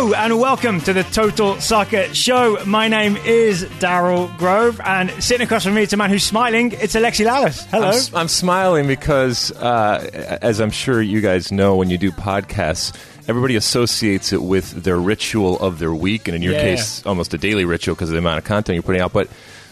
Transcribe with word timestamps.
Hello 0.00 0.14
and 0.14 0.40
welcome 0.40 0.80
to 0.80 0.94
the 0.94 1.02
Total 1.02 1.60
Soccer 1.60 2.04
Show. 2.14 2.56
My 2.64 2.88
name 2.88 3.18
is 3.18 3.64
Daryl 3.80 4.34
Grove, 4.38 4.80
and 4.82 5.10
sitting 5.22 5.44
across 5.44 5.64
from 5.64 5.74
me 5.74 5.82
is 5.82 5.92
a 5.92 5.98
man 5.98 6.08
who's 6.08 6.24
smiling. 6.24 6.72
It's 6.72 6.94
Alexi 6.94 7.26
Lalas. 7.26 7.66
Hello. 7.66 7.88
I'm, 7.88 7.92
s- 7.94 8.14
I'm 8.14 8.28
smiling 8.28 8.86
because, 8.86 9.52
uh, 9.52 10.38
as 10.40 10.58
I'm 10.58 10.70
sure 10.70 11.02
you 11.02 11.20
guys 11.20 11.52
know, 11.52 11.76
when 11.76 11.90
you 11.90 11.98
do 11.98 12.10
podcasts, 12.12 12.96
everybody 13.28 13.56
associates 13.56 14.32
it 14.32 14.40
with 14.40 14.70
their 14.84 14.96
ritual 14.96 15.58
of 15.60 15.78
their 15.78 15.92
week, 15.94 16.28
and 16.28 16.34
in 16.34 16.40
your 16.40 16.54
Yeah. 16.54 16.62
case, 16.62 17.04
almost 17.04 17.34
a 17.34 17.38
daily 17.38 17.66
ritual 17.66 17.94
because 17.94 18.08
of 18.08 18.14
the 18.14 18.20
amount 18.20 18.38
of 18.38 18.44
content 18.44 18.76
you're 18.76 18.82
putting 18.82 19.02
out. 19.02 19.12
But 19.12 19.28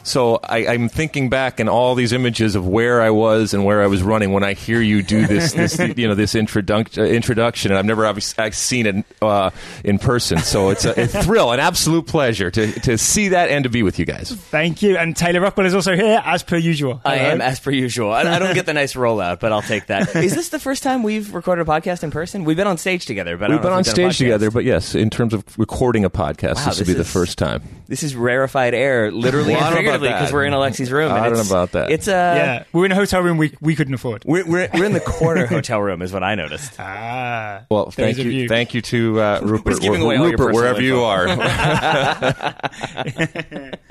so 0.08 0.40
I, 0.42 0.66
I'm 0.66 0.88
thinking 0.88 1.28
back 1.28 1.60
and 1.60 1.68
all 1.68 1.94
these 1.94 2.12
images 2.12 2.54
of 2.54 2.66
where 2.66 3.02
I 3.02 3.10
was 3.10 3.54
and 3.54 3.64
where 3.64 3.82
I 3.82 3.86
was 3.86 4.02
running 4.02 4.32
when 4.32 4.42
I 4.42 4.54
hear 4.54 4.80
you 4.80 5.02
do 5.02 5.26
this, 5.26 5.52
this 5.52 5.78
you 5.96 6.08
know, 6.08 6.14
this 6.14 6.34
introduc- 6.34 6.98
uh, 6.98 7.02
introduction, 7.02 7.70
and 7.70 7.78
I've 7.78 7.84
never 7.84 8.06
obviously 8.06 8.42
I've 8.42 8.56
seen 8.56 8.86
it 8.86 9.04
uh, 9.22 9.50
in 9.84 9.98
person. 9.98 10.38
So 10.38 10.70
it's 10.70 10.84
a, 10.84 11.02
a 11.02 11.06
thrill, 11.06 11.52
an 11.52 11.60
absolute 11.60 12.06
pleasure 12.06 12.50
to 12.50 12.72
to 12.80 12.98
see 12.98 13.28
that 13.28 13.50
and 13.50 13.64
to 13.64 13.70
be 13.70 13.82
with 13.82 13.98
you 13.98 14.04
guys. 14.04 14.32
Thank 14.32 14.82
you. 14.82 14.96
And 14.96 15.16
Taylor 15.16 15.40
Rockwell 15.40 15.66
is 15.66 15.74
also 15.74 15.94
here, 15.94 16.22
as 16.24 16.42
per 16.42 16.56
usual. 16.56 17.00
I 17.04 17.16
Hello. 17.16 17.30
am 17.30 17.40
as 17.40 17.60
per 17.60 17.70
usual. 17.70 18.12
I, 18.12 18.22
I 18.22 18.38
don't 18.38 18.54
get 18.54 18.66
the 18.66 18.74
nice 18.74 18.94
rollout, 18.94 19.40
but 19.40 19.52
I'll 19.52 19.62
take 19.62 19.86
that. 19.86 20.14
Is 20.16 20.34
this 20.34 20.48
the 20.48 20.58
first 20.58 20.82
time 20.82 21.02
we've 21.02 21.34
recorded 21.34 21.66
a 21.66 21.70
podcast 21.70 22.02
in 22.02 22.10
person? 22.10 22.44
We've 22.44 22.56
been 22.56 22.66
on 22.66 22.78
stage 22.78 23.06
together, 23.06 23.36
but 23.36 23.50
We've 23.50 23.56
don't 23.56 23.62
been 23.62 23.72
if 23.72 23.77
on 23.77 23.78
we've 23.78 24.14
stage 24.14 24.18
together, 24.18 24.50
but 24.50 24.64
yes, 24.64 24.94
in 24.94 25.10
terms 25.10 25.34
of 25.34 25.44
recording 25.58 26.04
a 26.04 26.10
podcast, 26.10 26.56
Wow, 26.56 26.64
this 26.66 26.78
will 26.78 26.86
this 26.86 26.88
be 26.88 26.94
the 26.94 27.04
first 27.04 27.38
time. 27.38 27.62
This 27.86 28.02
is 28.02 28.14
rarefied 28.14 28.74
air, 28.74 29.11
literally 29.11 29.55
Well, 30.00 30.10
I 30.10 30.16
and 30.16 30.24
don't 30.24 30.28
know 30.28 30.30
about 30.30 30.32
figuratively, 30.32 30.32
because 30.32 30.32
we're 30.32 30.44
in 30.44 30.52
Alexi's 30.52 30.92
room. 30.92 31.10
and 31.10 31.18
I 31.18 31.28
don't 31.28 31.38
know 31.38 31.54
about 31.54 31.72
that. 31.72 31.91
It's 31.91 32.08
a 32.08 32.10
yeah, 32.10 32.64
we're 32.72 32.86
in 32.86 32.92
a 32.92 32.94
hotel 32.94 33.22
room 33.22 33.36
we, 33.36 33.54
we 33.60 33.74
couldn't 33.74 33.94
afford. 33.94 34.24
we're, 34.24 34.46
we're 34.46 34.68
we're 34.74 34.84
in 34.84 34.92
the 34.92 35.00
corner 35.00 35.46
hotel 35.46 35.80
room, 35.80 36.02
is 36.02 36.12
what 36.12 36.22
I 36.22 36.34
noticed. 36.34 36.74
Ah, 36.78 37.64
Well, 37.70 37.90
thank 37.90 38.18
you, 38.18 38.48
thank 38.48 38.74
you 38.74 38.82
to 38.82 39.20
uh, 39.20 39.40
Rupert, 39.42 39.80
giving 39.80 40.02
away 40.02 40.16
all 40.16 40.27
Rupert 40.27 40.38
personal 40.38 40.60
wherever 40.60 40.82
you 40.82 41.02
are. 41.02 41.28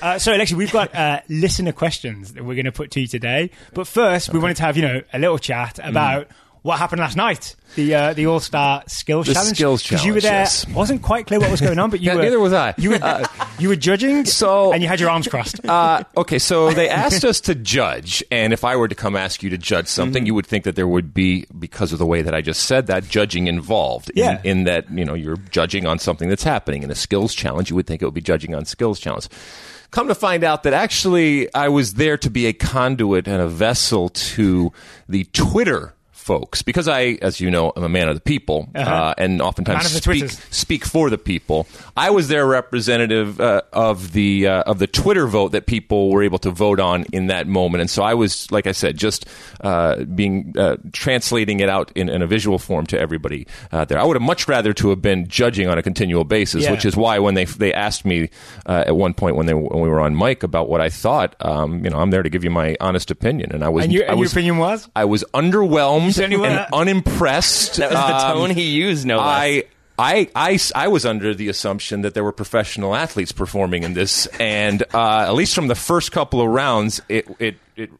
Uh, 0.00 0.18
so, 0.18 0.32
Alexi, 0.32 0.52
we've 0.52 0.72
got 0.72 0.94
uh, 0.94 1.20
listener 1.28 1.72
questions 1.72 2.34
that 2.34 2.44
we're 2.44 2.54
going 2.54 2.66
to 2.66 2.72
put 2.72 2.92
to 2.92 3.00
you 3.00 3.08
today. 3.08 3.50
But 3.74 3.86
first, 3.86 4.32
we 4.32 4.38
wanted 4.38 4.56
to 4.58 4.62
have 4.62 4.76
you 4.76 4.82
know 4.82 5.02
a 5.12 5.18
little 5.18 5.38
chat 5.38 5.78
about 5.82 6.28
what 6.62 6.78
happened 6.78 7.00
last 7.00 7.16
night, 7.16 7.56
the 7.74 7.94
uh, 7.94 8.12
the 8.14 8.26
All 8.26 8.38
Star 8.40 8.82
Skills 8.86 9.26
The 9.26 9.34
Challenge. 9.34 9.56
Skills 9.56 9.82
'Cause 9.88 10.04
you 10.04 10.14
were 10.14 10.20
there. 10.20 10.32
Yes. 10.32 10.66
wasn't 10.68 11.02
quite 11.02 11.26
clear 11.26 11.40
what 11.40 11.50
was 11.50 11.60
going 11.60 11.78
on, 11.78 11.90
but 11.90 12.00
you 12.00 12.06
Yeah, 12.10 12.16
were. 12.16 12.22
neither 12.22 12.38
was 12.40 12.52
I. 12.52 12.74
You 12.78 12.90
were 12.90 13.24
you 13.58 13.68
were 13.68 13.76
judging, 13.76 14.24
So- 14.42 14.72
and 14.72 14.80
you 14.82 14.88
had 14.88 15.00
your 15.00 15.10
arms 15.10 15.26
crossed. 15.28 15.60
Uh, 15.68 16.04
okay, 16.16 16.38
so 16.38 16.72
they 16.72 16.88
asked 16.88 17.24
us 17.24 17.40
to 17.42 17.54
judge, 17.54 18.22
and 18.30 18.52
if 18.52 18.64
I 18.64 18.76
were 18.76 18.88
to 18.88 18.94
come 18.94 19.16
ask 19.16 19.42
you 19.42 19.50
to 19.50 19.58
judge 19.58 19.86
Mm-hmm. 19.86 20.02
something, 20.02 20.26
you 20.26 20.34
would 20.34 20.46
think 20.46 20.64
that 20.64 20.76
there 20.76 20.86
would 20.88 21.12
be, 21.14 21.46
because 21.58 21.92
of 21.92 21.98
the 21.98 22.06
way 22.06 22.22
that 22.22 22.34
I 22.34 22.40
just 22.42 22.64
said 22.64 22.86
that, 22.88 23.08
judging 23.08 23.46
involved. 23.48 24.10
in- 24.10 24.18
Yeah. 24.18 24.40
In, 24.44 24.64
that, 24.64 24.90
you 24.90 25.04
know, 25.04 25.14
you're 25.14 25.38
judging 25.50 25.86
on 25.86 25.98
something 25.98 26.28
that's 26.28 26.44
happening. 26.44 26.82
In 26.84 26.90
a 26.90 26.94
skills 26.94 27.34
challenge, 27.34 27.70
you 27.70 27.76
would 27.76 27.86
think 27.86 28.02
it 28.02 28.04
would 28.04 28.14
be 28.14 28.20
judging 28.20 28.54
on 28.54 28.64
skills 28.66 29.00
challenge. 29.00 29.28
Come 29.90 30.08
to 30.08 30.14
find 30.14 30.42
out 30.44 30.62
that 30.62 30.72
actually 30.72 31.52
I 31.54 31.68
was 31.68 31.94
there 31.94 32.16
to 32.18 32.30
be 32.30 32.46
a 32.46 32.52
conduit 32.54 33.26
and 33.28 33.42
a 33.42 33.46
vessel 33.48 34.08
to 34.08 34.72
the 35.08 35.24
Twitter 35.32 35.94
folks 36.22 36.62
because 36.62 36.86
I, 36.88 37.18
as 37.20 37.40
you 37.40 37.50
know, 37.50 37.72
I'm 37.76 37.82
a 37.84 37.88
man 37.88 38.08
of 38.08 38.14
the 38.14 38.20
people 38.20 38.68
uh 38.74 39.12
and 39.18 39.42
oftentimes 39.42 39.90
speak, 39.90 40.30
speak 40.50 40.84
for 40.84 41.10
the 41.10 41.18
people. 41.18 41.66
I 41.96 42.10
was 42.10 42.28
their 42.28 42.46
representative 42.46 43.40
uh, 43.40 43.62
of 43.72 44.12
the 44.12 44.46
uh, 44.46 44.62
of 44.62 44.78
the 44.78 44.86
Twitter 44.86 45.26
vote 45.26 45.52
that 45.52 45.66
people 45.66 46.10
were 46.10 46.22
able 46.22 46.38
to 46.38 46.50
vote 46.50 46.80
on 46.80 47.04
in 47.12 47.26
that 47.26 47.46
moment, 47.46 47.80
and 47.82 47.90
so 47.90 48.02
I 48.02 48.14
was, 48.14 48.50
like 48.50 48.66
I 48.66 48.72
said, 48.72 48.96
just 48.96 49.26
uh, 49.60 50.04
being 50.04 50.54
uh, 50.56 50.76
translating 50.92 51.60
it 51.60 51.68
out 51.68 51.90
in, 51.94 52.08
in 52.08 52.22
a 52.22 52.26
visual 52.26 52.58
form 52.58 52.86
to 52.86 52.98
everybody 52.98 53.46
uh, 53.72 53.84
there. 53.84 53.98
I 53.98 54.04
would 54.04 54.16
have 54.16 54.22
much 54.22 54.48
rather 54.48 54.72
to 54.74 54.90
have 54.90 55.02
been 55.02 55.26
judging 55.28 55.68
on 55.68 55.76
a 55.78 55.82
continual 55.82 56.24
basis, 56.24 56.62
Yeah. 56.64 56.70
which 56.72 56.84
is 56.84 56.96
why 56.96 57.18
when 57.18 57.34
they 57.34 57.44
they 57.44 57.72
asked 57.74 58.04
me 58.04 58.30
uh, 58.66 58.84
at 58.86 58.96
one 58.96 59.12
point 59.14 59.36
when 59.36 59.46
they 59.46 59.54
when 59.54 59.80
we 59.80 59.88
were 59.88 60.00
on 60.00 60.16
mic 60.16 60.42
about 60.42 60.68
what 60.68 60.80
I 60.80 60.88
thought, 60.88 61.34
um, 61.40 61.84
you 61.84 61.90
know, 61.90 61.98
I'm 61.98 62.10
there 62.10 62.22
to 62.22 62.30
give 62.30 62.44
you 62.44 62.50
my 62.50 62.76
honest 62.80 63.10
opinion, 63.10 63.52
and 63.52 63.64
I 63.64 63.68
was 63.68 63.84
and 63.84 63.92
your, 63.92 64.04
I 64.04 64.12
and 64.12 64.20
your 64.20 64.28
opinion 64.28 64.58
was? 64.58 64.88
I 64.94 65.04
was 65.04 65.24
underwhelmed 65.34 66.11
certainly 66.12 66.36
were. 66.36 66.46
and 66.46 66.66
unimpressed. 66.72 67.76
That 67.76 67.90
was 67.90 67.98
the 67.98 68.16
Um, 68.28 68.36
tone 68.36 68.50
he 68.50 68.70
used, 68.70 69.06
no 69.06 69.16
less. 69.18 69.26
I, 69.26 69.64
I, 69.98 70.28
I, 70.34 70.58
I 70.74 70.88
was 70.88 71.04
under 71.06 71.34
the 71.34 71.48
assumption 71.48 72.02
that 72.02 72.14
there 72.14 72.24
were 72.24 72.32
professional 72.32 72.94
athletes 72.94 73.30
performing 73.32 73.82
in 73.82 73.94
this, 73.94 74.26
and 74.40 74.82
uh, 74.94 75.26
at 75.28 75.34
least 75.34 75.54
from 75.54 75.68
the 75.68 75.74
first 75.74 76.12
couple 76.12 76.40
of 76.40 76.48
rounds, 76.48 77.00
it, 77.08 77.26
it, 77.38 77.56
it, 77.76 77.90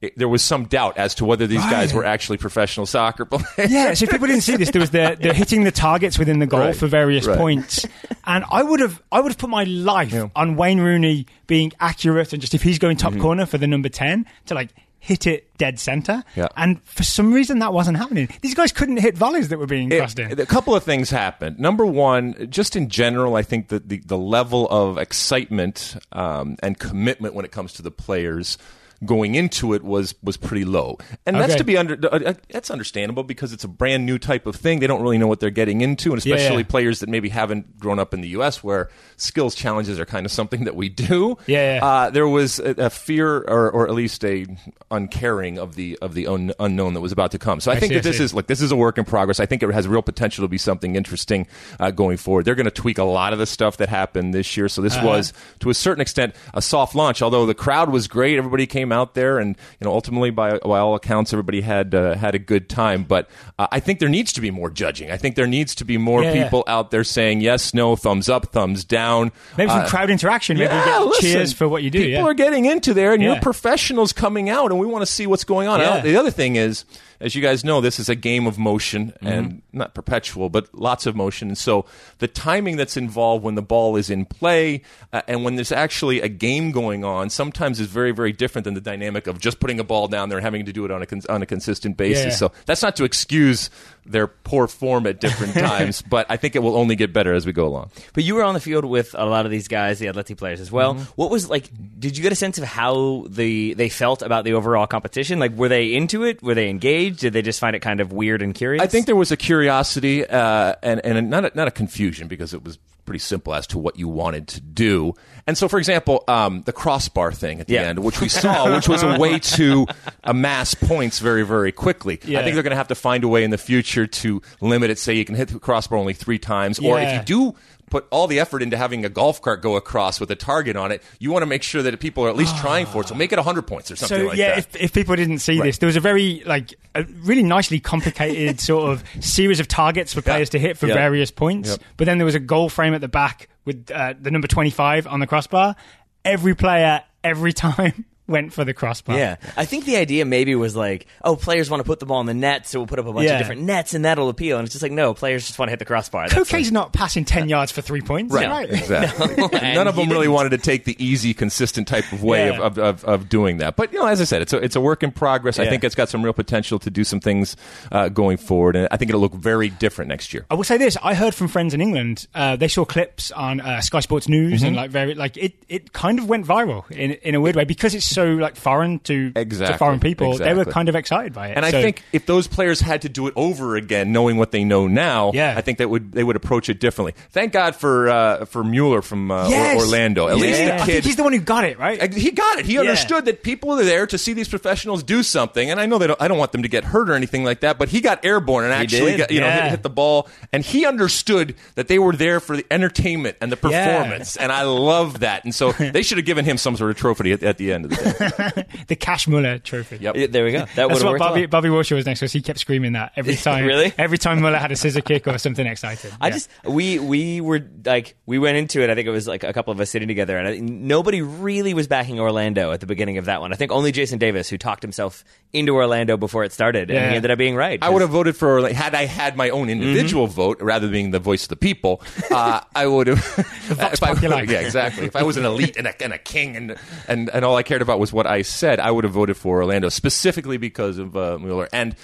it 0.00 0.16
there 0.16 0.28
was 0.28 0.42
some 0.42 0.64
doubt 0.66 0.96
as 0.96 1.16
to 1.16 1.24
whether 1.24 1.48
these 1.48 1.60
guys 1.64 1.92
were 1.92 2.04
actually 2.04 2.38
professional 2.38 2.86
soccer 2.86 3.24
players. 3.26 3.68
Yeah, 3.70 3.92
so 3.94 4.04
if 4.04 4.10
people 4.10 4.28
didn't 4.28 4.42
see 4.42 4.54
this, 4.56 4.70
there 4.70 4.80
was 4.80 4.90
the, 4.90 5.16
the 5.20 5.34
hitting 5.34 5.64
the 5.64 5.72
targets 5.72 6.20
within 6.20 6.38
the 6.38 6.46
goal 6.46 6.60
Right, 6.60 6.76
for 6.76 6.86
various 6.86 7.26
right. 7.26 7.36
points, 7.36 7.84
and 8.24 8.44
I 8.48 8.62
would 8.62 8.78
have 8.78 9.02
I 9.10 9.20
would 9.20 9.32
have 9.32 9.38
put 9.38 9.50
my 9.50 9.64
life 9.64 10.14
on 10.36 10.54
Wayne 10.54 10.78
Rooney 10.80 11.26
being 11.48 11.72
accurate 11.80 12.32
and 12.32 12.40
just 12.40 12.54
if 12.54 12.62
he's 12.62 12.78
going 12.78 12.96
top 12.96 13.12
Mm-hmm. 13.12 13.22
corner 13.22 13.44
for 13.46 13.58
the 13.58 13.66
number 13.66 13.88
ten 13.88 14.24
to 14.46 14.54
like 14.54 14.70
hit 15.00 15.26
it 15.26 15.56
dead 15.58 15.78
center. 15.78 16.22
Yeah. 16.36 16.48
and 16.56 16.82
for 16.84 17.02
some 17.02 17.32
reason 17.32 17.58
that 17.60 17.72
wasn't 17.72 17.96
happening. 17.98 18.28
These 18.42 18.54
guys 18.54 18.72
couldn't 18.72 18.98
hit 18.98 19.16
volleys 19.16 19.48
that 19.48 19.58
were 19.58 19.66
being 19.66 19.90
It- 19.90 19.98
crossed 19.98 20.18
in. 20.18 20.38
a 20.40 20.46
couple 20.46 20.74
of 20.74 20.82
things 20.84 21.10
happened. 21.10 21.58
Number 21.58 21.84
one, 21.86 22.48
just 22.50 22.76
in 22.76 22.88
general, 22.88 23.34
I 23.36 23.42
think 23.42 23.68
that 23.68 23.88
the, 23.88 23.98
the 24.04 24.18
level 24.18 24.68
of 24.70 24.98
excitement 24.98 25.96
um, 26.12 26.56
and 26.62 26.78
commitment 26.78 27.34
when 27.34 27.44
it 27.44 27.52
comes 27.52 27.72
to 27.74 27.82
the 27.82 27.90
players 27.90 28.56
going 29.04 29.34
into 29.36 29.74
it 29.74 29.82
was 29.84 30.14
was 30.22 30.36
pretty 30.36 30.64
low, 30.64 30.98
and 31.24 31.36
that's 31.36 31.50
Okay. 31.52 31.58
to 31.58 31.64
be 31.64 31.76
under 31.76 31.94
uh, 32.12 32.18
uh, 32.30 32.34
that's 32.50 32.70
understandable 32.70 33.22
because 33.22 33.52
it's 33.52 33.64
a 33.64 33.68
brand 33.68 34.04
new 34.06 34.18
type 34.18 34.46
of 34.46 34.56
thing. 34.56 34.80
They 34.80 34.86
don't 34.86 35.02
really 35.02 35.18
know 35.18 35.26
what 35.28 35.40
they're 35.40 35.50
getting 35.50 35.80
into, 35.80 36.12
and 36.12 36.24
Yeah, 36.26 36.34
especially 36.34 36.62
yeah. 36.62 36.68
players 36.68 37.00
that 37.00 37.08
maybe 37.08 37.28
haven't 37.28 37.78
grown 37.78 37.98
up 37.98 38.12
in 38.12 38.20
the 38.22 38.28
U.S. 38.30 38.62
where 38.64 38.88
skills 39.16 39.54
challenges 39.54 40.00
are 40.00 40.04
kind 40.04 40.26
of 40.26 40.32
something 40.32 40.64
that 40.64 40.74
we 40.74 40.88
do. 40.88 41.36
Yeah, 41.46 41.76
yeah. 41.76 41.84
Uh, 41.84 42.10
there 42.10 42.26
was 42.28 42.58
a, 42.58 42.70
a 42.86 42.90
fear, 42.90 43.38
or, 43.38 43.70
or 43.70 43.86
at 43.88 43.94
least 43.94 44.24
a 44.24 44.46
uncaring 44.90 45.58
of 45.58 45.74
the 45.74 45.98
of 46.00 46.14
the 46.14 46.26
un, 46.26 46.52
unknown 46.58 46.94
that 46.94 47.00
was 47.00 47.12
about 47.12 47.30
to 47.32 47.38
come. 47.38 47.60
So 47.60 47.70
I, 47.70 47.74
I 47.76 47.80
think 47.80 47.90
see, 47.90 47.94
that 47.96 48.06
I 48.06 48.08
this 48.10 48.18
see. 48.18 48.24
is 48.24 48.34
like 48.34 48.46
this 48.46 48.60
is 48.60 48.72
a 48.72 48.76
work 48.76 48.98
in 48.98 49.04
progress. 49.04 49.40
I 49.40 49.46
think 49.46 49.62
it 49.62 49.70
has 49.72 49.86
real 49.86 50.02
potential 50.02 50.44
to 50.44 50.48
be 50.48 50.58
something 50.58 50.96
interesting 50.96 51.46
uh, 51.78 51.90
going 51.90 52.16
forward. 52.16 52.44
They're 52.44 52.54
going 52.54 52.64
to 52.64 52.70
tweak 52.70 52.98
a 52.98 53.04
lot 53.04 53.32
of 53.32 53.38
the 53.38 53.46
stuff 53.46 53.76
that 53.78 53.88
happened 53.88 54.34
this 54.34 54.56
year. 54.56 54.68
So 54.68 54.82
this 54.82 54.96
Uh-huh. 54.96 55.06
was, 55.06 55.32
to 55.60 55.70
a 55.70 55.74
certain 55.74 56.00
extent, 56.00 56.34
a 56.54 56.62
soft 56.62 56.94
launch. 56.94 57.22
Although 57.22 57.46
the 57.46 57.54
crowd 57.54 57.90
was 57.90 58.08
great, 58.08 58.36
everybody 58.38 58.66
came 58.66 58.87
out 58.92 59.14
there, 59.14 59.38
and 59.38 59.56
you 59.80 59.84
know, 59.86 59.92
ultimately, 59.92 60.30
by 60.30 60.58
by 60.58 60.78
all 60.78 60.94
accounts, 60.94 61.32
everybody 61.32 61.60
had 61.60 61.94
uh, 61.94 62.14
had 62.14 62.34
a 62.34 62.38
good 62.38 62.68
time. 62.68 63.04
But 63.04 63.28
uh, 63.58 63.66
I 63.72 63.80
think 63.80 63.98
there 64.00 64.08
needs 64.08 64.32
to 64.34 64.40
be 64.40 64.50
more 64.50 64.70
judging. 64.70 65.10
I 65.10 65.16
think 65.16 65.36
there 65.36 65.46
needs 65.46 65.74
to 65.76 65.84
be 65.84 65.98
more 65.98 66.22
Yeah, 66.22 66.32
yeah. 66.32 66.44
people 66.44 66.64
out 66.66 66.90
there 66.90 67.04
saying 67.04 67.40
yes, 67.40 67.74
no, 67.74 67.96
thumbs 67.96 68.28
up, 68.28 68.52
thumbs 68.52 68.84
down. 68.84 69.32
Maybe 69.56 69.70
some 69.70 69.80
Uh, 69.80 69.88
crowd 69.88 70.10
interaction. 70.10 70.56
Maybe 70.58 70.72
yeah, 70.72 71.00
listen, 71.00 71.30
cheers 71.30 71.52
for 71.52 71.68
what 71.68 71.82
you 71.82 71.90
do. 71.90 72.02
People 72.04 72.28
are 72.28 72.34
getting 72.34 72.64
into 72.66 72.94
there, 72.94 73.12
and 73.12 73.22
you're 73.22 73.40
professionals 73.40 74.12
coming 74.12 74.48
out, 74.50 74.70
and 74.70 74.80
we 74.80 74.86
want 74.86 75.02
to 75.02 75.06
see 75.10 75.26
what's 75.26 75.44
going 75.44 75.68
on. 75.68 75.80
Yeah. 75.80 76.00
The 76.00 76.16
other 76.16 76.30
thing 76.30 76.56
is, 76.56 76.84
as 77.20 77.34
you 77.34 77.42
guys 77.42 77.64
know, 77.64 77.80
this 77.80 77.98
is 77.98 78.08
a 78.08 78.14
game 78.14 78.46
of 78.46 78.58
motion 78.58 79.12
Mm-hmm. 79.18 79.26
and 79.26 79.62
not 79.72 79.94
perpetual, 79.94 80.48
but 80.48 80.72
lots 80.74 81.06
of 81.06 81.16
motion. 81.16 81.48
And 81.48 81.58
so 81.58 81.84
the 82.18 82.28
timing 82.28 82.76
that's 82.76 82.96
involved 82.96 83.42
when 83.44 83.54
the 83.56 83.62
ball 83.62 83.96
is 83.96 84.10
in 84.10 84.24
play 84.24 84.82
uh, 85.12 85.22
and 85.26 85.44
when 85.44 85.56
there's 85.56 85.72
actually 85.72 86.20
a 86.20 86.28
game 86.28 86.70
going 86.70 87.04
on 87.04 87.30
sometimes 87.30 87.80
is 87.80 87.86
very, 87.88 88.12
very 88.12 88.32
different 88.32 88.64
than 88.64 88.74
the 88.78 88.90
dynamic 88.90 89.26
of 89.26 89.40
just 89.40 89.60
putting 89.60 89.80
a 89.80 89.84
ball 89.84 90.08
down 90.08 90.28
there 90.28 90.38
and 90.38 90.44
having 90.44 90.66
to 90.66 90.72
do 90.72 90.84
it 90.84 90.90
on 90.90 91.02
a, 91.02 91.06
cons- 91.06 91.26
on 91.26 91.42
a 91.42 91.46
consistent 91.46 91.96
basis. 91.96 92.24
Yeah. 92.24 92.30
So 92.30 92.52
that's 92.66 92.82
not 92.82 92.96
to 92.96 93.04
excuse 93.04 93.70
their 94.06 94.26
poor 94.26 94.68
form 94.68 95.06
at 95.06 95.20
different 95.20 95.54
times, 95.66 96.02
but 96.02 96.26
I 96.28 96.36
think 96.36 96.56
it 96.56 96.60
will 96.60 96.76
only 96.76 96.96
get 96.96 97.12
better 97.12 97.34
as 97.34 97.44
we 97.44 97.52
go 97.52 97.66
along. 97.66 97.90
But 98.14 98.24
you 98.24 98.34
were 98.34 98.44
on 98.44 98.54
the 98.54 98.60
field 98.60 98.84
with 98.84 99.14
a 99.18 99.24
lot 99.24 99.44
of 99.44 99.50
these 99.50 99.68
guys, 99.68 99.98
the 99.98 100.06
Atleti 100.06 100.36
players 100.36 100.60
as 100.60 100.70
well. 100.70 100.94
Mm-hmm. 100.94 101.02
What 101.16 101.30
was 101.30 101.50
like? 101.50 101.70
Did 101.98 102.16
you 102.16 102.22
get 102.22 102.32
a 102.32 102.36
sense 102.36 102.58
of 102.58 102.64
how 102.64 103.26
the 103.28 103.74
they 103.74 103.88
felt 103.88 104.22
about 104.22 104.44
the 104.44 104.54
overall 104.54 104.86
competition? 104.86 105.38
Like, 105.38 105.52
were 105.52 105.68
they 105.68 105.94
into 105.94 106.24
it? 106.24 106.42
Were 106.42 106.54
they 106.54 106.68
engaged? 106.68 107.20
Did 107.20 107.32
they 107.32 107.42
just 107.42 107.60
find 107.60 107.74
it 107.74 107.80
kind 107.80 108.00
of 108.00 108.12
weird 108.12 108.42
and 108.42 108.54
curious? 108.54 108.82
I 108.82 108.86
think 108.86 109.06
there 109.06 109.16
was 109.16 109.32
a 109.32 109.36
curiosity 109.36 110.24
uh, 110.26 110.74
and 110.82 111.00
and 111.04 111.28
not 111.28 111.44
a, 111.44 111.52
not 111.54 111.68
a 111.68 111.72
confusion 111.72 112.28
because 112.28 112.54
it 112.54 112.64
was 112.64 112.78
pretty 113.08 113.18
simple 113.20 113.54
as 113.54 113.66
to 113.68 113.78
what 113.78 113.98
you 113.98 114.06
wanted 114.06 114.46
to 114.48 114.60
do. 114.60 115.14
And 115.46 115.56
so, 115.56 115.66
for 115.66 115.78
example, 115.78 116.24
um, 116.28 116.60
the 116.66 116.72
crossbar 116.74 117.32
thing 117.32 117.58
at 117.58 117.66
the 117.66 117.74
Yeah. 117.74 117.84
end, 117.84 118.00
which 118.00 118.20
we 118.20 118.28
saw, 118.28 118.74
which 118.74 118.86
was 118.86 119.02
a 119.02 119.18
way 119.18 119.38
to 119.38 119.86
amass 120.24 120.74
points 120.74 121.18
very 121.20 121.42
very 121.44 121.72
quickly. 121.72 122.20
Yeah. 122.24 122.40
I 122.40 122.42
think 122.42 122.52
they're 122.54 122.62
going 122.62 122.72
to 122.72 122.76
have 122.76 122.88
to 122.88 122.94
find 122.94 123.24
a 123.24 123.28
way 123.28 123.44
in 123.44 123.50
the 123.50 123.56
future 123.58 124.06
to 124.06 124.42
limit 124.60 124.90
it. 124.90 124.98
Say 124.98 125.14
you 125.14 125.24
can 125.24 125.34
hit 125.36 125.48
the 125.48 125.58
crossbar 125.58 125.98
only 125.98 126.12
three 126.12 126.38
times, 126.38 126.78
or 126.78 127.00
if 127.00 127.12
you 127.14 127.22
do 127.24 127.54
put 127.88 128.06
all 128.10 128.26
the 128.26 128.38
effort 128.40 128.62
into 128.62 128.76
having 128.76 129.04
a 129.04 129.08
golf 129.08 129.40
cart 129.42 129.62
go 129.62 129.76
across 129.76 130.20
with 130.20 130.30
a 130.30 130.36
target 130.36 130.76
on 130.76 130.92
it, 130.92 131.02
you 131.18 131.30
want 131.30 131.42
to 131.42 131.46
make 131.46 131.62
sure 131.62 131.82
that 131.82 131.98
people 132.00 132.24
are 132.24 132.28
at 132.28 132.36
least 132.36 132.56
trying 132.58 132.86
for 132.86 133.02
it. 133.02 133.08
So 133.08 133.14
make 133.14 133.32
it 133.32 133.36
100 133.38 133.62
points 133.62 133.90
or 133.90 133.96
something 133.96 134.18
so 134.18 134.26
like 134.28 134.36
yeah, 134.38 134.56
that. 134.56 134.58
if, 134.58 134.76
if 134.76 134.92
people 134.92 135.16
didn't 135.16 135.38
see 135.38 135.60
this, 135.60 135.78
there 135.78 135.86
was 135.86 135.96
a 135.96 136.00
very 136.00 136.42
like 136.46 136.74
a 136.94 137.04
really 137.22 137.42
nicely 137.42 137.80
complicated 137.80 138.60
sort 138.60 138.90
of 138.92 139.04
series 139.24 139.60
of 139.60 139.68
targets 139.68 140.12
for 140.14 140.22
players 140.22 140.50
to 140.50 140.58
hit 140.58 140.76
for 140.78 140.86
Yeah. 140.86 140.94
various 140.94 141.30
points. 141.30 141.70
Yep. 141.70 141.80
But 141.96 142.04
then 142.04 142.18
there 142.18 142.24
was 142.26 142.34
a 142.34 142.40
goal 142.40 142.68
frame 142.68 142.94
at 142.94 143.00
the 143.00 143.08
back 143.08 143.48
with 143.64 143.90
uh, 143.90 144.14
the 144.20 144.30
number 144.30 144.48
twenty 144.48 144.70
five 144.70 145.06
on 145.06 145.20
the 145.20 145.26
crossbar. 145.26 145.76
Every 146.24 146.54
player, 146.54 147.02
every 147.24 147.52
time. 147.54 148.04
Went 148.28 148.52
for 148.52 148.64
the 148.64 148.74
crossbar. 148.74 149.16
Yeah, 149.16 149.36
I 149.56 149.64
think 149.64 149.84
the 149.86 149.96
idea 149.96 150.24
maybe 150.24 150.54
was 150.54 150.76
like, 150.76 151.06
oh, 151.24 151.34
players 151.36 151.70
want 151.70 151.80
to 151.80 151.84
put 151.84 151.98
the 152.00 152.06
ball 152.06 152.20
in 152.20 152.26
the 152.26 152.34
net, 152.34 152.66
so 152.66 152.78
we'll 152.78 152.86
put 152.86 152.98
up 152.98 153.06
a 153.06 153.12
bunch 153.12 153.26
Yeah. 153.26 153.34
of 153.34 153.38
different 153.38 153.62
nets, 153.62 153.94
and 153.94 154.04
that'll 154.04 154.28
appeal. 154.28 154.58
And 154.58 154.66
it's 154.66 154.74
just 154.74 154.82
like, 154.82 154.92
no, 154.92 155.14
players 155.14 155.46
just 155.46 155.58
want 155.58 155.68
to 155.68 155.70
hit 155.70 155.78
the 155.78 155.84
crossbar. 155.84 156.28
That's 156.28 156.50
Koke's 156.50 156.70
not 156.70 156.92
passing 156.92 157.24
10 157.24 157.48
yards 157.48 157.72
for 157.72 157.80
three 157.82 158.02
points. 158.02 158.32
Right, 158.34 158.68
exactly. 158.70 159.36
And 159.58 159.74
None 159.74 159.88
of 159.88 159.96
them 159.96 160.08
really 160.08 160.22
didn't. 160.26 160.32
wanted 160.34 160.50
to 160.50 160.58
take 160.58 160.84
the 160.84 160.96
easy, 161.04 161.32
consistent 161.34 161.88
type 161.88 162.10
of 162.12 162.22
way 162.22 162.46
Yeah. 162.48 162.60
of, 162.60 162.78
of, 162.78 162.78
of, 162.78 163.04
of 163.04 163.28
doing 163.28 163.58
that. 163.58 163.76
But 163.76 163.92
you 163.92 163.98
know, 163.98 164.06
as 164.06 164.20
I 164.20 164.24
said, 164.24 164.42
it's 164.42 164.52
a 164.52 164.58
it's 164.58 164.76
a 164.76 164.80
work 164.80 165.02
in 165.02 165.10
progress. 165.10 165.58
I 165.58 165.66
think 165.68 165.82
it's 165.84 165.94
got 165.94 166.08
some 166.08 166.22
real 166.22 166.32
potential 166.32 166.78
to 166.80 166.90
do 166.90 167.04
some 167.04 167.20
things 167.20 167.56
uh, 167.90 168.08
going 168.08 168.36
forward, 168.36 168.76
and 168.76 168.88
I 168.90 168.96
think 168.96 169.08
it'll 169.10 169.20
look 169.20 169.34
very 169.34 169.68
different 169.70 170.08
next 170.10 170.34
year. 170.34 170.44
I 170.50 170.54
will 170.54 170.64
say 170.64 170.76
this: 170.76 170.96
I 171.02 171.14
heard 171.14 171.34
from 171.34 171.48
friends 171.48 171.72
in 171.74 171.80
England. 171.80 172.26
Uh, 172.34 172.56
they 172.56 172.68
saw 172.68 172.84
clips 172.84 173.30
on 173.32 173.60
uh, 173.60 173.80
Sky 173.80 174.00
Sports 174.00 174.28
News, 174.28 174.62
and 174.62 174.76
like 174.76 174.90
very 174.90 175.14
like 175.14 175.36
it. 175.36 175.54
It 175.68 175.92
kind 175.92 176.18
of 176.18 176.28
went 176.28 176.46
viral 176.46 176.88
in 176.90 177.12
in 177.12 177.34
a 177.34 177.40
weird 177.40 177.56
way 177.56 177.64
because 177.64 177.94
it's 177.94 178.06
so 178.06 178.17
like 178.24 178.56
foreign 178.56 178.98
to, 179.00 179.32
Exactly, 179.36 179.72
to 179.74 179.78
foreign 179.78 180.00
people. 180.00 180.36
They 180.38 180.54
were 180.54 180.64
kind 180.64 180.88
of 180.88 180.96
excited 180.96 181.32
by 181.32 181.48
it. 181.48 181.56
And 181.56 181.64
I 181.64 181.70
think 181.70 182.02
if 182.12 182.26
those 182.26 182.46
players 182.46 182.80
had 182.80 183.02
to 183.02 183.08
do 183.08 183.26
it 183.26 183.34
over 183.36 183.76
again, 183.76 184.12
knowing 184.12 184.36
what 184.36 184.50
they 184.52 184.64
know 184.64 184.86
now, 184.86 185.32
Yeah. 185.34 185.54
I 185.56 185.60
think 185.60 185.78
that 185.78 185.88
would 185.90 186.12
they 186.12 186.24
would 186.24 186.36
approach 186.36 186.68
it 186.68 186.80
differently. 186.80 187.14
Thank 187.30 187.52
God 187.52 187.74
for 187.76 188.08
uh, 188.08 188.44
for 188.46 188.62
Mueller 188.64 189.02
from 189.02 189.30
uh, 189.30 189.48
Yes! 189.48 189.80
Orlando. 189.80 190.28
At 190.28 190.36
Yeah. 190.38 190.42
least 190.42 190.58
the 190.86 190.92
kid 190.92 191.04
he's 191.04 191.16
the 191.16 191.22
one 191.22 191.32
who 191.32 191.40
got 191.40 191.64
it 191.64 191.78
right. 191.78 192.12
He 192.14 192.30
got 192.30 192.58
it. 192.58 192.66
He 192.66 192.74
Yeah. 192.74 192.80
understood 192.80 193.24
that 193.26 193.42
people 193.42 193.72
are 193.72 193.84
there 193.84 194.06
to 194.06 194.18
see 194.18 194.32
these 194.32 194.48
professionals 194.48 195.02
do 195.02 195.22
something, 195.22 195.70
and 195.70 195.80
I 195.80 195.86
know 195.86 195.98
they 195.98 196.06
don't, 196.06 196.20
I 196.22 196.28
don't 196.28 196.38
want 196.38 196.52
them 196.52 196.62
to 196.62 196.68
get 196.68 196.84
hurt 196.84 197.08
or 197.10 197.14
anything 197.14 197.44
like 197.44 197.60
that. 197.60 197.78
But 197.78 197.88
he 197.88 198.00
got 198.00 198.24
airborne 198.24 198.64
and 198.64 198.72
actually 198.72 199.16
got, 199.16 199.30
you 199.30 199.40
know 199.40 199.50
hit, 199.50 199.64
hit 199.70 199.82
the 199.82 199.90
ball, 199.90 200.28
and 200.52 200.64
he 200.64 200.86
understood 200.86 201.54
that 201.74 201.88
they 201.88 201.98
were 201.98 202.12
there 202.14 202.40
for 202.40 202.56
the 202.56 202.66
entertainment 202.70 203.36
and 203.40 203.50
the 203.52 203.56
performance, 203.56 204.36
and 204.36 204.50
I 204.52 204.62
love 204.62 205.20
that. 205.20 205.44
And 205.44 205.54
so 205.54 205.72
they 205.78 206.02
should 206.02 206.18
have 206.18 206.24
given 206.26 206.44
him 206.44 206.58
some 206.58 206.76
sort 206.76 206.90
of 206.90 206.96
trophy 206.96 207.32
at, 207.32 207.42
at 207.42 207.58
the 207.58 207.72
end 207.72 207.84
of 207.86 207.90
the 207.90 207.96
day. 207.96 208.07
the 208.88 208.96
Cash 208.98 209.28
Mueller 209.28 209.58
Trophy. 209.58 209.98
Yep. 210.00 210.16
Yeah, 210.16 210.26
there 210.28 210.44
we 210.44 210.52
go. 210.52 210.64
That 210.74 210.86
would 210.88 210.94
That's 210.96 211.04
what 211.04 211.18
Bobby, 211.18 211.40
well. 211.42 211.48
Bobby 211.48 211.68
Warshaw 211.68 211.96
was 211.96 212.06
next 212.06 212.20
to 212.20 212.26
us. 212.26 212.32
He 212.32 212.42
kept 212.42 212.58
screaming 212.58 212.92
that 212.92 213.12
every 213.16 213.36
time. 213.48 213.64
Really? 213.66 213.92
Every 213.98 214.18
time 214.18 214.40
Mueller 214.40 214.58
had 214.58 214.72
a 214.72 214.76
scissor 214.76 215.00
kick 215.00 215.26
or 215.26 215.38
something 215.38 215.66
exciting. 215.66 216.10
I 216.20 216.28
Yeah. 216.28 216.32
just 216.34 216.50
we 216.64 216.98
we 216.98 217.40
were 217.40 217.60
like 217.84 218.16
we 218.26 218.38
went 218.38 218.56
into 218.56 218.82
it. 218.82 218.90
I 218.90 218.94
think 218.94 219.06
it 219.06 219.10
was 219.12 219.26
like 219.28 219.44
a 219.44 219.52
couple 219.52 219.72
of 219.72 219.80
us 219.80 219.90
sitting 219.90 220.08
together, 220.08 220.36
and 220.38 220.48
I, 220.48 220.58
nobody 220.58 221.22
really 221.22 221.74
was 221.74 221.86
backing 221.88 222.20
Orlando 222.20 222.72
at 222.72 222.80
the 222.80 222.86
beginning 222.86 223.18
of 223.18 223.26
that 223.26 223.40
one. 223.40 223.52
I 223.52 223.56
think 223.56 223.72
only 223.72 223.92
Jason 223.92 224.18
Davis, 224.18 224.48
who 224.48 224.58
talked 224.58 224.82
himself 224.82 225.24
into 225.52 225.74
Orlando 225.74 226.16
before 226.16 226.44
it 226.44 226.52
started, 226.52 226.90
and 226.90 227.10
he 227.10 227.16
ended 227.16 227.30
up 227.30 227.38
being 227.38 227.56
right. 227.56 227.78
I 227.82 227.88
would 227.88 228.02
have 228.02 228.10
voted 228.10 228.36
for 228.36 228.48
Orlando 228.48 228.74
had 228.76 228.94
I 228.94 229.06
had 229.06 229.36
my 229.36 229.50
own 229.50 229.68
individual 229.70 230.26
Mm-hmm. 230.26 230.34
vote 230.34 230.60
rather 230.62 230.86
than 230.86 230.92
being 230.92 231.10
the 231.10 231.18
voice 231.18 231.44
of 231.44 231.48
the 231.50 231.56
people. 231.56 232.02
Uh, 232.30 232.60
I 232.74 232.86
would 232.86 233.06
have. 233.06 233.18
vox 233.68 234.00
if 234.00 234.02
I- 234.02 234.42
yeah, 234.42 234.60
exactly. 234.60 235.06
If 235.06 235.16
I 235.16 235.22
was 235.22 235.36
an 235.36 235.44
elite 235.44 235.76
and 235.76 235.86
a, 235.86 236.02
and 236.02 236.12
a 236.12 236.18
king, 236.18 236.56
and, 236.56 236.76
and 237.06 237.28
and 237.30 237.44
all 237.44 237.56
I 237.56 237.62
cared 237.62 237.82
about 237.82 237.97
was 237.98 238.12
what 238.12 238.26
I 238.26 238.42
said, 238.42 238.80
I 238.80 238.90
would 238.90 239.04
have 239.04 239.12
voted 239.12 239.36
for 239.36 239.58
Orlando 239.58 239.88
specifically 239.88 240.56
because 240.56 240.98
of 240.98 241.16
uh, 241.16 241.38
Mueller 241.38 241.68
and. 241.72 241.96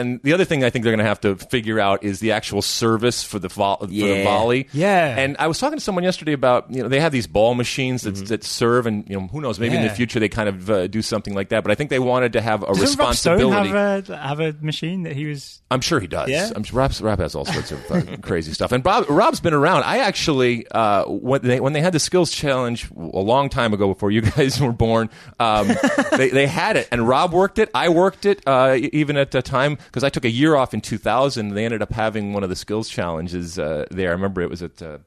And 0.00 0.20
the 0.22 0.32
other 0.32 0.44
thing 0.44 0.64
I 0.64 0.70
think 0.70 0.84
they're 0.84 0.92
going 0.92 1.04
to 1.04 1.08
have 1.08 1.20
to 1.20 1.36
figure 1.36 1.78
out 1.78 2.02
is 2.02 2.20
the 2.20 2.32
actual 2.32 2.62
service 2.62 3.22
for 3.22 3.38
the, 3.38 3.48
vo- 3.48 3.76
for 3.76 3.86
the 3.86 3.94
Yeah. 3.94 4.24
volley. 4.24 4.68
Yeah. 4.72 5.16
And 5.18 5.36
I 5.38 5.46
was 5.46 5.58
talking 5.58 5.78
to 5.78 5.84
someone 5.84 6.02
yesterday 6.04 6.32
about 6.32 6.72
you 6.74 6.82
know 6.82 6.88
they 6.88 7.00
have 7.00 7.12
these 7.12 7.26
ball 7.26 7.54
machines 7.54 8.02
that, 8.02 8.16
that 8.28 8.42
serve, 8.44 8.86
and 8.86 9.08
you 9.08 9.18
know 9.20 9.26
who 9.28 9.40
knows 9.40 9.60
maybe 9.60 9.76
in 9.76 9.82
the 9.82 9.90
future 9.90 10.18
they 10.18 10.28
kind 10.28 10.48
of 10.48 10.70
uh, 10.70 10.86
do 10.86 11.02
something 11.02 11.34
like 11.34 11.50
that. 11.50 11.62
But 11.62 11.70
I 11.70 11.74
think 11.74 11.90
they 11.90 11.98
wanted 11.98 12.32
to 12.32 12.40
have 12.40 12.62
a 12.62 12.66
Doesn't 12.66 12.98
Rob 12.98 13.14
Stone 13.14 13.36
responsibility. 13.38 13.68
have 13.70 14.10
a, 14.10 14.16
have 14.16 14.40
a 14.40 14.52
machine 14.60 15.02
that 15.04 15.14
he 15.14 15.26
was? 15.26 15.60
I'm 15.70 15.80
sure 15.80 16.00
he 16.00 16.06
does. 16.06 16.28
Yeah? 16.28 16.50
I'm 16.56 16.64
sure 16.64 16.78
Rob, 16.78 16.92
Rob 17.00 17.18
has 17.20 17.34
all 17.34 17.44
sorts 17.44 17.70
of 17.72 17.90
uh, 17.90 18.16
crazy 18.22 18.52
stuff. 18.52 18.72
And 18.72 18.82
Bob, 18.82 19.08
Rob's 19.08 19.40
been 19.40 19.54
around. 19.54 19.84
I 19.84 19.98
actually, 19.98 20.66
uh, 20.70 21.04
when 21.04 21.42
they 21.42 21.60
when 21.60 21.72
they 21.74 21.80
had 21.80 21.92
the 21.92 22.00
skills 22.00 22.30
challenge 22.30 22.90
a 22.96 23.20
long 23.20 23.48
time 23.50 23.72
ago, 23.74 23.88
before 23.88 24.10
you 24.10 24.20
guys 24.36 24.60
were 24.60 24.72
born, 24.72 25.10
um, 25.38 25.68
they 26.16 26.30
they 26.30 26.46
had 26.46 26.76
it, 26.76 26.88
and 26.90 27.06
Rob 27.06 27.32
worked 27.32 27.58
it. 27.58 27.70
I 27.74 27.88
worked 27.90 28.26
it, 28.26 28.42
uh, 28.46 28.76
even 28.92 29.16
at 29.16 29.30
the 29.30 29.42
time 29.42 29.78
because 29.90 30.04
I 30.04 30.08
took 30.08 30.24
a 30.24 30.30
year 30.30 30.54
off 30.54 30.72
in 30.72 30.80
2000. 30.80 31.50
They 31.50 31.64
ended 31.64 31.82
up 31.82 31.92
having 31.92 32.32
one 32.32 32.44
of 32.44 32.48
the 32.48 32.56
skills 32.56 32.88
challenges 32.88 33.58
uh, 33.58 33.86
there. 33.90 34.10
I 34.10 34.12
remember 34.12 34.40
it 34.40 34.50
was 34.50 34.62
at. 34.62 34.80
Uh, 34.80 34.98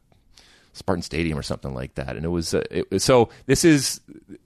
Spartan 0.74 1.02
Stadium 1.04 1.38
or 1.38 1.44
something 1.44 1.74
like 1.74 1.96
that, 1.96 2.16
and 2.16 2.26
it 2.26 2.30
was 2.30 2.54
uh, 2.54 2.64
it, 2.72 3.02
so. 3.02 3.30
This 3.46 3.64
is 3.66 4.02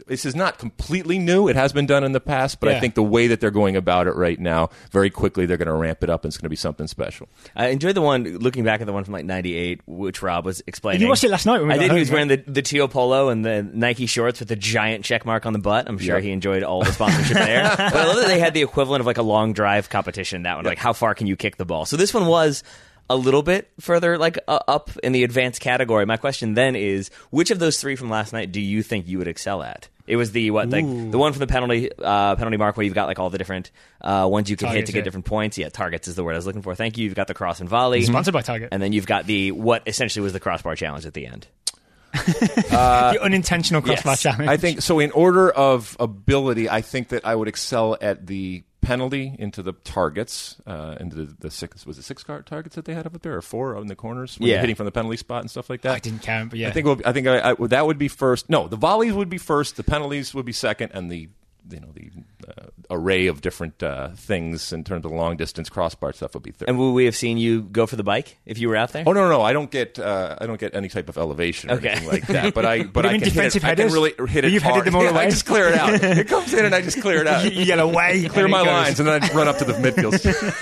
this 0.08 0.26
is 0.26 0.36
not 0.36 0.58
completely 0.58 1.18
new. 1.20 1.48
It 1.48 1.56
has 1.56 1.72
been 1.74 1.86
done 1.86 2.04
in 2.04 2.12
the 2.12 2.20
past, 2.20 2.60
but 2.60 2.70
I 2.70 2.80
think 2.80 2.96
the 2.96 3.04
way 3.04 3.28
that 3.28 3.40
they're 3.40 3.52
going 3.52 3.76
about 3.76 4.08
it 4.08 4.16
right 4.16 4.40
now, 4.40 4.70
very 4.92 5.10
quickly, 5.10 5.46
they're 5.46 5.58
going 5.58 5.68
to 5.68 5.74
ramp 5.74 6.04
it 6.04 6.10
up, 6.10 6.24
and 6.24 6.30
it's 6.30 6.38
going 6.38 6.46
to 6.46 6.50
be 6.50 6.56
something 6.56 6.88
special. 6.88 7.28
I 7.56 7.68
enjoyed 7.68 7.96
the 7.96 8.02
one 8.02 8.24
looking 8.40 8.64
back 8.64 8.82
at 8.82 8.88
the 8.88 8.94
one 8.94 9.04
from 9.04 9.14
like 9.14 9.26
'98, 9.26 9.82
which 9.88 10.22
Rob 10.22 10.46
was 10.46 10.62
explaining. 10.68 11.02
You 11.02 11.08
watched 11.08 11.24
it 11.24 11.32
last 11.32 11.46
night 11.46 11.60
when 11.60 11.68
we 11.70 11.74
I 11.74 11.78
got 11.78 11.82
did. 11.84 11.88
home, 11.92 11.98
he 11.98 12.02
was 12.02 12.10
right? 12.10 12.14
wearing 12.16 12.28
the 12.28 12.52
the 12.52 12.62
teal 12.62 12.88
polo 12.88 13.30
and 13.30 13.46
the 13.46 13.64
Nike 13.64 14.06
shorts 14.06 14.40
with 14.40 14.50
the 14.50 14.56
giant 14.56 15.06
check 15.06 15.26
mark 15.26 15.46
on 15.46 15.54
the 15.54 15.60
butt. 15.60 15.88
I'm 15.88 15.98
sure 15.98 16.16
Yep. 16.16 16.24
he 16.24 16.32
enjoyed 16.32 16.64
all 16.64 16.84
the 16.84 16.92
sponsorship 16.92 17.38
there. 17.38 17.64
But 17.78 17.96
I 17.96 18.06
love 18.06 18.18
that 18.18 18.28
they 18.28 18.40
had 18.40 18.54
the 18.54 18.62
equivalent 18.64 19.00
of 19.02 19.06
like 19.08 19.18
a 19.18 19.22
long 19.24 19.54
drive 19.54 19.90
competition. 19.90 20.44
That 20.44 20.56
one, 20.58 20.66
like 20.66 20.78
how 20.78 20.94
far 20.94 21.16
can 21.16 21.28
you 21.28 21.36
kick 21.36 21.58
the 21.58 21.66
ball? 21.66 21.86
So 21.86 21.96
this 21.98 22.14
one 22.14 22.26
was. 22.28 22.64
A 23.10 23.16
little 23.16 23.42
bit 23.42 23.72
further, 23.80 24.18
like 24.18 24.38
uh, 24.48 24.60
up 24.68 24.92
in 25.02 25.14
the 25.14 25.24
advanced 25.24 25.62
category. 25.62 26.06
My 26.06 26.18
question 26.18 26.56
then 26.56 26.76
is, 26.76 27.10
which 27.30 27.52
of 27.52 27.60
those 27.60 27.80
three 27.80 27.96
from 27.96 28.10
last 28.10 28.34
night 28.34 28.52
do 28.52 28.60
you 28.60 28.84
think 28.84 29.08
you 29.08 29.18
would 29.18 29.28
excel 29.28 29.64
at? 29.64 29.88
It 30.08 30.16
was 30.16 30.32
the 30.32 30.52
what, 30.52 30.70
like 30.70 30.86
the 30.86 31.18
one 31.18 31.34
from 31.34 31.42
the 31.42 31.48
penalty 31.48 31.92
uh, 31.92 32.36
penalty 32.38 32.56
mark 32.56 32.78
where 32.78 32.86
you've 32.86 32.94
got 32.94 33.08
like 33.08 33.20
all 33.20 33.30
the 33.30 33.38
different 33.38 33.72
uh, 34.00 34.26
ones 34.30 34.50
you 34.50 34.56
can 34.56 34.70
hit 34.70 34.86
to 34.86 34.94
get 34.94 35.00
yeah. 35.00 35.04
different 35.04 35.26
points. 35.26 35.58
Yeah, 35.58 35.68
targets 35.68 36.08
is 36.08 36.16
the 36.16 36.24
word 36.24 36.34
I 36.34 36.38
was 36.38 36.46
looking 36.46 36.62
for. 36.62 36.76
Thank 36.76 36.98
you. 36.98 37.04
You've 37.04 37.16
got 37.16 37.28
the 37.28 37.34
cross 37.34 37.60
and 37.60 37.68
volley, 37.68 38.04
Sponsored 38.04 38.34
by 38.34 38.42
Target. 38.42 38.70
and 38.72 38.82
then 38.82 38.94
you've 38.94 39.06
got 39.06 39.26
the 39.26 39.52
what 39.52 39.84
essentially 39.86 40.24
was 40.24 40.32
the 40.32 40.40
crossbar 40.40 40.76
challenge 40.78 41.06
at 41.06 41.14
the 41.14 41.28
end. 41.28 41.48
the 42.14 43.20
unintentional 43.22 43.82
crossbar 43.82 44.14
yes. 44.14 44.22
challenge. 44.22 44.50
I 44.50 44.56
think 44.56 44.82
so. 44.82 45.00
In 45.00 45.12
order 45.12 45.52
of 45.52 45.98
ability, 46.00 46.70
I 46.70 46.82
think 46.82 47.10
that 47.10 47.26
I 47.26 47.36
would 47.36 47.50
excel 47.50 47.98
at 48.00 48.26
the 48.26 48.64
penalty 48.88 49.36
into 49.38 49.62
the 49.62 49.74
targets, 49.84 50.56
uh, 50.66 50.96
into 51.00 51.16
the, 51.18 51.36
the 51.40 51.52
six 51.52 51.86
was 51.86 51.98
it 51.98 52.04
six 52.04 52.24
card 52.24 52.46
targets 52.46 52.76
that 52.76 52.86
they 52.86 52.94
had 52.94 53.06
up 53.06 53.22
there, 53.22 53.36
or 53.36 53.42
four 53.42 53.78
in 53.78 53.88
the 53.88 53.96
corners 53.96 54.40
when 54.40 54.48
you're 54.48 54.56
Yeah. 54.56 54.62
hitting 54.62 54.76
from 54.76 54.86
the 54.86 54.92
penalty 54.92 55.18
spot 55.18 55.42
and 55.42 55.52
stuff 55.52 55.70
like 55.70 55.82
that. 55.82 55.96
I 55.96 56.00
didn't 56.00 56.22
count, 56.22 56.52
but 56.52 56.60
yeah. 56.60 56.70
I 56.70 56.72
think 56.72 56.86
it 56.86 56.90
would- 56.90 57.06
I 57.06 57.12
think 57.14 57.28
I, 57.28 57.52
I, 57.52 57.54
that 57.68 57.86
would 57.86 57.98
be 57.98 58.08
first. 58.08 58.50
No, 58.50 58.68
the 58.68 58.78
volleys 58.78 59.14
would 59.14 59.30
be 59.30 59.38
first. 59.38 59.76
The 59.76 59.84
penalties 59.84 60.34
would 60.34 60.46
be 60.46 60.54
second, 60.54 60.92
and 60.94 61.12
the 61.12 61.30
you 61.70 61.80
know 61.80 61.90
the 61.94 62.10
uh, 62.48 62.68
array 62.90 63.28
of 63.28 63.42
different 63.42 63.82
uh, 63.84 64.10
things 64.16 64.72
in 64.74 64.84
terms 64.84 65.06
of 65.06 65.12
long 65.12 65.38
distance 65.38 65.70
crossbar 65.70 66.14
stuff 66.14 66.34
would 66.34 66.44
be 66.44 66.52
third. 66.52 66.70
And 66.70 66.78
would 66.80 66.92
we 66.92 67.06
have 67.06 67.16
seen 67.16 67.38
you 67.38 67.62
go 67.64 67.86
for 67.86 67.96
the 67.96 68.04
bike 68.04 68.38
if 68.46 68.58
you 68.60 68.70
were 68.70 68.76
out 68.76 68.92
there? 68.94 69.04
Oh 69.06 69.12
no, 69.14 69.22
no, 69.22 69.30
no! 69.30 69.42
I 69.42 69.54
don't 69.54 69.70
get 69.72 70.00
uh, 70.00 70.38
I 70.40 70.46
don't 70.46 70.60
get 70.60 70.74
any 70.76 70.88
type 70.90 71.10
of 71.10 71.18
elevation 71.18 71.70
or 71.72 71.76
Okay. 71.76 71.90
anything 71.90 72.10
like 72.10 72.28
that. 72.28 72.54
But 72.54 72.66
I 72.66 72.84
but 72.94 73.06
I 73.06 73.10
you 73.10 73.14
mean 73.14 73.22
can 73.22 73.30
hit 73.32 73.34
defensive 73.34 73.64
it, 73.64 73.68
I 73.68 73.76
can 73.76 73.78
headers? 73.88 73.94
really 73.94 74.14
hit 74.30 74.46
it 74.46 74.52
You've 74.52 74.64
headed 74.64 74.74
hard. 74.76 74.86
them 74.88 74.96
all 74.96 75.04
Yeah, 75.04 75.10
away? 75.12 75.22
I 75.28 75.30
just 75.30 75.46
clear 75.46 75.68
it 75.68 75.76
out. 75.76 75.94
it 76.04 76.28
comes 76.28 76.54
in 76.54 76.66
and 76.66 76.74
I 76.76 76.82
just 76.82 77.02
clear 77.02 77.22
it 77.22 77.28
out. 77.28 77.44
you, 77.44 77.52
you 77.52 77.66
get 77.66 77.80
away. 77.80 78.28
clear 78.30 78.48
my 78.48 78.60
goes. 78.64 78.68
lines 78.68 79.00
and 79.00 79.08
then 79.10 79.24
I 79.24 79.34
run 79.34 79.48
up 79.48 79.58
to 79.60 79.66
the 79.66 79.74
midfield. 79.74 80.14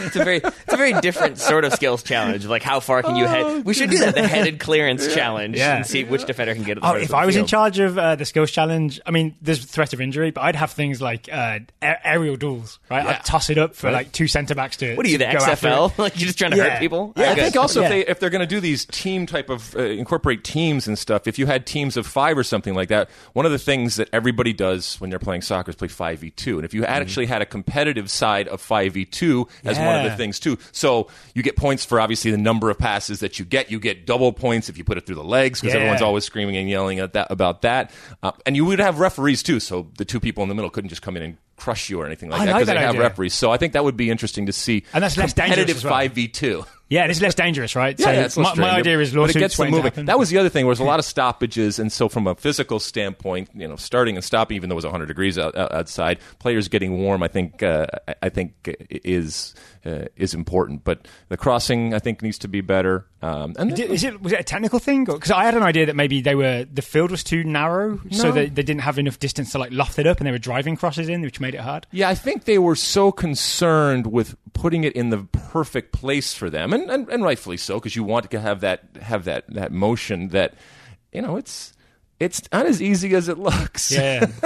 It's 0.05 0.15
a 0.15 0.23
very 0.23 0.37
it's 0.37 0.73
a 0.73 0.77
very 0.77 0.93
different 1.01 1.37
sort 1.37 1.65
of 1.65 1.73
skills 1.73 2.03
challenge. 2.03 2.45
Like 2.45 2.63
how 2.63 2.79
far 2.79 3.03
can 3.03 3.15
you 3.15 3.25
head? 3.25 3.65
We 3.65 3.73
should 3.73 3.89
do 3.89 3.99
that, 3.99 4.15
the 4.15 4.27
headed 4.27 4.59
clearance 4.59 5.13
challenge, 5.13 5.57
Yeah. 5.57 5.77
and 5.77 5.85
see 5.85 6.03
which 6.03 6.25
defender 6.25 6.53
can 6.55 6.63
get 6.63 6.77
it. 6.77 6.81
the 6.81 6.87
Oh, 6.87 6.93
furthest 6.93 7.09
if 7.11 7.15
I 7.15 7.25
was 7.25 7.35
in 7.35 7.45
charge 7.45 7.79
of 7.79 7.97
uh, 7.97 8.15
the 8.15 8.25
skills 8.25 8.51
challenge, 8.51 8.99
I 9.05 9.11
mean, 9.11 9.35
there's 9.41 9.63
threat 9.65 9.93
of 9.93 10.01
injury, 10.01 10.31
but 10.31 10.41
I'd 10.41 10.55
have 10.55 10.71
things 10.71 10.94
like 11.01 11.29
uh, 11.31 11.59
aerial 11.81 12.35
duels, 12.35 12.79
right? 12.89 13.03
Yeah. 13.03 13.11
I'd 13.11 13.25
toss 13.25 13.49
it 13.49 13.57
up 13.57 13.75
for 13.75 13.91
like 13.91 14.11
two 14.11 14.27
centre 14.27 14.55
backs 14.55 14.77
to. 14.77 14.95
What 14.95 15.05
are 15.05 15.09
you, 15.09 15.17
the 15.17 15.25
to 15.25 15.31
go 15.33 15.37
after 15.39 15.67
it. 15.67 15.71
XFL? 15.71 15.97
Like 15.97 16.19
you're 16.19 16.27
just 16.27 16.37
trying 16.37 16.51
to 16.51 16.57
Yeah. 16.57 16.69
hurt 16.71 16.79
people? 16.79 17.13
Yeah, 17.15 17.23
I 17.23 17.31
Okay. 17.31 17.41
think 17.43 17.55
also 17.57 17.81
Yeah. 17.81 17.85
if 17.87 17.91
they 17.91 18.11
if 18.11 18.19
they're 18.19 18.29
going 18.29 18.41
to 18.41 18.45
do 18.47 18.59
these 18.59 18.85
team 18.85 19.25
type 19.25 19.49
of 19.49 19.75
uh, 19.75 19.79
incorporate 19.83 20.43
teams 20.43 20.87
and 20.87 20.97
stuff, 20.97 21.27
if 21.27 21.37
you 21.39 21.45
had 21.45 21.65
teams 21.65 21.97
of 21.97 22.05
five 22.07 22.37
or 22.37 22.43
something 22.43 22.73
like 22.73 22.89
that, 22.89 23.09
one 23.33 23.45
of 23.45 23.51
the 23.51 23.59
things 23.59 23.95
that 23.95 24.09
everybody 24.13 24.53
does 24.53 24.95
when 25.01 25.09
they're 25.09 25.19
playing 25.19 25.41
soccer 25.41 25.69
is 25.71 25.75
play 25.75 25.87
five 25.87 26.19
v 26.19 26.29
two, 26.31 26.57
and 26.57 26.65
if 26.65 26.73
you 26.73 26.83
had 26.83 27.01
actually 27.01 27.25
had 27.25 27.41
a 27.41 27.45
competitive 27.45 28.09
side 28.09 28.47
of 28.47 28.61
five 28.61 28.93
v 28.93 29.05
two 29.05 29.47
as 29.63 29.77
one 29.79 29.95
of 29.95 30.03
the 30.03 30.15
things 30.17 30.39
too, 30.39 30.57
so 30.71 31.07
you 31.33 31.41
get 31.43 31.55
points 31.55 31.85
for 31.85 31.99
obviously 31.99 32.31
the 32.31 32.37
number 32.37 32.69
of 32.69 32.77
passes 32.77 33.19
that 33.19 33.39
you 33.39 33.45
get. 33.45 33.71
You 33.71 33.79
get 33.79 34.05
double 34.05 34.31
points 34.33 34.69
if 34.69 34.77
you 34.77 34.83
put 34.83 34.97
it 34.97 35.05
through 35.05 35.15
the 35.15 35.23
legs 35.23 35.59
because 35.61 35.73
Yeah. 35.73 35.79
everyone's 35.79 36.01
always 36.01 36.23
screaming 36.23 36.55
and 36.57 36.69
yelling 36.69 36.99
at 36.99 37.13
that 37.13 37.27
about 37.31 37.61
that, 37.63 37.91
uh, 38.23 38.31
and 38.45 38.55
you 38.55 38.65
would 38.65 38.79
have 38.79 38.99
referees 38.99 39.41
too, 39.43 39.59
so 39.59 39.87
the 39.97 40.05
two 40.05 40.19
people 40.19 40.43
in 40.43 40.49
the 40.49 40.55
middle 40.55 40.69
couldn't 40.85 40.91
just 40.91 41.01
come 41.01 41.17
in 41.17 41.23
and 41.23 41.37
crush 41.57 41.89
you 41.89 42.01
or 42.01 42.05
anything 42.05 42.29
like 42.29 42.41
I 42.41 42.45
that 42.45 42.51
like 42.51 42.59
because 42.61 42.67
that 42.67 42.73
they 42.75 42.85
have 42.85 42.97
referees. 42.97 43.33
So 43.33 43.51
I 43.51 43.57
think 43.57 43.73
that 43.73 43.83
would 43.83 43.97
be 43.97 44.09
interesting 44.09 44.45
to 44.47 44.53
see. 44.53 44.83
And 44.93 45.03
that's 45.03 45.17
less 45.17 45.33
dangerous 45.33 45.55
competitive 45.55 45.77
as 45.77 45.83
well. 45.83 45.93
five 45.93 46.11
v 46.13 46.27
two. 46.27 46.65
Yeah, 46.87 47.05
it's 47.05 47.19
less 47.19 47.33
dangerous, 47.33 47.75
right? 47.75 47.99
Yeah, 47.99 48.05
so 48.05 48.11
yeah, 48.11 48.25
it's 48.25 48.37
my, 48.37 48.53
my 48.53 48.69
idea 48.69 48.99
is 48.99 49.11
but 49.11 49.31
it 49.31 49.39
gets 49.39 49.57
them 49.57 49.71
moving. 49.71 50.05
That 50.05 50.19
was 50.19 50.29
the 50.29 50.37
other 50.37 50.49
thing. 50.49 50.65
There 50.65 50.69
was 50.69 50.79
a 50.79 50.83
lot 50.83 50.99
of 50.99 51.05
stoppages, 51.05 51.79
and 51.79 51.91
so 51.91 52.07
from 52.09 52.27
a 52.27 52.35
physical 52.35 52.79
standpoint, 52.79 53.49
you 53.55 53.67
know, 53.67 53.75
starting 53.75 54.15
and 54.15 54.23
stopping, 54.23 54.55
even 54.55 54.69
though 54.69 54.75
it 54.75 54.77
was 54.77 54.85
100 54.85 55.07
degrees 55.07 55.39
out, 55.39 55.55
out- 55.57 55.71
outside, 55.71 56.19
players 56.37 56.67
getting 56.67 56.99
warm, 56.99 57.23
I 57.23 57.27
think, 57.27 57.63
uh, 57.63 57.87
I- 58.21 58.29
think 58.29 58.53
is 58.91 59.55
uh, 59.83 60.05
is 60.15 60.35
important. 60.35 60.83
But 60.83 61.07
the 61.29 61.37
crossing, 61.37 61.95
I 61.95 61.99
think, 61.99 62.21
needs 62.21 62.37
to 62.39 62.47
be 62.47 62.61
better. 62.61 63.07
Um, 63.23 63.55
and 63.57 63.75
Did- 63.75 63.89
Is 63.89 64.03
it 64.03 64.21
was 64.21 64.33
it 64.33 64.41
a 64.41 64.43
technical 64.43 64.77
thing? 64.77 65.05
Because 65.05 65.31
I 65.31 65.43
had 65.45 65.55
an 65.55 65.63
idea 65.63 65.87
that 65.87 65.95
maybe 65.95 66.21
they 66.21 66.35
were 66.35 66.65
the 66.71 66.83
field 66.83 67.09
was 67.09 67.23
too 67.23 67.43
narrow, 67.43 67.99
so 68.11 68.25
No. 68.27 68.31
they, 68.33 68.45
they 68.45 68.61
didn't 68.61 68.81
have 68.81 68.99
enough 68.99 69.17
distance 69.17 69.53
to 69.53 69.57
like 69.57 69.71
loft 69.71 69.97
it 69.97 70.05
up, 70.05 70.19
and 70.19 70.27
they 70.27 70.31
were 70.31 70.37
driving 70.37 70.75
crosses 70.77 71.09
in, 71.09 71.21
which 71.23 71.39
made 71.45 71.55
it 71.55 71.61
hard. 71.61 71.87
Yeah, 71.91 72.09
I 72.09 72.15
think 72.15 72.45
they 72.45 72.57
were 72.57 72.75
so 72.75 73.11
concerned 73.11 74.07
with 74.07 74.35
putting 74.53 74.83
it 74.83 74.93
in 74.93 75.09
the 75.09 75.23
perfect 75.51 75.91
place 75.91 76.33
for 76.33 76.49
them, 76.49 76.73
and, 76.73 76.89
and, 76.89 77.09
and 77.09 77.23
rightfully 77.23 77.57
so, 77.57 77.79
because 77.79 77.95
you 77.95 78.03
want 78.03 78.29
to 78.31 78.39
have 78.39 78.61
that 78.61 78.79
have 79.01 79.25
that 79.25 79.45
that 79.49 79.71
motion 79.71 80.29
that 80.29 80.53
you 81.11 81.21
know 81.21 81.37
it's. 81.37 81.73
it's 82.19 82.41
not 82.53 82.65
as 82.65 82.81
easy 82.81 83.13
as 83.13 83.27
it 83.27 83.37
looks. 83.37 83.91
Yeah. 83.91 84.25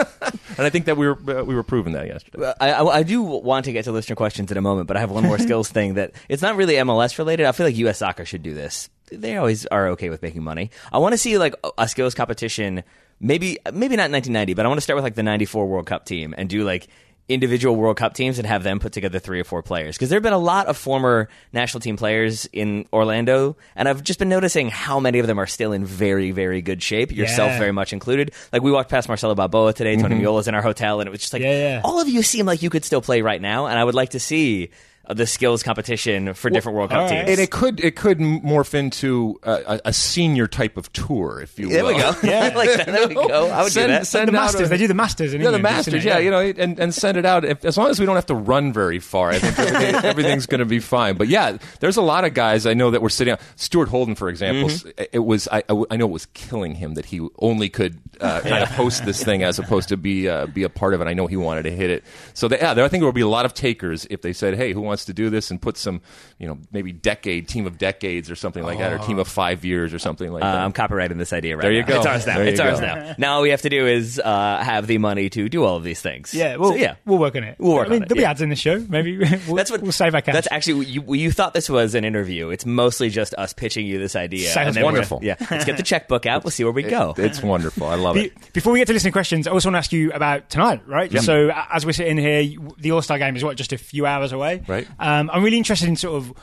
and 0.58 0.66
I 0.66 0.70
think 0.70 0.86
that 0.86 0.98
we 0.98 1.08
were 1.08 1.40
uh, 1.40 1.44
we 1.44 1.54
were 1.54 1.64
proving 1.64 1.94
that 1.94 2.08
yesterday. 2.08 2.52
I, 2.60 2.72
I, 2.72 2.84
I 3.00 3.04
do 3.04 3.22
want 3.22 3.66
to 3.66 3.72
get 3.72 3.86
to 3.86 3.92
listener 3.92 4.16
questions 4.16 4.52
in 4.52 4.58
a 4.58 4.62
moment, 4.62 4.88
but 4.88 4.98
I 4.98 5.00
have 5.00 5.12
one 5.12 5.24
more 5.24 5.38
skills 5.48 5.70
thing 5.70 5.94
that 5.94 6.14
it's 6.28 6.42
not 6.42 6.56
really 6.56 6.76
MLS 6.76 7.18
related. 7.18 7.46
I 7.46 7.52
feel 7.52 7.68
like 7.68 7.78
U.S. 7.78 8.00
Soccer 8.00 8.26
should 8.26 8.44
do 8.44 8.54
this. 8.56 8.90
They 9.12 9.38
always 9.38 9.66
are 9.68 9.90
okay 9.90 10.10
with 10.10 10.22
making 10.22 10.44
money. 10.44 10.72
I 10.92 10.98
want 10.98 11.14
to 11.14 11.18
see 11.18 11.38
like 11.38 11.54
a 11.78 11.88
skills 11.88 12.16
competition. 12.16 12.84
Maybe 13.20 13.58
maybe 13.66 13.96
not 13.96 14.12
1990, 14.12 14.54
but 14.54 14.66
I 14.66 14.70
want 14.70 14.78
to 14.78 14.82
start 14.82 14.96
with 14.96 15.04
like 15.04 15.16
the 15.16 15.24
94 15.24 15.68
World 15.68 15.86
Cup 15.86 16.06
team 16.06 16.34
and 16.38 16.48
do 16.50 16.64
like 16.64 16.88
individual 17.28 17.76
World 17.76 17.96
Cup 17.98 18.16
teams 18.16 18.40
and 18.40 18.48
have 18.48 18.64
them 18.64 18.80
put 18.80 18.92
together 18.92 19.20
three 19.20 19.40
or 19.40 19.44
four 19.44 19.62
players. 19.62 19.96
Because 19.96 20.10
there 20.10 20.18
have 20.18 20.24
been 20.24 20.34
a 20.34 20.38
lot 20.38 20.66
of 20.66 20.76
former 20.76 21.30
national 21.54 21.80
team 21.82 21.96
players 21.96 22.48
in 22.52 22.88
Orlando, 22.92 23.56
and 23.76 23.88
I've 23.88 24.04
just 24.04 24.18
been 24.18 24.30
noticing 24.30 24.70
how 24.70 25.00
many 25.00 25.20
of 25.20 25.28
them 25.28 25.38
are 25.40 25.46
still 25.46 25.72
in 25.72 25.86
very, 25.86 26.32
very 26.32 26.62
good 26.64 26.82
shape, 26.82 27.12
yourself 27.12 27.52
Yeah. 27.52 27.60
very 27.60 27.72
much 27.72 27.94
included. 27.94 28.32
Like 28.52 28.64
we 28.64 28.72
walked 28.72 28.90
past 28.90 29.08
Marcelo 29.08 29.36
Balboa 29.36 29.74
today, 29.74 29.96
Tony 29.96 30.16
mm-hmm. 30.16 30.24
Meola's 30.24 30.48
in 30.48 30.56
our 30.56 30.64
hotel, 30.64 31.02
and 31.02 31.08
it 31.08 31.12
was 31.12 31.22
just 31.22 31.34
like, 31.34 31.44
Yeah, 31.44 31.76
yeah. 31.76 31.82
all 31.84 32.02
of 32.02 32.10
you 32.10 32.24
seem 32.24 32.48
like 32.48 32.64
you 32.64 32.72
could 32.72 32.84
still 32.84 33.02
play 33.02 33.22
right 33.22 33.42
now, 33.42 33.68
and 33.68 33.78
I 33.78 33.84
would 33.84 33.96
like 33.96 34.10
to 34.12 34.20
see 34.20 34.72
the 35.14 35.26
skills 35.28 35.64
competition 35.64 36.34
for 36.34 36.50
different 36.50 36.76
World 36.78 36.92
Cup 36.92 37.00
all 37.00 37.04
right. 37.06 37.18
teams. 37.26 37.30
And 37.32 37.40
it 37.40 37.52
could 37.52 37.80
it 37.84 37.96
could 37.96 38.20
morph 38.20 38.74
into 38.74 39.40
a, 39.44 39.52
a, 39.52 39.82
a 39.86 39.94
senior 39.94 40.48
type 40.48 40.78
of 40.78 40.92
tour, 40.94 41.42
if 41.42 41.58
you 41.58 41.68
will. 41.68 41.74
there 41.74 41.86
we 41.86 41.94
go. 41.98 42.14
Yeah. 42.24 42.52
like 42.56 42.70
that. 42.76 42.86
There 42.88 43.08
we 43.08 43.16
go. 43.16 43.50
I 43.50 43.64
would 43.64 43.72
Send- 43.72 43.88
do 43.88 43.94
that. 43.94 44.08
send 44.08 44.28
the 44.28 44.32
Masters, 44.34 44.68
a- 44.68 44.70
they 44.70 44.78
do 44.78 44.88
the 44.88 44.94
Masters 44.94 45.34
in 45.34 45.42
Yeah, 45.42 45.50
the 45.52 45.58
England, 45.58 45.78
isn't 45.80 45.94
Masters. 45.94 46.06
it? 46.06 46.08
Yeah, 46.08 46.18
you 46.20 46.32
know, 46.32 46.40
and, 46.64 46.80
and 46.80 46.94
send 46.94 47.18
it 47.18 47.26
out. 47.26 47.44
If, 47.46 47.66
as 47.66 47.78
long 47.78 47.90
as 47.90 48.00
we 48.00 48.06
don't 48.06 48.16
have 48.16 48.26
to 48.28 48.36
run 48.36 48.72
very 48.74 49.00
far, 49.00 49.30
I 49.30 49.40
think 49.40 49.58
everything, 49.60 49.96
everything's 50.06 50.46
going 50.46 50.60
to 50.60 50.66
be 50.66 50.80
fine. 50.80 51.16
But 51.18 51.28
yeah, 51.28 51.58
there's 51.80 51.98
a 51.98 52.02
lot 52.02 52.24
of 52.26 52.34
guys 52.34 52.66
I 52.66 52.74
know 52.74 52.92
that 52.92 53.02
were 53.02 53.10
sitting. 53.10 53.34
out. 53.34 53.42
Stuart 53.56 53.90
Holden, 53.90 54.16
for 54.16 54.30
example, 54.30 54.70
Mm-hmm. 54.70 55.04
it 55.12 55.20
was 55.20 55.48
I, 55.52 55.64
I 55.70 55.84
I 55.92 55.98
know 55.98 56.06
it 56.06 56.12
was 56.12 56.28
killing 56.34 56.76
him 56.76 56.94
that 56.96 57.06
he 57.06 57.26
only 57.40 57.70
could 57.70 58.00
uh, 58.22 58.42
kind 58.42 58.62
of 58.64 58.70
host 58.70 59.06
this 59.06 59.24
thing 59.24 59.42
as 59.44 59.58
opposed 59.60 59.90
to 59.90 59.98
be 59.98 60.28
uh, 60.30 60.46
be 60.48 60.64
a 60.64 60.70
part 60.70 60.94
of 60.94 61.02
it. 61.02 61.08
I 61.08 61.14
know 61.14 61.28
he 61.28 61.38
wanted 61.38 61.64
to 61.64 61.72
hit 61.72 61.90
it. 61.90 62.04
So 62.34 62.48
they, 62.48 62.58
yeah, 62.60 62.74
there, 62.74 62.84
I 62.86 62.88
think 62.90 63.02
there 63.02 63.08
will 63.08 63.14
be 63.14 63.22
a 63.22 63.28
lot 63.28 63.46
of 63.46 63.54
takers 63.54 64.06
if 64.10 64.22
they 64.22 64.34
said, 64.34 64.56
"Hey, 64.56 64.74
who 64.74 64.82
wants 64.82 64.99
to 65.06 65.14
do 65.14 65.30
this?" 65.30 65.52
and 65.52 65.62
put 65.62 65.78
some, 65.78 66.02
you 66.38 66.48
know, 66.48 66.58
maybe 66.72 66.92
decade 66.92 67.48
team 67.48 67.66
of 67.68 67.78
decades 67.78 68.30
or 68.30 68.36
something 68.36 68.64
like 68.64 68.78
that, 68.80 68.94
or 68.94 68.98
team 69.00 69.20
of 69.20 69.28
five 69.28 69.64
years 69.66 69.94
or 69.94 70.00
something 70.00 70.32
like 70.32 70.44
Uh, 70.44 70.52
that. 70.52 70.62
I'm 70.62 70.74
copyrighting 70.74 71.18
this 71.18 71.34
idea 71.34 71.56
right 71.58 71.62
There 71.64 71.72
you 71.72 71.82
now. 71.82 71.88
go. 71.88 71.98
It's 71.98 72.06
ours 72.06 72.28
now. 72.28 72.38
There 72.38 72.48
it's 72.48 72.60
ours 72.60 72.80
go. 72.80 72.86
now. 72.86 73.16
Now 73.18 73.34
all 73.36 73.42
we 73.42 73.50
have 73.50 73.62
to 73.64 73.70
do 73.70 73.88
is 73.88 74.20
uh, 74.24 74.58
have 74.64 74.88
the 74.88 74.98
money 74.98 75.30
to 75.30 75.50
do 75.50 75.64
all 75.64 75.76
of 75.76 75.84
these 75.84 76.02
things. 76.02 76.34
Yeah, 76.34 76.56
well, 76.58 76.72
So, 76.72 76.76
yeah. 76.78 76.96
we'll 77.06 77.18
work 77.18 77.36
on 77.36 77.44
it. 77.44 77.56
We'll 77.60 77.74
work 77.76 77.88
I 77.88 77.90
mean, 77.92 77.98
on 78.00 78.04
it, 78.04 78.10
There'll 78.10 78.22
be 78.22 78.26
ads 78.26 78.42
in 78.42 78.50
the 78.50 78.56
show. 78.56 78.80
Maybe 78.90 79.18
we'll, 79.48 79.56
That's 79.56 79.72
what 79.72 79.82
we'll 79.82 79.92
save 79.92 80.16
our 80.16 80.22
cash. 80.22 80.34
That's 80.34 80.48
actually 80.52 80.86
you. 80.86 81.04
You 81.14 81.32
thought 81.32 81.54
this 81.54 81.70
was 81.70 81.96
an 81.96 82.06
interview. 82.06 82.50
It's 82.50 82.66
mostly 82.66 83.10
just 83.10 83.34
us 83.36 83.54
pitching 83.54 83.86
you 83.86 84.00
this 84.00 84.16
idea. 84.16 84.50
Sounds 84.50 84.68
and 84.70 84.76
then 84.78 84.84
wonderful. 84.84 85.20
yeah, 85.24 85.36
let's 85.52 85.66
get 85.66 85.78
the 85.78 85.84
checkbook 85.90 86.26
out. 86.26 86.44
We'll 86.44 86.52
see 86.52 86.64
where 86.64 86.74
we 86.74 86.84
go. 86.84 87.14
It's 87.18 87.42
wonderful. 87.44 87.88
I 87.88 87.96
love 87.96 88.18
it. 88.18 88.34
Before 88.54 88.74
we 88.74 88.80
get 88.80 88.88
to 88.88 88.94
listening 88.94 89.14
questions, 89.14 89.48
I 89.48 89.52
also 89.52 89.70
want 89.70 89.76
to 89.76 89.80
ask 89.80 89.92
you 89.94 90.12
about 90.12 90.50
tonight, 90.50 90.82
right? 90.88 91.12
Yep. 91.12 91.24
So 91.24 91.50
as 91.72 91.86
we're 91.86 91.92
sitting 91.94 92.18
here, 92.18 92.50
the 92.78 92.92
All 92.92 93.02
Star 93.02 93.18
game 93.20 93.36
is 93.36 93.44
what 93.44 93.58
just 93.58 93.74
a 93.74 93.78
few 93.78 94.06
hours 94.06 94.32
away, 94.32 94.64
Right. 94.68 94.88
Um, 94.98 95.30
I'm 95.32 95.44
really 95.44 95.58
interested 95.58 95.88
in 95.88 95.96
sort 95.96 96.16
of. 96.24 96.34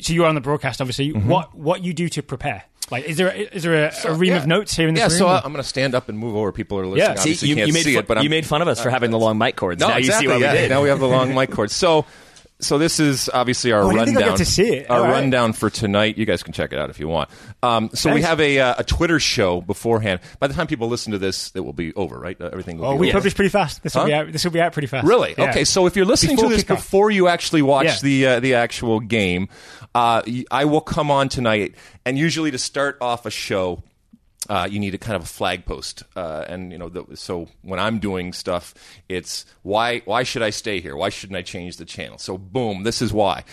So 0.00 0.12
you're 0.12 0.26
on 0.26 0.36
the 0.36 0.40
broadcast, 0.40 0.80
obviously. 0.80 1.12
Mm-hmm. 1.12 1.28
What 1.28 1.54
what 1.54 1.82
you 1.82 1.92
do 1.92 2.08
to 2.10 2.22
prepare? 2.22 2.64
Like, 2.90 3.04
is 3.04 3.16
there 3.16 3.28
a, 3.28 3.34
is 3.34 3.62
there 3.62 3.86
a, 3.86 3.92
a 4.04 4.14
ream 4.14 4.32
yeah. 4.32 4.38
of 4.38 4.46
notes 4.46 4.76
here 4.76 4.86
in 4.86 4.94
this 4.94 5.00
Yeah, 5.00 5.08
room? 5.08 5.18
so 5.18 5.26
I- 5.26 5.38
I'm 5.38 5.52
going 5.52 5.62
to 5.62 5.68
stand 5.68 5.94
up 5.94 6.08
and 6.08 6.18
move 6.18 6.36
over. 6.36 6.52
People 6.52 6.78
are 6.78 6.86
listening. 6.86 6.98
Yeah. 6.98 7.14
See, 7.14 7.30
Obviously 7.30 7.48
you, 7.48 7.54
can't 7.56 7.66
you 7.68 7.72
made 7.72 7.84
see 7.84 7.94
fu- 7.94 8.00
it, 8.00 8.06
but 8.06 8.18
I'm, 8.18 8.24
you 8.24 8.30
made 8.30 8.44
fun 8.44 8.60
of 8.60 8.68
us 8.68 8.82
for 8.82 8.90
having 8.90 9.10
the 9.10 9.18
long 9.18 9.38
mic 9.38 9.56
cords. 9.56 9.80
No, 9.80 9.88
now 9.88 9.96
exactly. 9.96 10.26
you 10.26 10.30
see 10.30 10.34
what 10.34 10.44
yeah. 10.44 10.52
we 10.52 10.58
did. 10.58 10.70
Now 10.70 10.82
we 10.82 10.88
have 10.90 11.00
the 11.00 11.08
long 11.08 11.34
mic 11.34 11.50
cords. 11.50 11.74
So, 11.74 12.04
so 12.62 12.78
this 12.78 12.98
is 13.00 13.28
obviously 13.32 13.72
our 13.72 13.82
Oh, 13.82 13.88
I 13.90 13.92
didn't 13.92 14.06
think 14.06 14.16
I 14.18 14.20
rundown. 14.20 14.36
to 14.38 14.44
see 14.44 14.68
it. 14.76 14.90
Our 14.90 15.02
right. 15.02 15.10
rundown 15.10 15.52
for 15.52 15.68
tonight. 15.68 16.16
You 16.16 16.24
guys 16.24 16.42
can 16.42 16.52
check 16.52 16.72
it 16.72 16.78
out 16.78 16.88
if 16.90 16.98
you 16.98 17.08
want. 17.08 17.28
Um, 17.62 17.90
so 17.92 18.12
we 18.14 18.22
have 18.22 18.40
a, 18.40 18.58
uh, 18.60 18.74
a 18.78 18.84
Twitter 18.84 19.20
show 19.20 19.60
beforehand. 19.60 20.20
By 20.38 20.46
the 20.46 20.54
time 20.54 20.66
people 20.66 20.88
listen 20.88 21.12
to 21.12 21.18
this, 21.18 21.52
it 21.54 21.60
will 21.60 21.72
be 21.72 21.92
over, 21.94 22.18
right? 22.18 22.40
Uh, 22.40 22.46
everything 22.46 22.78
will 22.78 22.92
be. 22.92 22.94
Oh, 22.94 22.96
we 22.96 23.08
over. 23.08 23.18
publish 23.18 23.34
pretty 23.34 23.50
fast. 23.50 23.82
This 23.82 23.94
will 23.94 24.06
be 24.06 24.14
out. 24.14 24.32
This 24.32 24.44
will 24.44 24.52
be 24.52 24.60
out 24.60 24.72
pretty 24.72 24.88
fast. 24.88 25.06
Really? 25.06 25.34
Yeah. 25.36 25.50
Okay. 25.50 25.64
So 25.64 25.86
if 25.86 25.96
you're 25.96 26.04
listening 26.06 26.36
Before 26.36 26.50
to 26.50 26.56
this 26.56 26.64
before 26.64 27.10
you 27.10 27.28
actually 27.28 27.62
watch 27.62 27.86
Yeah. 27.86 27.96
the 28.02 28.26
uh, 28.26 28.40
the 28.40 28.54
actual 28.54 29.00
game, 29.00 29.48
uh, 29.94 30.22
I 30.50 30.64
will 30.64 30.80
come 30.80 31.10
on 31.10 31.28
tonight. 31.28 31.74
And 32.04 32.16
usually 32.18 32.50
to 32.50 32.58
start 32.58 32.96
off 33.00 33.26
a 33.26 33.30
show, 33.30 33.82
uh, 34.48 34.66
you 34.70 34.78
need 34.80 34.94
a 34.94 34.98
kind 34.98 35.16
of 35.16 35.22
a 35.22 35.26
flag 35.26 35.64
post. 35.66 36.02
Uh, 36.16 36.44
and 36.48 36.72
you 36.72 36.78
know, 36.78 36.88
the, 36.88 37.16
so 37.16 37.48
when 37.62 37.78
I'm 37.78 37.98
doing 37.98 38.32
stuff, 38.32 38.74
it's 39.08 39.44
why 39.62 40.00
why 40.04 40.22
should 40.22 40.42
I 40.42 40.50
stay 40.50 40.80
here? 40.80 40.96
Why 40.96 41.08
shouldn't 41.10 41.36
I 41.36 41.42
change 41.42 41.76
the 41.76 41.84
channel? 41.84 42.18
So 42.18 42.38
boom, 42.38 42.82
this 42.84 43.00
is 43.02 43.12
why. 43.12 43.44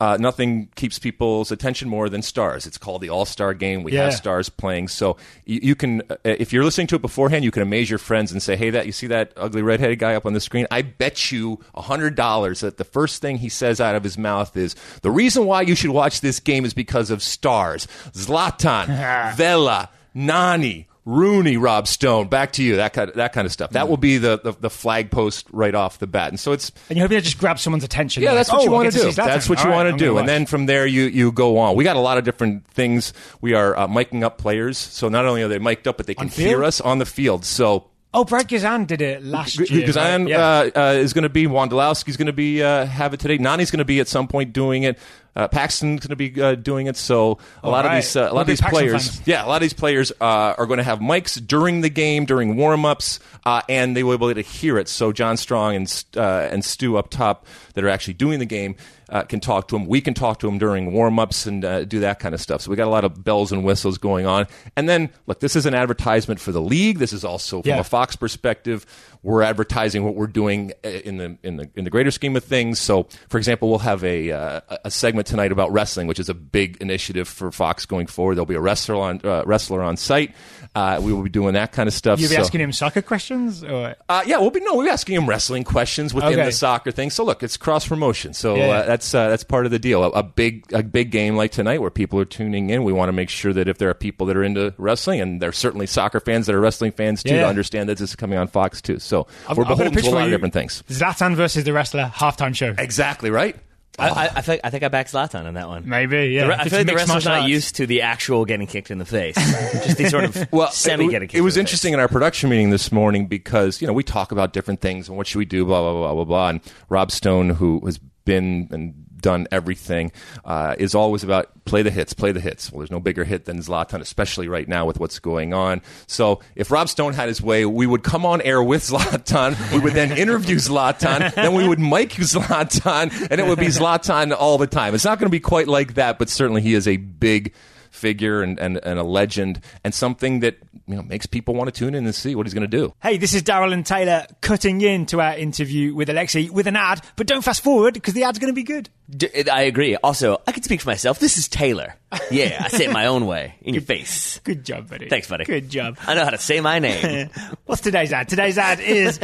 Uh, 0.00 0.16
nothing 0.20 0.68
keeps 0.76 0.96
people's 1.00 1.50
attention 1.50 1.88
more 1.88 2.08
than 2.08 2.22
stars. 2.22 2.68
It's 2.68 2.78
called 2.78 3.02
the 3.02 3.08
All 3.10 3.24
Star 3.24 3.52
Game. 3.52 3.82
We 3.82 3.90
Yeah. 3.94 4.04
have 4.04 4.14
stars 4.14 4.48
playing, 4.48 4.86
so 4.86 5.16
you, 5.44 5.58
you 5.60 5.74
can, 5.74 6.02
uh, 6.08 6.14
if 6.24 6.52
you're 6.52 6.62
listening 6.62 6.86
to 6.86 6.94
it 6.94 7.02
beforehand, 7.02 7.44
you 7.44 7.50
can 7.50 7.62
amaze 7.62 7.90
your 7.90 7.98
friends 7.98 8.30
and 8.30 8.40
say, 8.40 8.54
"Hey, 8.54 8.70
that 8.70 8.86
you 8.86 8.92
see 8.92 9.08
that 9.08 9.32
ugly 9.36 9.60
redheaded 9.60 9.98
guy 9.98 10.14
up 10.14 10.24
on 10.24 10.34
the 10.34 10.40
screen? 10.40 10.68
I 10.70 10.82
bet 10.82 11.32
you 11.32 11.58
a 11.74 11.82
hundred 11.82 12.14
dollars 12.14 12.60
that 12.60 12.76
the 12.76 12.84
first 12.84 13.20
thing 13.20 13.38
he 13.38 13.48
says 13.48 13.80
out 13.80 13.96
of 13.96 14.04
his 14.04 14.16
mouth 14.16 14.56
is 14.56 14.76
the 15.02 15.10
reason 15.10 15.46
why 15.46 15.62
you 15.62 15.74
should 15.74 15.90
watch 15.90 16.20
this 16.20 16.38
game 16.38 16.64
is 16.64 16.74
because 16.74 17.10
of 17.10 17.20
stars: 17.20 17.88
Zlatan, 18.12 18.86
Vela, 19.36 19.88
Nani." 20.14 20.88
Rooney, 21.08 21.56
Rob 21.56 21.88
Stone, 21.88 22.28
back 22.28 22.52
to 22.52 22.62
you. 22.62 22.76
That 22.76 22.92
kind 22.92 23.08
of, 23.08 23.16
that 23.16 23.32
kind 23.32 23.46
of 23.46 23.52
stuff. 23.52 23.70
That 23.70 23.88
will 23.88 23.96
be 23.96 24.18
the, 24.18 24.38
the, 24.44 24.52
the 24.52 24.68
flag 24.68 25.10
post 25.10 25.46
right 25.52 25.74
off 25.74 25.98
the 25.98 26.06
bat. 26.06 26.28
And 26.28 26.38
so 26.38 26.52
it's 26.52 26.70
And 26.90 26.98
you're 26.98 27.04
hoping 27.06 27.16
to 27.16 27.22
just 27.22 27.38
grab 27.38 27.58
someone's 27.58 27.82
attention. 27.82 28.22
yeah, 28.22 28.32
Like, 28.32 28.40
that's 28.40 28.52
what 28.52 28.60
oh, 28.60 28.64
you 28.64 28.70
want 28.70 28.92
to 28.92 28.98
do. 28.98 29.12
That's 29.12 29.48
what 29.48 29.64
you 29.64 29.70
want 29.70 29.90
to 29.90 29.96
do, 29.96 30.18
and 30.18 30.28
then 30.28 30.44
from 30.44 30.66
there 30.66 30.86
you 30.86 31.04
you 31.04 31.32
go 31.32 31.56
on. 31.58 31.76
We 31.76 31.84
got 31.84 31.96
a 31.96 32.00
lot 32.00 32.18
of 32.18 32.24
different 32.24 32.66
things. 32.66 33.14
We 33.40 33.54
are 33.54 33.74
uh, 33.74 33.88
miking 33.88 34.22
up 34.22 34.36
players, 34.36 34.76
so 34.76 35.08
not 35.08 35.24
only 35.24 35.42
are 35.42 35.48
they 35.48 35.58
mic'd 35.58 35.88
up, 35.88 35.96
but 35.96 36.06
they 36.06 36.14
can 36.14 36.28
hear 36.28 36.62
us 36.62 36.80
on 36.80 36.98
the 36.98 37.06
field. 37.06 37.46
So. 37.46 37.86
Oh, 38.14 38.24
Brad 38.24 38.48
Guzan 38.48 38.86
did 38.86 39.02
it 39.02 39.22
last 39.22 39.58
year. 39.58 39.86
Guzan 39.86 40.20
right? 40.20 40.28
Yeah. 40.28 40.40
uh, 40.40 40.70
uh, 40.74 40.92
is 40.94 41.12
going 41.12 41.24
to 41.24 41.28
be 41.28 41.46
Wondolowski's 41.46 42.16
going 42.16 42.26
to 42.26 42.32
be 42.32 42.62
uh, 42.62 42.86
have 42.86 43.12
it 43.12 43.20
today. 43.20 43.36
Nani's 43.36 43.70
going 43.70 43.78
to 43.78 43.84
be 43.84 44.00
at 44.00 44.08
some 44.08 44.28
point 44.28 44.54
doing 44.54 44.82
it. 44.84 44.98
Uh, 45.38 45.46
Paxton's 45.46 46.04
going 46.04 46.10
to 46.10 46.16
be 46.16 46.42
uh, 46.42 46.56
doing 46.56 46.88
it. 46.88 46.96
So 46.96 47.38
a 47.62 47.70
lot 47.70 47.84
right. 47.84 47.96
of 47.98 48.02
these 48.02 48.16
uh, 48.16 48.28
a 48.30 48.34
lot 48.34 48.40
of 48.42 48.46
these 48.48 48.60
Paxton 48.60 48.78
players, 48.78 49.08
fans. 49.08 49.26
yeah, 49.28 49.44
a 49.44 49.46
lot 49.46 49.56
of 49.56 49.60
these 49.62 49.72
players 49.72 50.10
uh, 50.20 50.54
are 50.58 50.66
going 50.66 50.78
to 50.78 50.82
have 50.84 50.98
mics 50.98 51.40
during 51.46 51.80
the 51.80 51.88
game, 51.88 52.24
during 52.24 52.56
warm 52.56 52.84
ups, 52.84 53.20
uh, 53.46 53.62
and 53.68 53.96
they 53.96 54.02
will 54.02 54.18
be 54.18 54.24
able 54.26 54.34
to 54.34 54.40
hear 54.42 54.76
it. 54.78 54.88
So 54.88 55.12
John 55.12 55.36
Strong 55.36 55.76
and 55.76 56.04
uh, 56.16 56.48
and 56.50 56.64
Stu 56.64 56.96
up 56.98 57.08
top 57.08 57.46
that 57.74 57.84
are 57.84 57.88
actually 57.88 58.14
doing 58.14 58.40
the 58.40 58.46
game 58.46 58.74
uh, 59.10 59.22
can 59.22 59.38
talk 59.40 59.68
to 59.68 59.76
them. 59.76 59.86
We 59.86 60.00
can 60.00 60.12
talk 60.12 60.40
to 60.40 60.46
them 60.46 60.58
during 60.58 60.92
warm 60.92 61.18
ups 61.20 61.46
and 61.46 61.64
uh, 61.64 61.84
do 61.84 62.00
that 62.00 62.18
kind 62.18 62.34
of 62.34 62.40
stuff. 62.40 62.60
So 62.62 62.70
we 62.70 62.76
got 62.76 62.88
a 62.88 62.90
lot 62.90 63.04
of 63.04 63.22
bells 63.24 63.52
and 63.52 63.64
whistles 63.64 63.96
going 63.96 64.26
on. 64.26 64.48
And 64.76 64.88
then 64.88 65.10
look, 65.26 65.38
this 65.40 65.54
is 65.54 65.66
an 65.66 65.74
advertisement 65.74 66.40
for 66.40 66.50
the 66.52 66.60
league. 66.60 66.98
This 66.98 67.12
is 67.12 67.24
also 67.24 67.62
from 67.62 67.68
Yeah. 67.68 67.78
a 67.78 67.84
Fox 67.84 68.16
perspective. 68.16 68.84
We're 69.22 69.42
advertising 69.42 70.04
what 70.04 70.14
we're 70.14 70.26
doing 70.26 70.72
in 70.82 71.16
the 71.16 71.38
in 71.42 71.56
the 71.56 71.70
in 71.74 71.84
the 71.84 71.90
greater 71.90 72.10
scheme 72.10 72.36
of 72.36 72.44
things. 72.44 72.78
So, 72.80 73.06
for 73.28 73.38
example, 73.38 73.68
we'll 73.68 73.80
have 73.80 74.04
a 74.04 74.30
uh, 74.30 74.60
a 74.84 74.90
segment 74.90 75.27
tonight 75.28 75.52
about 75.52 75.70
wrestling, 75.72 76.06
which 76.08 76.18
is 76.18 76.28
a 76.28 76.34
big 76.34 76.76
initiative 76.80 77.28
for 77.28 77.52
Fox 77.52 77.86
going 77.86 78.06
forward. 78.08 78.34
There'll 78.34 78.46
be 78.46 78.54
a 78.56 78.60
wrestler 78.60 78.96
on 78.96 79.20
uh, 79.22 79.44
wrestler 79.46 79.82
on 79.82 79.96
site. 79.96 80.34
Uh, 80.74 81.00
we 81.02 81.12
will 81.12 81.22
be 81.22 81.30
doing 81.30 81.54
that 81.54 81.72
kind 81.72 81.86
of 81.86 81.94
stuff. 81.94 82.18
You'll 82.20 82.28
be 82.30 82.34
So- 82.36 82.40
asking 82.42 82.60
him 82.60 82.72
soccer 82.72 83.02
questions? 83.02 83.62
Or? 83.64 83.94
uh, 84.08 84.22
yeah, 84.26 84.38
we'll 84.38 84.50
be 84.50 84.60
no, 84.60 84.74
we'll 84.74 84.84
be 84.86 84.90
asking 84.90 85.14
him 85.16 85.28
wrestling 85.28 85.64
questions 85.64 86.12
within 86.12 86.32
Okay. 86.34 86.44
the 86.44 86.52
soccer 86.52 86.90
thing. 86.90 87.10
So 87.10 87.24
look, 87.24 87.42
it's 87.42 87.56
cross 87.56 87.86
promotion. 87.86 88.34
So 88.34 88.56
Yeah. 88.56 88.68
uh, 88.68 88.86
that's 88.86 89.14
uh, 89.14 89.28
that's 89.28 89.44
part 89.44 89.64
of 89.66 89.70
the 89.70 89.78
deal. 89.78 90.02
A, 90.04 90.10
a 90.10 90.22
big 90.22 90.72
a 90.72 90.82
big 90.82 91.10
game 91.10 91.36
like 91.36 91.52
tonight 91.52 91.80
where 91.80 91.90
people 91.90 92.18
are 92.20 92.24
tuning 92.24 92.70
in. 92.70 92.84
We 92.84 92.92
want 92.92 93.08
to 93.08 93.12
make 93.12 93.28
sure 93.30 93.52
that 93.52 93.68
if 93.68 93.78
there 93.78 93.88
are 93.90 93.94
people 93.94 94.26
that 94.26 94.36
are 94.36 94.42
into 94.44 94.74
wrestling, 94.78 95.20
and 95.20 95.40
there's 95.40 95.56
certainly 95.56 95.86
soccer 95.86 96.20
fans 96.20 96.46
that 96.46 96.54
are 96.54 96.60
wrestling 96.60 96.92
fans 96.92 97.22
too, 97.22 97.34
Yeah. 97.34 97.42
to 97.42 97.48
understand 97.48 97.88
that 97.88 97.98
this 97.98 98.10
is 98.10 98.16
coming 98.16 98.38
on 98.38 98.48
Fox 98.48 98.80
too. 98.80 98.98
So 98.98 99.26
I've- 99.48 99.58
we're 99.58 99.64
beholden 99.64 99.92
to 99.92 100.08
a 100.08 100.10
lot 100.10 100.24
of 100.24 100.30
different 100.30 100.54
things. 100.54 100.82
Zlatan 100.90 101.34
versus 101.34 101.64
the 101.64 101.72
wrestler 101.72 102.10
halftime 102.14 102.54
show. 102.54 102.74
Exactly 102.78 103.30
right. 103.30 103.56
I, 103.98 104.10
oh. 104.10 104.12
I, 104.14 104.30
I, 104.36 104.40
think, 104.42 104.60
I 104.64 104.70
think 104.70 104.82
I 104.84 104.88
back 104.88 105.08
Zlatan 105.08 105.46
on 105.46 105.54
that 105.54 105.68
one. 105.68 105.88
Maybe, 105.88 106.28
yeah. 106.28 106.46
The 106.46 106.52
I 106.52 106.62
it's 106.62 106.70
feel 106.70 106.78
like 106.80 106.86
the 106.86 106.92
mixed 106.92 107.08
wrestler's 107.08 107.08
martial 107.08 107.30
not 107.32 107.40
arts. 107.40 107.50
used 107.50 107.76
to 107.76 107.86
the 107.86 108.02
actual 108.02 108.44
getting 108.44 108.66
kicked 108.66 108.90
in 108.90 108.98
the 108.98 109.04
face. 109.04 109.34
Just 109.84 109.98
the 109.98 110.08
sort 110.08 110.24
of 110.24 110.52
well, 110.52 110.70
semi 110.70 111.08
getting 111.08 111.28
kicked. 111.28 111.38
it 111.38 111.40
was 111.40 111.56
in 111.56 111.60
the 111.60 111.60
interesting 111.62 111.90
Face. 111.90 111.94
in 111.94 112.00
our 112.00 112.08
production 112.08 112.50
meeting 112.50 112.70
this 112.70 112.92
morning 112.92 113.26
because 113.26 113.80
you 113.80 113.86
know 113.86 113.92
we 113.92 114.04
talk 114.04 114.30
about 114.30 114.52
different 114.52 114.80
things 114.80 115.08
and 115.08 115.16
what 115.16 115.26
should 115.26 115.38
we 115.38 115.44
do, 115.44 115.64
blah 115.64 115.80
blah 115.80 115.92
blah 115.92 116.14
blah 116.14 116.24
blah. 116.24 116.48
And 116.50 116.60
Rob 116.88 117.10
Stone, 117.10 117.50
who 117.50 117.84
has 117.84 117.98
been 118.24 118.68
and 118.70 118.94
done 119.20 119.46
everything, 119.50 120.12
uh, 120.44 120.74
is 120.78 120.94
always 120.94 121.24
about 121.24 121.50
play 121.64 121.82
the 121.82 121.90
hits, 121.90 122.12
play 122.12 122.32
the 122.32 122.40
hits. 122.40 122.72
Well, 122.72 122.80
there's 122.80 122.90
no 122.90 123.00
bigger 123.00 123.24
hit 123.24 123.44
than 123.44 123.58
Zlatan, 123.58 124.00
especially 124.00 124.48
right 124.48 124.66
now 124.66 124.86
with 124.86 124.98
what's 124.98 125.18
going 125.18 125.52
on. 125.52 125.82
So 126.06 126.40
if 126.54 126.70
Rob 126.70 126.88
Stone 126.88 127.14
had 127.14 127.28
his 127.28 127.42
way, 127.42 127.66
we 127.66 127.86
would 127.86 128.02
come 128.02 128.24
on 128.24 128.40
air 128.42 128.62
with 128.62 128.82
Zlatan. 128.88 129.72
We 129.72 129.80
would 129.80 129.92
then 129.92 130.16
interview 130.16 130.56
Zlatan. 130.56 131.34
then 131.34 131.54
we 131.54 131.66
would 131.66 131.78
mic 131.78 132.10
Zlatan, 132.18 133.28
and 133.30 133.40
it 133.40 133.46
would 133.46 133.58
be 133.58 133.66
Zlatan 133.66 134.34
all 134.36 134.58
the 134.58 134.66
time. 134.66 134.94
It's 134.94 135.04
not 135.04 135.18
going 135.18 135.26
to 135.26 135.30
be 135.30 135.40
quite 135.40 135.68
like 135.68 135.94
that, 135.94 136.18
but 136.18 136.28
certainly 136.28 136.62
he 136.62 136.74
is 136.74 136.88
a 136.88 136.96
big 136.96 137.54
figure 137.90 138.42
and, 138.42 138.58
and, 138.58 138.78
and 138.84 138.98
a 138.98 139.02
legend 139.02 139.60
and 139.84 139.94
something 139.94 140.40
that 140.40 140.58
you 140.86 140.94
know 140.94 141.02
makes 141.02 141.26
people 141.26 141.54
want 141.54 141.72
to 141.72 141.78
tune 141.78 141.94
in 141.94 142.04
and 142.04 142.14
see 142.14 142.34
what 142.34 142.46
he's 142.46 142.54
going 142.54 142.68
to 142.68 142.76
do. 142.76 142.94
Hey, 143.02 143.18
this 143.18 143.34
is 143.34 143.42
Daryl 143.42 143.72
and 143.72 143.84
Taylor 143.84 144.26
cutting 144.40 144.80
in 144.80 145.06
to 145.06 145.20
our 145.20 145.36
interview 145.36 145.94
with 145.94 146.08
Alexi 146.08 146.50
with 146.50 146.66
an 146.66 146.76
ad, 146.76 147.02
but 147.16 147.26
don't 147.26 147.42
fast 147.42 147.62
forward 147.62 147.94
because 147.94 148.14
the 148.14 148.24
ad's 148.24 148.38
going 148.38 148.52
to 148.52 148.54
be 148.54 148.62
good. 148.62 148.88
D- 149.10 149.48
I 149.50 149.62
agree. 149.62 149.96
Also, 149.96 150.40
I 150.46 150.52
can 150.52 150.62
speak 150.62 150.80
for 150.82 150.88
myself. 150.90 151.18
This 151.18 151.38
is 151.38 151.48
Taylor. 151.48 151.94
Yeah, 152.30 152.62
I 152.64 152.68
say 152.68 152.86
it 152.86 152.92
my 152.92 153.06
own 153.06 153.26
way 153.26 153.54
in 153.60 153.74
your 153.74 153.82
face. 153.82 154.38
Good 154.44 154.64
job, 154.64 154.88
buddy. 154.88 155.08
Thanks, 155.10 155.28
buddy. 155.28 155.44
Good 155.44 155.68
job. 155.68 155.98
I 156.06 156.14
know 156.14 156.24
how 156.24 156.30
to 156.30 156.38
say 156.38 156.60
my 156.60 156.78
name. 156.78 157.28
What's 157.66 157.82
today's 157.82 158.12
ad? 158.14 158.28
Today's 158.30 158.56
ad 158.56 158.80
is 158.80 159.18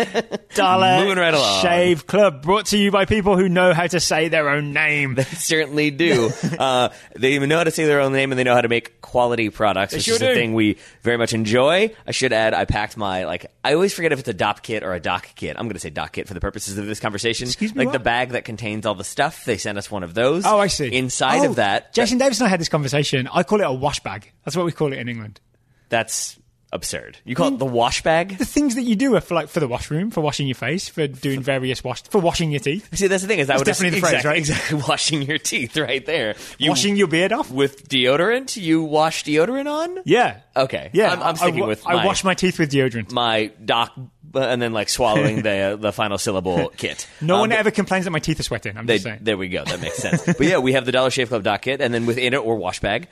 Dollar 0.55 1.00
Moving 1.03 1.19
right 1.19 1.33
along. 1.33 1.62
Shave 1.62 2.07
Club, 2.07 2.43
brought 2.43 2.67
to 2.67 2.79
you 2.79 2.91
by 2.91 3.05
people 3.07 3.37
who 3.38 3.49
know 3.49 3.73
how 3.73 3.87
to 3.87 4.00
say 4.00 4.29
their 4.29 4.50
own 4.50 4.73
name. 4.75 5.14
They 5.14 5.25
certainly 5.25 5.91
do. 5.91 6.31
Uh, 6.64 6.91
they 7.17 7.33
even 7.33 7.49
know 7.49 7.59
how 7.59 7.64
to 7.64 7.71
say 7.71 7.85
their 7.85 8.00
own 8.00 8.12
name 8.12 8.31
and 8.31 8.38
they 8.38 8.45
know 8.45 8.55
how 8.55 8.61
to 8.61 8.69
make 8.69 9.00
quality 9.00 9.50
products, 9.50 9.93
which 9.93 10.05
sure 10.05 10.14
is 10.14 10.23
a 10.23 10.35
thing 10.35 10.55
we 10.55 10.79
very 11.03 11.17
much 11.17 11.33
enjoy. 11.33 11.91
I 12.07 12.12
should 12.12 12.33
add, 12.33 12.55
I 12.55 12.64
packed 12.64 12.97
my, 12.97 13.25
like, 13.25 13.50
I 13.64 13.75
always 13.75 13.93
forget 13.93 14.12
if 14.12 14.21
it's 14.21 14.29
a 14.29 14.35
DOP 14.35 14.62
kit 14.62 14.83
or 14.85 14.95
a 14.95 15.00
doc 15.00 15.29
kit. 15.35 15.57
I'm 15.59 15.64
going 15.67 15.75
to 15.75 15.81
say 15.81 15.91
doc 15.91 16.12
kit 16.12 16.29
for 16.29 16.35
the 16.35 16.41
purposes 16.41 16.79
of 16.79 16.87
this 16.87 17.00
conversation. 17.00 17.49
Excuse 17.49 17.75
me, 17.75 17.81
Like 17.81 17.87
what? 17.87 17.93
the 17.95 17.99
bag 18.05 18.31
that 18.31 18.45
contains 18.45 18.87
all 18.87 18.95
the 18.95 19.05
stuff, 19.05 19.45
they 19.45 19.57
sent 19.59 19.74
us 19.78 19.90
one 19.90 20.02
of 20.02 20.14
those. 20.14 20.45
Oh, 20.47 20.59
I 20.59 20.66
see. 20.69 20.93
Inside 20.93 21.40
Oh, 21.40 21.50
of 21.50 21.57
that, 21.57 21.93
Jason 21.93 22.19
Davis 22.19 22.40
and 22.40 22.47
I 22.47 22.50
had 22.50 22.61
this 22.61 22.69
conversation. 22.69 23.28
I 23.33 23.43
call 23.43 23.61
it 23.61 23.64
a 23.64 23.73
wash 23.73 24.00
bag. 24.00 24.33
That's 24.45 24.57
what 24.57 24.66
we 24.66 24.73
call 24.73 24.93
it 24.93 24.99
in 24.99 25.09
England. 25.09 25.40
that's 25.88 26.38
absurd. 26.73 27.16
You 27.25 27.37
call 27.37 27.49
it 27.49 27.54
mm. 27.54 27.59
the 27.61 27.66
wash 27.66 28.02
bag? 28.02 28.37
The 28.37 28.45
things 28.45 28.75
that 28.75 28.83
you 28.83 28.97
do 28.97 29.14
are 29.14 29.21
for 29.21 29.35
like 29.35 29.47
for 29.49 29.61
the 29.61 29.69
washroom, 29.69 30.11
for 30.11 30.23
washing 30.23 30.49
your 30.49 30.57
face, 30.57 30.88
for 30.88 31.07
doing 31.07 31.40
various 31.40 31.85
wash, 31.85 32.02
for 32.02 32.21
washing 32.21 32.50
your 32.50 32.59
teeth, 32.59 32.88
See, 32.97 33.07
that's 33.07 33.23
the 33.23 33.28
thing 33.28 33.38
is, 33.38 33.49
I 33.49 33.57
would 33.59 33.64
definitely 33.64 34.00
the 34.00 34.07
phrase, 34.07 34.14
exactly, 34.14 34.28
right? 34.31 34.38
exactly 34.38 34.83
washing 34.88 35.23
your 35.23 35.38
teeth 35.38 35.76
right 35.76 36.04
there. 36.04 36.35
You, 36.59 36.71
washing 36.71 36.97
your 36.97 37.07
beard 37.07 37.33
off. 37.33 37.49
with 37.49 37.88
deodorant. 37.88 38.57
You 38.57 38.83
wash 38.83 39.23
deodorant 39.23 39.71
on. 39.71 40.00
Yeah. 40.04 40.40
Okay. 40.57 40.90
Yeah. 40.93 41.12
I'm, 41.12 41.23
I- 41.23 41.28
I'm 41.28 41.37
sticking 41.37 41.59
I, 41.59 41.61
wa- 41.61 41.66
with. 41.69 41.87
I 41.87 42.04
wash 42.04 42.25
my 42.25 42.35
teeth 42.35 42.59
with 42.59 42.73
deodorant. 42.73 43.12
my 43.12 43.52
doc 43.64 43.93
and 44.43 44.61
then 44.61 44.73
like 44.73 44.88
swallowing 44.88 45.43
the 45.43 45.76
the 45.81 45.93
final 45.93 46.19
syllable 46.19 46.71
kit. 46.76 47.07
No 47.21 47.35
Um, 47.35 47.41
one 47.41 47.53
ever 47.53 47.71
complains 47.71 48.05
that 48.05 48.11
my 48.11 48.19
teeth 48.19 48.41
are 48.41 48.45
sweating. 48.45 48.76
I'm 48.76 48.87
They, 48.87 48.95
just 48.95 49.05
saying. 49.05 49.19
there 49.23 49.37
we 49.37 49.49
go. 49.49 49.64
That 49.64 49.81
makes 49.81 49.97
sense. 49.97 50.25
but 50.26 50.41
yeah, 50.41 50.59
we 50.59 50.73
have 50.73 50.85
the 50.87 50.93
Dollar 50.93 51.11
Shave 51.11 51.29
Club 51.29 51.43
doc 51.43 51.62
kit, 51.62 51.81
and 51.81 51.93
then 51.93 52.07
within 52.07 52.35
it, 52.35 52.38
or 52.38 52.57
wash 52.57 52.81
bag, 52.81 53.09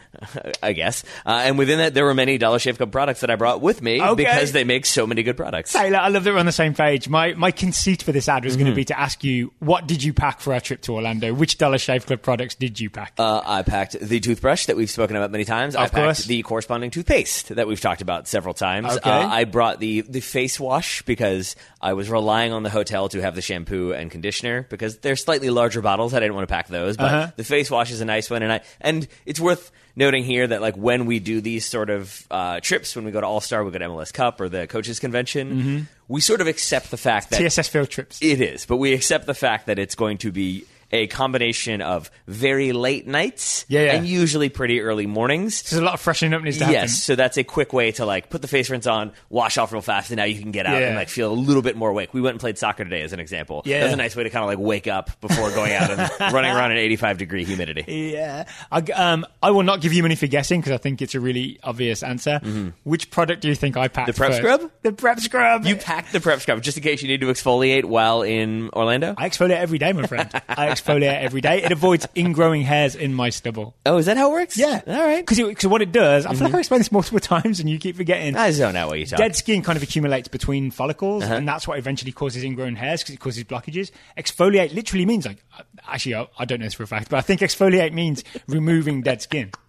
I 0.63 0.73
guess. 0.73 1.05
Uh, 1.27 1.43
and 1.45 1.59
within 1.59 1.79
that, 1.79 1.95
there 1.95 2.05
were 2.05 2.15
many 2.15 2.39
Dollar 2.39 2.59
Shave 2.59 2.77
Club 2.77 2.93
products 2.93 3.21
that 3.21 3.31
I 3.31 3.37
brought 3.37 3.61
with 3.61 3.83
me 3.83 4.01
Okay. 4.03 4.15
because 4.25 4.53
they 4.53 4.65
make 4.65 4.87
so 4.87 5.07
many 5.07 5.23
good 5.23 5.37
products. 5.37 5.73
Taylor, 5.73 5.99
I 5.99 6.09
love 6.09 6.25
that 6.25 6.33
we're 6.33 6.41
on 6.41 6.47
the 6.47 6.53
same 6.53 6.75
page. 6.75 7.09
My 7.09 7.35
my 7.35 7.51
conceit 7.51 8.03
for 8.03 8.13
this 8.13 8.29
ad 8.29 8.45
was 8.45 8.53
Mm-hmm. 8.55 8.63
going 8.65 8.73
to 8.73 8.77
be 8.77 8.85
to 8.87 8.99
ask 9.01 9.25
you, 9.25 9.53
what 9.61 9.87
did 9.87 10.03
you 10.03 10.13
pack 10.13 10.41
for 10.41 10.53
our 10.53 10.61
trip 10.61 10.83
to 10.83 10.93
Orlando? 10.95 11.33
Which 11.33 11.57
Dollar 11.59 11.79
Shave 11.79 12.05
Club 12.07 12.21
products 12.23 12.55
did 12.55 12.79
you 12.81 12.91
pack? 12.91 13.15
Uh, 13.19 13.41
I 13.45 13.63
packed 13.63 13.99
the 13.99 14.21
toothbrush 14.21 14.67
that 14.67 14.77
we've 14.77 14.91
spoken 14.91 15.17
about 15.17 15.31
many 15.31 15.45
times. 15.45 15.75
I 15.75 15.85
Of 15.85 15.93
packed 15.93 16.05
course. 16.05 16.25
the 16.27 16.43
corresponding 16.43 16.91
toothpaste 16.91 17.55
that 17.55 17.67
we've 17.67 17.81
talked 17.81 18.03
about 18.03 18.29
several 18.29 18.53
times. 18.55 18.93
Okay. 18.97 19.11
Uh, 19.11 19.27
I 19.29 19.45
brought 19.45 19.81
the, 19.81 20.03
the 20.03 20.21
face 20.21 20.61
wash 20.61 21.05
because 21.15 21.57
I 21.81 21.93
was 21.93 22.09
relying 22.09 22.53
on 22.53 22.63
the 22.63 22.71
hotel 22.71 23.09
to 23.11 23.21
have 23.21 23.35
the 23.35 23.43
shampoo 23.43 23.93
and 23.93 24.11
conditioner 24.11 24.67
because 24.71 24.99
they're 24.99 25.17
slightly 25.17 25.51
larger 25.51 25.83
bottles. 25.83 26.15
I 26.15 26.21
didn't 26.21 26.35
want 26.35 26.49
to 26.49 26.53
pack 26.53 26.69
those, 26.69 26.97
but 26.97 27.05
Uh-huh. 27.13 27.33
the 27.37 27.45
face 27.45 27.71
wash 27.71 27.91
is 27.91 28.01
a 28.01 28.05
nice 28.05 28.31
one. 28.31 28.43
And 28.43 28.53
I 28.53 28.61
and 28.81 29.07
it's 29.27 29.39
worth 29.41 29.71
noting 29.95 30.25
here 30.25 30.47
that 30.47 30.63
like 30.63 30.75
when 30.77 31.05
we 31.07 31.19
do 31.19 31.41
these 31.43 31.67
sort 31.67 31.91
of 31.91 32.27
uh, 32.31 32.61
trips, 32.61 32.97
when 32.97 33.05
we 33.05 33.11
go 33.11 33.21
to 33.21 33.27
All 33.27 33.41
Star, 33.43 33.63
we 33.63 33.71
go 33.71 33.79
to 33.79 33.85
MLS 33.89 34.13
Cup 34.13 34.41
or 34.41 34.49
the 34.49 34.67
coaches 34.67 34.99
convention, 35.01 35.43
Mm-hmm. 35.53 35.79
we 36.09 36.21
sort 36.23 36.41
of 36.41 36.47
accept 36.47 36.91
the 36.91 36.97
fact 36.97 37.31
that 37.31 37.39
TSS 37.41 37.69
field 37.69 37.91
trips. 37.91 38.19
it 38.23 38.41
is, 38.41 38.65
but 38.65 38.79
we 38.79 38.95
accept 38.95 39.27
the 39.27 39.35
fact 39.35 39.67
that 39.67 39.79
it's 39.79 39.95
going 39.95 40.19
to 40.19 40.33
be 40.33 40.65
a 40.93 41.07
combination 41.07 41.81
of 41.81 42.11
very 42.27 42.73
late 42.73 43.07
nights 43.07 43.65
Yeah, 43.69 43.83
yeah. 43.83 43.93
and 43.95 44.07
usually 44.07 44.49
pretty 44.49 44.81
early 44.81 45.07
mornings. 45.07 45.57
So 45.57 45.77
There's 45.77 45.83
a 45.83 45.85
lot 45.85 45.95
of 45.95 46.01
freshening 46.01 46.35
up 46.35 46.43
needs 46.43 46.59
to 46.59 46.65
happen. 46.65 46.81
Yes, 46.81 47.03
so 47.03 47.17
that's 47.17 47.37
a 47.39 47.45
quick 47.45 47.73
way 47.73 47.93
to 47.93 48.05
like 48.05 48.29
put 48.31 48.43
the 48.43 48.49
face 48.49 48.69
rinse 48.71 48.87
on, 48.87 49.13
wash 49.31 49.57
off 49.59 49.73
real 49.73 49.81
fast, 49.83 50.11
and 50.11 50.19
now 50.19 50.25
you 50.25 50.39
can 50.41 50.51
get 50.51 50.67
out 50.67 50.81
Yeah. 50.81 50.89
and 50.89 50.97
like 50.97 51.09
feel 51.09 51.33
a 51.33 51.35
little 51.35 51.63
bit 51.63 51.77
more 51.77 51.89
awake. 51.91 52.13
We 52.13 52.21
went 52.21 52.35
and 52.35 52.41
played 52.41 52.59
soccer 52.59 52.85
today, 52.85 53.03
as 53.03 53.13
an 53.13 53.21
example. 53.21 53.63
Yeah. 53.65 53.79
that 53.81 53.85
was 53.85 53.93
a 53.95 53.97
nice 53.97 54.15
way 54.17 54.25
to 54.25 54.31
kind 54.31 54.43
of 54.45 54.49
like 54.49 54.59
wake 54.59 54.87
up 54.87 55.19
before 55.21 55.51
going 55.51 55.73
out 55.73 55.91
and 55.91 56.11
running 56.35 56.51
around 56.53 56.73
in 56.73 56.79
85 56.79 57.19
degree 57.19 57.45
humidity. 57.45 58.13
Yeah, 58.13 58.45
I, 58.71 58.79
um, 58.93 59.25
I 59.43 59.51
will 59.51 59.63
not 59.63 59.81
give 59.81 59.93
you 59.93 60.03
money 60.03 60.15
for 60.17 60.27
guessing 60.27 60.61
because 60.61 60.73
I 60.73 60.79
think 60.79 61.01
it's 61.03 61.15
a 61.15 61.21
really 61.21 61.59
obvious 61.63 62.03
answer. 62.03 62.41
Which 62.85 63.11
product 63.11 63.41
do 63.43 63.49
you 63.49 63.55
think 63.55 63.77
I 63.77 63.89
packed? 63.89 64.11
Mm-hmm. 64.11 64.13
The 64.13 64.17
prep 64.19 64.31
first? 64.31 64.39
scrub? 64.43 64.71
The 64.83 64.93
prep 64.93 65.21
scrub. 65.21 65.65
You 65.65 65.77
packed 65.77 66.13
the 66.13 66.21
prep 66.21 66.41
scrub 66.41 66.63
just 66.63 66.77
in 66.77 66.83
case 66.83 67.01
you 67.03 67.09
need 67.09 67.21
to 67.23 67.27
exfoliate 67.29 67.85
while 67.85 68.23
in 68.23 68.69
Orlando. 68.75 69.15
I 69.17 69.29
exfoliate 69.29 69.57
every 69.57 69.79
day, 69.79 69.93
my 69.93 70.07
friend. 70.07 70.29
I 70.49 70.69
exfoliate 70.85 71.21
every 71.21 71.41
day. 71.41 71.63
It 71.63 71.73
avoids 71.73 72.07
ingrowing 72.17 72.63
hairs 72.65 72.95
in 72.95 73.15
my 73.15 73.31
stubble. 73.31 73.75
Oh, 73.87 73.97
is 73.99 74.07
that 74.07 74.17
how 74.17 74.31
it 74.31 74.33
works? 74.33 74.57
Yeah, 74.59 74.81
all 74.87 74.95
right. 75.05 75.25
Because 75.27 75.67
what 75.67 75.83
it 75.83 75.93
does, 75.93 76.27
I 76.27 76.35
feel 76.35 76.45
like 76.45 76.55
I 76.55 76.59
explained 76.61 76.81
this 76.81 76.93
multiple 76.93 77.21
times, 77.21 77.61
and 77.61 77.69
you 77.69 77.79
keep 77.79 77.97
forgetting. 77.97 78.37
I 78.37 78.51
zone 78.51 78.77
out 78.77 78.89
what 78.89 78.99
you 78.99 79.07
talk. 79.07 79.19
Dead 79.19 79.37
skin 79.37 79.63
kind 79.63 79.77
of 79.77 79.83
accumulates 79.83 80.29
between 80.29 80.71
follicles, 80.71 81.25
Uh-huh. 81.25 81.35
and 81.35 81.47
that's 81.49 81.67
what 81.69 81.79
eventually 81.79 82.13
causes 82.13 82.45
ingrown 82.45 82.77
hairs 82.77 83.03
because 83.03 83.15
it 83.15 83.19
causes 83.21 83.45
blockages. 83.45 83.91
Exfoliate 84.19 84.75
literally 84.75 85.07
means 85.07 85.27
like, 85.27 85.39
uh, 85.59 85.63
actually, 85.89 86.15
I, 86.15 86.29
I 86.39 86.45
don't 86.45 86.59
know 86.61 86.67
this 86.67 86.75
for 86.75 86.83
a 86.83 86.87
fact, 86.87 87.09
but 87.11 87.17
I 87.19 87.21
think 87.23 87.41
exfoliate 87.41 87.93
means 87.93 88.25
removing 88.49 89.03
dead 89.03 89.23
skin. 89.23 89.51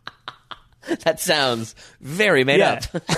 That 1.05 1.21
sounds 1.21 1.75
very 2.01 2.43
made 2.43 2.59
Yeah. 2.59 2.73
up. 2.73 2.83
but 2.91 3.13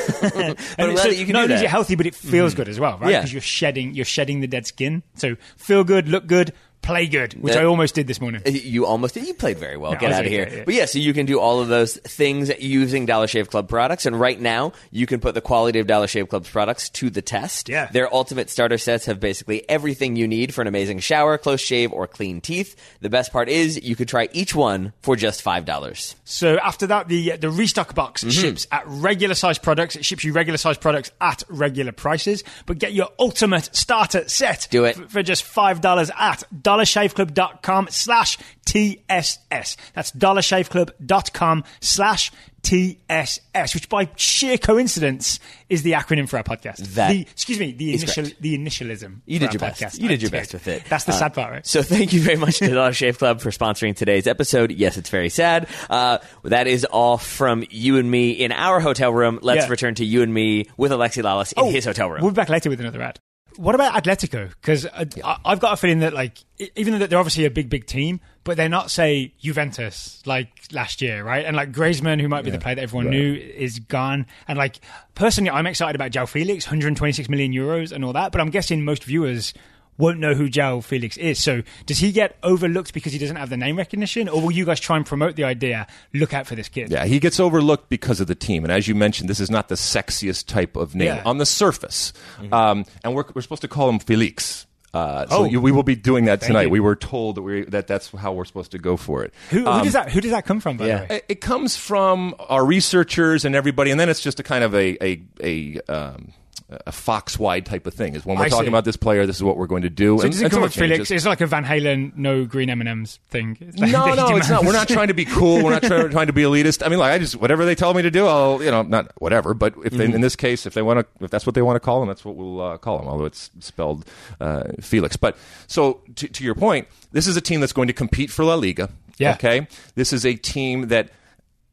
And 0.77 0.91
glad 0.91 0.97
so 0.99 1.09
that 1.09 1.15
you 1.17 1.25
can 1.25 1.33
not 1.33 1.43
only 1.45 1.55
is 1.55 1.63
it 1.63 1.67
healthy, 1.67 1.95
but 1.95 2.05
it 2.05 2.13
feels 2.13 2.51
mm-hmm. 2.51 2.57
good 2.61 2.69
as 2.69 2.79
well, 2.79 2.99
right? 2.99 3.09
Yeah. 3.09 3.19
Because 3.21 3.33
you're 3.33 3.41
shedding, 3.41 3.95
you're 3.95 4.05
shedding 4.05 4.41
the 4.41 4.47
dead 4.47 4.67
skin. 4.67 5.01
So 5.15 5.35
feel 5.57 5.83
good, 5.83 6.07
look 6.07 6.27
good, 6.27 6.53
play 6.85 7.07
good, 7.07 7.33
which 7.33 7.55
Yeah. 7.55 7.61
I 7.61 7.65
almost 7.65 7.95
did 7.95 8.07
this 8.07 8.21
morning. 8.21 8.41
You 8.45 8.85
almost 8.85 9.15
did. 9.15 9.25
You 9.27 9.33
played 9.33 9.57
very 9.57 9.75
well. 9.77 9.91
I 9.93 9.95
Get 9.95 10.11
out 10.11 10.25
of 10.25 10.31
here. 10.31 10.47
yeah. 10.49 10.63
But 10.65 10.73
yeah, 10.75 10.85
so 10.85 10.99
you 10.99 11.13
can 11.13 11.25
do 11.25 11.39
all 11.39 11.59
of 11.59 11.67
those 11.67 11.97
things 11.97 12.51
using 12.59 13.05
Dollar 13.05 13.27
Shave 13.27 13.49
Club 13.49 13.67
products. 13.67 14.05
And 14.05 14.19
right 14.19 14.39
now, 14.39 14.71
you 14.91 15.05
can 15.05 15.19
put 15.19 15.33
the 15.33 15.41
quality 15.41 15.79
of 15.79 15.87
Dollar 15.87 16.07
Shave 16.07 16.29
Club's 16.29 16.49
products 16.49 16.89
to 16.91 17.09
the 17.09 17.21
test. 17.21 17.67
Yeah. 17.69 17.87
Their 17.91 18.13
ultimate 18.13 18.49
starter 18.49 18.77
sets 18.77 19.05
have 19.07 19.19
basically 19.19 19.67
everything 19.69 20.15
you 20.15 20.27
need 20.27 20.53
for 20.53 20.61
an 20.61 20.67
amazing 20.67 20.99
shower, 20.99 21.37
close 21.37 21.59
shave, 21.61 21.91
or 21.91 22.07
clean 22.07 22.39
teeth. 22.39 22.75
The 23.01 23.09
best 23.09 23.31
part 23.33 23.49
is 23.49 23.83
you 23.83 23.95
could 23.95 24.07
try 24.07 24.29
each 24.31 24.53
one 24.55 24.93
for 25.01 25.15
just 25.15 25.43
$5. 25.43 26.15
So 26.23 26.57
after 26.59 26.87
that, 26.87 27.07
the 27.07 27.37
the 27.37 27.49
restock 27.49 27.95
box 27.95 28.23
Mm-hmm. 28.23 28.29
ships 28.29 28.67
at 28.71 28.83
regular 28.87 29.35
size 29.35 29.57
products. 29.57 29.95
It 29.95 30.05
ships 30.05 30.23
you 30.23 30.33
regular 30.33 30.57
size 30.57 30.77
products 30.77 31.11
at 31.19 31.43
regular 31.49 31.91
prices, 31.91 32.43
but 32.65 32.77
get 32.77 32.93
your 32.93 33.09
ultimate 33.19 33.69
starter 33.75 34.27
set. 34.29 34.67
Do 34.71 34.85
it. 34.85 34.97
f- 34.99 35.09
for 35.11 35.23
just 35.23 35.43
five 35.43 35.81
dollars 35.81 36.11
at 36.17 36.43
dollarshaveclub.com 36.75 37.87
slash 37.89 38.37
TSS. 38.65 39.77
That's 39.93 40.11
dollarshaveclub.com 40.11 41.63
slash 41.79 42.31
TSS, 42.63 43.73
which 43.75 43.89
by 43.89 44.09
sheer 44.15 44.57
coincidence 44.57 45.39
is 45.69 45.83
the 45.83 45.91
acronym 45.91 46.27
for 46.27 46.37
our 46.37 46.43
podcast. 46.43 46.77
That 46.95 47.11
the, 47.11 47.21
excuse 47.21 47.59
me, 47.59 47.73
the 47.73 47.93
initial 47.93 48.23
correct. 48.23 48.41
the 48.41 48.57
initialism. 48.57 49.21
You 49.27 49.37
did 49.37 49.49
our 49.49 49.53
your 49.53 49.59
best. 49.59 49.81
podcast. 49.81 50.01
You 50.01 50.07
did 50.07 50.21
your 50.23 50.31
best 50.31 50.51
with 50.53 50.67
it. 50.67 50.83
That's 50.89 51.03
the 51.03 51.11
Uh, 51.13 51.17
sad 51.17 51.33
part, 51.35 51.51
right? 51.51 51.65
So 51.67 51.83
thank 51.83 52.11
you 52.11 52.21
very 52.21 52.37
much 52.37 52.57
to 52.57 52.67
Dollar 52.73 52.93
Shave 52.93 53.19
Club 53.19 53.39
for 53.39 53.51
sponsoring 53.51 53.95
today's 53.95 54.25
episode. 54.25 54.71
Yes, 54.71 54.97
it's 54.97 55.11
very 55.11 55.29
sad. 55.29 55.67
Uh, 55.91 56.17
that 56.43 56.65
is 56.65 56.85
all 56.85 57.19
from 57.19 57.63
you 57.69 57.97
and 57.97 58.09
me 58.09 58.31
in 58.31 58.51
our 58.51 58.79
hotel 58.79 59.13
room. 59.13 59.37
Let's 59.43 59.65
Yeah. 59.65 59.69
return 59.69 59.93
to 59.95 60.05
you 60.05 60.23
and 60.23 60.33
me 60.33 60.65
with 60.75 60.91
Alexi 60.91 61.21
Lalas 61.21 61.53
in 61.55 61.71
his 61.71 61.85
hotel 61.85 62.09
room. 62.09 62.21
We'll 62.23 62.31
be 62.31 62.35
back 62.35 62.49
later 62.49 62.71
with 62.71 62.79
another 62.79 63.01
ad. 63.03 63.19
What 63.57 63.75
about 63.75 64.03
Atletico? 64.03 64.49
Because 64.49 64.85
uh, 64.85 65.05
I've 65.45 65.59
got 65.59 65.73
a 65.73 65.77
feeling 65.77 65.99
that, 65.99 66.13
like, 66.13 66.37
even 66.75 66.97
though 66.97 67.07
they're 67.07 67.19
obviously 67.19 67.45
a 67.45 67.51
big, 67.51 67.69
big 67.69 67.85
team, 67.85 68.19
but 68.43 68.57
they're 68.57 68.69
not, 68.69 68.91
say, 68.91 69.33
Juventus 69.39 70.21
like 70.25 70.49
last 70.71 71.01
year, 71.01 71.23
right? 71.23 71.45
And 71.45 71.55
like 71.55 71.71
Griezmann, 71.71 72.21
who 72.21 72.27
might 72.27 72.43
be 72.43 72.51
the 72.51 72.59
player 72.59 72.75
that 72.75 72.81
everyone 72.81 73.09
knew, 73.09 73.33
is 73.33 73.79
gone. 73.79 74.25
And 74.47 74.57
like, 74.57 74.79
personally, 75.15 75.49
I'm 75.49 75.67
excited 75.67 75.95
about 75.95 76.11
João 76.11 76.27
Felix, 76.27 76.65
126 76.65 77.27
million 77.29 77.51
euros 77.51 77.91
and 77.91 78.05
all 78.05 78.13
that. 78.13 78.31
But 78.31 78.41
I'm 78.41 78.51
guessing 78.51 78.83
most 78.83 79.03
viewers 79.03 79.53
won't 79.97 80.19
know 80.19 80.33
who 80.33 80.49
João 80.49 80.83
Felix 80.83 81.17
is. 81.17 81.41
So 81.41 81.63
does 81.85 81.99
he 81.99 82.11
get 82.11 82.37
overlooked 82.43 82.93
because 82.93 83.13
he 83.13 83.19
doesn't 83.19 83.35
have 83.37 83.49
the 83.49 83.57
name 83.57 83.77
recognition, 83.77 84.27
or 84.29 84.41
will 84.41 84.51
you 84.51 84.65
guys 84.65 84.79
try 84.79 84.97
and 84.97 85.05
promote 85.05 85.35
the 85.35 85.43
idea? 85.45 85.87
Look 86.13 86.33
out 86.33 86.47
for 86.47 86.55
this 86.55 86.69
kid. 86.69 86.91
Yeah, 86.91 87.05
he 87.05 87.19
gets 87.19 87.39
overlooked 87.39 87.89
because 87.89 88.19
of 88.19 88.27
the 88.27 88.35
team. 88.35 88.63
And 88.63 88.71
as 88.71 88.87
you 88.87 88.95
mentioned, 88.95 89.29
this 89.29 89.39
is 89.39 89.49
not 89.49 89.69
the 89.69 89.75
sexiest 89.75 90.47
type 90.47 90.75
of 90.75 90.95
name 90.95 91.07
Yeah. 91.07 91.17
Mm-hmm. 91.19 91.27
on 91.27 91.37
the 91.37 91.45
surface. 91.45 92.13
Um, 92.51 92.85
and 93.03 93.15
we're, 93.15 93.25
we're 93.33 93.41
supposed 93.41 93.61
to 93.61 93.67
call 93.67 93.89
him 93.89 93.99
Felix. 93.99 94.65
Uh, 94.93 95.27
so 95.27 95.37
Oh. 95.39 95.43
you, 95.43 95.59
we 95.59 95.73
will 95.73 95.83
be 95.83 95.95
doing 95.97 96.23
that 96.25 96.39
tonight. 96.39 96.69
We 96.69 96.79
were 96.79 96.95
told 96.95 97.35
that, 97.35 97.41
we 97.41 97.65
that 97.65 97.85
that's 97.85 98.09
how 98.11 98.31
we're 98.31 98.45
supposed 98.45 98.71
to 98.71 98.77
go 98.79 98.95
for 98.95 99.25
it. 99.25 99.33
Who, 99.49 99.59
who 99.69 99.83
does 99.83 99.91
that? 99.91 100.09
Who 100.09 100.21
does 100.21 100.31
that 100.31 100.45
come 100.45 100.61
from? 100.61 100.77
By 100.77 100.87
yeah. 100.87 100.97
the 100.99 101.03
way, 101.03 101.15
It, 101.17 101.25
it 101.27 101.41
comes 101.41 101.75
from 101.75 102.33
our 102.39 102.65
researchers 102.65 103.43
and 103.43 103.55
everybody, 103.55 103.91
and 103.91 103.99
then 103.99 104.07
it's 104.07 104.21
just 104.21 104.39
a 104.39 104.43
kind 104.43 104.63
of 104.63 104.73
a 104.73 104.97
a 105.05 105.21
a, 105.43 105.79
um, 105.93 106.31
a 106.69 106.91
fox 106.91 107.37
wide 107.37 107.65
type 107.65 107.85
of 107.85 107.93
thing. 107.93 108.15
Is 108.15 108.25
when 108.25 108.37
we're 108.37 108.45
I 108.45 108.49
talking 108.49 108.65
see. 108.65 108.69
about 108.69 108.85
this 108.85 108.95
player, 108.95 109.25
this 109.27 109.35
is 109.35 109.43
what 109.43 109.55
we're 109.57 109.67
going 109.67 109.83
to 109.83 109.89
do. 109.89 110.17
So 110.17 110.25
and, 110.25 110.33
and 110.33 110.51
come 110.51 110.63
so 110.63 110.69
Felix? 110.69 111.11
It's 111.11 111.25
like 111.25 111.41
a 111.41 111.45
Van 111.45 111.63
Halen, 111.63 112.15
no 112.15 112.45
green 112.45 112.69
M 112.71 112.79
and 112.79 112.89
M's 112.89 113.19
thing. 113.29 113.57
Like 113.77 113.91
No, 113.91 114.05
no, 114.15 114.35
it's 114.35 114.49
not. 114.49 114.65
We're 114.65 114.73
not 114.73 114.87
trying 114.87 115.09
to 115.09 115.13
be 115.13 115.25
cool. 115.25 115.63
We're 115.63 115.71
not 115.71 115.83
trying, 115.83 116.09
trying 116.09 116.27
to 116.27 116.33
be 116.33 116.41
elitist. 116.41 116.83
I 116.83 116.89
mean, 116.89 116.97
like 116.97 117.11
I 117.11 117.19
just 117.19 117.35
whatever 117.35 117.65
they 117.65 117.75
tell 117.75 117.93
me 117.93 118.01
to 118.01 118.11
do, 118.11 118.25
I'll 118.25 118.63
you 118.63 118.71
know 118.71 118.81
not 118.81 119.11
whatever. 119.19 119.53
But 119.53 119.75
if 119.83 119.93
they, 119.93 120.05
in 120.05 120.21
this 120.21 120.35
case, 120.35 120.65
if 120.65 120.73
they 120.73 120.81
want 120.81 120.99
to, 120.99 121.25
if 121.25 121.29
that's 121.29 121.45
what 121.45 121.53
they 121.53 121.61
want 121.61 121.75
to 121.75 121.79
call 121.79 122.01
him, 122.01 122.07
that's 122.07 122.25
what 122.25 122.35
we'll 122.35 122.61
uh, 122.61 122.77
call 122.77 122.99
him. 122.99 123.07
Although 123.07 123.25
it's 123.25 123.51
spelled 123.59 124.05
uh, 124.39 124.63
Felix. 124.81 125.17
But 125.17 125.37
so 125.67 126.01
to, 126.15 126.27
to 126.27 126.43
your 126.43 126.55
point, 126.55 126.87
this 127.11 127.27
is 127.27 127.37
a 127.37 127.41
team 127.41 127.59
that's 127.59 127.73
going 127.73 127.87
to 127.87 127.93
compete 127.93 128.31
for 128.31 128.43
La 128.43 128.55
Liga. 128.55 128.89
Yeah. 129.17 129.33
Okay. 129.33 129.67
This 129.93 130.11
is 130.11 130.25
a 130.25 130.35
team 130.35 130.87
that 130.87 131.09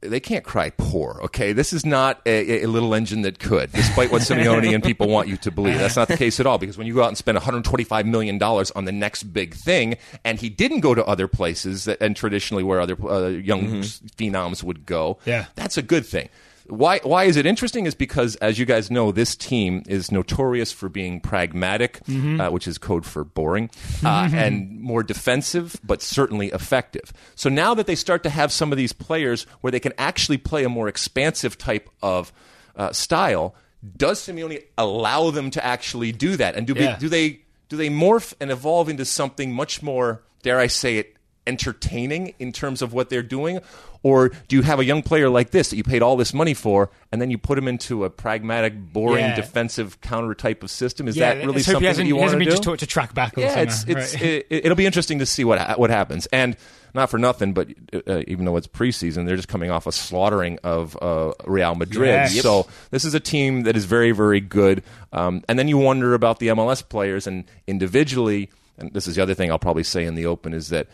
they 0.02 0.20
can't 0.20 0.44
cry 0.44 0.70
poor. 0.70 1.20
Okay, 1.24 1.52
this 1.52 1.72
is 1.72 1.86
not 1.86 2.20
a, 2.26 2.62
a 2.64 2.66
little 2.66 2.94
engine 2.94 3.22
that 3.22 3.38
could, 3.38 3.72
despite 3.72 4.10
what 4.12 4.22
Simeone 4.22 4.74
and 4.74 4.82
people 4.82 5.08
want 5.08 5.28
you 5.28 5.36
to 5.38 5.50
believe. 5.50 5.78
That's 5.78 5.96
not 5.96 6.08
the 6.08 6.16
case 6.16 6.40
at 6.40 6.46
all. 6.46 6.58
Because 6.58 6.76
when 6.76 6.86
you 6.86 6.94
go 6.94 7.02
out 7.02 7.08
and 7.08 7.16
spend 7.16 7.36
125 7.36 8.06
million 8.06 8.38
dollars 8.38 8.70
on 8.72 8.84
the 8.84 8.92
next 8.92 9.22
big 9.24 9.54
thing, 9.54 9.96
and 10.24 10.38
he 10.40 10.48
didn't 10.48 10.80
go 10.80 10.94
to 10.94 11.04
other 11.06 11.28
places 11.28 11.84
that, 11.84 12.00
and 12.00 12.14
traditionally 12.16 12.62
where 12.62 12.80
other 12.80 12.96
uh, 13.08 13.28
young 13.28 13.80
phenoms 13.82 14.62
would 14.62 14.86
go, 14.86 15.18
Yeah. 15.24 15.46
that's 15.54 15.76
a 15.78 15.82
good 15.82 16.04
thing. 16.06 16.28
Why, 16.72 17.00
why 17.02 17.24
is 17.24 17.36
it 17.36 17.44
interesting? 17.44 17.84
Is 17.84 17.94
because, 17.94 18.36
as 18.36 18.58
you 18.58 18.64
guys 18.64 18.90
know, 18.90 19.12
this 19.12 19.36
team 19.36 19.82
is 19.86 20.10
notorious 20.10 20.72
for 20.72 20.88
being 20.88 21.20
pragmatic, 21.20 22.00
uh, 22.08 22.48
which 22.48 22.66
is 22.66 22.78
code 22.78 23.04
for 23.04 23.24
boring, 23.24 23.68
uh, 24.02 24.30
and 24.32 24.80
more 24.80 25.02
defensive, 25.02 25.76
but 25.84 26.00
certainly 26.00 26.48
effective. 26.48 27.12
So 27.34 27.50
now 27.50 27.74
that 27.74 27.86
they 27.86 27.94
start 27.94 28.22
to 28.22 28.30
have 28.30 28.50
some 28.52 28.72
of 28.72 28.78
these 28.78 28.94
players 28.94 29.44
where 29.60 29.70
they 29.70 29.80
can 29.80 29.92
actually 29.98 30.38
play 30.38 30.64
a 30.64 30.70
more 30.70 30.88
expansive 30.88 31.58
type 31.58 31.90
of 32.02 32.32
uh, 32.74 32.90
style, 32.92 33.54
does 33.96 34.26
Simeone 34.26 34.62
allow 34.78 35.30
them 35.30 35.50
to 35.50 35.62
actually 35.62 36.10
do 36.10 36.36
that? 36.36 36.54
And 36.56 36.66
do, 36.66 36.72
Yeah. 36.74 36.96
do 36.98 37.10
they 37.10 37.40
do 37.68 37.76
they 37.76 37.90
morph 37.90 38.32
and 38.40 38.50
evolve 38.50 38.88
into 38.88 39.04
something 39.04 39.52
much 39.52 39.82
more, 39.82 40.22
dare 40.42 40.58
I 40.58 40.68
say 40.68 40.96
it, 40.98 41.16
entertaining 41.46 42.34
in 42.38 42.52
terms 42.52 42.82
of 42.82 42.92
what 42.92 43.10
they're 43.10 43.22
doing? 43.22 43.60
Or 44.04 44.30
do 44.48 44.56
you 44.56 44.62
have 44.62 44.80
a 44.80 44.84
young 44.84 45.02
player 45.02 45.28
like 45.28 45.50
this 45.50 45.70
that 45.70 45.76
you 45.76 45.84
paid 45.84 46.02
all 46.02 46.16
this 46.16 46.34
money 46.34 46.54
for, 46.54 46.90
and 47.12 47.22
then 47.22 47.30
you 47.30 47.38
put 47.38 47.56
him 47.56 47.68
into 47.68 48.04
a 48.04 48.10
pragmatic, 48.10 48.74
boring, 48.92 49.24
Yeah. 49.24 49.36
defensive 49.36 50.00
counter 50.00 50.34
type 50.34 50.64
of 50.64 50.70
system? 50.70 51.06
Is 51.06 51.16
yeah, 51.16 51.34
that 51.34 51.46
really 51.46 51.62
something 51.62 51.84
hasn't, 51.84 52.04
that 52.04 52.08
you 52.08 52.16
want 52.16 52.32
to 52.32 52.38
do? 52.38 52.44
just 52.46 52.64
taught 52.64 52.80
to 52.80 52.86
track 52.86 53.14
back. 53.14 53.36
Yeah, 53.36 53.60
it's, 53.60 53.84
it's, 53.84 54.14
right? 54.14 54.22
it, 54.22 54.46
it'll 54.50 54.76
be 54.76 54.86
interesting 54.86 55.20
to 55.20 55.26
see 55.26 55.44
what 55.44 55.78
what 55.78 55.90
happens. 55.90 56.26
And 56.32 56.56
not 56.94 57.10
for 57.10 57.18
nothing, 57.18 57.52
but 57.54 57.68
uh, 58.06 58.22
even 58.26 58.44
though 58.44 58.56
it's 58.56 58.66
preseason, 58.66 59.24
they're 59.26 59.36
just 59.36 59.48
coming 59.48 59.70
off 59.70 59.86
a 59.86 59.92
slaughtering 59.92 60.58
of 60.62 60.98
uh, 61.00 61.32
Real 61.46 61.74
Madrid. 61.74 62.08
Yes. 62.08 62.40
So 62.42 62.66
this 62.90 63.04
is 63.04 63.14
a 63.14 63.20
team 63.20 63.62
that 63.62 63.76
is 63.76 63.84
very, 63.84 64.12
very 64.12 64.40
good. 64.40 64.82
Um, 65.12 65.42
and 65.48 65.58
then 65.58 65.68
you 65.68 65.78
wonder 65.78 66.12
about 66.12 66.38
the 66.38 66.48
MLS 66.48 66.86
players 66.86 67.26
and 67.26 67.44
individually. 67.66 68.50
And 68.78 68.92
this 68.92 69.06
is 69.06 69.16
the 69.16 69.22
other 69.22 69.34
thing 69.34 69.50
I'll 69.50 69.58
probably 69.58 69.84
say 69.84 70.04
in 70.04 70.16
the 70.16 70.26
open 70.26 70.52
is 70.52 70.68
that 70.68 70.88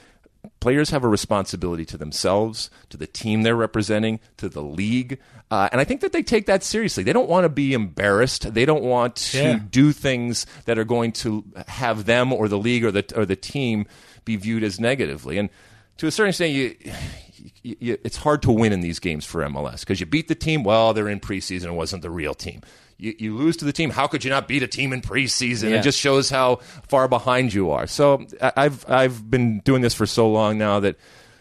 players 0.60 0.90
have 0.90 1.04
a 1.04 1.08
responsibility 1.08 1.84
to 1.86 1.96
themselves, 1.98 2.70
to 2.90 2.96
the 2.96 3.06
team 3.06 3.42
they're 3.42 3.56
representing, 3.56 4.20
to 4.36 4.48
the 4.48 4.62
league. 4.62 5.18
Uh, 5.50 5.68
and 5.72 5.80
I 5.80 5.84
think 5.84 6.00
that 6.02 6.12
they 6.12 6.22
take 6.22 6.46
that 6.46 6.62
seriously. 6.62 7.02
They 7.04 7.12
don't 7.12 7.28
want 7.28 7.44
to 7.44 7.48
be 7.48 7.72
embarrassed. 7.72 8.52
They 8.54 8.64
don't 8.64 8.82
want 8.82 9.16
to 9.16 9.38
Yeah. 9.38 9.60
do 9.70 9.92
things 9.92 10.46
that 10.66 10.78
are 10.78 10.84
going 10.84 11.12
to 11.12 11.44
have 11.68 12.04
them 12.04 12.32
or 12.32 12.48
the 12.48 12.58
league 12.58 12.84
or 12.84 12.90
the 12.90 13.04
or 13.16 13.24
the 13.24 13.36
team 13.36 13.86
be 14.24 14.36
viewed 14.36 14.62
as 14.62 14.78
negatively. 14.78 15.38
And 15.38 15.48
to 15.96 16.06
a 16.06 16.10
certain 16.10 16.28
extent, 16.30 16.52
you, 16.52 16.76
you, 17.62 17.76
you 17.80 17.98
it's 18.04 18.18
hard 18.18 18.42
to 18.42 18.52
win 18.52 18.72
in 18.72 18.80
these 18.80 18.98
games 18.98 19.24
for 19.24 19.40
MLS 19.48 19.80
because 19.80 20.00
you 20.00 20.06
beat 20.06 20.28
the 20.28 20.34
team. 20.34 20.64
Well, 20.64 20.92
they're 20.92 21.08
in 21.08 21.20
preseason; 21.20 21.64
it 21.66 21.72
wasn't 21.72 22.02
the 22.02 22.10
real 22.10 22.34
team. 22.34 22.60
You, 22.98 23.14
you 23.18 23.36
lose 23.36 23.56
to 23.58 23.64
the 23.64 23.72
team. 23.72 23.90
How 23.90 24.06
could 24.08 24.24
you 24.24 24.30
not 24.30 24.48
beat 24.48 24.62
a 24.62 24.66
team 24.66 24.92
in 24.92 25.00
preseason? 25.02 25.70
Yeah. 25.70 25.76
It 25.76 25.82
just 25.82 25.98
shows 25.98 26.28
how 26.30 26.56
far 26.88 27.06
behind 27.08 27.54
you 27.54 27.70
are. 27.70 27.86
So 27.86 28.26
I- 28.42 28.52
I've 28.56 28.90
I've 28.90 29.30
been 29.30 29.60
doing 29.60 29.82
this 29.82 29.94
for 29.94 30.04
so 30.06 30.28
long 30.30 30.58
now 30.58 30.80
that 30.80 30.96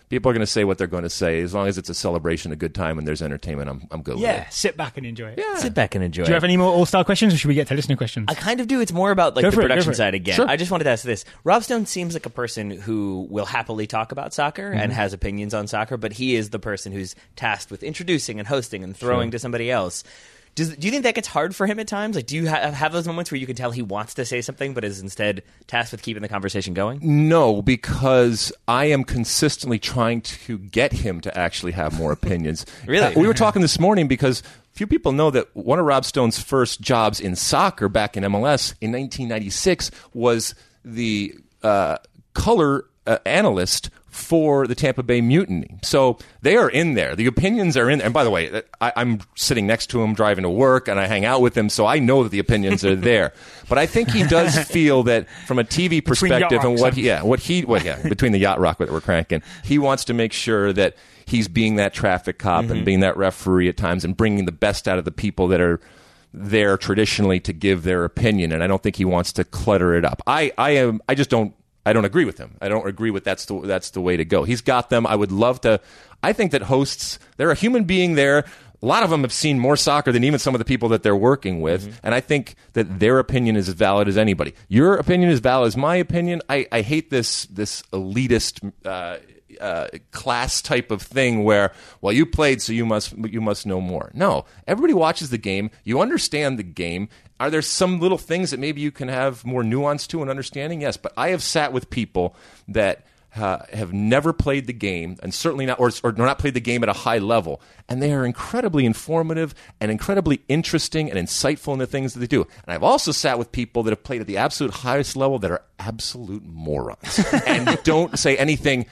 people 0.09 0.29
are 0.29 0.33
going 0.33 0.39
to 0.45 0.45
say 0.47 0.63
what 0.63 0.77
they're 0.77 0.85
going 0.87 1.03
to 1.03 1.09
say. 1.09 1.41
As 1.41 1.53
long 1.55 1.67
as 1.67 1.77
it's 1.79 1.89
a 1.89 1.95
celebration, 1.95 2.51
a 2.51 2.55
good 2.55 2.75
time, 2.75 2.99
and 2.99 3.07
there's 3.07 3.23
entertainment, 3.23 3.69
I'm 3.71 3.87
I'm 3.89 4.03
good 4.03 4.19
yeah, 4.19 4.37
with 4.39 4.47
it. 4.49 4.53
sit 4.53 4.77
back 4.77 4.97
and 4.97 5.05
enjoy 5.07 5.29
it. 5.29 5.39
Yeah. 5.39 5.55
Sit 5.57 5.73
back 5.73 5.95
and 5.95 6.03
enjoy. 6.03 6.21
It. 6.21 6.25
Do 6.27 6.29
you 6.31 6.35
have 6.35 6.43
any 6.43 6.57
more 6.57 6.71
All 6.71 6.85
Star 6.85 7.03
questions, 7.03 7.33
or 7.33 7.37
should 7.37 7.47
we 7.47 7.55
get 7.55 7.67
to 7.69 7.73
listener 7.73 7.95
questions? 7.95 8.25
I 8.29 8.35
kind 8.35 8.59
of 8.61 8.67
do. 8.67 8.79
It's 8.79 8.93
more 8.93 9.09
about 9.09 9.35
like 9.35 9.41
Go 9.41 9.49
the 9.49 9.55
for 9.55 9.61
it, 9.61 9.63
go 9.63 9.67
production 9.69 9.93
it. 9.93 9.95
side 9.95 10.13
again. 10.13 10.35
Sure. 10.35 10.47
I 10.47 10.57
just 10.57 10.69
wanted 10.69 10.83
to 10.83 10.91
ask 10.91 11.03
this: 11.03 11.25
Rob 11.43 11.63
Stone 11.63 11.87
seems 11.87 12.13
like 12.13 12.27
a 12.27 12.29
person 12.29 12.69
who 12.69 13.25
will 13.31 13.47
happily 13.47 13.87
talk 13.87 14.11
about 14.11 14.31
soccer 14.31 14.69
Mm-hmm. 14.69 14.79
and 14.79 14.93
has 14.93 15.11
opinions 15.11 15.55
on 15.55 15.65
soccer, 15.65 15.97
but 15.97 16.13
he 16.13 16.35
is 16.35 16.51
the 16.51 16.59
person 16.59 16.91
who's 16.91 17.15
tasked 17.35 17.71
with 17.71 17.81
introducing 17.81 18.37
and 18.37 18.47
hosting 18.47 18.83
and 18.83 18.95
throwing 18.95 19.31
to 19.31 19.39
somebody 19.39 19.71
else. 19.71 20.03
Does, 20.57 20.75
do 20.75 20.87
you 20.87 20.91
think 20.91 21.03
that 21.03 21.13
gets 21.13 21.27
hard 21.27 21.55
for 21.55 21.67
him 21.67 21.77
at 21.77 21.87
times? 21.87 22.15
Like, 22.15 22.25
do 22.25 22.35
you 22.35 22.49
ha- 22.49 22.71
have 22.71 22.91
those 22.91 23.05
moments 23.05 23.29
where 23.29 23.37
you 23.37 23.45
can 23.45 23.55
tell 23.55 23.69
he 23.69 23.83
wants 23.83 24.15
to 24.15 24.25
say 24.25 24.41
something, 24.41 24.73
but 24.73 24.83
is 24.83 24.99
instead 24.99 25.43
tasked 25.67 25.91
with 25.91 26.01
keeping 26.01 26.23
the 26.23 26.27
conversation 26.27 26.73
going? 26.73 26.99
No, 27.03 27.61
because 27.61 28.51
I 28.67 28.85
am 28.85 29.03
consistently 29.03 29.77
trying 29.77 30.21
to 30.21 30.57
get 30.57 30.93
him 30.93 31.21
to 31.21 31.37
actually 31.37 31.73
have 31.73 31.93
more 31.93 32.11
opinions. 32.11 32.65
Really? 32.87 33.13
Uh, 33.13 33.19
we 33.19 33.27
were 33.27 33.33
talking 33.33 33.61
this 33.61 33.79
morning 33.79 34.07
because 34.07 34.41
few 34.71 34.87
people 34.87 35.11
know 35.11 35.29
that 35.29 35.53
one 35.55 35.77
of 35.77 35.85
Rob 35.85 36.05
Stone's 36.05 36.41
first 36.41 36.79
jobs 36.81 37.19
in 37.19 37.35
soccer 37.35 37.89
back 37.89 38.15
in 38.15 38.23
MLS 38.23 38.73
in 38.79 38.91
1996 38.93 39.91
was 40.13 40.55
the 40.85 41.35
uh, 41.63 41.97
color 42.33 42.85
uh, 43.05 43.17
analyst 43.25 43.89
for 44.09 44.65
the 44.67 44.73
Tampa 44.75 45.03
Bay 45.03 45.21
Mutiny. 45.21 45.79
So 45.83 46.17
they 46.41 46.55
are 46.55 46.69
in 46.69 46.95
there. 46.95 47.15
The 47.15 47.27
opinions 47.27 47.77
are 47.77 47.89
in 47.89 47.99
there. 47.99 48.05
And 48.05 48.13
by 48.13 48.23
the 48.23 48.29
way, 48.31 48.63
I, 48.81 48.93
I'm 48.95 49.19
sitting 49.35 49.67
next 49.67 49.87
to 49.87 50.01
him 50.01 50.13
driving 50.15 50.43
to 50.43 50.49
work 50.49 50.87
and 50.87 50.99
I 50.99 51.05
hang 51.07 51.25
out 51.25 51.41
with 51.41 51.55
him, 51.55 51.69
so 51.69 51.85
I 51.85 51.99
know 51.99 52.23
that 52.23 52.29
the 52.29 52.39
opinions 52.39 52.83
are 52.83 52.95
there. 53.11 53.33
But 53.69 53.77
I 53.77 53.85
think 53.85 54.09
he 54.11 54.23
does 54.23 54.57
feel 54.67 55.03
that 55.03 55.27
from 55.45 55.59
a 55.59 55.63
TV 55.63 56.03
perspective 56.03 56.63
and 56.63 56.79
what 56.79 56.93
he, 56.95 57.03
yeah, 57.03 57.21
what 57.21 57.39
he, 57.41 57.63
what, 57.63 57.83
yeah, 57.85 58.01
between 58.07 58.31
the 58.31 58.39
yacht 58.39 58.59
rock 58.59 58.79
that 58.79 58.91
we're 58.91 59.01
cranking, 59.01 59.43
he 59.63 59.77
wants 59.77 60.05
to 60.05 60.13
make 60.13 60.33
sure 60.33 60.73
that 60.73 60.95
he's 61.25 61.47
being 61.47 61.75
that 61.75 61.93
traffic 61.93 62.39
cop 62.39 62.63
Mm-hmm. 62.63 62.71
and 62.71 62.85
being 62.85 62.99
that 63.01 63.17
referee 63.17 63.67
at 63.69 63.77
times 63.77 64.03
and 64.05 64.17
bringing 64.17 64.45
the 64.45 64.51
best 64.51 64.87
out 64.87 64.97
of 64.97 65.05
the 65.05 65.11
people 65.11 65.47
that 65.49 65.61
are 65.61 65.79
there 66.33 66.77
traditionally 66.77 67.39
to 67.41 67.53
give 67.53 67.83
their 67.83 68.03
opinion. 68.03 68.51
And 68.51 68.63
I 68.63 68.67
don't 68.67 68.81
think 68.81 68.95
he 68.95 69.05
wants 69.05 69.31
to 69.33 69.43
clutter 69.43 69.93
it 69.95 70.05
up. 70.05 70.21
I, 70.25 70.51
I 70.57 70.71
am, 70.71 71.01
I 71.07 71.15
just 71.15 71.29
don't, 71.29 71.53
I 71.87 71.93
don't 71.93 72.03
agree 72.03 72.25
with 72.25 72.37
him. 72.37 72.55
I 72.61 72.67
don't 72.67 72.85
agree 72.85 73.11
with 73.11 73.23
that's 73.23 73.45
the 73.45 73.61
that's 73.61 73.91
the 73.91 74.01
way 74.01 74.17
to 74.17 74.25
go. 74.25 74.43
He's 74.43 74.59
got 74.61 74.89
them. 74.89 75.07
I 75.07 75.15
would 75.15 75.31
love 75.31 75.61
to. 75.61 75.79
I 76.21 76.33
think 76.33 76.51
that 76.51 76.63
hosts, 76.63 77.17
they're 77.37 77.51
a 77.51 77.55
human 77.55 77.85
being 77.85 78.15
there. 78.15 78.39
A 78.81 78.85
lot 78.85 79.03
of 79.03 79.09
them 79.09 79.21
have 79.21 79.31
seen 79.31 79.57
more 79.57 79.77
soccer 79.77 80.11
than 80.11 80.23
even 80.25 80.37
some 80.37 80.53
of 80.53 80.59
the 80.59 80.65
people 80.65 80.89
that 80.89 81.01
they're 81.01 81.15
working 81.15 81.61
with, 81.61 81.99
and 82.03 82.13
I 82.13 82.19
think 82.19 82.55
that 82.73 82.99
their 82.99 83.19
opinion 83.19 83.55
is 83.55 83.69
as 83.69 83.73
valid 83.75 84.07
as 84.07 84.17
anybody. 84.17 84.53
Your 84.67 84.95
opinion 84.95 85.31
is 85.31 85.39
valid 85.39 85.67
as 85.67 85.77
my 85.77 85.95
opinion. 85.95 86.41
I, 86.49 86.67
I 86.71 86.81
hate 86.81 87.09
this 87.09 87.45
this 87.45 87.81
elitist 87.93 88.71
uh, 88.85 89.17
uh, 89.61 89.87
class 90.11 90.61
type 90.61 90.91
of 90.91 91.01
thing 91.01 91.43
where, 91.43 91.71
well, 92.01 92.13
you 92.13 92.25
played, 92.25 92.61
so 92.61 92.73
you 92.73 92.85
must 92.85 93.17
you 93.17 93.41
must 93.41 93.65
know 93.65 93.81
more. 93.81 94.11
No, 94.13 94.45
everybody 94.67 94.93
watches 94.93 95.29
the 95.29 95.37
game. 95.37 95.71
You 95.83 96.01
understand 96.01 96.59
the 96.59 96.63
game. 96.63 97.09
Are 97.39 97.49
there 97.49 97.61
some 97.61 97.99
little 97.99 98.17
things 98.17 98.51
that 98.51 98.59
maybe 98.59 98.81
you 98.81 98.91
can 98.91 99.07
have 99.07 99.45
more 99.45 99.63
nuance 99.63 100.07
to 100.07 100.21
and 100.21 100.29
understanding? 100.29 100.81
Yes, 100.81 100.97
but 100.97 101.13
I 101.15 101.29
have 101.29 101.43
sat 101.43 101.71
with 101.71 101.89
people 101.89 102.35
that 102.67 103.05
uh, 103.35 103.59
have 103.71 103.93
never 103.93 104.33
played 104.33 104.67
the 104.67 104.73
game 104.73 105.17
and 105.21 105.33
certainly 105.33 105.65
not 105.65 105.79
or, 105.79 105.91
or 106.03 106.11
not 106.13 106.39
played 106.39 106.53
the 106.53 106.59
game 106.59 106.81
at 106.81 106.89
a 106.89 106.93
high 106.93 107.19
level 107.19 107.61
and 107.87 108.01
they 108.01 108.11
are 108.13 108.25
incredibly 108.25 108.85
informative 108.85 109.53
and 109.79 109.91
incredibly 109.91 110.41
interesting 110.47 111.11
and 111.11 111.19
insightful 111.19 111.73
in 111.73 111.79
the 111.79 111.85
things 111.85 112.13
that 112.13 112.19
they 112.19 112.25
do 112.27 112.41
and 112.41 112.73
i've 112.73 112.83
also 112.83 113.11
sat 113.11 113.37
with 113.37 113.51
people 113.51 113.83
that 113.83 113.91
have 113.91 114.03
played 114.03 114.21
at 114.21 114.27
the 114.27 114.37
absolute 114.37 114.73
highest 114.73 115.15
level 115.15 115.37
that 115.37 115.51
are 115.51 115.61
absolute 115.77 116.43
morons 116.45 117.23
and 117.45 117.77
don't 117.83 118.17
say 118.17 118.35
anything 118.37 118.85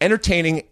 entertaining 0.00 0.62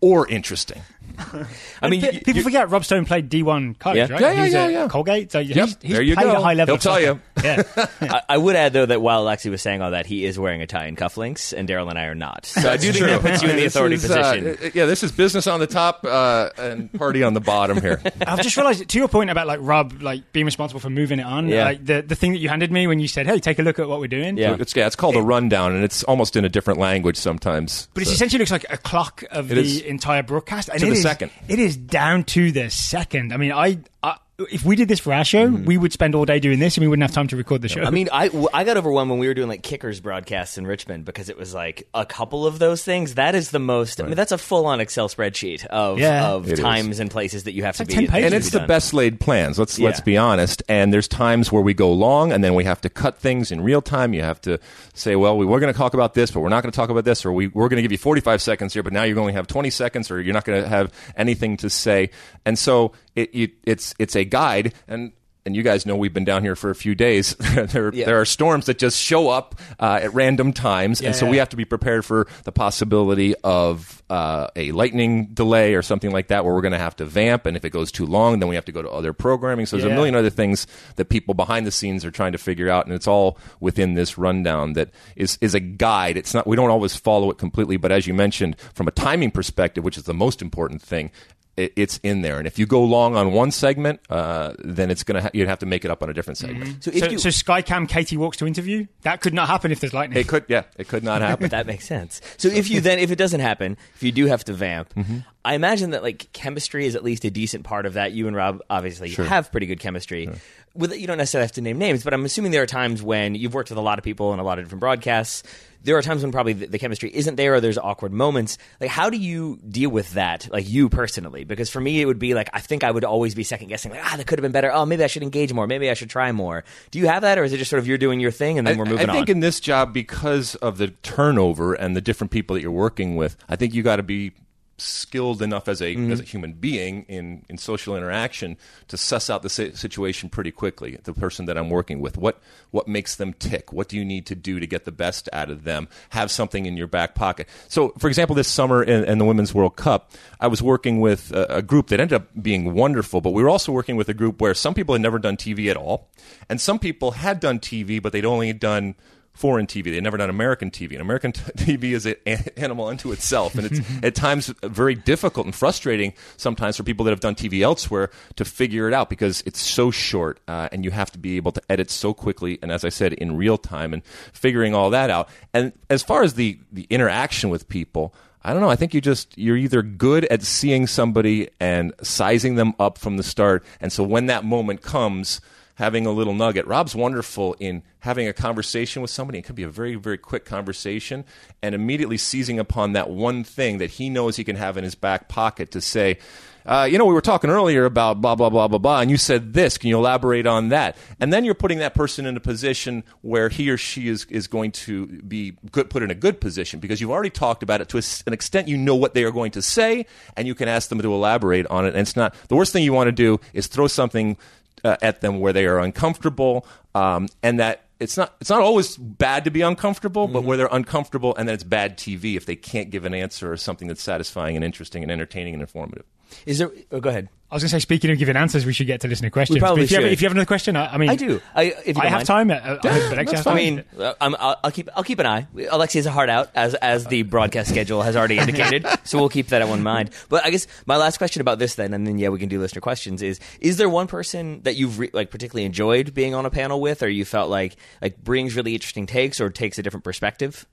or 0.00 0.28
interesting 0.28 0.82
I 1.82 1.88
mean, 1.88 2.00
you- 2.02 2.20
people 2.20 2.42
forget 2.42 2.70
Rob 2.70 2.84
Stone 2.84 3.04
played 3.06 3.30
D1 3.30 3.78
college, 3.78 3.96
Yeah. 3.98 4.06
right? 4.12 4.20
Yeah, 4.20 4.32
yeah, 4.32 4.44
He's 4.44 4.52
yeah, 4.52 4.68
yeah. 4.68 4.88
Colgate, 4.88 5.32
so 5.32 5.42
he's, 5.42 5.56
Yep, 5.56 5.68
he's 5.82 5.92
there 5.92 6.02
you 6.02 6.14
played 6.14 6.24
go. 6.26 6.36
a 6.36 6.40
high 6.40 6.54
level. 6.54 6.74
He'll 6.74 6.80
tell 6.80 7.00
you. 7.00 7.20
Yeah. 7.44 7.62
I, 8.00 8.22
I 8.30 8.38
would 8.38 8.56
add 8.56 8.72
though 8.72 8.86
that 8.86 9.02
while 9.02 9.24
Alexi 9.24 9.50
was 9.50 9.60
saying 9.60 9.82
all 9.82 9.90
that, 9.90 10.06
he 10.06 10.24
is 10.24 10.38
wearing 10.38 10.62
a 10.62 10.66
tie 10.66 10.86
and 10.86 10.96
cufflinks, 10.96 11.52
and 11.56 11.68
Daryl 11.68 11.88
and 11.90 11.98
I 11.98 12.04
are 12.06 12.14
not. 12.14 12.46
So 12.46 12.68
I 12.70 12.78
do 12.78 12.92
think 12.92 13.04
that 13.06 13.20
puts 13.20 13.42
you 13.42 13.50
in 13.50 13.56
the 13.56 13.66
authority 13.66 13.96
is, 13.96 14.10
uh, 14.10 14.32
position. 14.32 14.70
yeah 14.74 14.86
this 14.86 15.02
is 15.02 15.12
business 15.12 15.46
on 15.46 15.60
the 15.60 15.66
top 15.66 16.00
uh, 16.04 16.48
and 16.56 16.90
party 16.94 17.22
on 17.22 17.34
the 17.34 17.40
bottom 17.40 17.78
here 17.80 18.00
I've 18.26 18.40
just 18.40 18.56
realised 18.56 18.88
to 18.88 18.98
your 18.98 19.08
point 19.08 19.28
about 19.30 19.46
like 19.46 19.58
Rob 19.62 20.00
like 20.00 20.32
being 20.32 20.46
responsible 20.46 20.80
for 20.80 20.88
moving 20.90 21.18
it 21.18 21.26
on. 21.26 21.48
Yeah. 21.48 21.64
Like 21.66 21.84
the 21.84 22.00
the 22.02 22.14
thing 22.14 22.32
that 22.32 22.38
you 22.38 22.48
handed 22.48 22.72
me 22.72 22.86
when 22.86 23.00
you 23.00 23.06
said, 23.08 23.26
"Hey, 23.26 23.38
take 23.38 23.58
a 23.58 23.62
look 23.62 23.78
at 23.78 23.86
what 23.86 24.00
we're 24.00 24.06
doing." 24.08 24.38
Yeah. 24.38 24.56
It's, 24.58 24.74
yeah, 24.74 24.86
it's 24.86 24.96
called 24.96 25.14
a 25.16 25.22
rundown, 25.22 25.74
and 25.74 25.84
it's 25.84 26.02
almost 26.04 26.36
in 26.36 26.44
a 26.44 26.48
different 26.48 26.80
language 26.80 27.16
sometimes. 27.18 27.88
But 27.94 28.02
it 28.04 28.08
essentially 28.10 28.38
looks 28.38 28.50
like 28.50 28.64
a 28.70 28.78
clock 28.78 29.22
of 29.30 29.52
It 29.52 29.56
the 29.56 29.60
is. 29.60 29.80
entire 29.82 30.22
broadcast. 30.22 30.70
And 30.70 30.80
To 30.80 30.86
it 30.88 30.95
the 30.96 30.98
is- 30.98 31.02
second. 31.02 31.30
It 31.48 31.58
is 31.58 31.76
down 31.76 32.24
to 32.24 32.52
the 32.52 32.70
second. 32.70 33.32
I 33.32 33.36
mean, 33.36 33.52
I, 33.52 33.78
I 34.02 34.16
if 34.38 34.64
we 34.64 34.76
did 34.76 34.88
this 34.88 35.00
for 35.00 35.14
our 35.14 35.24
show, 35.24 35.48
mm-hmm. 35.48 35.64
we 35.64 35.78
would 35.78 35.92
spend 35.92 36.14
all 36.14 36.26
day 36.26 36.38
doing 36.40 36.58
this, 36.58 36.76
and 36.76 36.82
we 36.82 36.88
wouldn't 36.88 37.02
have 37.04 37.14
time 37.14 37.26
to 37.28 37.36
record 37.36 37.62
the 37.62 37.68
show. 37.68 37.82
I 37.82 37.90
mean, 37.90 38.08
I, 38.12 38.30
I 38.52 38.64
got 38.64 38.76
overwhelmed 38.76 39.10
when 39.10 39.18
we 39.18 39.28
were 39.28 39.34
doing 39.34 39.48
like 39.48 39.62
kickers 39.62 40.00
broadcasts 40.00 40.58
in 40.58 40.66
Richmond 40.66 41.06
because 41.06 41.30
it 41.30 41.38
was 41.38 41.54
like 41.54 41.88
a 41.94 42.04
couple 42.04 42.46
of 42.46 42.58
those 42.58 42.84
things. 42.84 43.14
That 43.14 43.34
is 43.34 43.50
the 43.50 43.58
most. 43.58 44.00
I 44.00 44.04
mean, 44.04 44.14
that's 44.14 44.32
a 44.32 44.38
full 44.38 44.66
on 44.66 44.80
Excel 44.80 45.08
spreadsheet 45.08 45.64
of 45.66 45.98
Yeah. 45.98 46.28
of 46.28 46.48
It 46.48 46.54
is. 46.54 46.60
times 46.60 47.00
and 47.00 47.10
places 47.10 47.44
that 47.44 47.52
you 47.52 47.62
have 47.62 47.76
to 47.78 47.84
like 47.84 47.88
be. 47.88 48.06
10 48.06 48.24
and 48.24 48.34
it's 48.34 48.50
be 48.50 48.58
the 48.58 48.66
best 48.66 48.92
laid 48.92 49.20
plans. 49.20 49.58
Let's 49.58 49.78
let's 49.78 50.00
be 50.00 50.18
honest. 50.18 50.62
And 50.68 50.92
there's 50.92 51.08
times 51.08 51.50
where 51.50 51.62
we 51.62 51.72
go 51.72 51.90
long, 51.92 52.32
and 52.32 52.44
then 52.44 52.54
we 52.54 52.64
have 52.64 52.80
to 52.82 52.90
cut 52.90 53.18
things 53.18 53.50
in 53.50 53.62
real 53.62 53.80
time. 53.80 54.12
You 54.12 54.22
have 54.22 54.40
to 54.42 54.58
say, 54.92 55.16
well, 55.16 55.38
we 55.38 55.46
were 55.46 55.60
going 55.60 55.72
to 55.72 55.78
talk 55.78 55.94
about 55.94 56.12
this, 56.12 56.30
but 56.30 56.40
we're 56.40 56.50
not 56.50 56.62
going 56.62 56.72
to 56.72 56.76
talk 56.76 56.90
about 56.90 57.04
this, 57.04 57.24
or 57.24 57.32
we 57.32 57.48
we're 57.48 57.68
going 57.68 57.78
to 57.78 57.82
give 57.82 57.92
you 57.92 57.98
45 57.98 58.42
seconds 58.42 58.74
here, 58.74 58.82
but 58.82 58.92
now 58.92 59.04
you're 59.04 59.14
going 59.14 59.32
to 59.32 59.38
have 59.38 59.46
20 59.46 59.70
seconds, 59.70 60.10
or 60.10 60.20
you're 60.20 60.34
not 60.34 60.44
going 60.44 60.62
to 60.62 60.68
have 60.68 60.92
anything 61.16 61.56
to 61.58 61.70
say. 61.70 62.10
And 62.44 62.58
so 62.58 62.92
it, 63.16 63.30
it 63.34 63.50
it's 63.64 63.94
it's 63.98 64.14
a 64.14 64.24
guide 64.24 64.72
and. 64.86 65.12
and 65.46 65.54
you 65.54 65.62
guys 65.62 65.86
know 65.86 65.94
we've 65.94 66.12
been 66.12 66.24
down 66.24 66.42
here 66.42 66.56
for 66.56 66.70
a 66.70 66.74
few 66.74 66.96
days. 66.96 67.36
there, 67.70 67.94
Yeah. 67.94 68.06
there 68.06 68.20
are 68.20 68.24
storms 68.24 68.66
that 68.66 68.78
just 68.78 68.98
show 69.00 69.28
up 69.28 69.54
uh, 69.78 70.00
at 70.02 70.12
random 70.12 70.52
times, 70.52 71.00
and 71.00 71.14
so 71.14 71.24
Yeah. 71.26 71.30
we 71.30 71.36
have 71.36 71.50
to 71.50 71.56
be 71.56 71.64
prepared 71.64 72.04
for 72.04 72.26
the 72.42 72.50
possibility 72.50 73.32
of 73.44 74.02
uh, 74.10 74.48
a 74.56 74.72
lightning 74.72 75.26
delay 75.34 75.74
or 75.76 75.82
something 75.82 76.10
like 76.10 76.26
that, 76.28 76.44
where 76.44 76.52
we're 76.52 76.62
going 76.62 76.72
to 76.72 76.78
have 76.80 76.96
to 76.96 77.04
vamp, 77.04 77.46
and 77.46 77.56
if 77.56 77.64
it 77.64 77.70
goes 77.70 77.92
too 77.92 78.06
long, 78.06 78.40
then 78.40 78.48
we 78.48 78.56
have 78.56 78.64
to 78.64 78.72
go 78.72 78.82
to 78.82 78.90
other 78.90 79.12
programming. 79.12 79.66
So 79.66 79.76
there's 79.76 79.88
a 79.88 79.94
million 79.94 80.16
other 80.16 80.30
things 80.30 80.66
that 80.96 81.10
people 81.10 81.32
behind 81.34 81.64
the 81.64 81.70
scenes 81.70 82.04
are 82.04 82.10
trying 82.10 82.32
to 82.32 82.38
figure 82.38 82.68
out, 82.68 82.86
and 82.86 82.92
it's 82.92 83.06
all 83.06 83.38
within 83.60 83.94
this 83.94 84.18
rundown 84.18 84.72
that 84.72 84.90
is 85.14 85.38
is 85.40 85.54
a 85.54 85.60
guide. 85.60 86.16
It's 86.16 86.34
not 86.34 86.48
we 86.48 86.56
don't 86.56 86.70
always 86.70 86.96
follow 86.96 87.30
it 87.30 87.38
completely, 87.38 87.76
but 87.76 87.92
as 87.92 88.08
you 88.08 88.14
mentioned, 88.14 88.56
from 88.74 88.88
a 88.88 88.92
timing 88.92 89.30
perspective, 89.30 89.84
which 89.84 89.96
is 89.96 90.04
the 90.04 90.14
most 90.14 90.42
important 90.42 90.82
thing. 90.82 91.12
It- 91.56 91.72
It's 91.76 91.98
in 92.02 92.22
there, 92.22 92.38
and 92.38 92.46
if 92.46 92.58
you 92.58 92.66
go 92.66 92.82
long 92.82 93.16
on 93.16 93.32
one 93.32 93.50
segment, 93.50 94.00
uh, 94.10 94.52
then 94.58 94.90
it's 94.90 95.02
gonna 95.02 95.22
ha- 95.22 95.30
you'd 95.32 95.48
have 95.48 95.58
to 95.60 95.66
make 95.66 95.84
it 95.84 95.90
up 95.90 96.02
on 96.02 96.10
a 96.10 96.14
different 96.14 96.38
segment. 96.38 96.84
So 96.84 96.90
if 96.92 97.00
So, 97.00 97.10
you, 97.10 97.18
so 97.18 97.28
Skycam 97.30 97.88
Katie 97.88 98.16
walks 98.16 98.36
to 98.38 98.46
interview. 98.46 98.86
That 99.02 99.20
could 99.20 99.34
not 99.34 99.48
happen 99.48 99.72
if 99.72 99.80
there's 99.80 99.94
lightning. 99.94 100.18
It 100.18 100.28
could, 100.28 100.44
yeah, 100.48 100.62
it 100.76 100.88
could 100.88 101.02
not 101.04 101.20
happen. 101.28 101.48
that 101.50 101.66
makes 101.66 101.86
sense. 101.86 102.20
So 102.36 102.48
if 102.48 102.70
you 102.70 102.80
then 102.80 102.98
if 102.98 103.10
it 103.10 103.16
doesn't 103.16 103.40
happen, 103.40 103.76
if 103.94 104.02
you 104.02 104.12
do 104.12 104.26
have 104.26 104.44
to 104.44 104.52
vamp, 104.52 104.94
Mm-hmm. 104.94 105.18
I 105.46 105.54
imagine 105.54 105.90
that 105.90 106.02
like 106.02 106.32
chemistry 106.32 106.86
is 106.86 106.96
at 106.96 107.04
least 107.04 107.24
a 107.24 107.30
decent 107.30 107.62
part 107.62 107.86
of 107.86 107.92
that. 107.92 108.10
You 108.10 108.26
and 108.26 108.34
Rob 108.34 108.62
obviously 108.68 109.10
have 109.10 109.52
pretty 109.52 109.66
good 109.66 109.78
chemistry. 109.78 110.28
With 110.74 110.92
you 110.98 111.06
don't 111.06 111.18
necessarily 111.18 111.44
have 111.44 111.52
to 111.52 111.60
name 111.60 111.78
names, 111.78 112.02
but 112.02 112.12
I'm 112.12 112.24
assuming 112.24 112.50
there 112.50 112.64
are 112.64 112.66
times 112.66 113.00
when 113.00 113.36
you've 113.36 113.54
worked 113.54 113.70
with 113.70 113.78
a 113.78 113.82
lot 113.82 113.96
of 113.96 114.04
people 114.04 114.34
in 114.34 114.40
a 114.40 114.42
lot 114.42 114.58
of 114.58 114.64
different 114.64 114.80
broadcasts. 114.80 115.44
There 115.84 115.96
are 115.96 116.02
times 116.02 116.22
when 116.22 116.32
probably 116.32 116.54
the, 116.54 116.66
the 116.66 116.78
chemistry 116.80 117.14
isn't 117.14 117.36
there, 117.36 117.54
or 117.54 117.60
there's 117.60 117.78
awkward 117.78 118.12
moments. 118.12 118.58
Like, 118.80 118.90
how 118.90 119.08
do 119.08 119.16
you 119.16 119.58
deal 119.58 119.88
with 119.88 120.14
that? 120.14 120.48
Like 120.50 120.68
you 120.68 120.88
personally, 120.88 121.44
because 121.44 121.70
for 121.70 121.80
me, 121.80 122.00
it 122.00 122.06
would 122.06 122.18
be 122.18 122.34
like 122.34 122.50
I 122.52 122.58
think 122.58 122.82
I 122.82 122.90
would 122.90 123.04
always 123.04 123.36
be 123.36 123.44
second 123.44 123.68
guessing. 123.68 123.92
Like, 123.92 124.00
ah, 124.02 124.16
that 124.16 124.26
could 124.26 124.40
have 124.40 124.42
been 124.42 124.50
better. 124.50 124.72
Oh, 124.72 124.84
maybe 124.84 125.04
I 125.04 125.06
should 125.06 125.22
engage 125.22 125.52
more. 125.52 125.68
Maybe 125.68 125.88
I 125.88 125.94
should 125.94 126.10
try 126.10 126.32
more. 126.32 126.64
Do 126.90 126.98
you 126.98 127.06
have 127.06 127.22
that, 127.22 127.38
or 127.38 127.44
is 127.44 127.52
it 127.52 127.58
just 127.58 127.70
sort 127.70 127.78
of 127.78 127.86
you're 127.86 127.98
doing 127.98 128.18
your 128.18 128.32
thing 128.32 128.58
and 128.58 128.66
then 128.66 128.74
I, 128.74 128.78
we're 128.78 128.84
moving 128.84 129.08
on? 129.08 129.10
I 129.10 129.12
think 129.12 129.28
on? 129.28 129.36
in 129.36 129.40
this 129.40 129.60
job, 129.60 129.94
because 129.94 130.56
of 130.56 130.78
the 130.78 130.88
turnover 130.88 131.74
and 131.74 131.94
the 131.94 132.00
different 132.00 132.32
people 132.32 132.54
that 132.54 132.62
you're 132.62 132.72
working 132.72 133.14
with, 133.14 133.36
I 133.48 133.54
think 133.54 133.72
you 133.72 133.84
got 133.84 133.96
to 133.96 134.02
be 134.02 134.32
skilled 134.78 135.40
enough 135.42 135.68
as 135.68 135.80
a 135.80 135.86
Mm-hmm. 135.96 136.12
as 136.12 136.20
a 136.20 136.24
human 136.24 136.52
being 136.52 137.04
in 137.08 137.44
in 137.48 137.56
social 137.58 137.96
interaction 137.96 138.56
to 138.88 138.96
suss 138.96 139.30
out 139.30 139.42
the 139.42 139.48
situation 139.48 140.28
pretty 140.28 140.50
quickly. 140.50 140.98
The 141.02 141.12
person 141.14 141.46
that 141.46 141.56
I'm 141.56 141.70
working 141.70 142.00
with, 142.00 142.18
what 142.18 142.40
what 142.72 142.86
makes 142.88 143.14
them 143.16 143.32
tick? 143.32 143.72
What 143.72 143.88
do 143.88 143.96
you 143.96 144.04
need 144.04 144.26
to 144.26 144.34
do 144.34 144.60
to 144.60 144.66
get 144.66 144.84
the 144.84 144.92
best 144.92 145.28
out 145.32 145.48
of 145.50 145.64
them? 145.64 145.88
Have 146.10 146.30
something 146.30 146.66
in 146.66 146.76
your 146.76 146.86
back 146.88 147.14
pocket. 147.14 147.48
So, 147.68 147.90
for 147.98 148.08
example, 148.08 148.34
this 148.36 148.48
summer 148.48 148.82
in, 148.82 149.04
in 149.04 149.18
the 149.18 149.24
Women's 149.24 149.54
World 149.54 149.76
Cup, 149.76 150.10
I 150.40 150.48
was 150.48 150.60
working 150.60 151.00
with 151.00 151.32
a, 151.32 151.58
a 151.58 151.62
group 151.62 151.86
that 151.88 152.00
ended 152.00 152.20
up 152.20 152.28
being 152.42 152.74
wonderful, 152.74 153.20
but 153.20 153.30
we 153.30 153.42
were 153.42 153.48
also 153.48 153.72
working 153.72 153.96
with 153.96 154.08
a 154.08 154.14
group 154.14 154.40
where 154.40 154.52
some 154.54 154.74
people 154.74 154.94
had 154.94 155.02
never 155.02 155.18
done 155.18 155.36
TV 155.36 155.70
at 155.70 155.76
all, 155.76 156.08
and 156.48 156.60
some 156.60 156.78
people 156.78 157.12
had 157.12 157.40
done 157.40 157.58
TV, 157.60 158.02
but 158.02 158.12
they'd 158.12 158.26
only 158.26 158.52
done 158.52 158.94
foreign 159.36 159.66
TV. 159.66 159.84
They'd 159.84 160.02
never 160.02 160.16
done 160.16 160.30
American 160.30 160.70
TV. 160.70 160.92
And 160.92 161.00
American 161.00 161.32
t- 161.32 161.76
TV 161.76 161.92
is 161.92 162.06
an 162.06 162.16
animal 162.56 162.86
unto 162.86 163.12
itself. 163.12 163.54
And 163.54 163.66
it's 163.66 163.80
at 164.02 164.14
times 164.14 164.52
very 164.62 164.94
difficult 164.94 165.46
and 165.46 165.54
frustrating 165.54 166.14
sometimes 166.36 166.76
for 166.76 166.82
people 166.82 167.04
that 167.04 167.10
have 167.10 167.20
done 167.20 167.34
TV 167.34 167.60
elsewhere 167.60 168.10
to 168.36 168.44
figure 168.44 168.88
it 168.88 168.94
out 168.94 169.10
because 169.10 169.42
it's 169.46 169.60
so 169.60 169.90
short 169.90 170.40
uh, 170.48 170.68
and 170.72 170.84
you 170.84 170.90
have 170.90 171.10
to 171.12 171.18
be 171.18 171.36
able 171.36 171.52
to 171.52 171.62
edit 171.68 171.90
so 171.90 172.14
quickly. 172.14 172.58
And 172.62 172.72
as 172.72 172.84
I 172.84 172.88
said, 172.88 173.12
in 173.12 173.36
real 173.36 173.58
time 173.58 173.92
and 173.92 174.04
figuring 174.32 174.74
all 174.74 174.90
that 174.90 175.10
out. 175.10 175.28
And 175.52 175.72
as 175.90 176.02
far 176.02 176.22
as 176.22 176.34
the, 176.34 176.58
the 176.72 176.86
interaction 176.88 177.50
with 177.50 177.68
people, 177.68 178.14
I 178.42 178.52
don't 178.52 178.62
know. 178.62 178.70
I 178.70 178.76
think 178.76 178.94
you 178.94 179.00
just 179.00 179.36
you're 179.36 179.56
either 179.56 179.82
good 179.82 180.24
at 180.26 180.42
seeing 180.42 180.86
somebody 180.86 181.48
and 181.58 181.92
sizing 182.00 182.54
them 182.54 182.74
up 182.78 182.96
from 182.96 183.16
the 183.16 183.24
start, 183.24 183.64
and 183.80 183.92
so 183.92 184.04
when 184.04 184.26
that 184.26 184.44
moment 184.44 184.82
comes, 184.82 185.40
having 185.76 186.06
a 186.06 186.10
little 186.10 186.34
nugget. 186.34 186.66
Rob's 186.66 186.94
wonderful 186.94 187.54
in 187.60 187.82
having 188.00 188.26
a 188.28 188.32
conversation 188.32 189.02
with 189.02 189.10
somebody. 189.10 189.38
It 189.38 189.42
could 189.42 189.56
be 189.56 189.62
a 189.62 189.68
very 189.68 189.94
very 189.94 190.18
quick 190.18 190.44
conversation, 190.44 191.24
and 191.62 191.74
immediately 191.74 192.18
seizing 192.18 192.58
upon 192.58 192.92
that 192.92 193.08
one 193.08 193.44
thing 193.44 193.78
that 193.78 193.92
he 193.92 194.10
knows 194.10 194.36
he 194.36 194.44
can 194.44 194.56
have 194.56 194.76
in 194.76 194.84
his 194.84 194.94
back 194.94 195.28
pocket 195.28 195.70
to 195.70 195.80
say. 195.80 196.18
Uh, 196.64 196.88
you 196.90 196.98
know, 196.98 197.04
we 197.04 197.14
were 197.14 197.20
talking 197.20 197.48
earlier 197.48 197.84
about 197.84 198.20
blah 198.20 198.34
blah 198.34 198.50
blah 198.50 198.66
blah 198.66 198.78
blah, 198.78 199.00
and 199.00 199.08
you 199.08 199.16
said 199.16 199.52
this. 199.52 199.78
Can 199.78 199.88
you 199.88 199.96
elaborate 199.96 200.46
on 200.46 200.70
that? 200.70 200.96
And 201.20 201.32
then 201.32 201.44
you're 201.44 201.54
putting 201.54 201.78
that 201.78 201.94
person 201.94 202.26
in 202.26 202.36
a 202.36 202.40
position 202.40 203.04
where 203.20 203.48
he 203.48 203.70
or 203.70 203.76
she 203.76 204.08
is 204.08 204.26
is 204.30 204.48
going 204.48 204.72
to 204.72 205.06
be 205.06 205.56
good, 205.70 205.88
put 205.90 206.02
in 206.02 206.10
a 206.10 206.14
good 206.14 206.40
position 206.40 206.80
because 206.80 207.00
you've 207.00 207.12
already 207.12 207.30
talked 207.30 207.62
about 207.62 207.80
it 207.80 207.88
to 207.90 208.02
an 208.26 208.32
extent. 208.32 208.66
You 208.66 208.76
know 208.76 208.96
what 208.96 209.14
they 209.14 209.22
are 209.22 209.30
going 209.30 209.52
to 209.52 209.62
say, 209.62 210.06
and 210.36 210.48
you 210.48 210.56
can 210.56 210.66
ask 210.66 210.88
them 210.88 211.00
to 211.00 211.14
elaborate 211.14 211.66
on 211.68 211.86
it. 211.86 211.90
And 211.90 211.98
it's 211.98 212.16
not 212.16 212.34
the 212.48 212.56
worst 212.56 212.72
thing 212.72 212.82
you 212.82 212.92
want 212.92 213.06
to 213.08 213.12
do 213.12 213.38
is 213.52 213.68
throw 213.68 213.86
something 213.86 214.36
uh, 214.84 214.96
at 215.02 215.20
them 215.20 215.40
where 215.40 215.52
they 215.52 215.66
are 215.66 215.78
uncomfortable, 215.78 216.66
um, 216.94 217.28
and 217.42 217.60
that 217.60 217.84
it's 217.98 218.16
not 218.16 218.34
it's 218.40 218.50
not 218.50 218.60
always 218.60 218.96
bad 218.96 219.44
to 219.44 219.50
be 219.50 219.62
uncomfortable, 219.62 220.28
but 220.28 220.44
where 220.44 220.56
they're 220.56 220.68
uncomfortable, 220.70 221.34
and 221.36 221.48
then 221.48 221.54
it's 221.54 221.64
bad 221.64 221.96
TV 221.96 222.36
if 222.36 222.46
they 222.46 222.56
can't 222.56 222.90
give 222.90 223.04
an 223.04 223.14
answer 223.14 223.50
or 223.50 223.56
something 223.56 223.88
that's 223.88 224.02
satisfying 224.02 224.56
and 224.56 224.64
interesting 224.64 225.02
and 225.02 225.10
entertaining 225.10 225.54
and 225.54 225.62
informative. 225.62 226.04
Is 226.44 226.58
there? 226.58 226.70
Oh, 226.92 227.00
go 227.00 227.10
ahead. 227.10 227.28
I 227.48 227.54
was 227.54 227.62
going 227.62 227.68
to 227.68 227.76
say, 227.76 227.78
speaking 227.78 228.10
of 228.10 228.18
giving 228.18 228.34
answers, 228.34 228.66
we 228.66 228.72
should 228.72 228.88
get 228.88 229.02
to 229.02 229.08
listener 229.08 229.30
questions. 229.30 229.60
But 229.60 229.78
if, 229.78 229.92
you 229.92 230.00
have, 230.00 230.06
if 230.06 230.20
you 230.20 230.26
have 230.26 230.32
another 230.32 230.46
question, 230.46 230.74
I, 230.74 230.94
I 230.94 230.98
mean, 230.98 231.10
I 231.10 231.14
do. 231.14 231.40
I, 231.54 231.74
if 231.84 231.96
you 231.96 232.02
I 232.02 232.06
have 232.08 232.24
time. 232.24 232.50
Uh, 232.50 232.54
uh, 232.54 232.78
I. 232.82 233.20
I 233.20 233.24
time. 233.24 233.54
mean, 233.54 233.84
uh, 233.96 234.14
I'm, 234.20 234.34
I'll, 234.36 234.56
I'll 234.64 234.70
keep 234.72 234.88
I'll 234.96 235.04
keep 235.04 235.20
an 235.20 235.26
eye. 235.26 235.46
Alexi 235.54 235.94
has 235.94 236.06
a 236.06 236.10
heart 236.10 236.28
out, 236.28 236.50
as 236.56 236.74
as 236.74 237.06
the 237.06 237.22
broadcast 237.22 237.70
schedule 237.70 238.02
has 238.02 238.16
already 238.16 238.38
indicated. 238.38 238.84
so 239.04 239.18
we'll 239.18 239.28
keep 239.28 239.48
that 239.48 239.62
at 239.62 239.68
one 239.68 239.80
mind. 239.84 240.10
But 240.28 240.44
I 240.44 240.50
guess 240.50 240.66
my 240.86 240.96
last 240.96 241.18
question 241.18 241.40
about 241.40 241.60
this, 241.60 241.76
then, 241.76 241.94
and 241.94 242.04
then 242.04 242.18
yeah, 242.18 242.30
we 242.30 242.40
can 242.40 242.48
do 242.48 242.58
listener 242.58 242.80
questions. 242.80 243.22
Is 243.22 243.38
is 243.60 243.76
there 243.76 243.88
one 243.88 244.08
person 244.08 244.62
that 244.62 244.74
you've 244.74 244.98
re- 244.98 245.10
like 245.12 245.30
particularly 245.30 245.66
enjoyed 245.66 246.14
being 246.14 246.34
on 246.34 246.46
a 246.46 246.50
panel 246.50 246.80
with, 246.80 247.00
or 247.04 247.08
you 247.08 247.24
felt 247.24 247.48
like 247.48 247.76
like 248.02 248.18
brings 248.24 248.56
really 248.56 248.74
interesting 248.74 249.06
takes 249.06 249.40
or 249.40 249.50
takes 249.50 249.78
a 249.78 249.84
different 249.84 250.02
perspective? 250.02 250.66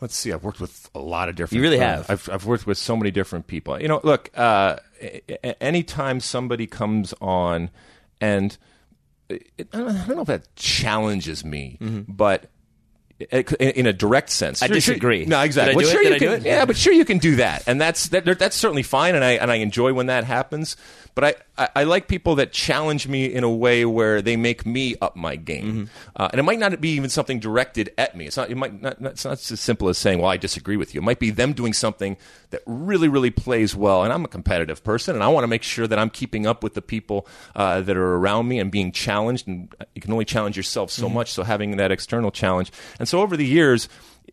Let's 0.00 0.14
see. 0.14 0.32
I've 0.32 0.44
worked 0.44 0.60
with 0.60 0.90
a 0.94 0.98
lot 0.98 1.28
of 1.28 1.36
different. 1.36 1.56
You 1.56 1.62
really 1.62 1.80
uh, 1.80 1.86
have. 1.86 2.10
I've, 2.10 2.28
I've 2.30 2.44
worked 2.46 2.66
with 2.66 2.76
so 2.78 2.96
many 2.96 3.10
different 3.10 3.46
people. 3.46 3.80
You 3.80 3.88
know, 3.88 4.00
look. 4.04 4.30
Uh, 4.34 4.76
anytime 5.60 6.20
somebody 6.20 6.66
comes 6.66 7.14
on, 7.20 7.70
and 8.20 8.56
it, 9.28 9.50
I, 9.72 9.78
don't, 9.78 9.88
I 9.88 10.06
don't 10.06 10.16
know 10.16 10.22
if 10.22 10.28
that 10.28 10.54
challenges 10.56 11.44
me, 11.44 11.78
but. 12.08 12.50
It- 13.18 13.52
In 13.52 13.86
a 13.86 13.92
direct 13.92 14.30
sense. 14.30 14.62
I 14.62 14.66
disagree. 14.66 15.24
no, 15.24 15.40
exactly. 15.40 15.74
Did 15.74 15.90
I 15.92 15.94
Well, 15.94 16.02
do 16.02 16.08
it? 16.14 16.18
sure 16.20 16.28
you 16.30 16.38
can. 16.38 16.44
Yeah, 16.44 16.64
but 16.64 16.76
sure 16.76 16.92
you 16.92 17.04
can 17.04 17.18
do 17.18 17.36
that, 17.36 17.62
and 17.66 17.80
that's 17.80 18.08
that, 18.08 18.24
that's 18.38 18.56
certainly 18.56 18.82
fine, 18.82 19.14
and 19.14 19.24
I 19.24 19.32
and 19.32 19.50
I 19.50 19.56
enjoy 19.56 19.92
when 19.92 20.06
that 20.06 20.24
happens. 20.24 20.76
But 21.14 21.24
I, 21.24 21.62
I, 21.64 21.68
I 21.76 21.84
like 21.84 22.08
people 22.08 22.34
that 22.34 22.52
challenge 22.52 23.08
me 23.08 23.24
in 23.24 23.42
a 23.42 23.48
way 23.50 23.86
where 23.86 24.20
they 24.20 24.36
make 24.36 24.66
me 24.66 24.96
up 25.00 25.16
my 25.16 25.34
game, 25.36 25.64
Mm-hmm. 25.66 25.84
uh, 26.14 26.28
and 26.30 26.38
it 26.38 26.42
might 26.42 26.58
not 26.58 26.78
be 26.78 26.90
even 26.90 27.08
something 27.08 27.40
directed 27.40 27.90
at 27.96 28.14
me. 28.14 28.26
It's 28.26 28.36
not. 28.36 28.50
It 28.50 28.56
might 28.56 28.82
not. 28.82 29.00
not- 29.00 29.12
It's 29.12 29.24
not 29.24 29.32
as 29.50 29.60
simple 29.60 29.88
as 29.88 29.96
saying, 29.96 30.18
"Well, 30.20 30.30
I 30.30 30.36
disagree 30.36 30.76
with 30.76 30.94
you." 30.94 31.00
It 31.00 31.04
might 31.04 31.18
be 31.18 31.30
them 31.30 31.54
doing 31.54 31.72
something 31.72 32.18
that 32.50 32.60
really, 32.66 33.08
really 33.08 33.30
plays 33.30 33.74
well. 33.74 34.04
And 34.04 34.12
I'm 34.12 34.24
a 34.26 34.28
competitive 34.28 34.84
person, 34.84 35.14
and 35.14 35.24
I 35.24 35.28
want 35.28 35.44
to 35.44 35.48
make 35.48 35.62
sure 35.62 35.86
that 35.86 35.98
I'm 35.98 36.10
keeping 36.10 36.46
up 36.46 36.62
with 36.62 36.74
the 36.74 36.82
people 36.82 37.26
uh, 37.56 37.80
that 37.80 37.96
are 37.96 38.14
around 38.16 38.46
me 38.48 38.58
and 38.58 38.70
being 38.70 38.92
challenged. 38.92 39.48
And 39.48 39.74
you 39.94 40.02
can 40.02 40.12
only 40.12 40.26
challenge 40.26 40.58
yourself 40.58 40.90
so 40.90 41.06
Mm-hmm. 41.06 41.14
much. 41.14 41.32
So 41.32 41.44
having 41.44 41.78
that 41.78 41.90
external 41.90 42.30
challenge, 42.30 42.70
and 42.98 43.05
so 43.08 43.20
over 43.20 43.36
the 43.36 43.46
years, 43.46 43.88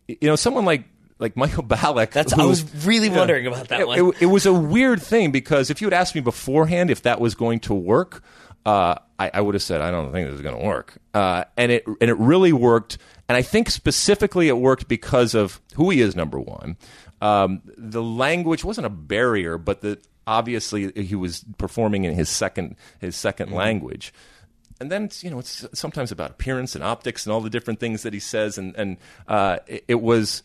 you 0.08 0.16
know, 0.22 0.36
someone 0.36 0.64
like 0.64 0.84
like 1.18 1.36
Michael 1.36 1.62
Ballack. 1.64 2.10
That's 2.10 2.32
I 2.32 2.44
was 2.44 2.64
really 2.86 3.08
Yeah. 3.08 3.18
wondering 3.18 3.46
about 3.46 3.68
that 3.68 3.80
it, 3.80 3.86
one. 3.86 3.98
It, 3.98 4.22
it 4.22 4.26
was 4.26 4.46
a 4.46 4.52
weird 4.52 5.00
thing 5.02 5.30
because 5.30 5.70
if 5.70 5.80
you 5.80 5.86
had 5.86 5.94
asked 5.94 6.14
me 6.14 6.20
beforehand 6.20 6.90
if 6.90 7.02
that 7.02 7.20
was 7.20 7.34
going 7.34 7.60
to 7.60 7.74
work, 7.74 8.22
uh, 8.66 8.96
I, 9.18 9.30
I 9.34 9.40
would 9.40 9.54
have 9.54 9.62
said 9.62 9.80
I 9.80 9.90
don't 9.90 10.10
think 10.12 10.26
this 10.26 10.34
is 10.36 10.42
going 10.42 10.58
to 10.58 10.64
work, 10.66 10.98
uh, 11.12 11.44
and 11.56 11.70
it 11.70 11.86
and 11.86 12.10
it 12.10 12.16
really 12.18 12.52
worked. 12.52 12.98
And 13.28 13.36
I 13.36 13.42
think 13.42 13.70
specifically 13.70 14.48
it 14.48 14.58
worked 14.58 14.86
because 14.88 15.34
of 15.34 15.60
who 15.76 15.88
he 15.90 16.00
is. 16.00 16.14
Number 16.16 16.38
one, 16.40 16.76
um, 17.22 17.62
the 17.76 18.02
language 18.02 18.64
wasn't 18.64 18.86
a 18.86 18.90
barrier, 18.90 19.56
but 19.56 19.80
the 19.82 19.98
obviously 20.26 20.90
he 21.02 21.14
was 21.14 21.44
performing 21.58 22.04
in 22.04 22.14
his 22.14 22.28
second 22.30 22.76
his 22.98 23.14
2nd 23.14 23.50
language 23.52 24.12
and 24.80 24.90
then 24.90 25.04
it's, 25.04 25.22
you 25.22 25.30
know 25.30 25.38
it's 25.38 25.66
sometimes 25.72 26.10
about 26.10 26.30
appearance 26.30 26.74
and 26.74 26.82
optics 26.82 27.26
and 27.26 27.32
all 27.32 27.40
the 27.40 27.50
different 27.50 27.80
things 27.80 28.02
that 28.02 28.12
he 28.12 28.20
says. 28.20 28.58
And 28.58 28.74
and 28.76 28.96
uh, 29.28 29.58
it, 29.66 29.84
it 29.88 30.00
was 30.02 30.42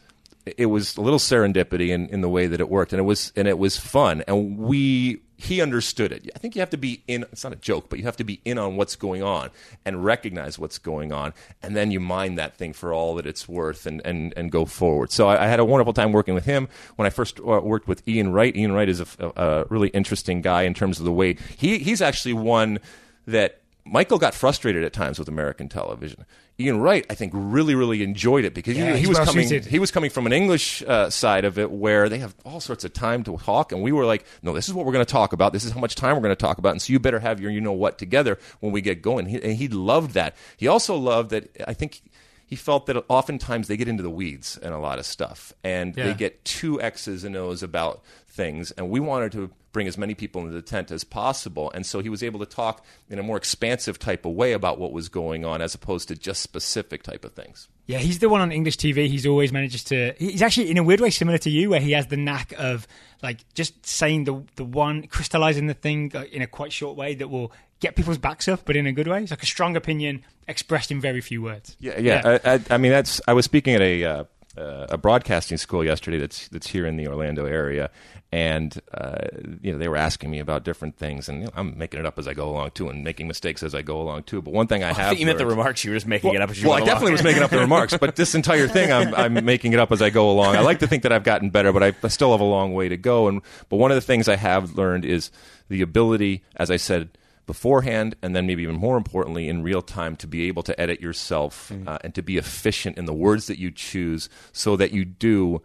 it 0.57 0.67
was 0.67 0.97
a 0.97 1.01
little 1.01 1.19
serendipity 1.19 1.89
in, 1.89 2.07
in 2.07 2.21
the 2.21 2.29
way 2.29 2.47
that 2.47 2.59
it 2.59 2.69
worked. 2.69 2.93
And 2.93 2.99
it 2.99 3.03
was 3.03 3.31
and 3.35 3.47
it 3.47 3.57
was 3.57 3.77
fun. 3.77 4.23
And 4.27 4.57
we 4.57 5.21
he 5.37 5.61
understood 5.61 6.11
it. 6.11 6.29
I 6.35 6.39
think 6.39 6.55
you 6.55 6.61
have 6.61 6.69
to 6.71 6.77
be 6.77 7.01
in 7.07 7.23
it's 7.31 7.43
not 7.43 7.53
a 7.53 7.57
joke 7.57 7.89
but 7.89 7.97
you 7.97 8.05
have 8.05 8.17
to 8.17 8.23
be 8.23 8.41
in 8.45 8.57
on 8.57 8.75
what's 8.75 8.95
going 8.95 9.23
on 9.23 9.49
and 9.85 10.03
recognize 10.03 10.59
what's 10.59 10.77
going 10.77 11.11
on. 11.11 11.33
And 11.63 11.75
then 11.75 11.91
you 11.91 11.99
mine 11.99 12.35
that 12.35 12.55
thing 12.55 12.73
for 12.73 12.93
all 12.93 13.15
that 13.15 13.25
it's 13.25 13.47
worth 13.47 13.85
and 13.85 14.01
and, 14.05 14.33
and 14.37 14.51
go 14.51 14.65
forward. 14.65 15.11
So 15.11 15.27
I, 15.27 15.45
I 15.45 15.47
had 15.47 15.59
a 15.59 15.65
wonderful 15.65 15.93
time 15.93 16.11
working 16.11 16.33
with 16.33 16.45
him. 16.45 16.67
When 16.95 17.05
i 17.05 17.09
first 17.09 17.39
uh, 17.39 17.61
worked 17.63 17.87
with 17.87 18.07
ian 18.07 18.31
wright 18.31 18.55
ian 18.55 18.73
wright 18.73 18.89
is 18.89 18.99
a, 19.01 19.07
a, 19.19 19.31
a 19.35 19.65
really 19.65 19.89
interesting 19.89 20.41
guy 20.41 20.63
in 20.63 20.73
terms 20.73 20.99
of 20.99 21.05
the 21.05 21.11
way 21.11 21.37
he 21.57 21.79
he's 21.79 22.01
actually 22.01 22.33
one 22.33 22.79
that 23.25 23.61
Michael 23.85 24.17
got 24.19 24.35
frustrated 24.35 24.83
at 24.83 24.93
times 24.93 25.17
with 25.17 25.27
American 25.27 25.67
television. 25.69 26.25
Ian 26.59 26.79
Wright, 26.81 27.05
I 27.09 27.15
think, 27.15 27.31
really, 27.33 27.73
really 27.73 28.03
enjoyed 28.03 28.43
it 28.45 28.53
because 28.53 28.77
Yeah, 28.77 28.93
he, 28.95 29.01
he 29.03 29.07
was 29.07 29.17
coming. 29.19 29.47
suited. 29.47 29.65
He 29.69 29.79
was 29.79 29.91
coming 29.91 30.09
from 30.09 30.25
an 30.27 30.33
English 30.33 30.83
uh, 30.83 31.09
side 31.09 31.45
of 31.45 31.57
it 31.57 31.71
where 31.71 32.09
they 32.09 32.19
have 32.19 32.35
all 32.45 32.59
sorts 32.59 32.83
of 32.83 32.93
time 32.93 33.23
to 33.23 33.37
talk, 33.37 33.71
and 33.71 33.81
we 33.81 33.91
were 33.91 34.05
like, 34.05 34.25
"No, 34.43 34.53
this 34.53 34.67
is 34.67 34.73
what 34.73 34.85
we're 34.85 34.91
going 34.91 35.05
to 35.05 35.11
talk 35.11 35.31
about. 35.33 35.53
This 35.53 35.63
is 35.63 35.71
how 35.71 35.79
much 35.79 35.95
time 35.95 36.15
we're 36.15 36.21
going 36.21 36.35
to 36.35 36.45
talk 36.45 36.57
about, 36.57 36.71
and 36.73 36.81
so 36.81 36.91
you 36.93 36.99
better 36.99 37.19
have 37.19 37.39
your 37.39 37.49
you 37.49 37.61
know 37.61 37.71
what 37.71 37.97
together 37.97 38.37
when 38.59 38.71
we 38.73 38.81
get 38.81 39.01
going." 39.01 39.25
He, 39.25 39.41
and 39.41 39.53
he 39.53 39.67
loved 39.69 40.11
that. 40.15 40.35
He 40.57 40.67
also 40.67 40.95
loved 40.95 41.29
that. 41.31 41.49
I 41.65 41.73
think 41.73 42.01
he 42.45 42.55
felt 42.57 42.87
that 42.87 43.03
oftentimes 43.07 43.67
they 43.69 43.77
get 43.77 43.87
into 43.87 44.03
the 44.03 44.09
weeds 44.09 44.57
and 44.61 44.73
a 44.73 44.79
lot 44.79 44.99
of 44.99 45.05
stuff, 45.05 45.53
and 45.63 45.95
Yeah. 45.95 46.07
they 46.07 46.13
get 46.13 46.43
two 46.43 46.81
X's 46.81 47.23
and 47.23 47.35
O's 47.37 47.63
about 47.63 48.03
things, 48.27 48.71
and 48.71 48.89
we 48.89 48.99
wanted 48.99 49.31
to 49.31 49.49
bring 49.71 49.87
as 49.87 49.97
many 49.97 50.15
people 50.15 50.41
into 50.41 50.53
the 50.53 50.61
tent 50.61 50.91
as 50.91 51.03
possible. 51.03 51.71
And 51.73 51.85
so 51.85 51.99
he 51.99 52.09
was 52.09 52.23
able 52.23 52.39
to 52.39 52.45
talk 52.45 52.83
in 53.09 53.19
a 53.19 53.23
more 53.23 53.37
expansive 53.37 53.99
type 53.99 54.25
of 54.25 54.33
way 54.33 54.53
about 54.53 54.79
what 54.79 54.91
was 54.91 55.09
going 55.09 55.45
on, 55.45 55.61
as 55.61 55.75
opposed 55.75 56.07
to 56.07 56.15
just 56.15 56.41
specific 56.41 57.03
type 57.03 57.23
of 57.23 57.33
things. 57.33 57.67
Yeah, 57.85 57.97
he's 57.97 58.19
the 58.19 58.29
one 58.29 58.41
on 58.41 58.51
English 58.51 58.77
TV. 58.77 59.07
He's 59.07 59.25
always 59.25 59.51
manages 59.51 59.83
to. 59.85 60.13
He's 60.17 60.41
actually 60.41 60.69
in 60.69 60.77
a 60.77 60.83
weird 60.83 61.01
way 61.01 61.09
similar 61.09 61.39
to 61.39 61.49
you, 61.49 61.71
where 61.71 61.79
he 61.79 61.91
has 61.93 62.07
the 62.07 62.17
knack 62.17 62.53
of 62.57 62.87
like 63.23 63.39
just 63.53 63.85
saying 63.85 64.25
the 64.25 64.43
the 64.55 64.63
one, 64.63 65.07
crystallizing 65.07 65.67
the 65.67 65.73
thing 65.73 66.11
uh, 66.13 66.25
in 66.31 66.41
a 66.41 66.47
quite 66.47 66.71
short 66.71 66.95
way 66.95 67.15
that 67.15 67.29
will 67.29 67.51
get 67.79 67.95
people's 67.95 68.17
backs 68.17 68.47
up, 68.47 68.61
but 68.65 68.75
in 68.75 68.85
a 68.85 68.91
good 68.91 69.07
way. 69.07 69.23
It's 69.23 69.31
like 69.31 69.41
a 69.41 69.47
strong 69.47 69.75
opinion 69.75 70.23
expressed 70.47 70.91
in 70.91 71.01
very 71.01 71.21
few 71.21 71.41
words. 71.41 71.77
Yeah, 71.79 71.97
yeah. 71.99 72.39
I, 72.43 72.53
I, 72.53 72.61
I 72.71 72.77
mean, 72.77 72.91
that's. 72.91 73.21
I 73.27 73.33
was 73.33 73.45
speaking 73.45 73.73
at 73.73 73.81
a 73.81 74.03
uh, 74.03 74.23
uh, 74.57 74.87
a 74.89 74.97
broadcasting 74.97 75.57
school 75.57 75.83
yesterday 75.83 76.17
that's 76.17 76.47
that's 76.47 76.67
here 76.67 76.85
in 76.85 76.97
the 76.97 77.07
Orlando 77.07 77.45
area, 77.45 77.91
and 78.31 78.81
uh, 78.93 79.27
you 79.61 79.71
know 79.71 79.77
they 79.77 79.87
were 79.87 79.95
asking 79.95 80.31
me 80.31 80.39
about 80.39 80.63
different 80.63 80.97
things, 80.97 81.29
and 81.29 81.39
you 81.39 81.45
know, 81.45 81.51
I'm 81.55 81.77
making 81.77 81.99
it 81.99 82.05
up 82.05 82.17
as 82.17 82.27
I 82.27 82.33
go 82.33 82.49
along 82.49 82.71
too, 82.71 82.89
and 82.89 83.03
making 83.03 83.27
mistakes 83.27 83.61
as 83.61 83.75
I 83.75 83.83
go 83.83 84.01
along 84.01 84.23
too. 84.23 84.41
But 84.41 84.53
one 84.53 84.67
thing 84.67 84.83
I 84.83 84.87
have 84.93 85.09
think 85.09 85.19
you 85.19 85.25
meant 85.27 85.37
the 85.37 85.45
remarks. 85.45 85.83
You 85.83 85.91
were 85.91 85.97
just 85.97 86.07
making 86.07 86.33
it 86.33 86.41
up 86.41 86.49
as 86.49 86.61
you 86.61 86.67
well, 86.67 86.81
I 86.81 86.85
definitely 86.85 87.11
was 87.11 87.23
making 87.23 87.43
up 87.43 87.51
the 87.51 87.59
remarks, 87.59 87.95
but 87.97 88.15
this 88.15 88.33
entire 88.33 88.67
thing, 88.67 88.91
I'm, 88.91 89.13
I'm 89.13 89.33
making 89.45 89.73
it 89.73 89.79
up 89.79 89.91
as 89.91 90.01
I 90.01 90.09
go 90.09 90.31
along. 90.31 90.55
I 90.55 90.61
like 90.61 90.79
to 90.79 90.87
think 90.87 91.03
that 91.03 91.11
I've 91.11 91.23
gotten 91.23 91.51
better, 91.51 91.71
but 91.71 91.83
I, 91.83 91.93
I 92.03 92.07
still 92.07 92.31
have 92.31 92.41
a 92.41 92.45
long 92.45 92.73
way 92.73 92.89
to 92.89 92.97
go. 92.97 93.27
And 93.27 93.41
but 93.69 93.77
one 93.77 93.91
of 93.91 93.95
the 93.95 94.01
things 94.01 94.27
I 94.27 94.35
have 94.35 94.75
learned 94.75 95.05
is 95.05 95.29
the 95.69 95.81
ability, 95.81 96.43
as 96.55 96.71
I 96.71 96.77
said 96.77 97.09
beforehand, 97.53 98.15
and 98.21 98.35
then 98.35 98.45
maybe 98.45 98.61
even 98.61 98.75
more 98.75 98.95
importantly, 98.95 99.49
in 99.49 99.63
real 99.63 99.81
time, 99.81 100.15
to 100.17 100.27
be 100.27 100.47
able 100.47 100.61
to 100.63 100.73
edit 100.79 101.01
yourself 101.01 101.71
uh, 101.87 101.97
and 102.03 102.13
to 102.13 102.21
be 102.21 102.37
efficient 102.37 102.95
in 102.99 103.05
the 103.05 103.13
words 103.25 103.47
that 103.47 103.57
you 103.57 103.71
choose, 103.71 104.29
so 104.51 104.75
that 104.77 104.91
you 104.91 105.03
do. 105.03 105.61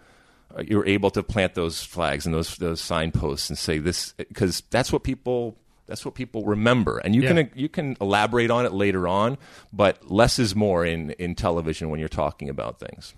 uh, 0.56 0.62
You're 0.70 0.86
able 0.86 1.10
to 1.10 1.22
plant 1.22 1.52
those 1.54 1.82
flags 1.82 2.24
and 2.26 2.34
those 2.34 2.56
those 2.56 2.80
signposts 2.80 3.50
and 3.50 3.58
say 3.58 3.76
this 3.78 4.14
because 4.16 4.62
that's 4.70 4.90
what 4.92 5.02
people 5.02 5.56
that's 5.86 6.04
what 6.06 6.14
people 6.14 6.40
remember, 6.46 6.96
and 7.04 7.14
you 7.14 7.22
Yeah. 7.22 7.34
can 7.34 7.50
you 7.54 7.68
can 7.68 7.96
elaborate 8.00 8.50
on 8.50 8.64
it 8.64 8.72
later 8.72 9.06
on, 9.06 9.36
but 9.72 10.10
less 10.10 10.38
is 10.38 10.54
more 10.56 10.86
in, 10.86 11.10
in 11.18 11.34
television 11.34 11.90
when 11.90 12.00
you're 12.00 12.08
talking 12.24 12.48
about 12.48 12.80
things. 12.80 13.12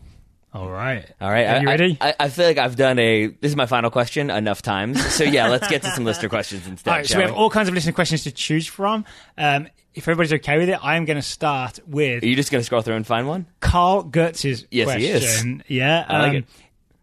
All 0.57 0.71
right, 0.71 1.05
All 1.21 1.31
right, 1.31 1.47
Are 1.47 1.57
I, 1.57 1.61
you 1.61 1.67
ready? 1.67 1.99
I, 2.01 2.15
I 2.19 2.29
feel 2.31 2.47
like 2.47 2.57
I've 2.57 2.77
done 2.77 2.99
a. 2.99 3.27
This 3.27 3.51
is 3.51 3.57
my 3.57 3.67
final 3.67 3.91
question 3.91 4.31
enough 4.31 4.63
times. 4.63 5.05
So 5.15 5.23
yeah, 5.25 5.49
let's 5.51 5.69
get 5.69 5.83
to 5.83 5.91
some 5.91 6.05
listener 6.07 6.31
questions 6.31 6.67
instead. 6.67 6.91
all 6.91 6.97
right. 6.97 7.07
So 7.07 7.13
shall 7.13 7.21
we 7.21 7.27
have 7.29 7.35
all 7.37 7.51
kinds 7.51 7.69
of 7.69 7.75
listener 7.75 7.93
questions 7.93 8.23
to 8.25 8.33
choose 8.33 8.67
from. 8.67 9.05
Um, 9.37 9.69
if 9.95 10.05
everybody's 10.05 10.33
okay 10.35 10.57
with 10.59 10.71
it, 10.71 10.79
I 10.83 10.97
am 10.97 11.05
going 11.05 11.17
to 11.17 11.23
start 11.23 11.79
with 11.87 12.23
Are 12.23 12.27
you 12.27 12.37
just 12.37 12.51
going 12.51 12.61
to 12.61 12.65
scroll 12.65 12.81
through 12.83 12.95
and 12.97 13.07
find 13.07 13.27
one? 13.29 13.47
Carl 13.61 14.05
Gertz's 14.05 14.67
Yes, 14.71 14.95
he 14.95 15.07
is. 15.09 15.23
question. 15.25 15.63
Yeah, 15.69 16.05
I 16.09 16.19
like 16.21 16.31
um, 16.31 16.37
it. 16.37 16.45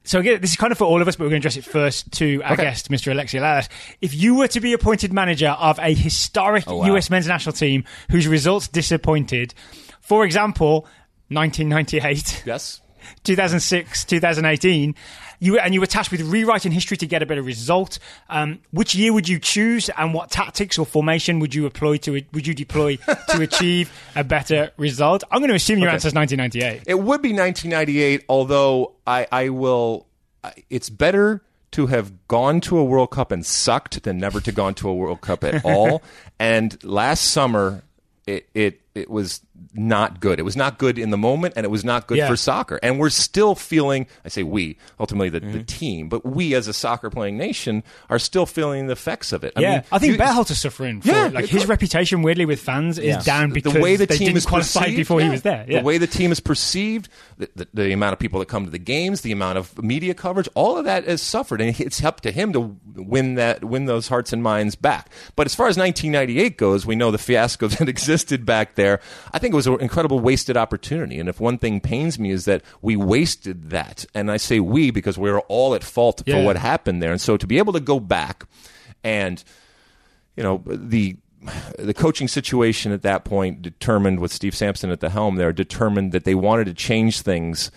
So 0.04 0.20
again, 0.20 0.42
this 0.42 0.52
is 0.52 0.58
kind 0.58 0.72
of 0.72 0.78
for 0.78 0.84
all 0.86 1.02
of 1.02 1.08
us, 1.08 1.16
but 1.16 1.24
we're 1.26 1.30
going 1.30 1.42
to 1.42 1.48
address 1.48 1.58
it 1.58 1.70
first 1.70 2.12
to 2.14 2.42
our 2.44 2.54
Okay. 2.54 2.64
guest, 2.64 2.90
Mr. 2.90 3.14
Alexi 3.14 3.40
Lalas. 3.40 3.70
If 4.02 4.14
you 4.14 4.36
were 4.36 4.48
to 4.50 4.60
be 4.60 4.74
appointed 4.74 5.14
manager 5.14 5.50
of 5.50 5.80
a 5.80 5.94
historic 5.94 6.66
Oh, 6.68 6.78
wow. 6.78 6.96
US 6.96 7.10
men's 7.10 7.28
national 7.28 7.54
team 7.54 7.84
whose 8.12 8.28
results 8.28 8.68
disappointed, 8.68 9.54
for 10.02 10.26
example, 10.26 10.86
1998, 11.30 12.44
Yes. 12.46 12.82
2006, 13.24 14.06
2018, 14.06 14.96
you 15.40 15.60
and 15.60 15.74
you 15.74 15.80
were 15.82 15.86
tasked 15.88 16.12
with 16.12 16.22
rewriting 16.22 16.72
history 16.72 16.96
to 16.98 17.06
get 17.06 17.22
a 17.22 17.26
better 17.26 17.42
result. 17.42 18.00
Um, 18.30 18.60
which 18.72 18.96
year 18.96 19.12
would 19.14 19.28
you 19.28 19.40
choose, 19.40 19.90
and 19.98 20.14
what 20.14 20.32
tactics 20.32 20.78
or 20.78 20.86
formation 20.86 21.40
would 21.40 21.54
you 21.54 21.66
employ 21.66 21.98
to 21.98 22.22
would 22.32 22.48
you 22.48 22.54
deploy 22.54 22.96
to 23.30 23.42
achieve 23.42 23.92
a 24.16 24.24
better 24.24 24.72
result? 24.78 25.24
I'm 25.32 25.40
going 25.40 25.50
to 25.50 25.56
assume 25.56 25.80
your 25.80 25.90
Okay. 25.90 25.96
answer 25.96 26.08
is 26.08 26.14
1998. 26.14 26.84
It 26.88 26.96
would 26.96 27.22
be 27.22 27.34
1998, 27.34 28.26
although 28.30 28.94
I, 29.06 29.28
I 29.32 29.50
will. 29.50 30.08
It's 30.70 30.90
better 30.90 31.42
to 31.72 31.88
have 31.88 32.28
gone 32.28 32.62
to 32.62 32.78
a 32.78 32.84
World 32.84 33.10
Cup 33.12 33.32
and 33.32 33.46
sucked 33.46 34.04
than 34.04 34.18
never 34.20 34.40
to 34.42 34.52
gone 34.52 34.76
to 34.76 34.88
a 34.90 34.94
World 34.94 35.22
Cup 35.22 35.44
at 35.44 35.66
all. 35.66 36.04
and 36.40 36.82
last 36.84 37.32
summer, 37.32 37.84
it, 38.28 38.48
it 38.54 38.80
it 38.96 39.10
was 39.10 39.42
not 39.74 40.20
good. 40.20 40.40
It 40.40 40.44
was 40.44 40.56
not 40.56 40.78
good 40.78 41.00
in 41.00 41.10
the 41.10 41.18
moment, 41.18 41.54
and 41.58 41.66
it 41.66 41.70
was 41.70 41.84
not 41.84 42.06
good 42.08 42.18
Yeah. 42.18 42.28
for 42.28 42.36
soccer. 42.36 42.80
And 42.84 43.00
we're 43.00 43.10
still 43.10 43.56
feeling. 43.56 44.06
I 44.24 44.30
say 44.30 44.44
we, 44.44 44.78
ultimately 45.00 45.30
the, 45.30 45.40
the 45.40 45.64
team, 45.64 46.10
but 46.10 46.24
we 46.26 46.54
as 46.54 46.68
a 46.68 46.74
soccer 46.74 47.10
playing 47.10 47.38
nation 47.38 47.84
are 48.10 48.20
still 48.20 48.46
feeling 48.46 48.88
the 48.88 48.94
effects 48.94 49.32
of 49.34 49.44
it. 49.44 49.54
yeah, 49.58 49.72
mean, 49.78 49.84
I 49.92 50.00
think 50.00 50.12
you- 50.14 50.18
Berhalter's 50.20 50.60
suffering. 50.62 51.02
For 51.02 51.08
Yeah, 51.08 51.28
it. 51.28 51.34
like 51.34 51.46
his 51.46 51.66
reputation, 51.68 52.22
weirdly, 52.22 52.46
with 52.46 52.60
fans 52.60 52.98
is 53.00 53.06
Yeah. 53.06 53.22
down 53.22 53.52
because 53.52 53.74
the 53.74 53.80
way 53.82 53.96
the 53.96 54.06
team 54.06 54.20
didn't 54.28 54.38
is 54.38 54.46
qualify 54.46 54.82
perceived, 54.82 54.98
before 54.98 55.22
he 55.22 55.30
was 55.30 55.42
there. 55.42 55.66
Yeah. 55.68 55.80
The 55.80 55.86
way 55.86 55.98
the 55.98 56.08
team 56.08 56.32
is 56.32 56.40
perceived, 56.40 57.10
the, 57.38 57.50
the, 57.56 57.68
the 57.74 57.92
amount 57.94 58.14
of 58.14 58.20
people 58.20 58.40
that 58.42 58.48
come 58.48 58.66
to 58.66 58.72
the 58.72 58.78
games, 58.78 59.22
the 59.22 59.32
amount 59.32 59.58
of 59.58 59.82
media 59.84 60.14
coverage, 60.14 60.48
all 60.54 60.78
of 60.78 60.86
that 60.86 61.08
has 61.08 61.22
suffered, 61.22 61.62
and 61.62 61.80
it's 61.80 62.04
up 62.04 62.22
to 62.22 62.32
him 62.32 62.54
to 62.54 62.76
win 62.96 63.36
that, 63.36 63.64
win 63.64 63.86
those 63.86 64.08
hearts 64.08 64.32
and 64.34 64.44
minds 64.44 64.76
back. 64.76 65.10
But 65.36 65.48
as 65.48 65.56
far 65.56 65.68
as 65.68 65.78
1998 65.78 66.58
goes, 66.58 66.86
we 66.86 66.96
know 66.96 67.10
the 67.10 67.18
fiascos 67.18 67.78
that 67.80 67.90
existed 67.90 68.46
back 68.46 68.76
there. 68.84 69.00
I 69.34 69.40
think 69.40 69.54
it 69.54 69.56
was 69.56 69.68
an 69.68 69.80
incredible 69.80 70.20
wasted 70.20 70.58
opportunity, 70.58 71.20
and 71.20 71.30
if 71.30 71.40
one 71.40 71.58
thing 71.58 71.80
pains 71.80 72.20
me 72.20 72.32
is 72.32 72.46
that 72.46 72.62
we 72.82 72.96
wasted 72.96 73.70
that, 73.70 74.06
and 74.14 74.30
I 74.30 74.38
say 74.38 74.60
we 74.60 74.92
because 74.92 75.18
we're 75.18 75.40
all 75.48 75.74
at 75.76 75.84
fault 75.84 76.22
Yeah. 76.26 76.36
for 76.36 76.46
what 76.46 76.58
happened 76.58 77.02
there, 77.02 77.12
and 77.12 77.22
so 77.22 77.38
to 77.38 77.48
be 77.48 77.58
able 77.58 77.74
to 77.74 77.80
go 77.80 78.00
back 78.00 78.46
and 79.04 79.44
you 80.36 80.44
know 80.44 80.62
the 80.66 81.16
the 81.78 81.94
coaching 81.94 82.28
situation 82.30 82.92
at 82.94 83.02
that 83.02 83.26
point 83.26 83.62
determined 83.62 84.20
with 84.20 84.32
Steve 84.32 84.56
Sampson 84.56 84.90
at 84.92 85.02
the 85.02 85.10
helm 85.10 85.36
there 85.36 85.52
determined 85.52 86.12
that 86.14 86.24
they 86.24 86.36
wanted 86.36 86.66
to 86.66 86.74
change 86.74 87.20
things 87.22 87.70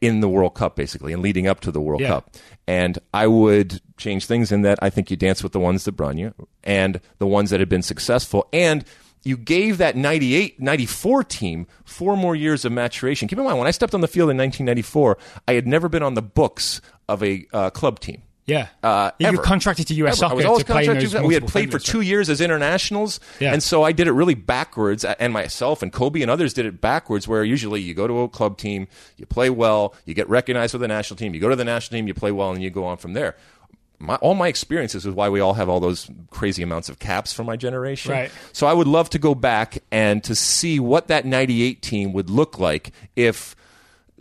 in 0.00 0.20
the 0.20 0.28
World 0.28 0.54
Cup 0.54 0.76
basically 0.76 1.12
and 1.12 1.20
leading 1.20 1.48
up 1.48 1.58
to 1.60 1.72
the 1.72 1.80
World 1.80 2.00
Yeah. 2.00 2.08
Cup 2.08 2.36
and 2.68 2.98
I 3.12 3.26
would 3.26 3.80
change 3.96 4.26
things 4.26 4.52
in 4.52 4.62
that 4.62 4.78
I 4.80 4.88
think 4.90 5.10
you 5.10 5.16
dance 5.16 5.42
with 5.42 5.50
the 5.50 5.58
ones 5.58 5.82
that 5.84 5.92
brung 5.92 6.16
you 6.16 6.32
and 6.62 7.00
the 7.18 7.26
ones 7.26 7.50
that 7.50 7.58
had 7.58 7.68
been 7.68 7.82
successful 7.82 8.46
and 8.52 8.84
you 9.24 9.36
gave 9.36 9.78
that 9.78 9.96
98 9.96 10.60
94 10.60 11.24
team 11.24 11.66
four 11.84 12.16
more 12.16 12.34
years 12.34 12.64
of 12.64 12.72
maturation 12.72 13.28
keep 13.28 13.38
in 13.38 13.44
mind 13.44 13.58
when 13.58 13.66
I 13.66 13.70
stepped 13.70 13.94
on 13.94 14.00
the 14.00 14.08
field 14.08 14.30
in 14.30 14.36
1994 14.36 15.18
I 15.48 15.52
had 15.54 15.66
never 15.66 15.88
been 15.88 16.02
on 16.02 16.14
the 16.14 16.22
books 16.22 16.80
of 17.08 17.22
a 17.22 17.46
uh, 17.52 17.70
club 17.70 18.00
team 18.00 18.22
yeah. 18.46 18.68
uh, 18.82 19.12
you 19.18 19.28
ever. 19.28 19.36
were 19.36 19.42
contracted 19.42 19.86
to 19.88 19.94
US 19.94 20.22
Ever. 20.22 20.26
I 20.26 20.28
Soccer 20.28 20.34
was 20.36 20.44
always 20.44 20.64
to 20.64 20.72
play 20.72 20.82
in 20.82 20.86
contracted 20.86 21.10
those 21.10 21.20
to- 21.20 21.26
We 21.26 21.34
had 21.34 21.46
played 21.46 21.70
for 21.70 21.78
two 21.78 22.00
years 22.00 22.28
as 22.28 22.40
internationals, 22.40 23.20
Yeah. 23.38 23.52
and 23.52 23.62
so 23.62 23.82
I 23.82 23.92
did 23.92 24.08
it 24.08 24.12
really 24.12 24.34
backwards. 24.34 25.04
And 25.04 25.32
myself 25.32 25.82
and 25.82 25.92
Cobi 25.92 26.22
and 26.22 26.30
others 26.30 26.52
did 26.52 26.66
it 26.66 26.80
backwards, 26.80 27.28
where 27.28 27.44
usually 27.44 27.80
you 27.80 27.94
go 27.94 28.06
to 28.06 28.20
a 28.20 28.28
club 28.28 28.58
team, 28.58 28.88
you 29.16 29.26
play 29.26 29.50
well, 29.50 29.94
you 30.06 30.14
get 30.14 30.28
recognized 30.28 30.74
with 30.74 30.82
the 30.82 30.88
national 30.88 31.16
team, 31.16 31.34
you 31.34 31.40
go 31.40 31.48
to 31.48 31.56
the 31.56 31.64
national 31.64 31.96
team, 31.98 32.08
you 32.08 32.14
play 32.14 32.32
well, 32.32 32.50
and 32.50 32.62
you 32.62 32.70
go 32.70 32.84
on 32.84 32.96
from 32.96 33.12
there. 33.12 33.36
My, 34.02 34.16
all 34.16 34.34
my 34.34 34.48
experiences 34.48 35.06
is 35.06 35.14
why 35.14 35.28
we 35.28 35.40
all 35.40 35.54
have 35.54 35.68
all 35.68 35.78
those 35.78 36.10
crazy 36.30 36.62
amounts 36.62 36.88
of 36.88 36.98
caps 36.98 37.32
for 37.32 37.44
my 37.44 37.56
generation. 37.56 38.12
Right. 38.12 38.32
So 38.52 38.66
I 38.66 38.72
would 38.72 38.88
love 38.88 39.08
to 39.10 39.18
go 39.18 39.34
back 39.34 39.78
and 39.92 40.22
to 40.24 40.34
see 40.34 40.80
what 40.80 41.06
that 41.08 41.24
98 41.24 41.80
team 41.82 42.12
would 42.12 42.28
look 42.28 42.58
like 42.58 42.92
if 43.14 43.54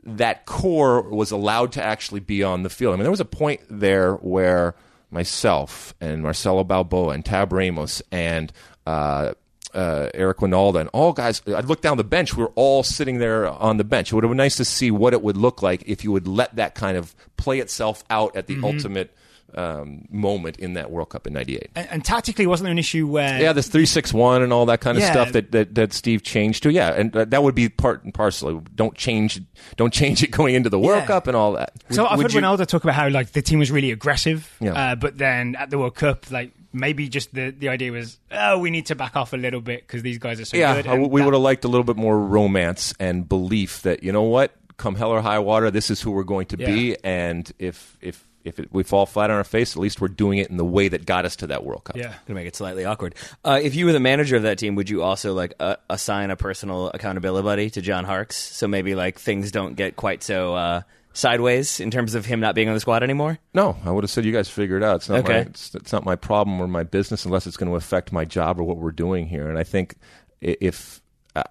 that 0.03 0.45
core 0.45 1.01
was 1.01 1.31
allowed 1.31 1.71
to 1.73 1.83
actually 1.83 2.19
be 2.19 2.43
on 2.43 2.63
the 2.63 2.69
field. 2.69 2.93
I 2.93 2.97
mean, 2.97 3.03
there 3.03 3.11
was 3.11 3.19
a 3.19 3.25
point 3.25 3.61
there 3.69 4.13
where 4.15 4.75
myself 5.09 5.95
and 5.99 6.21
Marcelo 6.21 6.63
Balboa 6.63 7.13
and 7.13 7.25
Tab 7.25 7.51
Ramos 7.51 8.03
and 8.11 8.53
uh, 8.85 9.33
uh, 9.73 10.09
Eric 10.13 10.37
Wynalda 10.37 10.79
and 10.79 10.89
all 10.93 11.13
guys, 11.13 11.41
I'd 11.47 11.65
look 11.65 11.81
down 11.81 11.97
the 11.97 12.03
bench. 12.03 12.35
We 12.35 12.43
were 12.43 12.51
all 12.55 12.83
sitting 12.83 13.17
there 13.17 13.47
on 13.47 13.77
the 13.77 13.83
bench. 13.83 14.11
It 14.11 14.15
would 14.15 14.23
have 14.23 14.31
been 14.31 14.37
nice 14.37 14.57
to 14.57 14.65
see 14.65 14.91
what 14.91 15.13
it 15.13 15.21
would 15.21 15.37
look 15.37 15.61
like 15.61 15.83
if 15.85 16.03
you 16.03 16.11
would 16.11 16.27
let 16.27 16.55
that 16.55 16.75
kind 16.75 16.97
of 16.97 17.15
play 17.37 17.59
itself 17.59 18.03
out 18.09 18.35
at 18.35 18.47
the 18.47 18.59
ultimate 18.63 19.15
um, 19.57 20.05
moment 20.09 20.57
in 20.57 20.73
that 20.73 20.91
World 20.91 21.09
Cup 21.09 21.27
in 21.27 21.33
'98. 21.33 21.69
And, 21.75 21.87
and 21.91 22.05
tactically, 22.05 22.47
wasn't 22.47 22.65
there 22.65 22.71
an 22.71 22.79
issue 22.79 23.07
where 23.07 23.41
Yeah, 23.41 23.53
this 23.53 23.67
three 23.67 23.85
six 23.85 24.13
one 24.13 24.41
and 24.41 24.51
all 24.53 24.65
that 24.67 24.81
kind 24.81 24.97
of 24.97 25.03
Yeah. 25.03 25.11
stuff 25.11 25.31
that, 25.33 25.51
that 25.51 25.75
that 25.75 25.93
Steve 25.93 26.23
changed 26.23 26.63
to. 26.63 26.71
Yeah, 26.71 26.93
and 26.93 27.11
that 27.13 27.43
would 27.43 27.55
be 27.55 27.69
part 27.69 28.03
and 28.03 28.13
parcel. 28.13 28.61
Don't 28.75 28.95
change, 28.95 29.41
don't 29.75 29.93
change 29.93 30.23
it 30.23 30.31
going 30.31 30.55
into 30.55 30.69
the 30.69 30.79
World 30.79 31.01
Yeah. 31.01 31.07
Cup 31.07 31.27
and 31.27 31.35
all 31.35 31.53
that. 31.53 31.73
So 31.89 32.03
Would- 32.03 32.11
I've 32.11 32.17
would 32.17 32.23
heard 32.25 32.33
you- 32.33 32.41
Ronaldo 32.41 32.65
talk 32.67 32.83
about 32.83 32.95
how 32.95 33.09
like 33.09 33.31
the 33.31 33.41
team 33.41 33.59
was 33.59 33.71
really 33.71 33.91
aggressive, 33.91 34.55
Yeah. 34.59 34.73
uh, 34.73 34.95
but 34.95 35.17
then 35.17 35.55
at 35.57 35.69
the 35.69 35.77
World 35.77 35.95
Cup, 35.95 36.29
like 36.31 36.51
maybe 36.73 37.09
just 37.09 37.33
the, 37.33 37.51
the 37.51 37.67
idea 37.67 37.91
was, 37.91 38.17
oh, 38.31 38.57
we 38.57 38.69
need 38.71 38.85
to 38.85 38.95
back 38.95 39.15
off 39.17 39.33
a 39.33 39.37
little 39.37 39.59
bit 39.59 39.85
because 39.85 40.03
these 40.03 40.17
guys 40.17 40.39
are 40.39 40.45
so 40.45 40.55
Yeah, 40.55 40.75
good. 40.77 40.87
and 40.87 41.11
we 41.11 41.19
that- 41.19 41.25
would 41.25 41.33
have 41.33 41.43
liked 41.43 41.65
a 41.65 41.67
little 41.67 41.83
bit 41.83 41.97
more 41.97 42.17
romance 42.17 42.93
and 42.99 43.27
belief 43.27 43.81
that 43.81 44.03
you 44.03 44.11
know 44.11 44.21
what, 44.23 44.55
come 44.77 44.95
hell 44.95 45.11
or 45.11 45.21
high 45.21 45.37
water, 45.39 45.69
this 45.69 45.91
is 45.91 46.01
who 46.01 46.11
we're 46.11 46.23
going 46.23 46.45
to 46.47 46.57
be, 46.57 46.95
and 47.03 47.51
if 47.59 47.97
if 48.01 48.25
if 48.43 48.59
it, 48.59 48.69
we 48.71 48.83
fall 48.83 49.05
flat 49.05 49.29
on 49.29 49.37
our 49.37 49.43
face, 49.43 49.75
at 49.75 49.81
least 49.81 50.01
we're 50.01 50.07
doing 50.07 50.37
it 50.39 50.49
in 50.49 50.57
the 50.57 50.65
way 50.65 50.87
that 50.87 51.05
got 51.05 51.25
us 51.25 51.35
to 51.37 51.47
that 51.47 51.63
World 51.63 51.83
Cup. 51.83 51.95
Yeah. 51.97 52.13
Gonna 52.27 52.39
make 52.39 52.47
it 52.47 52.55
slightly 52.55 52.85
awkward. 52.85 53.15
Uh, 53.43 53.59
if 53.61 53.75
you 53.75 53.85
were 53.85 53.93
the 53.93 53.99
manager 53.99 54.35
of 54.35 54.43
that 54.43 54.57
team, 54.57 54.75
would 54.75 54.89
you 54.89 55.03
also 55.03 55.33
like 55.33 55.53
uh, 55.59 55.75
assign 55.89 56.31
a 56.31 56.35
personal 56.35 56.89
accountability 56.93 57.43
buddy 57.43 57.69
to 57.71 57.81
John 57.81 58.05
Harkes? 58.05 58.35
So 58.35 58.67
maybe 58.67 58.95
like 58.95 59.19
things 59.19 59.51
don't 59.51 59.75
get 59.75 59.95
quite 59.95 60.23
so 60.23 60.55
uh, 60.55 60.81
sideways 61.13 61.79
in 61.79 61.91
terms 61.91 62.15
of 62.15 62.25
him 62.25 62.39
not 62.39 62.55
being 62.55 62.67
on 62.69 62.73
the 62.73 62.79
squad 62.79 63.03
anymore. 63.03 63.37
No, 63.53 63.75
I 63.85 63.91
would 63.91 64.03
have 64.03 64.11
said 64.11 64.25
you 64.25 64.31
guys 64.31 64.49
figure 64.49 64.77
it 64.77 64.83
out. 64.83 64.97
It's 64.97 65.09
not 65.09 65.19
Okay. 65.19 65.33
my 65.33 65.39
it's, 65.39 65.75
it's 65.75 65.91
not 65.91 66.05
my 66.05 66.15
problem 66.15 66.59
or 66.61 66.67
my 66.67 66.83
business 66.83 67.25
unless 67.25 67.45
it's 67.47 67.57
going 67.57 67.69
to 67.69 67.75
affect 67.75 68.11
my 68.11 68.25
job 68.25 68.59
or 68.59 68.63
what 68.63 68.77
we're 68.77 68.91
doing 68.91 69.27
here. 69.27 69.49
And 69.49 69.57
I 69.59 69.63
think 69.63 69.95
if 70.41 71.01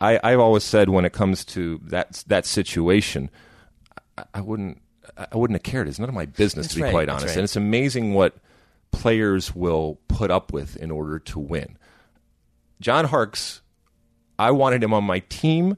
I, 0.00 0.18
I've 0.22 0.40
always 0.40 0.64
said 0.64 0.88
when 0.88 1.04
it 1.04 1.12
comes 1.12 1.44
to 1.46 1.80
that 1.84 2.24
that 2.26 2.46
situation, 2.46 3.30
I, 4.18 4.24
I 4.34 4.40
wouldn't 4.40 4.80
I 5.32 5.36
wouldn't 5.36 5.56
have 5.56 5.62
cared. 5.62 5.88
It's 5.88 5.98
none 5.98 6.08
of 6.08 6.14
my 6.14 6.26
business 6.26 6.66
That's 6.66 6.74
to 6.74 6.80
be 6.80 6.82
right, 6.84 6.92
quite 6.92 7.08
honest. 7.08 7.26
right. 7.26 7.36
And 7.36 7.44
it's 7.44 7.56
amazing 7.56 8.14
what 8.14 8.36
players 8.90 9.54
will 9.54 9.98
put 10.08 10.30
up 10.30 10.52
with 10.52 10.76
in 10.76 10.90
order 10.90 11.18
to 11.18 11.38
win. 11.38 11.76
John 12.80 13.04
Harkes, 13.06 13.60
I 14.38 14.50
wanted 14.52 14.82
him 14.82 14.94
on 14.94 15.04
my 15.04 15.18
team 15.28 15.76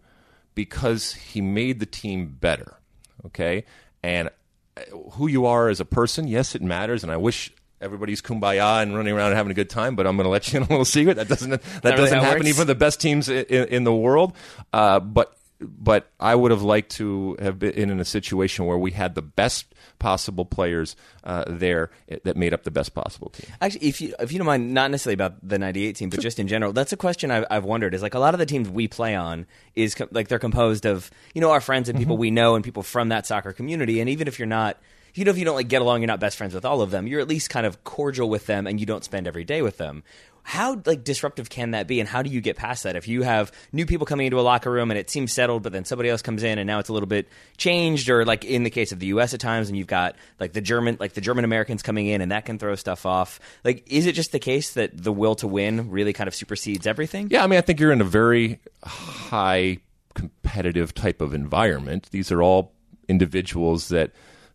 because 0.54 1.14
he 1.14 1.40
made 1.40 1.80
the 1.80 1.86
team 1.86 2.36
better. 2.40 2.78
Okay, 3.26 3.64
and 4.02 4.30
uh, 4.76 4.80
who 5.12 5.26
you 5.28 5.46
are 5.46 5.68
as 5.68 5.80
a 5.80 5.84
person, 5.84 6.26
yes, 6.26 6.54
it 6.54 6.62
matters, 6.62 7.02
and 7.02 7.12
I 7.12 7.16
wish. 7.16 7.52
Everybody's 7.80 8.22
kumbaya 8.22 8.80
and 8.80 8.94
running 8.94 9.12
around 9.12 9.30
and 9.30 9.36
having 9.36 9.50
a 9.50 9.54
good 9.54 9.68
time, 9.68 9.96
but 9.96 10.06
I'm 10.06 10.14
going 10.16 10.22
to 10.22 10.30
let 10.30 10.52
you 10.52 10.58
in 10.58 10.62
a 10.62 10.68
little 10.68 10.84
secret. 10.84 11.14
That 11.16 11.26
doesn't 11.26 11.50
that 11.50 11.96
doesn't 11.96 12.16
happen 12.16 12.38
works? 12.38 12.46
even 12.46 12.60
for 12.60 12.64
the 12.64 12.76
best 12.76 13.00
teams 13.00 13.28
in, 13.28 13.44
in, 13.46 13.64
in 13.70 13.82
the 13.82 13.92
world. 13.92 14.36
Uh, 14.72 15.00
but 15.00 15.36
but 15.66 16.10
I 16.20 16.34
would 16.34 16.50
have 16.50 16.62
liked 16.62 16.90
to 16.92 17.36
have 17.40 17.58
been 17.58 17.90
in 17.90 18.00
a 18.00 18.04
situation 18.04 18.66
where 18.66 18.78
we 18.78 18.90
had 18.90 19.14
the 19.14 19.22
best 19.22 19.74
possible 19.98 20.44
players 20.44 20.96
uh, 21.24 21.44
there 21.46 21.90
that 22.24 22.36
made 22.36 22.52
up 22.52 22.64
the 22.64 22.70
best 22.70 22.94
possible 22.94 23.30
team. 23.30 23.50
Actually, 23.60 23.86
if 23.86 24.00
you 24.00 24.14
if 24.18 24.32
you 24.32 24.38
don't 24.38 24.46
mind, 24.46 24.74
not 24.74 24.90
necessarily 24.90 25.14
about 25.14 25.36
the 25.46 25.58
'98 25.58 25.96
team, 25.96 26.10
but 26.10 26.20
just 26.20 26.38
in 26.38 26.48
general, 26.48 26.72
that's 26.72 26.92
a 26.92 26.96
question 26.96 27.30
I've, 27.30 27.44
I've 27.50 27.64
wondered. 27.64 27.94
Is 27.94 28.02
like 28.02 28.14
a 28.14 28.18
lot 28.18 28.34
of 28.34 28.38
the 28.38 28.46
teams 28.46 28.68
we 28.68 28.88
play 28.88 29.14
on 29.14 29.46
is 29.74 29.96
like 30.10 30.28
they're 30.28 30.38
composed 30.38 30.86
of 30.86 31.10
you 31.34 31.40
know 31.40 31.50
our 31.50 31.60
friends 31.60 31.88
and 31.88 31.98
people 31.98 32.16
we 32.16 32.30
know 32.30 32.54
and 32.54 32.64
people 32.64 32.82
from 32.82 33.08
that 33.08 33.26
soccer 33.26 33.52
community. 33.52 34.00
And 34.00 34.08
even 34.08 34.28
if 34.28 34.38
you're 34.38 34.46
not, 34.46 34.78
you 35.14 35.24
know, 35.24 35.30
if 35.30 35.38
you 35.38 35.44
don't 35.44 35.56
like 35.56 35.68
get 35.68 35.82
along, 35.82 36.00
you're 36.00 36.08
not 36.08 36.20
best 36.20 36.36
friends 36.36 36.54
with 36.54 36.64
all 36.64 36.80
of 36.80 36.90
them. 36.90 37.06
You're 37.06 37.20
at 37.20 37.28
least 37.28 37.50
kind 37.50 37.66
of 37.66 37.84
cordial 37.84 38.28
with 38.28 38.46
them, 38.46 38.66
and 38.66 38.80
you 38.80 38.86
don't 38.86 39.04
spend 39.04 39.26
every 39.26 39.44
day 39.44 39.62
with 39.62 39.78
them. 39.78 40.02
How 40.44 40.80
like 40.84 41.04
disruptive 41.04 41.48
can 41.48 41.70
that 41.70 41.86
be, 41.86 42.00
and 42.00 42.08
how 42.08 42.22
do 42.22 42.30
you 42.30 42.40
get 42.40 42.56
past 42.56 42.82
that? 42.82 42.96
If 42.96 43.06
you 43.06 43.22
have 43.22 43.52
new 43.72 43.86
people 43.86 44.06
coming 44.06 44.26
into 44.26 44.40
a 44.40 44.42
locker 44.42 44.70
room 44.70 44.90
and 44.90 44.98
it 44.98 45.08
seems 45.08 45.32
settled, 45.32 45.62
but 45.62 45.72
then 45.72 45.84
somebody 45.84 46.08
else 46.08 46.20
comes 46.20 46.42
in 46.42 46.58
and 46.58 46.66
now 46.66 46.78
it's 46.78 46.88
a 46.88 46.92
little 46.92 47.06
bit 47.06 47.28
changed, 47.56 48.10
or 48.10 48.24
like 48.24 48.44
in 48.44 48.64
the 48.64 48.70
case 48.70 48.92
of 48.92 48.98
the 48.98 49.06
U.S. 49.06 49.34
at 49.34 49.40
times, 49.40 49.68
and 49.68 49.78
you've 49.78 49.86
got 49.86 50.16
like 50.40 50.52
the 50.52 50.60
German, 50.60 50.96
like 50.98 51.12
the 51.12 51.20
German 51.20 51.44
Americans 51.44 51.82
coming 51.82 52.06
in, 52.06 52.20
and 52.20 52.32
that 52.32 52.44
can 52.44 52.58
throw 52.58 52.74
stuff 52.74 53.06
off. 53.06 53.38
Like, 53.64 53.84
is 53.86 54.06
it 54.06 54.12
just 54.12 54.32
the 54.32 54.38
case 54.38 54.72
that 54.72 54.90
the 55.00 55.12
will 55.12 55.36
to 55.36 55.46
win 55.46 55.90
really 55.90 56.12
kind 56.12 56.28
of 56.28 56.34
supersedes 56.34 56.86
everything? 56.86 57.28
Yeah, 57.30 57.44
I 57.44 57.46
mean, 57.46 57.58
I 57.58 57.62
think 57.62 57.78
you're 57.78 57.92
in 57.92 58.00
a 58.00 58.04
very 58.04 58.58
high 58.82 59.78
competitive 60.14 60.92
type 60.94 61.20
of 61.20 61.34
environment. 61.34 62.08
These 62.10 62.32
are 62.32 62.42
all 62.42 62.72
individuals 63.08 63.88
that 63.88 64.10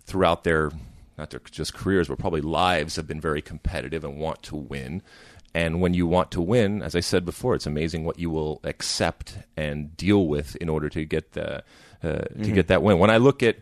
throughout 0.05 0.43
their 0.43 0.71
not 1.17 1.31
their 1.31 1.39
just 1.49 1.73
careers, 1.73 2.07
but 2.07 2.19
probably 2.19 2.41
lives 2.41 2.95
have 2.95 3.07
been 3.07 3.19
very 3.19 3.41
competitive 3.41 4.03
and 4.03 4.19
want 4.19 4.43
to 4.43 4.55
win. 4.55 5.01
And 5.57 5.81
when 5.81 5.95
you 5.95 6.05
want 6.05 6.29
to 6.33 6.41
win, 6.41 6.83
as 6.83 6.95
I 6.95 6.99
said 6.99 7.25
before, 7.25 7.55
it's 7.55 7.65
amazing 7.65 8.05
what 8.05 8.19
you 8.19 8.29
will 8.29 8.61
accept 8.63 9.39
and 9.57 9.97
deal 9.97 10.27
with 10.27 10.55
in 10.57 10.69
order 10.69 10.87
to 10.89 11.03
get 11.03 11.31
the 11.31 11.63
uh, 12.03 12.19
to 12.43 12.51
get 12.51 12.67
that 12.67 12.83
win. 12.83 12.99
When 12.99 13.09
I 13.09 13.17
look 13.17 13.41
at 13.41 13.57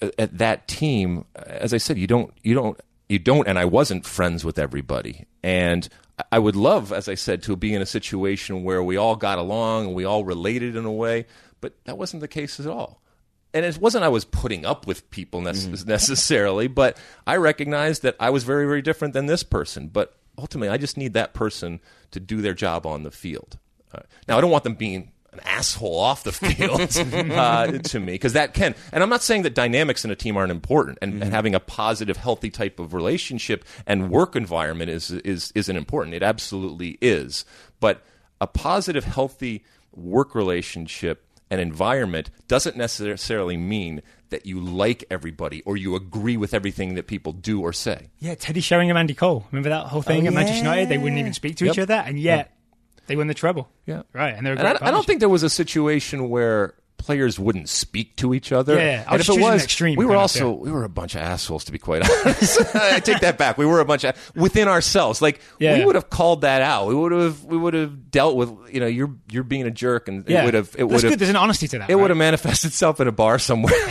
at 0.00 0.38
that 0.38 0.68
team, 0.68 1.24
as 1.34 1.74
I 1.74 1.78
said, 1.78 1.98
you 1.98 2.06
don't, 2.06 2.32
you 2.44 2.54
don't, 2.54 2.80
you 3.08 3.18
don't, 3.18 3.48
and 3.48 3.58
I 3.58 3.64
wasn't 3.64 4.06
friends 4.06 4.44
with 4.44 4.56
everybody. 4.56 5.26
And 5.42 5.88
I 6.30 6.38
would 6.38 6.54
love, 6.54 6.92
as 6.92 7.08
I 7.08 7.16
said, 7.16 7.42
to 7.42 7.56
be 7.56 7.74
in 7.74 7.82
a 7.82 7.86
situation 7.86 8.62
where 8.62 8.80
we 8.80 8.96
all 8.96 9.16
got 9.16 9.38
along 9.38 9.86
and 9.86 9.94
we 9.96 10.04
all 10.04 10.24
related 10.24 10.76
in 10.76 10.84
a 10.84 10.92
way, 10.92 11.26
but 11.60 11.74
that 11.86 11.98
wasn't 11.98 12.20
the 12.20 12.28
case 12.28 12.60
at 12.60 12.68
all. 12.68 13.02
And 13.52 13.64
it 13.64 13.78
wasn't 13.78 14.04
I 14.04 14.08
was 14.08 14.24
putting 14.24 14.64
up 14.64 14.86
with 14.86 15.10
people 15.10 15.40
nece- 15.40 15.86
necessarily, 15.86 16.68
but 16.68 16.96
I 17.26 17.36
recognized 17.36 18.02
that 18.02 18.14
I 18.20 18.30
was 18.30 18.44
very, 18.44 18.64
very 18.64 18.82
different 18.82 19.12
than 19.12 19.26
this 19.26 19.42
person. 19.42 19.88
But 19.88 20.16
ultimately, 20.38 20.68
I 20.68 20.76
just 20.76 20.96
need 20.96 21.14
that 21.14 21.34
person 21.34 21.80
to 22.10 22.20
do 22.20 22.40
their 22.40 22.54
job 22.54 22.86
on 22.86 23.02
the 23.02 23.10
field. 23.10 23.58
Uh, 23.92 24.00
now, 24.28 24.38
I 24.38 24.40
don't 24.40 24.50
want 24.50 24.64
them 24.64 24.74
being 24.74 25.12
an 25.32 25.40
asshole 25.44 25.98
off 25.98 26.24
the 26.24 26.32
field 26.32 26.80
uh, 27.32 27.78
to 27.78 28.00
me 28.00 28.12
because 28.12 28.34
that 28.34 28.54
can. 28.54 28.74
And 28.92 29.02
I'm 29.02 29.08
not 29.08 29.22
saying 29.22 29.42
that 29.42 29.54
dynamics 29.54 30.04
in 30.04 30.10
a 30.10 30.16
team 30.16 30.36
aren't 30.36 30.52
important, 30.52 30.98
and, 31.02 31.22
and 31.22 31.32
having 31.32 31.54
a 31.54 31.60
positive, 31.60 32.16
healthy 32.16 32.50
type 32.50 32.78
of 32.78 32.94
relationship 32.94 33.64
and 33.86 34.10
work 34.10 34.36
environment 34.36 34.90
is 34.90 35.10
is 35.10 35.52
isn't 35.54 35.76
important. 35.76 36.14
It 36.14 36.22
absolutely 36.22 36.98
is, 37.00 37.44
but 37.80 38.02
a 38.40 38.46
positive, 38.46 39.04
healthy 39.04 39.64
work 39.92 40.34
relationship 40.34 41.24
and 41.54 41.62
environment 41.62 42.30
doesn't 42.48 42.76
necessarily 42.76 43.56
mean 43.56 44.02
that 44.30 44.44
you 44.46 44.58
like 44.60 45.04
everybody 45.10 45.62
or 45.64 45.76
you 45.76 45.94
agree 45.94 46.36
with 46.36 46.52
everything 46.52 46.94
that 46.96 47.06
people 47.06 47.32
do 47.32 47.60
or 47.60 47.72
say. 47.72 48.08
Yeah, 48.18 48.34
Teddy 48.34 48.60
Sheringham, 48.60 48.96
Andy 48.96 49.14
Cole. 49.14 49.46
Remember 49.52 49.68
that 49.68 49.86
whole 49.86 50.02
thing 50.02 50.24
Oh, 50.24 50.28
at 50.28 50.34
Manchester. 50.34 50.58
United? 50.62 50.88
They 50.88 50.98
wouldn't 50.98 51.18
even 51.20 51.32
speak 51.32 51.56
to 51.58 51.66
each 51.70 51.78
other, 51.78 51.94
and 51.94 52.18
yet 52.18 52.52
they 53.06 53.16
won 53.16 53.28
the 53.28 53.34
treble. 53.34 53.68
Yeah. 53.86 54.02
right. 54.12 54.34
And 54.34 54.44
they're 54.46 54.54
a 54.54 54.58
And 54.58 54.66
I, 54.66 54.88
I 54.88 54.90
don't 54.90 55.06
think 55.06 55.20
there 55.20 55.28
was 55.28 55.42
a 55.44 55.50
situation 55.50 56.28
where 56.28 56.74
players 56.96 57.38
wouldn't 57.38 57.68
speak 57.68 58.16
to 58.16 58.32
each 58.32 58.50
other. 58.52 58.76
Yeah, 58.76 59.04
I 59.06 59.12
and 59.12 59.18
was 59.18 59.28
if 59.28 59.36
it 59.36 59.40
was, 59.42 59.62
extreme 59.62 59.98
we 59.98 60.06
were 60.06 60.16
also 60.16 60.52
we 60.52 60.70
were 60.70 60.84
a 60.84 60.88
bunch 60.88 61.14
of 61.14 61.20
assholes 61.20 61.64
to 61.64 61.72
be 61.72 61.78
quite 61.78 62.02
honest. 62.26 62.60
I 62.74 63.00
take 63.00 63.20
that 63.20 63.36
back. 63.36 63.58
We 63.58 63.66
were 63.66 63.80
a 63.80 63.84
bunch 63.84 64.04
of 64.04 64.16
within 64.34 64.68
ourselves. 64.68 65.20
Like 65.20 65.40
Yeah. 65.58 65.78
we 65.78 65.84
would 65.84 65.94
have 65.96 66.08
called 66.08 66.40
that 66.42 66.62
out. 66.62 66.86
We 66.88 66.94
would 66.94 67.12
have 67.12 67.44
we 67.44 67.58
would 67.58 67.74
have 67.74 68.10
dealt 68.10 68.36
with 68.36 68.50
you 68.72 68.80
know 68.80 68.86
you're 68.86 69.14
you're 69.30 69.42
being 69.44 69.66
a 69.66 69.70
jerk 69.70 70.08
and 70.08 70.26
Yeah, 70.28 70.42
it 70.42 70.44
would 70.46 70.54
have 70.54 70.74
it 70.78 70.84
would 70.84 71.02
have 71.02 71.18
There's 71.18 71.28
an 71.30 71.36
honesty 71.36 71.68
to 71.68 71.78
that. 71.78 71.90
it 71.90 71.94
right? 71.94 72.00
would 72.00 72.10
have 72.10 72.16
manifested 72.18 72.68
itself 72.68 73.00
in 73.00 73.08
a 73.08 73.12
bar 73.12 73.38
somewhere, 73.38 73.74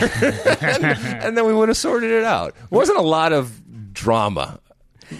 and, 0.60 0.84
and 0.84 1.36
then 1.38 1.46
we 1.46 1.52
would 1.54 1.68
have 1.68 1.76
sorted 1.76 2.10
it 2.10 2.24
out. 2.24 2.48
It 2.48 2.70
wasn't 2.72 2.98
a 2.98 3.02
lot 3.02 3.32
of 3.32 3.60
drama. 3.92 4.58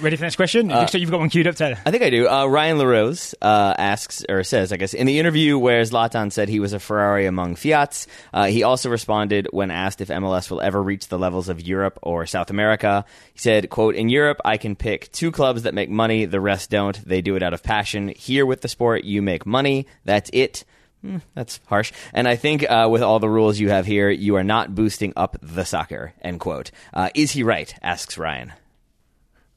Ready 0.00 0.16
for 0.16 0.20
the 0.20 0.24
next 0.26 0.36
question? 0.36 0.70
Uh, 0.70 0.80
Looks 0.80 0.94
like 0.94 1.00
you've 1.00 1.10
got 1.10 1.20
one 1.20 1.28
queued 1.28 1.46
up, 1.46 1.56
Taylor. 1.56 1.78
I 1.84 1.90
think 1.90 2.02
I 2.02 2.10
do. 2.10 2.28
Uh, 2.28 2.46
Ryan 2.46 2.78
LaRose 2.78 3.34
uh, 3.40 3.74
asks, 3.76 4.24
or 4.28 4.42
says, 4.42 4.72
I 4.72 4.76
guess, 4.76 4.94
in 4.94 5.06
the 5.06 5.18
interview 5.18 5.58
where 5.58 5.82
Zlatan 5.82 6.32
said 6.32 6.48
he 6.48 6.60
was 6.60 6.72
a 6.72 6.78
Ferrari 6.80 7.26
among 7.26 7.56
Fiats, 7.56 8.06
uh, 8.32 8.46
he 8.46 8.62
also 8.62 8.88
responded 8.90 9.48
when 9.50 9.70
asked 9.70 10.00
if 10.00 10.08
MLS 10.08 10.50
will 10.50 10.60
ever 10.60 10.82
reach 10.82 11.08
the 11.08 11.18
levels 11.18 11.48
of 11.48 11.60
Europe 11.60 11.98
or 12.02 12.26
South 12.26 12.50
America. 12.50 13.04
He 13.32 13.38
said, 13.38 13.70
quote, 13.70 13.94
In 13.94 14.08
Europe, 14.08 14.40
I 14.44 14.56
can 14.56 14.76
pick 14.76 15.12
two 15.12 15.30
clubs 15.30 15.62
that 15.62 15.74
make 15.74 15.90
money, 15.90 16.24
the 16.24 16.40
rest 16.40 16.70
don't. 16.70 16.96
They 17.06 17.20
do 17.20 17.36
it 17.36 17.42
out 17.42 17.54
of 17.54 17.62
passion. 17.62 18.08
Here 18.08 18.46
with 18.46 18.60
the 18.62 18.68
sport, 18.68 19.04
you 19.04 19.22
make 19.22 19.46
money. 19.46 19.86
That's 20.04 20.30
it. 20.32 20.64
Hmm, 21.02 21.18
that's 21.34 21.60
harsh. 21.66 21.92
And 22.14 22.26
I 22.26 22.36
think 22.36 22.68
uh, 22.68 22.88
with 22.90 23.02
all 23.02 23.18
the 23.18 23.28
rules 23.28 23.58
you 23.58 23.68
have 23.68 23.84
here, 23.84 24.08
you 24.08 24.36
are 24.36 24.44
not 24.44 24.74
boosting 24.74 25.12
up 25.16 25.36
the 25.42 25.64
soccer, 25.64 26.14
end 26.22 26.40
quote. 26.40 26.70
Uh, 26.94 27.10
is 27.14 27.32
he 27.32 27.42
right? 27.42 27.74
asks 27.82 28.16
Ryan. 28.16 28.54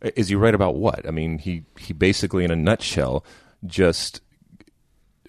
Is 0.01 0.29
he 0.29 0.35
right 0.35 0.53
about 0.53 0.75
what? 0.75 1.07
I 1.07 1.11
mean, 1.11 1.39
he 1.39 1.63
he 1.77 1.93
basically, 1.93 2.43
in 2.43 2.51
a 2.51 2.55
nutshell, 2.55 3.25
just 3.65 4.21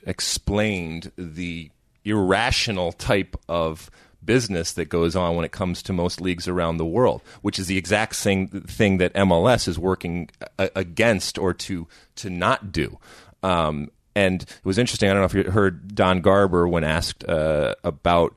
explained 0.05 1.13
the 1.17 1.71
irrational 2.05 2.93
type 2.93 3.37
of 3.49 3.91
business 4.25 4.73
that 4.75 4.87
goes 4.87 5.17
on 5.17 5.37
when 5.37 5.45
it 5.45 5.53
comes 5.53 5.83
to 5.83 5.93
most 5.93 6.21
leagues 6.21 6.47
around 6.49 6.77
the 6.77 6.85
world, 6.85 7.23
which 7.41 7.59
is 7.59 7.67
the 7.67 7.79
exact 7.79 8.15
same 8.17 8.49
thing 8.49 8.99
that 8.99 9.15
MLS 9.15 9.69
is 9.69 9.79
working 9.79 10.29
a- 10.59 10.71
against 10.77 11.39
or 11.39 11.55
to 11.55 11.87
to 12.17 12.29
not 12.31 12.71
do. 12.73 12.99
Um, 13.43 13.91
and 14.15 14.43
it 14.43 14.65
was 14.65 14.79
interesting. 14.79 15.09
I 15.09 15.13
don't 15.13 15.23
know 15.23 15.27
if 15.27 15.47
you 15.47 15.51
heard 15.51 15.95
Don 15.95 16.21
Garber 16.21 16.67
when 16.67 16.85
asked 16.85 17.25
uh, 17.29 17.75
about 17.85 18.35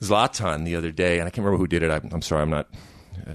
Zlatan 0.00 0.64
the 0.64 0.76
other 0.76 0.90
day, 0.90 1.18
and 1.18 1.26
I 1.26 1.30
can't 1.30 1.44
remember 1.44 1.58
who 1.58 1.68
did 1.68 1.82
it. 1.82 1.90
I'm, 1.90 2.10
I'm 2.12 2.22
sorry, 2.22 2.42
I'm 2.42 2.50
not 2.50 2.68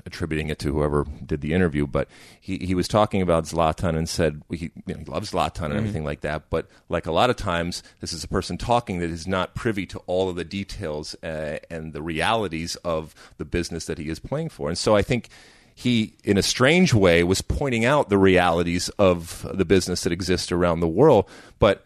attributing 0.06 0.50
it 0.50 0.60
to 0.60 0.74
whoever 0.74 1.06
did 1.26 1.42
the 1.42 1.54
interview, 1.54 1.88
but 1.88 2.08
he, 2.40 2.58
he 2.60 2.76
was 2.76 2.88
talking 2.88 3.22
about 3.22 3.46
Zlatan 3.46 3.98
and 3.98 4.08
said 4.08 4.42
he, 4.50 4.72
you 4.86 4.94
know, 4.94 5.00
he 5.00 5.06
loves 5.06 5.32
Zlatan 5.32 5.66
and 5.66 5.76
everything 5.76 6.04
like 6.04 6.22
that. 6.22 6.50
But 6.50 6.68
like 6.90 7.06
a 7.06 7.12
lot 7.12 7.30
of 7.30 7.36
times, 7.36 7.84
this 8.00 8.14
is 8.14 8.24
a 8.24 8.28
person 8.28 8.58
talking 8.58 9.00
that 9.00 9.10
is 9.10 9.28
not 9.28 9.56
privy 9.56 9.86
to 9.88 10.00
all 10.08 10.30
of 10.30 10.36
the 10.36 10.46
details 10.46 11.16
uh, 11.24 11.60
and 11.70 11.94
the 11.94 12.02
realities 12.02 12.76
of 12.78 13.16
the 13.38 13.46
business 13.46 13.86
that 13.86 13.98
he 13.98 14.10
is 14.10 14.20
playing 14.20 14.50
for. 14.50 14.70
And 14.70 14.78
so 14.78 14.96
I 14.96 15.02
think 15.02 15.30
he, 15.74 16.16
in 16.24 16.38
a 16.38 16.44
strange 16.44 16.94
way, 16.94 17.24
was 17.24 17.42
pointing 17.42 17.86
out 17.86 18.10
the 18.10 18.18
realities 18.18 18.90
of 18.98 19.48
the 19.54 19.66
business 19.66 20.02
that 20.02 20.12
exists 20.12 20.52
around 20.52 20.80
the 20.80 20.88
world. 20.88 21.30
But 21.60 21.86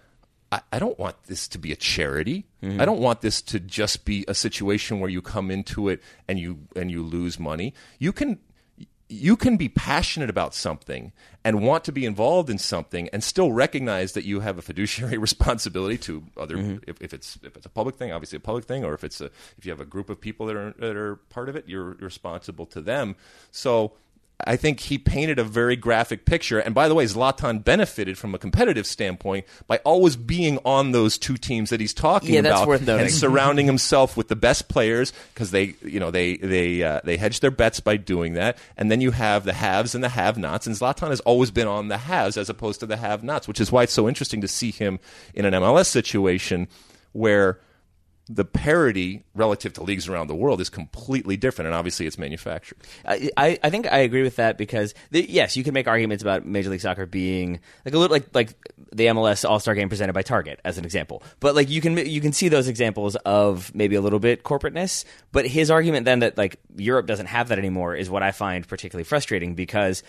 I, 0.52 0.62
I 0.74 0.80
don't 0.80 1.00
want 1.00 1.24
this 1.24 1.48
to 1.50 1.58
be 1.58 1.72
a 1.72 1.76
charity. 1.76 2.46
Mm-hmm. 2.62 2.82
I 2.82 2.86
don't 2.86 3.00
want 3.00 3.22
this 3.22 3.42
to 3.44 3.60
just 3.60 4.06
be 4.06 4.26
a 4.28 4.34
situation 4.34 5.00
where 5.00 5.10
you 5.10 5.22
come 5.22 5.50
into 5.50 5.90
it 5.90 6.02
and 6.28 6.38
you 6.40 6.60
and 6.76 6.92
you 6.92 7.04
lose 7.04 7.40
money. 7.40 7.74
You 8.00 8.12
can 8.12 8.40
you 9.12 9.36
can 9.36 9.58
be 9.58 9.68
passionate 9.68 10.30
about 10.30 10.56
something 10.56 11.12
and 11.44 11.62
want 11.62 11.84
to 11.84 11.92
be 11.92 12.06
involved 12.06 12.50
in 12.50 12.58
something 12.58 13.10
and 13.10 13.22
still 13.22 13.52
recognize 13.52 14.14
that 14.14 14.24
you 14.24 14.40
have 14.40 14.58
a 14.58 14.62
fiduciary 14.62 15.18
responsibility 15.28 15.98
to 15.98 16.24
other 16.38 16.56
mm-hmm. 16.56 16.78
if, 16.88 17.02
if 17.02 17.14
it's 17.14 17.38
if 17.44 17.58
it's 17.58 17.66
a 17.66 17.70
public 17.70 17.96
thing 17.96 18.12
obviously 18.14 18.38
a 18.38 18.40
public 18.40 18.64
thing 18.64 18.86
or 18.86 18.94
if 18.94 19.04
it's 19.04 19.20
a 19.20 19.26
if 19.58 19.66
you 19.66 19.72
have 19.72 19.82
a 19.82 19.86
group 19.86 20.10
of 20.10 20.20
people 20.20 20.46
that 20.46 20.56
are 20.56 20.74
that 20.80 20.96
are 20.96 21.18
part 21.30 21.50
of 21.50 21.58
it 21.58 21.68
you're 21.68 21.96
responsible 22.00 22.66
to 22.66 22.80
them 22.80 23.16
so 23.52 23.92
I 24.46 24.56
think 24.56 24.80
he 24.80 24.98
painted 24.98 25.40
a 25.40 25.44
very 25.44 25.76
graphic 25.76 26.26
picture. 26.26 26.60
And 26.60 26.74
by 26.76 26.88
the 26.88 26.96
way, 26.96 27.06
Zlatan 27.06 27.64
benefited 27.64 28.18
from 28.18 28.36
a 28.36 28.38
competitive 28.38 28.86
standpoint 28.86 29.46
by 29.68 29.78
always 29.80 30.16
being 30.16 30.60
on 30.66 30.92
those 30.92 31.18
two 31.18 31.38
teams 31.38 31.70
that 31.70 31.80
he's 31.80 31.94
talking 31.94 32.34
Yeah, 32.34 32.42
about 32.42 32.70
and 32.88 33.12
surrounding 33.12 33.66
himself 33.66 34.18
with 34.18 34.28
the 34.28 34.36
best 34.36 34.70
players 34.70 35.14
because 35.34 35.52
they, 35.52 35.76
you 35.84 36.00
know, 36.00 36.12
they 36.12 36.38
they 36.38 36.84
uh, 36.84 37.02
they 37.04 37.18
hedge 37.18 37.40
their 37.40 37.52
bets 37.52 37.80
by 37.80 37.98
doing 37.98 38.34
that. 38.34 38.58
And 38.78 38.92
then 38.92 39.02
you 39.02 39.12
have 39.12 39.44
the 39.44 39.54
haves 39.54 39.96
and 39.96 40.04
the 40.04 40.10
have-nots. 40.10 40.68
And 40.68 40.76
Zlatan 40.76 41.10
has 41.10 41.20
always 41.22 41.52
been 41.52 41.68
on 41.68 41.88
the 41.88 41.98
haves 41.98 42.38
as 42.38 42.50
opposed 42.50 42.80
to 42.82 42.86
the 42.86 42.98
have-nots, 42.98 43.48
which 43.48 43.60
is 43.60 43.72
why 43.72 43.84
it's 43.84 43.94
so 43.94 44.08
interesting 44.08 44.42
to 44.42 44.48
see 44.48 44.72
him 44.72 45.00
in 45.34 45.46
an 45.46 45.54
MLS 45.54 45.88
situation 45.88 46.68
where 47.14 47.60
the 48.34 48.46
parity 48.46 49.24
relative 49.36 49.74
to 49.74 49.84
leagues 49.84 50.08
around 50.08 50.28
the 50.28 50.36
world 50.36 50.62
is 50.62 50.70
completely 50.70 51.36
different, 51.36 51.68
and 51.68 51.76
obviously 51.76 52.08
it's 52.08 52.18
manufactured. 52.18 52.78
I, 53.06 53.60
I 53.62 53.70
think 53.70 53.92
I 53.92 54.00
agree 54.00 54.24
with 54.24 54.38
that 54.38 54.58
because 54.58 54.94
the, 55.12 55.30
yes, 55.30 55.58
you 55.58 55.64
can 55.64 55.74
make 55.74 55.88
arguments 55.88 56.24
about 56.24 56.46
Major 56.46 56.70
League 56.70 56.82
Soccer 56.82 57.06
being 57.06 57.60
like 57.86 57.94
a 57.94 57.98
little 57.98 58.14
like 58.14 58.34
like 58.34 58.56
the 58.94 59.08
MLS 59.08 59.48
All 59.48 59.60
Star 59.60 59.76
Game 59.76 59.90
presented 59.90 60.14
by 60.14 60.22
Target 60.22 60.62
as 60.64 60.78
an 60.78 60.86
example, 60.86 61.24
but 61.42 61.56
like 61.56 61.70
you 61.70 61.82
can 61.82 61.98
you 61.98 62.22
can 62.22 62.32
see 62.32 62.48
those 62.48 62.68
examples 62.70 63.16
of 63.18 63.74
maybe 63.76 63.96
a 63.96 64.02
little 64.02 64.20
bit 64.20 64.44
corporateness. 64.44 65.04
But 65.32 65.46
his 65.46 65.70
argument 65.70 66.06
then 66.06 66.20
that 66.20 66.38
like 66.38 66.58
Europe 66.78 67.08
doesn't 67.08 67.28
have 67.28 67.50
that 67.50 67.60
anymore 67.60 67.96
is 67.96 68.10
what 68.10 68.24
I 68.24 68.32
find 68.32 68.68
particularly 68.68 69.04
frustrating 69.04 69.56
because. 69.56 70.04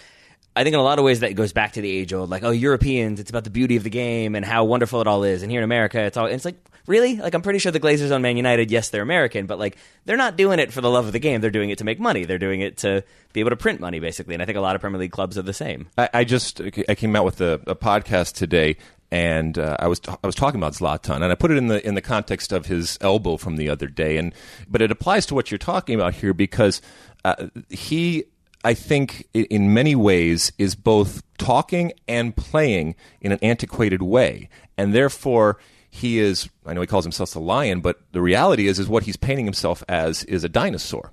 I 0.54 0.64
think 0.64 0.74
in 0.74 0.80
a 0.80 0.82
lot 0.82 0.98
of 0.98 1.04
ways 1.06 1.20
that 1.20 1.34
goes 1.34 1.54
back 1.54 1.72
to 1.72 1.80
the 1.80 1.90
age 1.90 2.12
old, 2.12 2.28
like, 2.28 2.42
oh, 2.44 2.50
Europeans, 2.50 3.20
it's 3.20 3.30
about 3.30 3.44
the 3.44 3.48
beauty 3.48 3.76
of 3.76 3.84
the 3.84 3.88
game 3.88 4.34
and 4.34 4.44
how 4.44 4.64
wonderful 4.64 5.00
it 5.00 5.06
all 5.06 5.24
is. 5.24 5.40
And 5.42 5.50
here 5.50 5.60
in 5.60 5.64
America, 5.64 5.98
it's 6.02 6.18
all, 6.18 6.26
it's 6.26 6.44
like, 6.44 6.62
really? 6.86 7.16
Like, 7.16 7.34
I'm 7.34 7.42
pretty 7.42 7.58
sure 7.58 7.72
the 7.72 7.80
Glazers 7.80 8.14
on 8.14 8.22
Man 8.22 8.36
United, 8.36 8.70
yes, 8.70 8.90
they're 8.90 9.02
American, 9.02 9.46
but 9.46 9.58
like, 9.58 9.76
they're 10.04 10.16
not 10.16 10.36
doing 10.36 10.58
it 10.58 10.72
for 10.72 10.80
the 10.80 10.90
love 10.90 11.06
of 11.06 11.12
the 11.12 11.18
game. 11.18 11.40
They're 11.40 11.50
doing 11.50 11.70
it 11.70 11.78
to 11.78 11.84
make 11.84 12.00
money. 12.00 12.24
They're 12.24 12.38
doing 12.38 12.60
it 12.60 12.78
to 12.78 13.04
be 13.32 13.40
able 13.40 13.50
to 13.50 13.56
print 13.56 13.80
money, 13.80 14.00
basically. 14.00 14.34
And 14.34 14.42
I 14.42 14.46
think 14.46 14.58
a 14.58 14.60
lot 14.60 14.74
of 14.74 14.80
Premier 14.80 14.98
League 14.98 15.12
clubs 15.12 15.38
are 15.38 15.42
the 15.42 15.52
same. 15.52 15.88
I, 15.96 16.08
I 16.12 16.24
just 16.24 16.60
I 16.88 16.94
came 16.94 17.14
out 17.16 17.24
with 17.24 17.40
a, 17.40 17.60
a 17.66 17.74
podcast 17.74 18.34
today, 18.34 18.76
and 19.10 19.58
uh, 19.58 19.76
I 19.78 19.88
was 19.88 20.00
I 20.06 20.26
was 20.26 20.34
talking 20.34 20.58
about 20.58 20.72
Zlatan, 20.72 21.16
and 21.16 21.26
I 21.26 21.34
put 21.34 21.50
it 21.50 21.56
in 21.56 21.68
the 21.68 21.86
in 21.86 21.94
the 21.94 22.00
context 22.00 22.52
of 22.52 22.66
his 22.66 22.98
elbow 23.00 23.36
from 23.36 23.56
the 23.56 23.68
other 23.68 23.86
day, 23.86 24.16
and 24.16 24.34
but 24.68 24.82
it 24.82 24.90
applies 24.90 25.26
to 25.26 25.34
what 25.34 25.50
you're 25.50 25.58
talking 25.58 25.94
about 25.94 26.14
here 26.14 26.34
because 26.34 26.80
uh, 27.24 27.48
he. 27.68 28.24
I 28.64 28.74
think 28.74 29.28
in 29.34 29.74
many 29.74 29.96
ways 29.96 30.52
is 30.56 30.76
both 30.76 31.20
talking 31.36 31.92
and 32.06 32.36
playing 32.36 32.94
in 33.20 33.32
an 33.32 33.40
antiquated 33.42 34.02
way, 34.02 34.48
and 34.78 34.94
therefore 34.94 35.58
he 35.94 36.18
is. 36.18 36.48
I 36.64 36.72
know 36.72 36.80
he 36.80 36.86
calls 36.86 37.04
himself 37.04 37.32
the 37.32 37.40
lion, 37.40 37.82
but 37.82 38.00
the 38.12 38.22
reality 38.22 38.66
is, 38.66 38.78
is 38.78 38.88
what 38.88 39.02
he's 39.02 39.16
painting 39.16 39.44
himself 39.44 39.84
as 39.88 40.24
is 40.24 40.42
a 40.42 40.48
dinosaur 40.48 41.12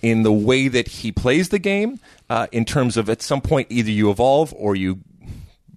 in 0.00 0.22
the 0.22 0.32
way 0.32 0.66
that 0.66 0.88
he 0.88 1.12
plays 1.12 1.50
the 1.50 1.58
game. 1.58 2.00
Uh, 2.30 2.46
in 2.50 2.64
terms 2.64 2.96
of 2.96 3.10
at 3.10 3.20
some 3.20 3.42
point, 3.42 3.68
either 3.70 3.90
you 3.90 4.10
evolve 4.10 4.54
or 4.56 4.74
you 4.74 5.00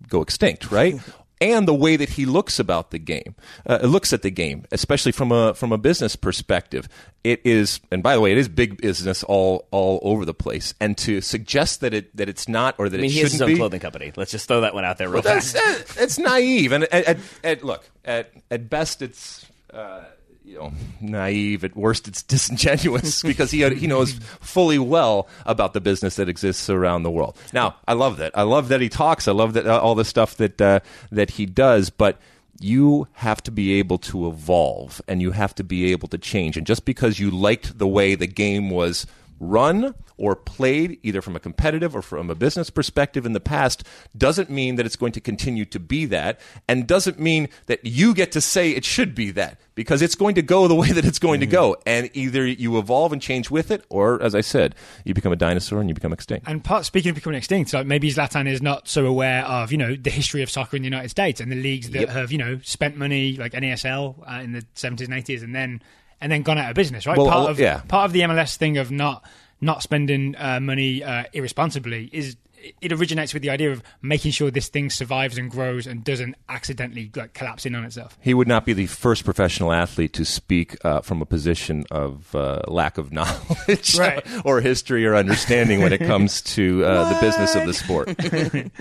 go 0.07 0.21
extinct, 0.21 0.71
right? 0.71 0.97
And 1.39 1.67
the 1.67 1.73
way 1.73 1.97
that 1.97 2.09
he 2.09 2.25
looks 2.25 2.57
about 2.59 2.89
the 2.91 2.97
game, 2.97 3.35
uh, 3.67 3.79
looks 3.83 4.11
at 4.11 4.23
the 4.23 4.31
game, 4.31 4.65
especially 4.71 5.11
from 5.11 5.31
a 5.31 5.53
from 5.53 5.71
a 5.71 5.77
business 5.77 6.15
perspective, 6.15 6.89
it 7.23 7.41
is. 7.45 7.79
And 7.91 8.01
by 8.01 8.15
the 8.15 8.21
way, 8.21 8.31
it 8.31 8.39
is 8.39 8.47
big 8.49 8.81
business 8.81 9.23
all 9.23 9.67
all 9.69 9.99
over 10.01 10.25
the 10.25 10.33
place. 10.33 10.73
And 10.81 10.97
to 10.99 11.21
suggest 11.21 11.81
that 11.81 11.93
it 11.93 12.15
that 12.17 12.27
it's 12.27 12.47
not 12.47 12.75
or 12.79 12.89
that 12.89 12.97
I 12.97 13.01
mean, 13.01 13.11
it 13.11 13.13
he 13.13 13.19
shouldn't 13.19 13.33
his 13.33 13.41
own 13.41 13.47
be, 13.49 13.55
clothing 13.55 13.79
company. 13.79 14.13
Let's 14.15 14.31
just 14.31 14.47
throw 14.47 14.61
that 14.61 14.73
one 14.73 14.83
out 14.83 14.97
there 14.97 15.09
real 15.09 15.21
that's 15.21 15.51
fast. 15.51 15.99
uh, 15.99 16.03
it's 16.03 16.17
naive, 16.17 16.71
and 16.71 16.85
at, 16.85 17.05
at, 17.05 17.17
at 17.43 17.63
look 17.63 17.87
at 18.03 18.31
at 18.49 18.69
best 18.69 19.03
it's 19.03 19.45
uh, 19.71 20.05
you 20.47 20.57
know 20.57 20.71
naive. 21.01 21.63
At 21.63 21.75
worst, 21.75 22.07
it's 22.07 22.23
disingenuous 22.23 23.21
because 23.31 23.51
he 23.51 23.67
he 23.75 23.85
knows 23.85 24.13
fully 24.39 24.79
well 24.79 25.27
about 25.45 25.73
the 25.73 25.81
business 25.81 26.15
that 26.15 26.29
exists 26.29 26.69
around 26.69 27.03
the 27.03 27.11
world. 27.11 27.37
Now, 27.53 27.75
I 27.87 27.93
love 27.93 28.17
that. 28.17 28.31
I 28.35 28.43
love 28.43 28.69
that 28.69 28.81
he 28.81 28.89
talks. 28.89 29.27
I 29.27 29.33
love 29.33 29.53
that 29.53 29.67
uh, 29.67 29.79
all 29.79 29.95
the 29.95 30.05
stuff 30.05 30.37
that 30.37 30.61
uh, 30.61 30.79
that 31.11 31.31
he 31.31 31.45
does, 31.45 31.89
but. 31.89 32.19
You 32.59 33.07
have 33.11 33.43
to 33.43 33.51
be 33.51 33.73
able 33.73 33.99
to 33.99 34.27
evolve 34.27 34.99
and 35.07 35.21
you 35.21 35.29
have 35.29 35.53
to 35.53 35.63
be 35.63 35.91
able 35.91 36.07
to 36.07 36.17
change. 36.17 36.57
And 36.57 36.65
just 36.65 36.85
because 36.85 37.19
you 37.19 37.29
liked 37.29 37.77
the 37.77 37.87
way 37.87 38.15
the 38.15 38.25
game 38.25 38.71
was 38.71 39.05
run 39.39 39.93
or 40.17 40.35
played, 40.35 40.99
either 41.03 41.21
from 41.21 41.35
a 41.35 41.39
competitive 41.39 41.95
or 41.95 42.01
from 42.01 42.29
a 42.29 42.35
business 42.35 42.69
perspective 42.71 43.25
in 43.25 43.33
the 43.33 43.39
past, 43.39 43.83
doesn't 44.17 44.49
mean 44.49 44.75
that 44.75 44.85
it's 44.85 44.95
going 44.95 45.11
to 45.11 45.21
continue 45.21 45.63
to 45.65 45.79
be 45.79 46.05
that, 46.05 46.39
and 46.67 46.87
doesn't 46.87 47.19
mean 47.19 47.47
that 47.67 47.85
you 47.85 48.15
get 48.15 48.31
to 48.31 48.41
say 48.41 48.71
it 48.71 48.83
should 48.83 49.13
be 49.13 49.29
that, 49.31 49.59
because 49.75 50.01
it's 50.01 50.15
going 50.15 50.33
to 50.33 50.41
go 50.41 50.67
the 50.67 50.73
way 50.83 50.91
that 50.91 51.05
it's 51.05 51.19
going 51.19 51.39
to 51.39 51.45
go. 51.45 51.77
And 51.85 52.09
either 52.13 52.47
you 52.47 52.79
evolve 52.79 53.13
and 53.13 53.21
change 53.21 53.51
with 53.51 53.69
it, 53.69 53.85
or, 53.89 54.21
as 54.23 54.33
I 54.33 54.41
said, 54.41 54.73
you 55.05 55.13
become 55.13 55.31
a 55.31 55.35
dinosaur 55.35 55.79
and 55.79 55.87
you 55.87 55.93
become 55.93 56.13
extinct. 56.13 56.47
And 56.47 56.63
part, 56.63 56.85
speaking 56.85 57.09
of 57.09 57.15
becoming 57.15 57.37
extinct, 57.37 57.71
like 57.73 57.85
maybe 57.85 58.11
Zlatan 58.11 58.47
is 58.47 58.61
not 58.61 58.87
so 58.87 59.05
aware 59.05 59.45
of 59.45 59.71
you 59.71 59.77
know 59.77 59.95
the 59.95 60.09
history 60.09 60.41
of 60.41 60.49
soccer 60.49 60.75
in 60.77 60.81
the 60.81 60.87
United 60.87 61.09
States 61.09 61.39
and 61.39 61.51
the 61.51 61.55
leagues 61.55 61.91
that 61.91 61.99
Yep. 62.01 62.09
have 62.09 62.31
you 62.31 62.37
know 62.39 62.59
spent 62.63 62.97
money 62.97 63.37
like 63.37 63.53
NASL 63.53 64.15
uh, 64.27 64.41
in 64.41 64.53
the 64.53 64.65
seventies 64.73 65.07
and 65.07 65.15
eighties, 65.17 65.43
and 65.43 65.53
then 65.53 65.81
and 66.21 66.31
then 66.31 66.41
gone 66.43 66.57
out 66.57 66.69
of 66.69 66.75
business. 66.75 67.05
Right, 67.05 67.17
Well, 67.17 67.27
part 67.29 67.49
of 67.51 67.59
yeah. 67.59 67.81
part 67.87 68.05
of 68.05 68.13
the 68.13 68.21
MLS 68.21 68.55
thing 68.57 68.77
of 68.77 68.91
not 68.91 69.23
not 69.61 69.81
spending 69.83 70.35
uh, 70.37 70.59
money 70.59 71.03
uh, 71.03 71.23
irresponsibly 71.33 72.09
is. 72.11 72.35
It 72.81 72.91
originates 72.91 73.33
with 73.35 73.43
the 73.43 73.51
idea 73.51 73.71
of 73.71 73.83
making 74.01 74.31
sure 74.31 74.49
this 74.49 74.67
thing 74.67 74.89
survives 74.89 75.37
and 75.37 75.49
grows 75.49 75.85
and 75.85 76.03
doesn't 76.03 76.35
accidentally 76.49 77.09
like 77.15 77.33
collapse 77.33 77.67
in 77.67 77.75
on 77.75 77.85
itself. 77.85 78.17
He 78.19 78.33
would 78.33 78.47
not 78.47 78.65
be 78.65 78.73
the 78.73 78.87
first 78.87 79.23
professional 79.23 79.71
athlete 79.71 80.11
to 80.13 80.25
speak 80.25 80.75
uh, 80.83 81.01
from 81.01 81.21
a 81.21 81.25
position 81.25 81.85
of 81.91 82.33
uh, 82.35 82.63
lack 82.67 82.97
of 82.97 83.11
knowledge 83.13 83.97
Right. 83.97 84.25
or 84.43 84.59
history 84.59 85.05
or 85.05 85.15
understanding 85.15 85.81
when 85.81 85.93
it 85.93 85.99
comes 85.99 86.41
to 86.55 86.83
uh, 86.83 87.13
the 87.13 87.19
business 87.21 87.55
of 87.55 87.67
the 87.67 87.73
sport. 87.75 88.09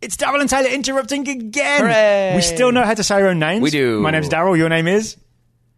It's 0.00 0.16
Daryl 0.16 0.40
and 0.40 0.48
Taylor 0.48 0.68
interrupting 0.70 1.28
again. 1.28 1.80
Hooray. 1.82 2.32
We 2.36 2.42
still 2.42 2.70
know 2.72 2.84
how 2.84 2.94
to 2.94 3.02
say 3.02 3.16
our 3.16 3.26
own 3.28 3.38
names. 3.40 3.62
We 3.62 3.70
do. 3.70 4.00
My 4.00 4.10
name's 4.12 4.28
Daryl. 4.28 4.56
Your 4.56 4.68
name 4.68 4.86
is 4.86 5.16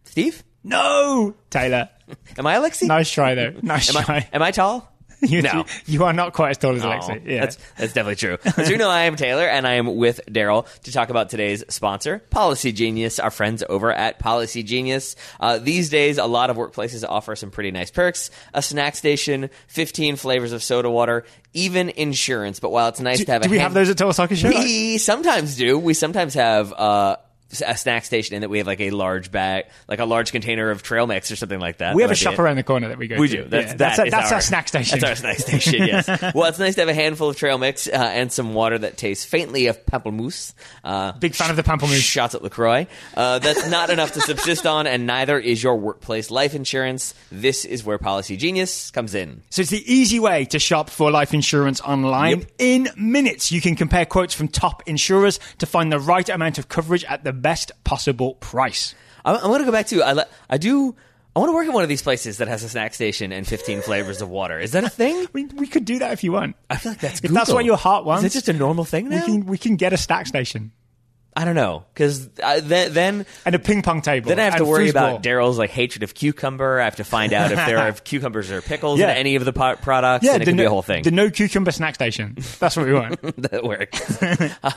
Steve, 0.05 0.43
no 0.63 1.33
Taylor. 1.49 1.89
am 2.37 2.45
I 2.45 2.55
Alexi? 2.55 2.87
Nice 2.87 3.09
try 3.11 3.35
though. 3.35 3.53
Nice 3.61 3.95
Am 3.95 4.03
try. 4.03 4.15
I, 4.17 4.29
am 4.33 4.41
I 4.41 4.51
tall? 4.51 4.87
You, 5.23 5.43
No. 5.43 5.65
you 5.85 6.03
are 6.05 6.13
not 6.13 6.33
quite 6.33 6.49
as 6.49 6.57
tall 6.57 6.75
as 6.75 6.83
Oh, 6.83 6.87
Alexi. 6.89 7.21
Yeah. 7.27 7.41
that's, 7.41 7.57
that's 7.77 7.93
definitely 7.93 8.15
true. 8.15 8.39
As 8.57 8.71
you 8.71 8.77
know, 8.77 8.89
I 8.89 9.01
am 9.01 9.15
Taylor, 9.15 9.43
and 9.43 9.67
I 9.67 9.73
am 9.73 9.95
with 9.97 10.19
Daryl 10.27 10.65
to 10.81 10.91
talk 10.91 11.11
about 11.11 11.29
today's 11.29 11.63
sponsor, 11.71 12.17
Policy 12.31 12.71
Genius, 12.71 13.19
our 13.19 13.29
friends 13.29 13.63
over 13.69 13.91
at 13.93 14.17
Policy 14.17 14.63
Genius. 14.63 15.15
Uh, 15.39 15.59
these 15.59 15.89
days, 15.91 16.17
a 16.17 16.25
lot 16.25 16.49
of 16.49 16.57
workplaces 16.57 17.05
offer 17.07 17.35
some 17.35 17.51
pretty 17.51 17.69
nice 17.69 17.91
perks: 17.91 18.31
a 18.55 18.63
snack 18.63 18.95
station, 18.95 19.51
15 19.67 20.15
flavors 20.15 20.53
of 20.53 20.63
soda 20.63 20.89
water, 20.89 21.23
even 21.53 21.89
insurance. 21.89 22.59
But 22.59 22.71
while 22.71 22.87
it's 22.89 22.99
nice 22.99 23.19
do, 23.19 23.25
to 23.25 23.31
have 23.33 23.41
do 23.43 23.49
we 23.51 23.57
hand- 23.59 23.63
have 23.65 23.73
those 23.75 23.91
at 23.91 23.99
Total 23.99 24.13
Soccer 24.13 24.35
Show? 24.35 24.49
we 24.49 24.97
sometimes 24.97 25.55
do. 25.55 25.77
We 25.77 25.93
sometimes 25.93 26.33
have 26.33 26.73
uh, 26.73 27.17
a 27.65 27.75
snack 27.75 28.05
station 28.05 28.35
in 28.35 28.41
that 28.41 28.49
we 28.49 28.59
have 28.59 28.67
like 28.67 28.81
a 28.81 28.91
large 28.91 29.31
bag, 29.31 29.65
like 29.87 29.99
a 29.99 30.05
large 30.05 30.31
container 30.31 30.69
of 30.69 30.83
trail 30.83 31.07
mix 31.07 31.31
or 31.31 31.35
something 31.35 31.59
like 31.59 31.79
that. 31.79 31.95
we 31.95 32.01
have 32.01 32.11
a 32.11 32.15
shop 32.15 32.39
around 32.39 32.55
the 32.55 32.63
corner 32.63 32.87
that 32.89 32.97
we 32.97 33.07
go 33.07 33.15
to. 33.15 33.21
We 33.21 33.27
to. 33.29 33.43
do. 33.43 33.49
That's 33.49 33.71
Yeah, 33.71 33.71
that 33.71 33.77
that's, 33.77 33.99
our, 33.99 34.09
that's 34.09 34.31
our, 34.31 34.41
snack 34.51 34.67
station. 34.67 34.99
That's 34.99 35.09
our 35.09 35.15
snack 35.15 35.39
station. 35.39 35.85
Yes. 35.85 36.07
well, 36.33 36.45
it's 36.45 36.59
nice 36.59 36.75
to 36.75 36.81
have 36.81 36.89
a 36.89 36.93
handful 36.93 37.29
of 37.29 37.35
trail 37.35 37.57
mix 37.57 37.87
uh, 37.87 37.91
and 37.91 38.31
some 38.31 38.53
water 38.53 38.77
that 38.77 38.97
tastes 38.97 39.25
faintly 39.25 39.67
of 39.67 39.85
pamplemousse. 39.85 40.53
Uh, 40.83 41.11
Big 41.13 41.35
fan 41.35 41.49
of 41.49 41.55
the 41.55 41.63
pamplemousse. 41.63 42.01
Shots 42.01 42.35
at 42.35 42.43
LaCroix. 42.43 42.87
Uh, 43.15 43.39
that's 43.39 43.69
not 43.69 43.89
enough 43.89 44.13
to 44.13 44.21
subsist 44.21 44.65
on, 44.65 44.87
and 44.87 45.07
neither 45.07 45.39
is 45.39 45.61
your 45.61 45.75
workplace 45.75 46.29
life 46.31 46.53
insurance. 46.53 47.13
This 47.31 47.65
is 47.65 47.83
where 47.83 47.97
Policy 47.97 48.37
Genius 48.37 48.91
comes 48.91 49.15
in. 49.15 49.41
So 49.49 49.61
it's 49.61 49.71
the 49.71 49.91
easy 49.91 50.19
way 50.19 50.45
to 50.45 50.59
shop 50.59 50.89
for 50.89 51.11
life 51.11 51.33
insurance 51.33 51.81
online. 51.81 52.39
Yep. 52.39 52.51
In 52.59 52.89
minutes, 52.95 53.51
you 53.51 53.61
can 53.61 53.75
compare 53.75 54.05
quotes 54.05 54.33
from 54.33 54.47
top 54.47 54.83
insurers 54.87 55.39
to 55.59 55.65
find 55.65 55.91
the 55.91 55.99
right 55.99 56.27
amount 56.29 56.57
of 56.57 56.69
coverage 56.69 57.03
at 57.05 57.23
the 57.23 57.33
best 57.41 57.71
possible 57.83 58.35
price. 58.35 58.95
I'm, 59.25 59.35
I'm 59.35 59.41
going 59.43 59.59
to 59.59 59.65
go 59.65 59.71
back 59.71 59.87
to 59.87 60.03
I, 60.03 60.25
I 60.49 60.57
do. 60.57 60.95
I 61.33 61.39
want 61.39 61.49
to 61.49 61.53
work 61.53 61.65
at 61.67 61.73
one 61.73 61.83
of 61.83 61.89
these 61.89 62.01
places 62.01 62.39
that 62.39 62.49
has 62.49 62.61
a 62.63 62.67
snack 62.69 62.93
station 62.93 63.31
and 63.31 63.47
15 63.47 63.81
flavors 63.83 64.21
of 64.21 64.29
water. 64.29 64.59
Is 64.59 64.73
that 64.73 64.83
a 64.83 64.89
thing? 64.89 65.27
We, 65.33 65.45
we 65.45 65.67
could 65.67 65.85
do 65.85 65.99
that 65.99 66.11
if 66.11 66.23
you 66.25 66.33
want. 66.33 66.57
I 66.69 66.75
feel 66.75 66.91
like 66.91 66.99
that's 66.99 67.21
If 67.21 67.31
that's 67.31 67.51
what 67.51 67.63
your 67.63 67.77
heart 67.77 68.03
wants, 68.03 68.25
Is 68.25 68.33
it 68.33 68.37
just 68.37 68.49
a 68.49 68.53
normal 68.53 68.83
thing 68.83 69.07
now? 69.09 69.17
we 69.17 69.21
can 69.25 69.45
we 69.45 69.57
can 69.57 69.75
get 69.77 69.93
a 69.93 69.97
snack 69.97 70.27
station. 70.27 70.71
I 71.33 71.45
don't 71.45 71.55
know 71.55 71.85
because 71.93 72.27
then 72.29 72.91
then 72.93 73.25
and 73.45 73.55
a 73.55 73.59
ping 73.59 73.81
pong 73.83 74.01
table. 74.01 74.27
then 74.27 74.39
I 74.39 74.43
have 74.43 74.57
to 74.57 74.65
worry 74.65 74.89
about 74.89 75.23
Daryl's 75.23 75.57
like 75.57 75.69
hatred 75.69 76.03
of 76.03 76.13
cucumber. 76.13 76.79
I 76.81 76.83
have 76.83 76.97
to 76.97 77.05
find 77.05 77.31
out 77.31 77.51
if 77.51 77.57
there 77.57 77.77
are 77.77 77.91
cucumbers 78.03 78.51
or 78.51 78.61
pickles 78.61 78.99
Yeah. 78.99 79.11
in 79.11 79.17
any 79.17 79.35
of 79.37 79.45
the 79.45 79.53
po- 79.53 79.77
products. 79.77 80.25
Yeah, 80.25 80.33
and 80.33 80.41
it 80.41 80.45
the 80.45 80.51
could 80.51 80.57
no, 80.57 80.63
be 80.63 80.65
a 80.67 80.69
whole 80.69 80.81
thing. 80.81 81.03
The 81.03 81.11
no 81.11 81.29
cucumber 81.29 81.71
snack 81.71 81.95
station. 81.95 82.35
That's 82.59 82.75
what 82.75 82.85
we 82.85 82.93
want. 82.93 83.21
that 83.49 83.63
works. 83.63 84.21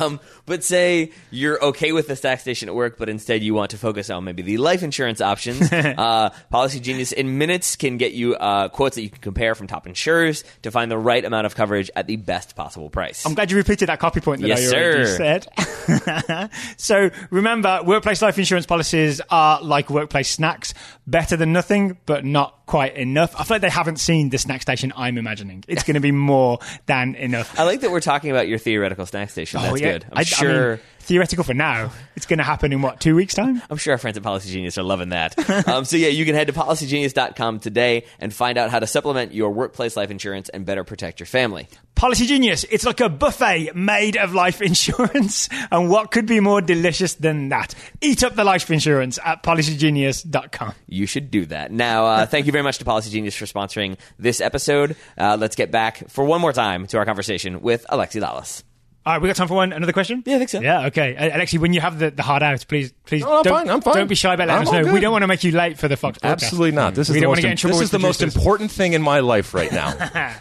um, 0.01 0.21
but 0.47 0.63
say 0.63 1.11
you're 1.33 1.61
okay 1.65 1.91
with 1.91 2.07
the 2.07 2.15
snack 2.15 2.39
station 2.39 2.69
at 2.69 2.75
work, 2.77 2.99
but 2.99 3.09
instead 3.09 3.43
you 3.43 3.53
want 3.53 3.73
to 3.73 3.79
focus 3.79 4.09
on 4.09 4.23
maybe 4.23 4.43
the 4.43 4.59
life 4.59 4.85
insurance 4.85 5.21
options. 5.21 5.73
uh, 5.73 6.31
Policy 6.51 6.79
Genius 6.79 7.11
in 7.11 7.37
minutes 7.37 7.75
can 7.75 7.97
get 7.97 8.13
you 8.13 8.37
uh, 8.37 8.69
quotes 8.69 8.95
that 8.95 9.03
you 9.03 9.11
can 9.11 9.21
compare 9.21 9.57
from 9.57 9.67
top 9.67 9.89
insurers 9.89 10.45
to 10.63 10.71
find 10.71 10.89
the 10.89 10.99
right 10.99 11.25
amount 11.25 11.47
of 11.47 11.57
coverage 11.57 11.91
at 11.97 12.07
the 12.07 12.15
best 12.17 12.55
possible 12.55 12.91
price. 12.91 13.27
I'm 13.27 13.35
glad 13.35 13.51
you 13.51 13.57
repeated 13.57 13.89
that 13.89 13.99
copy 13.99 14.21
point 14.21 14.41
that 14.41 14.47
Yes, 14.49 14.73
I 14.73 14.77
already 14.77 15.07
sir. 15.07 15.17
said. 15.17 16.44
So 16.77 17.11
remember, 17.31 17.81
workplace 17.85 18.23
life 18.23 18.39
insurance 18.39 18.67
policies 18.67 19.21
are 19.31 19.63
like 19.63 19.91
workplace 19.91 20.31
snacks, 20.31 20.75
better 21.07 21.37
than 21.37 21.53
nothing, 21.53 21.99
but 22.07 22.25
not 22.25 22.67
quite 22.67 22.97
enough. 22.97 23.35
I 23.39 23.45
feel 23.45 23.57
like 23.57 23.63
they 23.63 23.69
haven't 23.71 23.99
seen 24.01 24.31
the 24.31 24.39
snack 24.39 24.63
station 24.63 24.93
I'm 24.97 25.19
imagining. 25.19 25.65
It's 25.69 25.83
going 25.85 25.95
to 25.95 26.01
be 26.01 26.13
more 26.13 26.59
than 26.87 27.15
enough. 27.15 27.59
I 27.59 27.65
like 27.65 27.81
that 27.81 27.91
we're 27.91 28.01
talking 28.01 28.31
about 28.31 28.49
your 28.49 28.59
theoretical 28.59 29.07
snack 29.07 29.31
station. 29.31 29.61
Oh, 29.61 29.63
That's 29.63 29.73
Oh, 29.75 29.77
yeah. 29.85 29.93
good. 29.93 30.05
I'm 30.13 30.19
I- 30.19 30.21
I 30.21 30.25
sure. 30.25 30.71
mean, 30.77 30.81
theoretical 31.05 31.45
for 31.45 31.55
now. 31.55 31.93
It's 32.17 32.27
going 32.27 32.39
to 32.39 32.45
happen 32.45 32.73
in 32.73 32.83
what 32.83 33.01
two 33.01 33.15
weeks 33.15 33.35
time? 33.35 33.63
I'm 33.71 33.77
sure 33.77 33.93
our 33.93 33.99
friends 33.99 34.17
at 34.17 34.23
Policy 34.23 34.51
Genius 34.51 34.79
are 34.79 34.83
loving 34.83 35.11
that. 35.11 35.39
um, 35.69 35.85
so 35.85 35.97
yeah, 35.97 36.09
you 36.09 36.25
can 36.25 36.35
head 36.35 36.49
to 36.49 36.53
policygenius.com 36.53 37.61
today 37.61 38.07
and 38.19 38.33
find 38.33 38.59
out 38.59 38.71
how 38.71 38.79
to 38.79 38.87
supplement 38.87 39.33
your 39.33 39.51
workplace 39.51 39.97
life 39.97 40.11
insurance 40.11 40.49
and 40.49 40.65
better 40.67 40.85
protect 40.85 41.21
your 41.21 41.27
family. 41.27 41.69
Policy 41.95 42.27
Genius. 42.27 42.65
It's 42.65 42.85
like 42.85 43.01
a 43.01 43.09
buffet 43.09 43.75
made 43.75 44.17
of 44.17 44.35
life 44.35 44.61
insurance. 44.63 45.49
And 45.71 45.89
what 45.89 46.11
could 46.11 46.27
be 46.27 46.41
more 46.41 46.61
delicious 46.61 47.15
than 47.15 47.51
that? 47.51 47.75
Eat 48.01 48.25
up 48.25 48.35
the 48.35 48.45
life 48.45 48.71
insurance 48.71 49.19
at 49.25 49.43
policygenius.com. 49.43 50.75
You 50.89 51.07
should 51.07 51.31
do 51.31 51.47
that. 51.47 51.71
Now, 51.71 52.07
uh, 52.07 52.27
thank 52.35 52.47
you 52.47 52.53
very 52.53 52.65
much 52.65 52.79
to 52.79 52.85
Policy 52.85 53.11
Genius 53.11 53.37
for 53.37 53.47
sponsoring 53.47 53.99
this 54.19 54.41
episode. 54.41 54.97
Uh, 55.17 55.37
let's 55.39 55.57
get 55.57 55.71
back 55.71 56.09
for 56.09 56.25
one 56.25 56.41
more 56.41 56.53
time 56.53 56.87
to 56.89 56.99
our 56.99 57.05
conversation 57.05 57.61
with 57.61 57.87
Alexi 57.91 58.21
Lalas. 58.21 58.63
All 59.07 59.13
right, 59.13 59.21
we 59.21 59.29
got 59.29 59.37
time 59.37 59.49
for 59.49 59.55
one 59.55 59.73
another 59.75 59.93
question. 59.93 60.23
Yeah, 60.25 60.37
I 60.37 60.39
think 60.39 60.49
so. 60.49 60.61
Yeah, 60.61 60.87
okay. 60.87 61.15
Uh, 61.15 61.37
Alexi, 61.39 61.59
when 61.59 61.75
you 61.75 61.83
have 61.83 61.99
the, 61.99 62.11
the 62.11 62.23
hard 62.23 62.43
out, 62.43 62.65
please, 62.67 62.91
please 63.05 63.23
Oh, 63.23 63.39
I'm 63.39 63.43
don't, 63.43 63.53
fine, 63.59 63.69
I'm 63.71 63.81
fine. 63.83 63.95
don't 63.97 64.07
be 64.09 64.15
shy 64.15 64.33
about 64.33 64.49
letting 64.49 64.69
I'm 64.69 64.75
us 64.81 64.87
know. 64.87 64.93
We 64.95 65.01
don't 65.01 65.13
want 65.13 65.23
to 65.23 65.27
make 65.27 65.45
you 65.45 65.53
late 65.53 65.79
for 65.79 65.89
the 65.89 65.97
Fox 65.99 66.19
broadcast. 66.19 66.45
Absolutely 66.45 66.73
not. 66.73 66.95
This 66.95 67.11
is 67.11 67.15
We 67.15 67.21
the 67.21 67.27
most, 67.27 67.31
wanna 67.33 67.43
get 67.43 67.51
in 67.51 67.57
trouble 67.59 67.77
this 67.79 67.85
is 67.85 67.91
the 67.91 67.99
most 67.99 68.23
important 68.23 68.71
thing 68.71 68.95
in 68.95 69.03
my 69.03 69.21
life 69.21 69.53
right 69.53 69.71
now. 69.71 69.93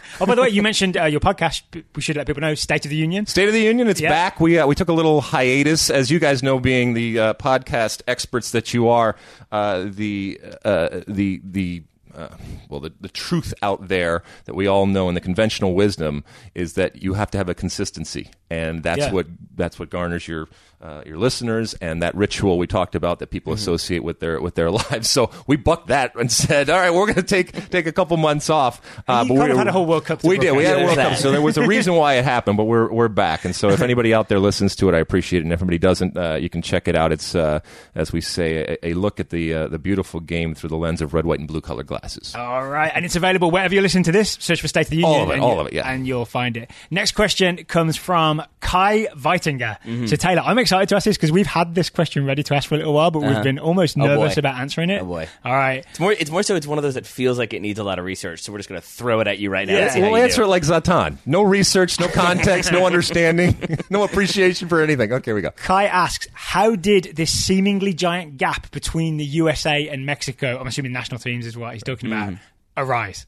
oh, 0.20 0.24
by 0.24 0.34
the 0.34 0.40
way, 0.40 0.48
you 0.48 0.62
mentioned 0.62 0.96
uh, 0.96 1.04
your 1.04 1.20
podcast. 1.20 1.62
We 1.94 2.00
should 2.00 2.16
let 2.16 2.26
people 2.26 2.40
know 2.40 2.54
State 2.54 2.86
of 2.86 2.90
the 2.90 2.96
Union. 2.96 3.26
State 3.26 3.48
of 3.48 3.52
the 3.52 3.60
Union, 3.60 3.86
it's 3.86 4.00
Yeah. 4.00 4.08
back. 4.08 4.40
We 4.40 4.58
uh, 4.58 4.66
we 4.66 4.74
took 4.74 4.88
a 4.88 4.94
little 4.94 5.20
hiatus, 5.20 5.90
as 5.90 6.10
you 6.10 6.18
guys 6.18 6.42
know, 6.42 6.58
being 6.58 6.94
the 6.94 7.18
uh, 7.18 7.34
podcast 7.34 8.00
experts 8.08 8.52
that 8.52 8.72
you 8.72 8.88
are. 8.88 9.14
Uh, 9.52 9.84
the 9.90 10.40
uh, 10.64 11.00
the 11.06 11.42
the 11.44 11.82
uh, 12.16 12.36
well, 12.68 12.80
the, 12.80 12.92
the 13.00 13.08
truth 13.08 13.52
out 13.62 13.88
there 13.88 14.22
that 14.44 14.54
we 14.54 14.66
all 14.66 14.86
know 14.86 15.08
in 15.08 15.14
the 15.14 15.20
conventional 15.20 15.74
wisdom 15.74 16.24
is 16.54 16.74
that 16.74 17.02
you 17.02 17.14
have 17.14 17.30
to 17.32 17.38
have 17.38 17.48
a 17.48 17.54
consistency, 17.54 18.30
and 18.50 18.82
that's 18.82 19.00
Yeah. 19.00 19.12
what 19.12 19.26
that's 19.56 19.78
what 19.78 19.90
garners 19.90 20.28
your 20.28 20.48
uh, 20.84 21.02
your 21.06 21.16
listeners 21.16 21.72
and 21.80 22.02
that 22.02 22.14
ritual 22.14 22.58
we 22.58 22.66
talked 22.66 22.94
about 22.94 23.18
that 23.20 23.30
people 23.30 23.54
associate 23.54 24.04
with 24.04 24.20
their 24.20 24.38
with 24.40 24.54
their 24.54 24.70
lives. 24.90 25.08
So 25.08 25.30
we 25.46 25.56
bucked 25.56 25.86
that 25.86 26.14
and 26.14 26.30
said, 26.30 26.68
"All 26.68 26.78
right, 26.78 26.92
we're 26.92 27.06
going 27.06 27.14
to 27.16 27.22
take 27.22 27.70
take 27.70 27.86
a 27.86 27.92
couple 27.92 28.18
months 28.18 28.50
off." 28.50 28.82
Uh, 29.08 29.24
but 29.24 29.34
we 29.34 29.40
had 29.40 29.66
a 29.66 29.72
whole 29.72 29.86
World 29.86 30.04
Cup 30.04 30.22
We 30.22 30.36
did. 30.36 30.54
We 30.54 30.64
had 30.64 30.82
a. 30.82 30.84
World 30.84 30.98
Cup, 30.98 31.16
so 31.16 31.32
there 31.32 31.40
was 31.40 31.56
a 31.56 31.66
reason 31.66 31.94
why 31.94 32.14
it 32.14 32.24
happened. 32.24 32.58
But 32.58 32.64
we're 32.64 32.92
we're 32.92 33.08
back, 33.08 33.46
and 33.46 33.56
so 33.56 33.70
if 33.70 33.80
anybody 33.88 34.12
out 34.12 34.28
there 34.28 34.38
listens 34.38 34.76
to 34.76 34.88
it, 34.90 34.94
I 34.94 34.98
appreciate 34.98 35.40
it. 35.40 35.44
And 35.44 35.52
if 35.54 35.60
anybody 35.60 35.78
doesn't, 35.78 36.16
uh, 36.16 36.34
you 36.34 36.50
can 36.50 36.60
check 36.60 36.86
it 36.86 36.94
out. 36.94 37.12
It's 37.12 37.34
uh, 37.34 37.60
as 37.94 38.12
we 38.12 38.20
say, 38.20 38.76
a, 38.82 38.88
a 38.90 38.94
look 38.94 39.20
at 39.20 39.30
the 39.30 39.54
uh, 39.54 39.68
the 39.68 39.78
beautiful 39.78 40.20
game 40.20 40.54
through 40.54 40.68
the 40.68 40.76
lens 40.76 41.00
of 41.00 41.14
red, 41.14 41.24
white, 41.24 41.38
and 41.38 41.48
blue 41.48 41.62
colored 41.62 41.86
glasses. 41.86 42.34
All 42.34 42.68
right, 42.68 42.92
and 42.94 43.06
it's 43.06 43.16
available 43.16 43.50
wherever 43.50 43.74
you 43.74 43.80
listen 43.80 44.02
to 44.02 44.12
this. 44.12 44.36
Search 44.38 44.60
for 44.60 44.68
State 44.68 44.86
of 44.86 44.90
the 44.90 44.96
Union. 44.96 45.14
All 45.14 45.22
of 45.22 45.30
it, 45.30 45.34
and 45.34 45.42
all 45.42 45.54
you- 45.54 45.60
of 45.60 45.66
it, 45.68 45.72
yeah. 45.72 45.90
And 45.90 46.06
you'll 46.06 46.26
find 46.26 46.58
it. 46.58 46.70
Next 46.90 47.12
question 47.12 47.64
comes 47.64 47.96
from 47.96 48.42
Kai 48.60 49.06
Weitinger. 49.16 49.80
Mm-hmm. 49.80 50.06
So, 50.06 50.16
Taylor, 50.16 50.42
I'm 50.44 50.58
excited 50.58 50.73
to 50.88 50.96
ask 50.96 51.04
this 51.04 51.16
because 51.16 51.32
we've 51.32 51.46
had 51.46 51.74
this 51.74 51.90
question 51.90 52.24
ready 52.26 52.42
to 52.42 52.54
ask 52.54 52.68
for 52.68 52.74
a 52.74 52.78
little 52.78 52.94
while, 52.94 53.10
but 53.10 53.22
we've 53.22 53.42
been 53.42 53.58
almost 53.58 53.96
Oh, 53.98 54.04
nervous 54.06 54.34
boy. 54.34 54.38
about 54.38 54.56
answering 54.58 54.90
it. 54.90 55.02
Oh, 55.02 55.06
boy. 55.06 55.28
All 55.44 55.52
right. 55.54 55.84
It's 55.90 56.00
more. 56.00 56.12
It's 56.12 56.30
more 56.30 56.42
so. 56.42 56.56
It's 56.56 56.66
one 56.66 56.78
of 56.78 56.82
those 56.84 56.94
that 56.94 57.06
feels 57.06 57.38
like 57.38 57.52
it 57.54 57.60
needs 57.60 57.78
a 57.78 57.84
lot 57.84 57.98
of 57.98 58.04
research. 58.04 58.42
So 58.42 58.52
we're 58.52 58.58
just 58.58 58.68
going 58.68 58.80
to 58.80 58.86
throw 58.86 59.20
it 59.20 59.26
at 59.26 59.38
you 59.38 59.50
right 59.50 59.66
now. 59.66 59.74
Yeah. 59.74 59.82
and 59.84 59.92
see 59.92 60.00
how 60.00 60.10
We'll 60.12 60.22
answer 60.22 60.38
do. 60.42 60.44
it 60.44 60.48
like 60.48 60.62
Zlatan. 60.62 61.18
No 61.26 61.42
research, 61.42 61.98
no 62.00 62.08
context, 62.12 62.72
no 62.72 62.86
understanding, 62.86 63.56
no 63.90 64.02
appreciation 64.04 64.68
for 64.68 64.80
anything. 64.82 65.12
Okay, 65.12 65.24
here 65.30 65.34
we 65.34 65.40
go. 65.42 65.50
Kai 65.50 65.84
asks, 65.86 66.26
how 66.32 66.74
did 66.76 67.12
this 67.16 67.30
seemingly 67.30 67.92
giant 67.94 68.36
gap 68.36 68.70
between 68.70 69.16
the 69.16 69.24
USA 69.24 69.88
and 69.88 70.04
Mexico, 70.06 70.58
I'm 70.60 70.66
assuming 70.66 70.92
national 70.92 71.20
teams 71.20 71.46
is 71.46 71.56
what 71.56 71.74
he's 71.74 71.82
talking 71.82 72.10
about, 72.12 72.30
Mm-hmm. 72.30 72.34
arise? 72.76 73.26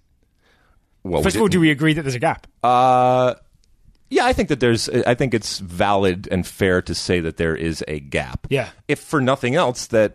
Well, 1.02 1.22
First 1.22 1.36
of 1.36 1.42
all, 1.42 1.48
do 1.48 1.60
we 1.60 1.70
agree 1.70 1.92
that 1.92 2.02
there's 2.02 2.16
a 2.16 2.18
gap? 2.18 2.48
Uh, 2.64 3.34
yeah, 4.08 4.24
I 4.26 4.32
think 4.32 4.48
that 4.48 4.60
there's. 4.60 4.88
I 4.88 5.14
think 5.14 5.34
it's 5.34 5.58
valid 5.58 6.28
and 6.30 6.46
fair 6.46 6.80
to 6.82 6.94
say 6.94 7.20
that 7.20 7.36
there 7.36 7.56
is 7.56 7.84
a 7.88 8.00
gap. 8.00 8.46
Yeah. 8.50 8.68
If 8.88 9.00
for 9.00 9.20
nothing 9.20 9.54
else, 9.54 9.86
that 9.88 10.14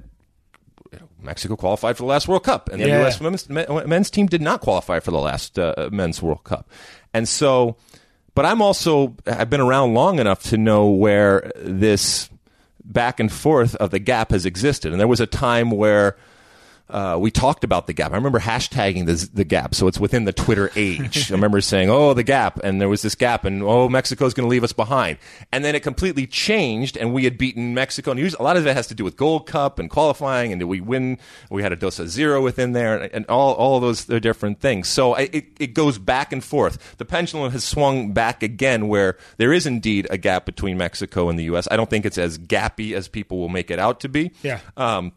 Mexico 1.22 1.56
qualified 1.56 1.98
for 1.98 2.04
the 2.04 2.08
last 2.08 2.28
World 2.28 2.44
Cup, 2.44 2.70
and 2.70 2.82
the 2.82 2.88
Yeah. 2.88 3.02
U.S. 3.02 3.22
Men's, 3.22 3.50
men's 3.50 4.10
team 4.10 4.28
did 4.28 4.42
not 4.42 4.62
qualify 4.62 5.00
for 5.00 5.12
the 5.12 5.20
last 5.20 5.60
uh, 5.60 5.90
men's 5.92 6.22
World 6.22 6.44
Cup, 6.44 6.70
and 7.14 7.28
so. 7.28 7.78
But 8.34 8.46
I'm 8.46 8.62
also. 8.62 9.16
I've 9.28 9.50
been 9.50 9.60
around 9.60 9.94
long 9.94 10.20
enough 10.20 10.44
to 10.44 10.58
know 10.58 10.90
where 10.90 11.52
this 11.58 12.30
back 12.84 13.20
and 13.20 13.32
forth 13.32 13.76
of 13.76 13.92
the 13.92 14.00
gap 14.00 14.32
has 14.32 14.46
existed, 14.46 14.92
and 14.94 15.00
there 15.02 15.08
was 15.08 15.20
a 15.20 15.28
time 15.28 15.70
where 15.70 16.16
uh, 16.92 17.18
we 17.18 17.32
talked 17.32 17.64
about 17.64 17.88
the 17.88 17.94
gap. 17.94 18.12
I 18.12 18.16
remember 18.16 18.40
hashtagging 18.40 19.06
the, 19.06 19.30
the 19.34 19.44
gap, 19.46 19.74
so 19.74 19.88
it's 19.88 20.00
within 20.00 20.26
the 20.26 20.34
Twitter 20.34 20.70
age. 20.76 21.32
I 21.32 21.34
remember 21.34 21.62
saying, 21.62 21.90
"Oh, 21.90 22.14
the 22.14 22.24
gap," 22.24 22.60
and 22.64 22.82
there 22.82 22.90
was 22.90 23.02
this 23.02 23.16
gap, 23.16 23.46
and 23.46 23.64
oh, 23.64 23.88
Mexico's 23.88 24.34
going 24.34 24.46
to 24.46 24.50
leave 24.50 24.64
us 24.64 24.74
behind. 24.74 25.18
And 25.52 25.64
then 25.64 25.74
it 25.74 25.84
completely 25.84 26.28
changed, 26.28 26.98
and 26.98 27.14
we 27.14 27.24
had 27.24 27.38
beaten 27.38 27.74
Mexico. 27.74 28.12
And 28.12 28.20
a 28.20 28.44
lot 28.44 28.58
of 28.58 28.68
it 28.68 28.76
has 28.76 28.88
to 28.88 28.96
do 28.96 29.06
with 29.06 29.16
Gold 29.16 29.48
Cup 29.48 29.80
and 29.80 29.90
qualifying, 29.90 30.52
and 30.52 30.60
did 30.60 30.66
we 30.66 30.82
win? 30.82 31.18
We 31.50 31.64
had 31.64 31.72
a 31.72 31.78
Dos 31.78 32.00
a 32.00 32.04
Cero 32.04 32.44
within 32.44 32.74
there, 32.74 33.02
and, 33.02 33.14
and 33.14 33.26
all 33.28 33.54
all 33.54 33.78
of 33.78 33.82
those 33.82 34.10
are 34.10 34.20
different 34.20 34.60
things. 34.60 34.90
So 34.90 35.14
I, 35.14 35.30
it 35.32 35.46
it 35.60 35.74
goes 35.74 35.98
back 35.98 36.34
and 36.34 36.44
forth. 36.44 36.98
The 36.98 37.06
pendulum 37.06 37.52
has 37.54 37.64
swung 37.64 38.12
back 38.12 38.44
again, 38.44 38.90
where 38.90 39.18
there 39.38 39.54
is 39.54 39.66
indeed 39.66 40.08
a 40.10 40.18
gap 40.18 40.46
between 40.46 40.78
Mexico 40.78 41.30
and 41.30 41.40
the 41.40 41.46
U.S. 41.46 41.70
I 41.72 41.78
don't 41.78 41.90
think 41.90 42.06
it's 42.06 42.18
as 42.18 42.38
gappy 42.38 42.94
as 42.94 43.08
people 43.08 43.40
will 43.40 43.50
make 43.50 43.72
it 43.72 43.80
out 43.80 44.02
to 44.02 44.10
be. 44.10 44.32
Yeah. 44.44 44.60
Um, 44.76 45.14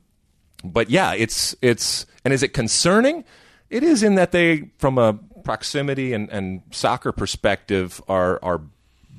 but 0.64 0.90
yeah, 0.90 1.12
it's 1.12 1.54
it's 1.62 2.06
and 2.24 2.32
is 2.32 2.42
it 2.42 2.54
concerning? 2.54 3.24
It 3.70 3.82
is 3.82 4.02
in 4.02 4.14
that 4.16 4.32
they, 4.32 4.70
from 4.78 4.98
a 4.98 5.14
proximity 5.42 6.12
and, 6.12 6.30
and 6.30 6.62
soccer 6.70 7.12
perspective, 7.12 8.00
are 8.08 8.38
are 8.42 8.62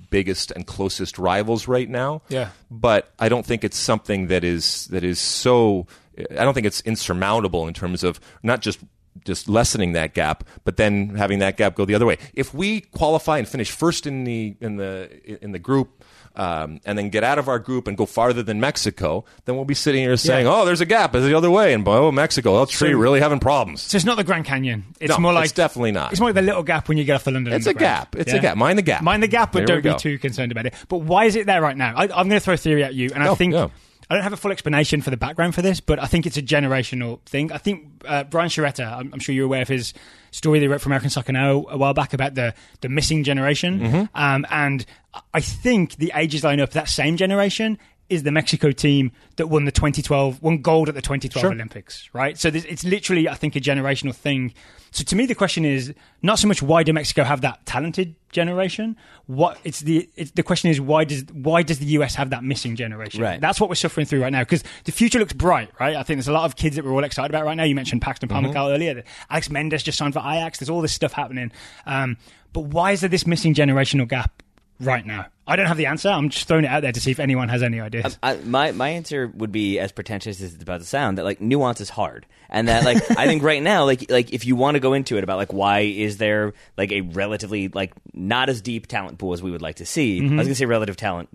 biggest 0.10 0.52
and 0.52 0.66
closest 0.66 1.18
rivals 1.20 1.68
right 1.68 1.90
now. 1.90 2.22
Yeah. 2.30 2.50
But 2.72 3.12
I 3.20 3.30
don't 3.30 3.46
think 3.46 3.64
it's 3.64 3.78
something 3.78 4.28
that 4.28 4.44
is 4.44 4.88
that 4.88 5.04
is 5.04 5.20
so. 5.20 5.88
I 6.18 6.46
don't 6.46 6.54
think 6.54 6.66
it's 6.66 6.82
insurmountable 6.82 7.68
in 7.68 7.74
terms 7.74 8.04
of 8.04 8.20
not 8.42 8.62
just 8.62 8.80
just 9.24 9.48
lessening 9.48 9.94
that 9.94 10.14
gap, 10.14 10.44
but 10.64 10.78
then 10.78 11.16
having 11.16 11.40
that 11.40 11.58
gap 11.58 11.76
go 11.76 11.86
the 11.86 11.96
other 11.96 12.06
way. 12.06 12.18
If 12.34 12.54
we 12.54 12.82
qualify 12.82 13.38
and 13.38 13.48
finish 13.48 13.72
first 13.72 14.06
in 14.08 14.24
the 14.24 14.56
in 14.60 14.78
the 14.78 15.44
in 15.44 15.52
the 15.52 15.60
group, 15.60 15.95
um, 16.36 16.80
and 16.86 16.98
then 16.98 17.10
get 17.10 17.24
out 17.24 17.40
of 17.40 17.48
our 17.48 17.60
group 17.60 17.88
and 17.88 17.98
go 17.98 18.06
farther 18.06 18.44
than 18.44 18.60
Mexico, 18.60 19.26
then 19.46 19.56
we'll 19.56 19.66
be 19.66 19.74
sitting 19.74 20.02
here 20.04 20.18
saying. 20.18 20.48
"Oh, 20.48 20.66
there's 20.66 20.82
a 20.82 20.86
gap. 20.86 21.16
It's 21.16 21.26
the 21.26 21.34
other 21.36 21.50
way." 21.52 21.74
And 21.74 21.88
oh, 21.88 22.12
Mexico, 22.12 22.64
tree, 22.66 22.94
really 22.94 23.20
having 23.20 23.40
problems. 23.40 23.82
So 23.82 23.96
it's 23.96 24.06
not 24.06 24.18
the 24.18 24.24
Grand 24.24 24.46
Canyon. 24.46 24.86
It's 25.00 25.10
No, 25.12 25.20
more 25.20 25.34
like 25.34 25.46
it's 25.46 25.54
definitely 25.54 25.92
not. 25.92 26.12
It's 26.12 26.20
more 26.20 26.30
like 26.30 26.36
the 26.36 26.42
little 26.42 26.64
gap 26.64 26.88
when 26.90 26.98
you 26.98 27.04
get 27.04 27.16
off 27.16 27.24
the 27.24 27.32
London. 27.32 27.54
It's 27.54 27.66
a 27.66 27.70
Underground. 27.70 27.96
gap. 28.12 28.16
It's 28.16 28.34
a 28.34 28.40
gap. 28.40 28.58
Mind 28.58 28.78
the 28.78 28.84
gap. 28.84 29.02
Mind 29.02 29.24
the 29.24 29.28
gap, 29.28 29.52
but 29.52 29.66
There 29.66 29.78
we 29.78 29.82
don't 29.82 29.94
be 29.94 29.96
go. 29.96 29.98
too 29.98 30.20
concerned 30.20 30.52
about 30.52 30.66
it. 30.66 30.74
But 30.90 31.00
why 31.00 31.26
is 31.26 31.36
it 31.36 31.46
there 31.46 31.62
right 31.62 31.78
now? 31.78 31.94
I, 31.96 32.04
I'm 32.04 32.28
going 32.28 32.32
to 32.32 32.40
throw 32.40 32.54
a 32.54 32.58
theory 32.58 32.84
at 32.84 32.94
you, 32.94 33.12
and 33.14 33.24
I 33.24 33.34
think 33.36 33.54
yeah. 33.54 33.70
I 34.10 34.14
don't 34.16 34.24
have 34.24 34.34
a 34.34 34.38
full 34.38 34.52
explanation 34.52 35.02
for 35.02 35.10
the 35.10 35.18
background 35.18 35.56
for 35.56 35.62
this, 35.62 35.80
but 35.80 35.98
I 36.00 36.06
think 36.06 36.26
it's 36.26 36.38
a 36.38 36.42
generational 36.42 37.22
thing. 37.22 37.52
I 37.52 37.58
think 37.58 38.04
uh, 38.06 38.24
Brian 38.26 38.50
Sciaretta, 38.50 38.86
I'm, 38.86 39.12
I'm 39.14 39.20
sure 39.20 39.34
you're 39.34 39.46
aware 39.46 39.62
of 39.64 39.68
his 39.68 39.94
story 40.32 40.60
they 40.60 40.68
wrote 40.68 40.82
for 40.82 40.90
American 40.90 41.10
Soccer 41.10 41.32
Now 41.34 41.66
a 41.70 41.78
while 41.78 41.94
back 41.94 42.14
about 42.14 42.36
the 42.36 42.54
the 42.82 42.90
missing 42.90 43.24
generation, 43.24 43.80
Mm-hmm. 43.80 44.04
um, 44.14 44.46
and 44.50 44.86
I 45.34 45.40
think 45.42 45.96
the 45.96 46.12
ages 46.16 46.44
line 46.44 46.60
up 46.60 46.72
that 46.72 46.90
same 46.90 47.18
generation. 47.18 47.78
Is 48.08 48.22
the 48.22 48.32
Mexico 48.32 48.72
team 48.72 49.12
that 49.38 49.48
won 49.48 49.66
the 49.66 49.72
2012 49.72 50.40
won 50.44 50.60
gold 50.62 50.90
at 50.90 50.94
the 50.94 51.02
2012 51.02 51.42
Sure. 51.42 51.52
Olympics, 51.52 52.08
right? 52.14 52.38
So 52.38 52.50
it's 52.54 52.84
literally, 52.84 53.28
I 53.28 53.34
think, 53.34 53.56
a 53.56 53.60
generational 53.60 54.14
thing. 54.14 54.54
So 54.96 55.04
to 55.04 55.16
me, 55.18 55.26
the 55.26 55.36
question 55.36 55.66
is 55.66 55.94
not 56.22 56.40
so 56.40 56.48
much 56.48 56.62
why 56.62 56.84
do 56.84 56.94
Mexico 56.94 57.26
have 57.26 57.42
that 57.42 57.66
talented 57.66 58.16
generation. 58.32 58.96
What 59.26 59.58
it's 59.66 59.82
the 59.82 60.10
it's, 60.16 60.32
the 60.32 60.42
question 60.42 60.70
is 60.70 60.80
why 60.80 61.04
does 61.04 61.26
why 61.34 61.64
does 61.64 61.80
the 61.80 61.86
US 61.98 62.16
have 62.16 62.30
that 62.30 62.46
missing 62.46 62.78
generation? 62.78 63.22
Right. 63.22 63.42
That's 63.42 63.60
what 63.60 63.68
we're 63.68 63.76
suffering 63.76 64.06
through 64.06 64.22
right 64.22 64.32
now 64.32 64.40
because 64.40 64.64
the 64.86 64.94
future 64.94 65.20
looks 65.20 65.34
bright, 65.34 65.70
right? 65.82 65.98
I 65.98 66.04
think 66.04 66.18
there's 66.20 66.30
a 66.30 66.34
lot 66.34 66.46
of 66.46 66.56
kids 66.56 66.78
that 66.78 66.86
we're 66.86 66.94
all 66.94 67.04
excited 67.04 67.30
about 67.30 67.44
right 67.44 67.56
now. 67.56 67.66
You 67.66 67.76
mentioned 67.76 68.04
Paxton 68.04 68.30
Pomykal 68.30 68.74
earlier. 68.74 69.04
Alex 69.30 69.50
Mendez 69.50 69.84
just 69.84 69.98
signed 69.98 70.14
for 70.14 70.22
Ajax. 70.22 70.60
There's 70.60 70.70
all 70.70 70.82
this 70.82 70.94
stuff 70.94 71.12
happening. 71.12 71.52
Um, 71.86 72.16
but 72.54 72.62
why 72.62 72.94
is 72.94 73.02
there 73.02 73.10
this 73.10 73.28
missing 73.28 73.54
generational 73.54 74.08
gap? 74.08 74.42
Right 74.80 75.06
now? 75.06 75.28
I 75.48 75.56
don't 75.56 75.68
have 75.68 75.78
the 75.78 75.86
answer. 75.86 76.10
I'm 76.10 76.30
just 76.30 76.48
throwing 76.48 76.66
it 76.66 76.70
out 76.70 76.82
there 76.82 76.92
to 76.92 77.00
see 77.00 77.12
if 77.12 77.20
anyone 77.20 77.50
has 77.50 77.62
any 77.62 77.80
ideas. 77.80 78.18
I, 78.24 78.38
my 78.38 78.72
my 78.72 78.90
answer 78.90 79.28
would 79.28 79.52
be 79.52 79.80
as 79.80 79.92
pretentious 79.92 80.42
as 80.42 80.56
it's 80.56 80.64
about 80.64 80.80
to 80.80 80.86
sound 80.86 81.18
that 81.18 81.24
like 81.24 81.40
nuance 81.40 81.82
is 81.82 81.90
hard, 81.90 82.26
and 82.50 82.68
that 82.68 82.84
like 82.84 82.98
I 83.18 83.28
think 83.28 83.44
right 83.44 83.62
now 83.62 83.86
like 83.86 84.10
like 84.10 84.34
if 84.34 84.46
you 84.46 84.56
want 84.56 84.76
to 84.76 84.80
go 84.80 84.94
into 84.94 85.18
it 85.18 85.24
about 85.24 85.38
like 85.38 85.54
why 85.54 85.82
is 85.82 86.18
there 86.18 86.54
like 86.78 86.92
a 86.92 87.02
relatively 87.02 87.68
like 87.68 87.94
not 88.14 88.50
as 88.50 88.62
deep 88.62 88.88
talent 88.88 89.20
pool 89.20 89.34
as 89.34 89.44
we 89.44 89.52
would 89.52 89.62
like 89.62 89.76
to 89.78 89.86
see. 89.86 90.20
I 90.20 90.24
was 90.36 90.48
gonna 90.48 90.56
say 90.56 90.66
relative 90.66 90.98
talent 90.98 91.30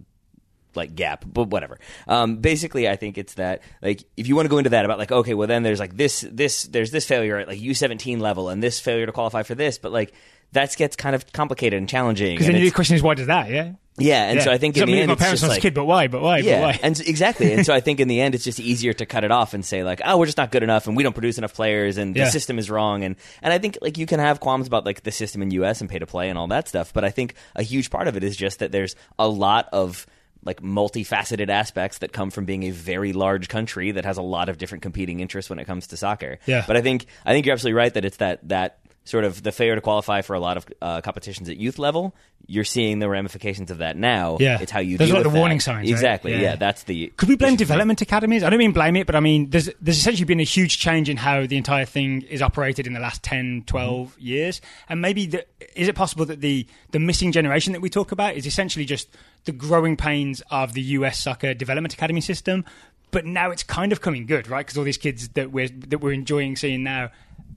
like 0.75 0.95
gap, 0.95 1.25
but 1.27 1.49
whatever. 1.49 1.79
Um, 2.07 2.37
basically, 2.37 2.89
I 2.89 2.97
think 2.97 3.19
it's 3.19 3.35
that 3.35 3.63
like 3.83 4.05
if 4.17 4.29
you 4.29 4.37
want 4.37 4.47
to 4.47 4.51
go 4.51 4.59
into 4.59 4.71
that 4.71 4.85
about 4.85 4.99
like 4.99 5.13
okay, 5.13 5.35
well 5.35 5.49
then 5.49 5.63
there's 5.63 5.81
like 5.81 5.97
this 5.97 6.25
this 6.31 6.65
there's 6.65 6.91
this 6.91 7.07
failure 7.07 7.39
at 7.39 7.49
like 7.49 7.61
U 7.61 7.75
seventeen 7.75 8.21
level 8.21 8.49
and 8.49 8.63
this 8.63 8.81
failure 8.81 9.07
to 9.07 9.13
qualify 9.13 9.43
for 9.43 9.55
this, 9.55 9.79
but 9.79 9.93
like 9.93 10.13
that 10.53 10.77
gets 10.77 10.97
kind 10.97 11.15
of 11.15 11.33
complicated 11.33 11.79
and 11.79 11.89
challenging. 11.89 12.33
Because 12.35 12.47
then 12.47 12.55
the 12.55 12.61
it's- 12.63 12.75
question 12.75 12.97
is, 12.97 13.03
why 13.03 13.15
does 13.15 13.27
that? 13.29 13.49
Yeah. 13.51 13.73
yeah, 13.99 14.31
and 14.31 14.41
so 14.41 14.51
I 14.51 14.57
think 14.57 14.77
in 14.79 14.87
the 14.87 14.93
mean, 14.93 14.99
end 15.03 15.09
my 15.09 15.13
it's 15.13 15.21
parents 15.21 15.41
just 15.41 15.43
when 15.43 15.51
I 15.51 15.53
was 15.53 15.57
like 15.57 15.63
kid, 15.63 15.75
but 15.75 15.85
why? 15.85 16.09
But 16.09 16.23
why? 16.23 16.39
yeah, 16.39 16.61
But 16.61 16.63
why? 16.63 16.81
and 16.83 17.01
exactly. 17.01 17.53
And 17.53 17.67
so 17.67 17.75
I 17.75 17.81
think 17.81 18.01
in 18.01 18.09
the 18.09 18.21
end, 18.21 18.35
it's 18.35 18.45
just 18.45 18.59
easier 18.59 18.93
to 18.95 19.05
cut 19.05 19.25
it 19.25 19.31
off 19.31 19.53
and 19.53 19.63
say 19.65 19.85
like, 19.85 20.01
oh, 20.05 20.17
we're 20.17 20.25
just 20.27 20.39
not 20.39 20.51
good 20.51 20.63
enough, 20.63 20.87
and 20.87 20.97
we 20.97 21.03
don't 21.03 21.13
produce 21.13 21.37
enough 21.37 21.53
players, 21.53 21.99
and 21.99 22.17
Yeah. 22.17 22.25
the 22.25 22.31
system 22.31 22.59
is 22.59 22.71
wrong. 22.71 23.05
And 23.05 23.17
and 23.43 23.53
I 23.53 23.59
think 23.59 23.77
like 23.83 23.99
you 23.99 24.07
can 24.07 24.19
have 24.21 24.41
qualms 24.41 24.67
about 24.67 24.87
like 24.87 25.03
the 25.03 25.13
system 25.13 25.43
in 25.43 25.51
U.S. 25.53 25.81
and 25.83 25.91
pay 25.91 25.99
to 25.99 26.07
play 26.07 26.31
and 26.31 26.39
all 26.39 26.47
that 26.49 26.67
stuff, 26.69 26.93
but 26.95 27.05
I 27.05 27.11
think 27.11 27.35
a 27.57 27.63
huge 27.63 27.91
part 27.91 28.09
of 28.09 28.17
it 28.17 28.25
is 28.25 28.37
just 28.37 28.61
that 28.61 28.73
there's 28.73 28.97
a 29.19 29.29
lot 29.29 29.69
of 29.73 30.07
like 30.43 30.63
multifaceted 30.63 31.51
aspects 31.51 31.99
that 31.99 32.13
come 32.15 32.31
from 32.31 32.47
being 32.47 32.63
a 32.63 32.71
very 32.71 33.13
large 33.13 33.49
country 33.49 33.91
that 33.93 34.07
has 34.07 34.17
a 34.17 34.23
lot 34.23 34.49
of 34.49 34.57
different 34.57 34.81
competing 34.81 35.21
interests 35.21 35.51
when 35.51 35.59
it 35.59 35.67
comes 35.67 35.89
to 35.89 35.99
soccer. 35.99 36.39
Yeah. 36.47 36.65
But 36.67 36.79
I 36.79 36.81
think 36.81 37.05
I 37.27 37.33
think 37.33 37.45
you're 37.45 37.53
absolutely 37.53 37.77
right 37.77 37.93
that 37.93 38.05
it's 38.07 38.17
that 38.17 38.49
that 38.49 38.79
sort 39.11 39.25
of 39.25 39.43
the 39.43 39.51
failure 39.53 39.75
to 39.75 39.81
qualify 39.81 40.23
for 40.23 40.35
a 40.35 40.41
lot 40.41 40.57
of 40.57 40.67
uh, 40.81 41.01
competitions 41.01 41.49
at 41.49 41.57
youth 41.57 41.79
level. 41.79 42.15
You're 42.47 42.65
seeing 42.65 42.99
the 43.01 43.09
ramifications 43.09 43.71
of 43.71 43.79
that 43.79 43.97
now. 43.97 44.39
Yeah. 44.41 44.59
it's 44.61 44.73
how 44.73 44.81
you 44.81 44.97
There's 44.99 45.11
a 45.11 45.13
deal 45.13 45.17
lot 45.17 45.21
with 45.21 45.27
of 45.27 45.33
that. 45.35 45.39
warning 45.39 45.61
signs, 45.61 45.87
right? 45.89 45.95
Exactly. 45.95 46.33
Yeah. 46.33 46.41
Yeah. 46.41 46.57
that's 46.57 46.85
the. 46.85 47.09
Could 47.17 47.29
we 47.29 47.37
blame 47.37 47.57
development 47.57 48.01
academies? 48.01 48.43
I 48.43 48.51
don't 48.51 48.59
mean 48.59 48.73
blame 48.73 48.97
it, 48.97 49.07
but 49.07 49.15
I 49.15 49.21
mean 49.21 49.51
there's 49.51 49.69
there's 49.81 49.99
essentially 49.99 50.25
been 50.25 50.41
a 50.41 50.45
huge 50.45 50.79
change 50.79 51.09
in 51.09 51.17
how 51.17 51.47
the 51.47 51.57
entire 51.57 51.85
thing 51.85 52.23
is 52.23 52.41
operated 52.43 52.87
in 52.87 52.93
the 52.95 53.01
last 53.01 53.23
10, 53.23 53.65
12 53.67 53.91
Mm-hmm. 54.13 54.27
years. 54.27 54.61
And 54.89 55.01
maybe 55.03 55.27
the, 55.27 55.45
is 55.75 55.89
it 55.89 55.95
possible 55.95 56.25
that 56.27 56.41
the 56.41 56.67
the 56.93 56.99
missing 56.99 57.31
generation 57.33 57.73
that 57.75 57.81
we 57.83 57.91
talk 57.91 58.13
about 58.13 58.35
is 58.37 58.47
essentially 58.47 58.85
just 58.85 59.09
the 59.45 59.53
growing 59.53 59.97
pains 59.97 60.43
of 60.51 60.73
the 60.73 60.83
US 60.83 61.19
soccer 61.19 61.53
development 61.55 61.95
academy 61.95 62.21
system, 62.21 62.65
but 63.11 63.25
now 63.27 63.51
it's 63.51 63.63
kind 63.65 63.93
of 63.93 64.01
coming 64.01 64.25
good, 64.27 64.49
right? 64.49 64.65
Because 64.65 64.79
all 64.79 64.85
these 64.85 64.97
kids 64.99 65.29
that 65.31 65.51
we're 65.53 65.69
that 65.69 65.99
we're 66.01 66.13
enjoying 66.13 66.57
seeing 66.57 66.83
now 66.85 67.11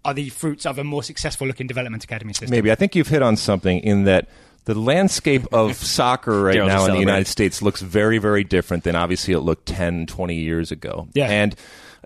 are 0.05 0.13
the 0.13 0.29
fruits 0.29 0.65
of 0.65 0.77
a 0.79 0.83
more 0.83 1.03
successful 1.03 1.47
looking 1.47 1.67
development 1.67 2.03
academy 2.03 2.33
system. 2.33 2.49
Maybe 2.51 2.71
I 2.71 2.75
think 2.75 2.95
you've 2.95 3.07
hit 3.07 3.21
on 3.21 3.35
something 3.37 3.79
in 3.79 4.03
that 4.05 4.27
the 4.65 4.75
landscape 4.75 5.45
of 5.53 5.75
soccer 5.77 6.41
right 6.43 6.55
Daryl's 6.57 6.67
now 6.67 6.77
just 6.77 6.87
in 6.89 6.93
the 6.95 6.99
United. 7.01 7.27
States 7.27 7.61
looks 7.61 7.81
very, 7.81 8.17
very 8.17 8.43
different 8.43 8.83
than 8.83 8.95
obviously 8.95 9.33
it 9.33 9.39
looked 9.41 9.65
10, 9.67 10.05
20 10.07 10.35
years 10.35 10.71
ago. 10.71 11.07
Yeah. 11.13 11.29
And 11.29 11.55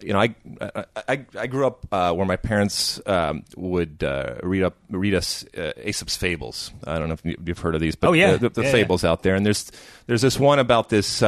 you 0.04 0.14
know, 0.14 0.20
I 0.20 0.36
I, 0.62 0.86
I, 1.08 1.26
I 1.40 1.48
grew 1.48 1.66
up 1.66 1.88
uh, 1.92 2.14
where 2.14 2.26
my 2.28 2.36
parents 2.36 3.02
um, 3.08 3.44
would 3.56 4.04
uh, 4.04 4.36
read 4.44 4.62
up 4.62 4.76
read 4.92 5.16
us 5.16 5.44
uh, 5.58 5.72
Aesop's 5.84 6.16
fables. 6.16 6.70
I 6.84 7.00
don't 7.00 7.08
know 7.08 7.16
if 7.16 7.26
you- 7.26 7.38
you've 7.44 7.58
heard 7.58 7.74
of 7.74 7.82
these, 7.82 7.96
but 7.96 8.10
Oh, 8.10 8.14
yeah. 8.14 8.34
the, 8.34 8.50
the, 8.50 8.62
the 8.62 8.64
Yeah, 8.64 8.72
fables 8.74 9.04
out 9.04 9.24
there. 9.24 9.34
And 9.34 9.44
there's 9.44 9.72
there's 10.06 10.22
this 10.22 10.40
one 10.40 10.60
about 10.60 10.90
this. 10.90 11.24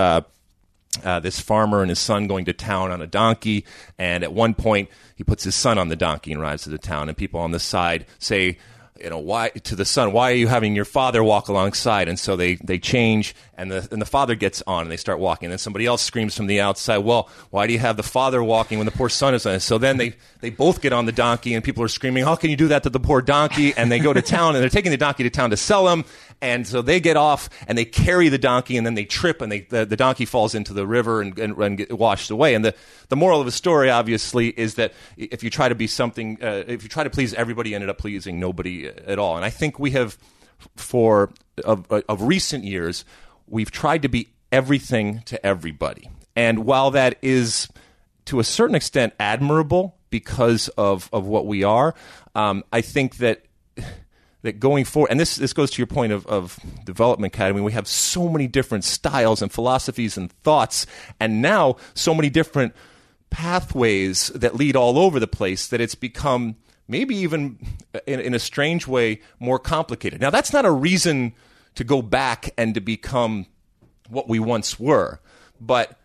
Uh, 1.04 1.20
this 1.20 1.40
farmer 1.40 1.82
and 1.82 1.90
his 1.90 2.00
son 2.00 2.26
going 2.26 2.46
to 2.46 2.52
town 2.52 2.90
on 2.90 3.00
a 3.00 3.08
donkey, 3.08 3.64
and 4.00 4.24
at 4.24 4.34
one 4.34 4.56
point 4.56 4.90
he 5.16 5.24
puts 5.24 5.44
his 5.44 5.54
son 5.54 5.78
on 5.78 5.88
the 5.88 5.96
donkey 5.96 6.32
and 6.32 6.42
rides 6.42 6.64
to 6.64 6.70
the 6.70 6.80
town, 6.80 7.08
and 7.08 7.16
people 7.16 7.40
on 7.40 7.52
the 7.52 7.60
side 7.60 8.08
say, 8.18 8.58
you 9.02 9.10
know, 9.10 9.20
why 9.20 9.50
to 9.50 9.76
the 9.76 9.86
son, 9.86 10.12
why 10.12 10.32
are 10.32 10.36
you 10.36 10.48
having 10.48 10.76
your 10.76 10.86
father 10.86 11.24
walk 11.24 11.48
alongside? 11.48 12.08
And 12.10 12.20
so 12.20 12.36
they 12.36 12.56
they 12.56 12.80
change, 12.80 13.36
and 13.58 13.72
the 13.72 13.88
and 13.92 14.02
the 14.02 14.06
father 14.06 14.36
gets 14.36 14.62
on, 14.68 14.82
and 14.82 14.92
they 14.92 14.98
start 14.98 15.20
walking. 15.20 15.46
And 15.46 15.52
then 15.52 15.60
somebody 15.60 15.86
else 15.86 16.02
screams 16.02 16.36
from 16.36 16.48
the 16.48 16.60
outside, 16.60 16.98
well, 17.00 17.30
why 17.50 17.68
do 17.68 17.74
you 17.74 17.80
have 17.80 17.96
the 17.96 18.04
father 18.04 18.44
walking 18.44 18.78
when 18.78 18.86
the 18.86 18.92
poor 18.92 19.10
son 19.10 19.34
is 19.34 19.46
on? 19.46 19.54
it?" 19.54 19.60
So 19.62 19.78
then 19.78 19.98
they 19.98 20.16
they 20.42 20.50
both 20.50 20.82
get 20.82 20.92
on 20.92 21.06
the 21.06 21.12
donkey, 21.12 21.54
and 21.54 21.64
people 21.64 21.84
are 21.84 21.88
screaming, 21.88 22.24
how 22.24 22.36
can 22.36 22.50
you 22.50 22.58
do 22.58 22.68
that 22.70 22.84
to 22.84 22.90
the 22.90 23.00
poor 23.00 23.22
donkey? 23.22 23.74
And 23.78 23.92
they 23.92 24.00
go 24.00 24.12
to 24.12 24.22
town, 24.22 24.56
and 24.56 24.62
they're 24.62 24.70
taking 24.70 24.92
the 24.92 24.98
donkey 24.98 25.24
to 25.24 25.30
town 25.30 25.52
to 25.52 25.58
sell 25.58 25.88
him. 25.88 26.04
And 26.42 26.66
so 26.66 26.82
they 26.82 27.00
get 27.00 27.18
off 27.18 27.50
and 27.68 27.78
they 27.78 27.86
carry 27.86 28.30
the 28.30 28.38
donkey 28.38 28.78
and 28.78 28.86
then 28.86 28.94
they 28.94 29.06
trip 29.06 29.42
and 29.42 29.52
they, 29.52 29.62
the, 29.62 29.86
the 29.86 29.98
donkey 29.98 30.26
falls 30.26 30.56
into 30.56 30.74
the 30.74 30.88
river 30.88 31.22
and, 31.22 31.38
and, 31.38 31.58
and 31.58 31.78
get 31.78 31.98
washed 31.98 32.32
away. 32.32 32.54
And 32.54 32.64
the, 32.64 32.76
the 33.10 33.18
moral 33.18 33.40
of 33.42 33.46
the 33.46 33.52
story, 33.52 33.90
obviously, 33.90 34.48
is 34.50 34.76
that 34.76 34.94
if 35.18 35.44
you 35.44 35.50
try 35.50 35.68
to 35.68 35.76
be 35.76 35.88
something, 35.88 36.38
uh, 36.42 36.64
if 36.68 36.84
you 36.84 36.90
try 36.90 37.04
to 37.04 37.10
please 37.10 37.34
everybody, 37.34 37.72
you 37.72 37.76
ended 37.76 37.90
up 37.90 37.98
pleasing 37.98 38.40
nobody 38.40 38.88
at 38.88 39.20
all. 39.20 39.36
And 39.36 39.44
I 39.44 39.50
think 39.50 39.80
we 39.80 39.92
have, 39.92 40.18
for 40.76 41.32
of, 41.66 41.86
of 41.92 42.22
recent 42.22 42.64
years, 42.64 43.04
we've 43.48 43.72
tried 43.72 44.04
to 44.04 44.10
be 44.10 44.30
everything 44.52 45.22
to 45.26 45.46
everybody. 45.46 46.10
And 46.36 46.66
while 46.66 46.92
that 46.92 47.18
is 47.22 47.68
to 48.26 48.40
a 48.40 48.44
certain 48.44 48.76
extent 48.76 49.14
admirable 49.20 49.98
because 50.10 50.70
of, 50.70 51.10
of 51.12 51.26
what 51.26 51.46
we 51.46 51.64
are, 51.64 51.96
um, 52.36 52.64
I 52.72 52.82
think 52.82 53.18
that 53.18 53.44
that 54.42 54.60
going 54.60 54.86
forward, 54.86 55.12
and 55.12 55.20
this 55.20 55.36
this 55.36 55.54
goes 55.54 55.72
to 55.72 55.78
your 55.78 55.88
point 55.88 56.14
of, 56.14 56.26
of 56.28 56.60
development 56.86 57.34
academy. 57.34 57.62
We 57.62 57.74
have 57.74 57.88
so 57.88 58.30
many 58.30 58.48
different 58.48 58.84
styles 58.84 59.42
and 59.42 59.52
philosophies 59.52 60.18
and 60.18 60.32
thoughts, 60.32 60.86
and 61.20 61.42
now 61.42 61.78
so 61.94 62.14
many 62.14 62.30
different 62.30 62.74
pathways 63.30 64.28
that 64.30 64.56
lead 64.56 64.76
all 64.76 64.98
over 64.98 65.20
the 65.20 65.28
place 65.28 65.68
that 65.68 65.82
it's 65.82 65.96
become 65.96 66.56
maybe 66.88 67.16
even 67.16 67.60
uh, 67.94 68.00
in, 68.08 68.20
in 68.20 68.34
a 68.34 68.40
strange 68.40 68.88
way 68.88 69.22
more 69.40 69.60
complicated. 69.60 70.22
Now 70.22 70.30
that's 70.30 70.54
not 70.54 70.66
a 70.66 70.72
reason 70.72 71.34
to 71.76 71.84
go 71.84 72.02
back 72.02 72.52
and 72.58 72.74
to 72.74 72.82
become 72.82 73.46
what 74.10 74.28
we 74.28 74.40
once 74.40 74.80
were, 74.80 75.20
but 75.62 76.00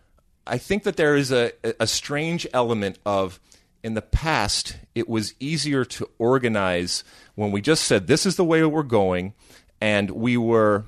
I 0.45 0.59
think 0.59 0.83
that 0.83 0.95
there 0.95 1.15
is 1.15 1.31
a, 1.31 1.53
a 1.79 1.87
strange 1.87 2.45
element 2.53 2.99
of 3.05 3.39
in 3.85 3.93
the 3.93 4.01
past, 4.01 4.77
it 4.95 5.07
was 5.07 5.35
easier 5.39 5.85
to 5.85 6.09
organize 6.17 7.03
when 7.35 7.51
we 7.51 7.61
just 7.61 7.83
said, 7.83 8.07
this 8.07 8.25
is 8.25 8.35
the 8.35 8.45
way 8.45 8.63
we're 8.63 8.83
going, 8.83 9.33
and 9.79 10.09
we 10.09 10.37
were, 10.37 10.85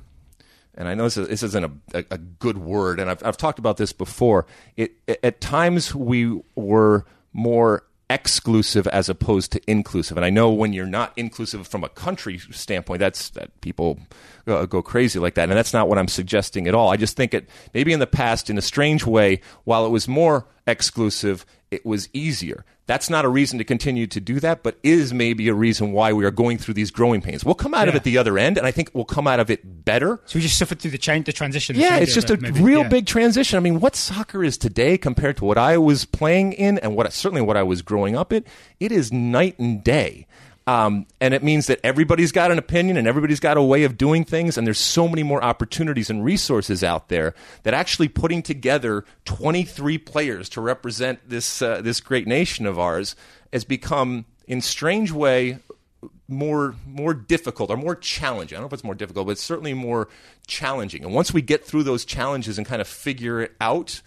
and 0.76 0.88
I 0.88 0.95
know 0.95 1.04
this, 1.04 1.18
is, 1.18 1.28
this 1.28 1.43
isn't 1.43 1.66
a, 1.66 2.00
a, 2.00 2.06
a 2.12 2.18
good 2.18 2.58
word, 2.58 3.00
and 3.00 3.10
I've, 3.10 3.24
I've 3.24 3.38
talked 3.38 3.60
about 3.60 3.78
this 3.78 3.93
before. 3.93 4.45
It, 4.76 4.93
at 5.24 5.41
times, 5.41 5.93
we 5.93 6.41
were 6.56 7.06
more 7.34 7.84
exclusive 8.10 8.88
as 8.88 9.10
opposed 9.10 9.52
to 9.52 9.62
inclusive. 9.70 10.16
And 10.18 10.26
I 10.26 10.30
know 10.30 10.50
when 10.50 10.72
you're 10.72 10.86
not 10.86 11.12
inclusive 11.18 11.68
from 11.68 11.84
a 11.84 11.89
country 11.89 12.38
standpoint, 12.38 13.00
that's 13.00 13.32
that 13.32 13.60
people 13.60 14.00
uh, 14.48 14.66
go 14.66 14.82
crazy 14.82 15.20
like 15.20 15.34
that. 15.34 15.50
And 15.50 15.58
that's 15.58 15.74
not 15.74 15.89
what 15.89 15.98
I'm 15.98 16.08
suggesting 16.08 16.68
at 16.68 16.74
all. 16.74 16.89
I 16.89 16.95
just 16.95 17.18
think 17.18 17.34
it 17.34 17.50
maybe 17.74 17.91
in 17.91 18.00
the 18.00 18.08
past, 18.08 18.50
in 18.50 18.58
a 18.58 18.62
strange 18.62 19.06
way, 19.06 19.41
while 19.66 19.86
it 19.86 19.89
was 19.89 20.08
more 20.08 20.48
exclusive, 20.66 21.45
it 21.72 21.86
was 21.86 22.09
easier. 22.13 22.65
That's 22.86 23.09
not 23.09 23.26
a 23.26 23.28
reason 23.30 23.57
to 23.59 23.65
continue 23.65 24.07
to 24.07 24.22
do 24.22 24.39
that, 24.39 24.63
but 24.63 24.78
is 24.82 25.13
maybe 25.13 25.49
a 25.49 25.53
reason 25.53 25.91
why 25.91 26.13
we 26.13 26.24
are 26.24 26.32
going 26.32 26.57
through 26.57 26.76
these 26.76 26.89
growing 26.89 27.20
pains. 27.22 27.43
We'll 27.43 27.55
come 27.55 27.74
out 27.74 27.89
of 27.89 27.95
it 27.95 28.03
the 28.03 28.18
other 28.18 28.38
end, 28.38 28.57
and 28.57 28.65
I 28.65 28.72
think 28.72 28.91
we'll 28.93 29.03
come 29.03 29.28
out 29.28 29.41
of 29.41 29.51
it 29.51 29.84
better. 29.84 30.22
So 30.26 30.38
we 30.39 30.41
just 30.43 30.57
suffered 30.57 30.80
through 30.80 30.91
the 30.91 30.97
change, 30.97 31.26
the 31.26 31.34
transition. 31.34 31.76
Yeah, 31.76 31.97
it's 31.97 32.13
just 32.13 32.30
a 32.30 32.38
maybe. 32.38 32.61
real 32.61 32.84
Yeah. 32.84 32.88
big 32.88 33.05
transition. 33.05 33.57
I 33.57 33.59
mean, 33.59 33.82
what 33.82 33.95
soccer 33.97 34.41
is 34.41 34.57
today 34.57 34.97
compared 34.97 35.36
to 35.38 35.45
what 35.45 35.57
I 35.57 35.78
was 35.78 36.05
playing 36.05 36.53
in, 36.53 36.78
and 36.80 36.95
what 36.95 37.11
certainly 37.11 37.41
what 37.41 37.57
I 37.57 37.63
was 37.63 37.82
growing 37.82 38.15
up 38.15 38.32
in, 38.32 38.45
it 38.80 38.93
is 38.93 39.11
night 39.11 39.59
and 39.59 39.84
day. 39.84 40.26
Um, 40.68 41.05
and 41.22 41.34
it 41.34 41.43
means 41.43 41.68
that 41.68 41.80
everybody's 41.82 42.34
got 42.34 42.51
an 42.51 42.57
opinion 42.57 42.97
and 42.97 43.07
everybody's 43.07 43.39
got 43.39 43.55
a 43.55 43.63
way 43.63 43.86
of 43.86 43.97
doing 43.97 44.26
things, 44.26 44.57
and 44.57 44.68
there's 44.68 44.78
so 44.78 45.07
many 45.07 45.24
more 45.24 45.41
opportunities 45.41 46.09
and 46.09 46.26
resources 46.26 46.84
out 46.84 47.07
there 47.07 47.34
that 47.63 47.74
actually 47.74 48.09
putting 48.09 48.43
together 48.43 49.05
23 49.24 49.97
players 49.97 50.49
to 50.49 50.59
represent 50.59 51.30
this 51.30 51.61
uh, 51.61 51.82
this 51.82 52.01
great 52.01 52.28
nation 52.28 52.65
of 52.65 52.78
ours 52.78 53.15
has 53.53 53.63
become, 53.63 54.26
in 54.45 54.59
strange 54.59 55.09
way, 55.09 55.59
more 56.28 56.76
more 56.86 57.13
difficult 57.13 57.70
or 57.70 57.78
more 57.78 57.95
challenging. 57.95 58.57
I 58.57 58.59
don't 58.59 58.63
know 58.63 58.68
if 58.68 58.74
it's 58.74 58.84
more 58.84 58.93
difficult, 58.93 59.28
but 59.28 59.32
it's 59.32 59.43
certainly 59.43 59.74
more 59.74 60.09
challenging. 60.47 61.05
And 61.05 61.13
once 61.13 61.34
we 61.34 61.41
get 61.41 61.63
through 61.63 61.84
those 61.84 62.03
challenges 62.03 62.57
and 62.57 62.68
kind 62.68 62.82
of 62.82 62.89
figure 62.89 63.39
it 63.39 63.55
out, 63.61 64.01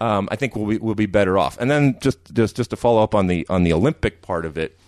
um, 0.00 0.30
I 0.32 0.36
think 0.36 0.56
we'll 0.56 0.66
be, 0.66 0.78
we'll 0.78 0.94
be 0.94 1.04
better 1.04 1.36
off. 1.36 1.58
And 1.60 1.70
then 1.70 1.98
just, 2.00 2.32
just 2.32 2.56
just 2.56 2.70
to 2.70 2.76
follow 2.76 3.02
up 3.02 3.14
on 3.14 3.26
the 3.26 3.46
on 3.50 3.64
the 3.64 3.74
Olympic 3.74 4.22
part 4.22 4.46
of 4.46 4.56
it, 4.56 4.79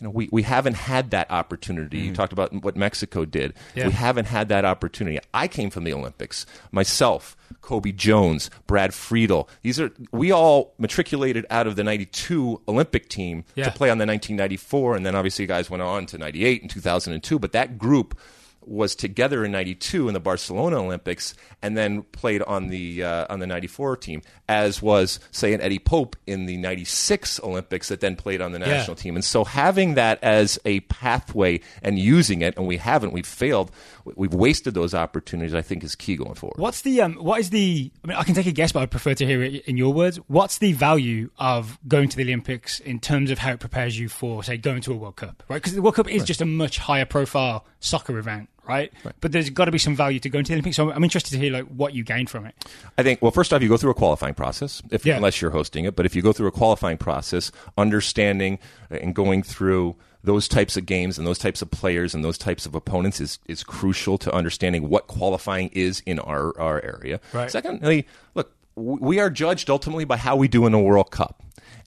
you 0.00 0.04
know, 0.04 0.10
we, 0.10 0.28
we 0.32 0.42
haven't 0.42 0.74
had 0.74 1.10
that 1.10 1.30
opportunity. 1.30 1.98
You 1.98 2.04
mm-hmm. 2.06 2.14
talked 2.14 2.32
about 2.32 2.52
what 2.64 2.76
Mexico 2.76 3.24
did. 3.24 3.54
Yeah. 3.74 3.86
We 3.86 3.92
haven't 3.92 4.26
had 4.26 4.48
that 4.48 4.64
opportunity. 4.64 5.18
I 5.34 5.46
came 5.46 5.70
from 5.70 5.84
the 5.84 5.92
Olympics 5.92 6.46
myself. 6.72 7.36
Cobi 7.60 7.92
Jones, 7.92 8.48
Brad 8.66 8.94
Friedel. 8.94 9.48
These 9.62 9.78
are 9.78 9.90
we 10.12 10.32
all 10.32 10.72
matriculated 10.78 11.44
out 11.50 11.66
of 11.66 11.76
the 11.76 11.84
'92 11.84 12.62
Olympic 12.66 13.08
team 13.08 13.44
Yeah. 13.54 13.66
to 13.66 13.70
play 13.72 13.90
on 13.90 13.98
the 13.98 14.06
1994, 14.06 14.96
and 14.96 15.04
then 15.04 15.14
obviously 15.14 15.42
you 15.42 15.46
guys 15.46 15.68
went 15.68 15.82
on 15.82 16.06
to 16.06 16.18
'98 16.18 16.62
and 16.62 16.70
2002. 16.70 17.38
But 17.38 17.52
that 17.52 17.76
group 17.76 18.18
was 18.62 18.94
together 18.94 19.44
in 19.44 19.52
'92 19.52 20.08
in 20.08 20.14
the 20.14 20.20
Barcelona 20.20 20.76
Olympics, 20.76 21.34
and 21.62 21.76
then 21.76 22.02
played 22.02 22.42
on 22.42 22.68
the 22.68 23.02
uh, 23.02 23.26
on 23.30 23.40
the 23.40 23.46
'94 23.46 23.96
team, 23.96 24.22
as 24.48 24.82
was 24.82 25.20
say 25.30 25.52
an 25.52 25.60
Eddie 25.60 25.78
Pope 25.78 26.16
in 26.26 26.46
the 26.46 26.56
'96 26.56 27.40
Olympics 27.42 27.88
that 27.88 28.00
then 28.00 28.16
played 28.16 28.40
on 28.40 28.52
the 28.52 28.58
national 28.58 28.96
team. 28.96 29.14
And 29.16 29.24
so 29.24 29.44
having 29.44 29.94
that 29.94 30.22
as 30.22 30.58
a 30.64 30.80
pathway 30.80 31.60
and 31.82 31.98
using 31.98 32.42
it, 32.42 32.56
and 32.56 32.66
we 32.66 32.76
haven't, 32.76 33.12
we've 33.12 33.26
failed, 33.26 33.70
we've 34.16 34.34
wasted 34.34 34.74
those 34.74 34.94
opportunities. 34.94 35.54
I 35.54 35.62
think 35.62 35.84
is 35.84 35.94
key 35.94 36.16
going 36.16 36.34
forward. 36.34 36.58
What's 36.58 36.82
the 36.82 37.00
um, 37.02 37.14
what 37.14 37.40
is 37.40 37.50
the? 37.50 37.90
I 38.04 38.06
mean, 38.06 38.16
I 38.16 38.24
can 38.24 38.34
take 38.34 38.46
a 38.46 38.52
guess, 38.52 38.72
but 38.72 38.80
I'd 38.80 38.90
prefer 38.90 39.14
to 39.14 39.26
hear 39.26 39.42
it 39.42 39.64
in 39.66 39.76
your 39.76 39.92
words. 39.92 40.18
What's 40.28 40.58
the 40.58 40.72
value 40.72 41.30
of 41.38 41.78
going 41.86 42.08
to 42.08 42.16
the 42.16 42.22
Olympics 42.24 42.80
in 42.80 43.00
terms 43.00 43.30
of 43.30 43.38
how 43.38 43.52
it 43.52 43.60
prepares 43.60 43.98
you 43.98 44.08
for, 44.08 44.42
say, 44.42 44.56
going 44.56 44.80
to 44.82 44.92
a 44.92 44.96
World 44.96 45.16
Cup, 45.16 45.42
right? 45.48 45.56
Because 45.56 45.74
the 45.74 45.82
World 45.82 45.96
Cup 45.96 46.08
is 46.08 46.24
just 46.24 46.40
a 46.40 46.46
much 46.46 46.78
higher 46.78 47.04
profile 47.04 47.64
soccer 47.80 48.18
event, 48.18 48.48
right? 48.70 48.92
But 49.20 49.32
there's 49.32 49.50
got 49.50 49.66
to 49.66 49.70
be 49.72 49.78
some 49.78 49.94
value 49.96 50.20
to 50.20 50.28
going 50.28 50.44
to 50.44 50.48
the 50.50 50.54
Olympics. 50.54 50.76
So 50.76 50.90
I'm 50.92 51.04
interested 51.04 51.32
to 51.32 51.38
hear 51.38 51.52
like 51.52 51.64
what 51.66 51.92
you 51.94 52.04
gained 52.04 52.30
from 52.30 52.46
it. 52.46 52.54
I 52.96 53.02
think 53.02 53.20
well, 53.20 53.30
first 53.32 53.52
off, 53.52 53.60
you 53.62 53.68
go 53.68 53.76
through 53.76 53.90
a 53.90 53.94
qualifying 53.94 54.34
process, 54.34 54.82
if 54.90 55.04
Yeah. 55.04 55.16
unless 55.16 55.42
you're 55.42 55.50
hosting 55.50 55.84
it. 55.84 55.96
But 55.96 56.06
if 56.06 56.14
you 56.14 56.22
go 56.22 56.32
through 56.32 56.46
a 56.48 56.52
qualifying 56.52 56.96
process, 56.98 57.50
understanding 57.76 58.58
and 58.90 59.14
going 59.14 59.42
through 59.42 59.96
those 60.22 60.46
types 60.48 60.76
of 60.76 60.84
games 60.86 61.16
and 61.18 61.26
those 61.26 61.38
types 61.38 61.62
of 61.62 61.70
players 61.70 62.14
and 62.14 62.22
those 62.22 62.36
types 62.38 62.66
of 62.66 62.74
opponents 62.74 63.20
is 63.20 63.38
is 63.46 63.64
crucial 63.64 64.18
to 64.18 64.32
understanding 64.34 64.88
what 64.88 65.06
qualifying 65.06 65.68
is 65.72 66.02
in 66.06 66.18
our 66.20 66.58
our 66.60 66.82
area. 66.84 67.20
Right. 67.32 67.50
Secondly, 67.50 68.06
look, 68.34 68.52
we 68.76 69.18
are 69.18 69.30
judged 69.30 69.70
ultimately 69.70 70.04
by 70.04 70.16
how 70.18 70.36
we 70.36 70.46
do 70.48 70.66
in 70.66 70.74
a 70.74 70.80
World 70.80 71.10
Cup. 71.10 71.42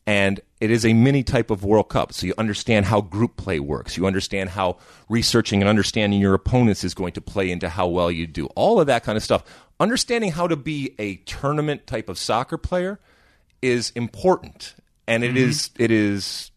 And 0.05 0.41
it 0.59 0.69
is 0.69 0.85
a 0.85 0.93
mini 0.93 1.23
type 1.23 1.49
of 1.49 1.63
World 1.63 1.89
Cup. 1.89 2.13
So 2.13 2.25
you 2.27 2.33
understand 2.37 2.85
how 2.85 3.01
group 3.01 3.37
play 3.37 3.59
works. 3.59 3.95
You 3.95 4.05
understand 4.05 4.49
how 4.49 4.77
researching 5.07 5.61
and 5.61 5.69
understanding 5.69 6.19
your 6.19 6.33
opponents 6.33 6.83
is 6.83 6.93
going 6.93 7.13
to 7.13 7.21
play 7.21 7.49
into 7.49 7.69
how 7.69 7.87
well 7.87 8.11
you 8.11 8.27
do. 8.27 8.47
All 8.47 8.79
of 8.79 8.87
that 8.87 9.03
kind 9.03 9.15
of 9.15 9.23
stuff. 9.23 9.43
Understanding 9.79 10.31
how 10.31 10.47
to 10.47 10.55
be 10.55 10.93
a 10.99 11.15
tournament 11.17 11.87
type 11.87 12.09
of 12.09 12.17
soccer 12.17 12.57
player 12.57 12.99
is 13.61 13.91
important. 13.91 14.75
And 15.07 15.23
it 15.23 15.29
mm-hmm. 15.29 15.49
is 15.49 15.69
it 15.77 15.91
is 15.91 16.51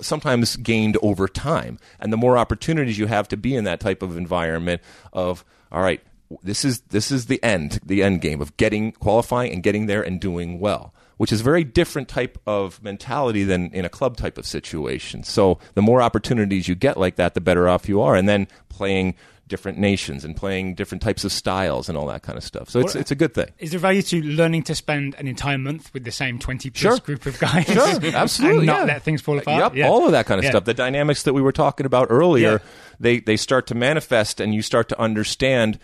sometimes 0.00 0.56
gained 0.56 0.96
over 1.02 1.28
time. 1.28 1.78
And 2.00 2.12
the 2.12 2.16
more 2.16 2.38
opportunities 2.38 2.98
you 2.98 3.06
have 3.06 3.28
to 3.28 3.36
be 3.36 3.54
in 3.54 3.64
that 3.64 3.80
type 3.80 4.02
of 4.02 4.16
environment 4.16 4.82
of 5.12 5.44
all 5.70 5.82
right, 5.82 6.00
this 6.42 6.64
is 6.64 6.80
this 6.82 7.10
is 7.10 7.26
the 7.26 7.42
end, 7.42 7.80
the 7.84 8.02
end 8.02 8.20
game 8.20 8.40
of 8.40 8.56
getting 8.56 8.92
qualifying 8.92 9.52
and 9.52 9.62
getting 9.62 9.86
there 9.86 10.02
and 10.02 10.20
doing 10.20 10.60
well, 10.60 10.93
which 11.16 11.32
is 11.32 11.40
a 11.40 11.44
very 11.44 11.64
different 11.64 12.08
type 12.08 12.38
of 12.46 12.82
mentality 12.82 13.44
than 13.44 13.70
in 13.72 13.84
a 13.84 13.88
club 13.88 14.16
type 14.16 14.38
of 14.38 14.46
situation. 14.46 15.22
So 15.22 15.58
the 15.74 15.82
more 15.82 16.02
opportunities 16.02 16.68
you 16.68 16.74
get 16.74 16.96
like 16.96 17.16
that, 17.16 17.34
the 17.34 17.40
better 17.40 17.68
off 17.68 17.88
you 17.88 18.00
are. 18.00 18.14
And 18.14 18.28
then 18.28 18.48
playing 18.68 19.14
different 19.46 19.76
nations 19.76 20.24
and 20.24 20.34
playing 20.34 20.74
different 20.74 21.02
types 21.02 21.22
of 21.22 21.30
styles 21.30 21.90
and 21.90 21.98
all 21.98 22.06
that 22.06 22.22
kind 22.22 22.38
of 22.38 22.42
stuff. 22.42 22.70
So 22.70 22.80
it's 22.80 22.94
it's 22.96 23.10
a 23.10 23.14
good 23.14 23.34
thing. 23.34 23.50
Is 23.58 23.72
there 23.72 23.78
value 23.78 24.00
to 24.02 24.22
learning 24.22 24.62
to 24.64 24.74
spend 24.74 25.14
an 25.16 25.28
entire 25.28 25.58
month 25.58 25.92
with 25.92 26.04
the 26.04 26.10
same 26.10 26.38
20 26.38 26.70
plus 26.70 26.80
Sure. 26.80 26.98
group 26.98 27.26
of 27.26 27.38
guys? 27.38 27.66
Sure, 27.66 27.98
absolutely. 28.14 28.58
and 28.60 28.66
not 28.66 28.78
yeah. 28.86 28.94
let 28.94 29.02
things 29.02 29.20
fall 29.20 29.38
apart? 29.38 29.58
Yep, 29.60 29.74
Yeah. 29.76 29.88
all 29.88 30.06
of 30.06 30.12
that 30.12 30.24
kind 30.24 30.38
of 30.38 30.44
Yeah. 30.44 30.50
stuff. 30.50 30.64
The 30.64 30.72
dynamics 30.74 31.24
that 31.24 31.34
we 31.34 31.42
were 31.42 31.52
talking 31.52 31.84
about 31.84 32.06
earlier, 32.10 32.62
they 32.98 33.20
they 33.20 33.36
start 33.36 33.66
to 33.66 33.74
manifest, 33.74 34.40
and 34.40 34.54
you 34.54 34.62
start 34.62 34.88
to 34.88 34.98
understand 34.98 35.78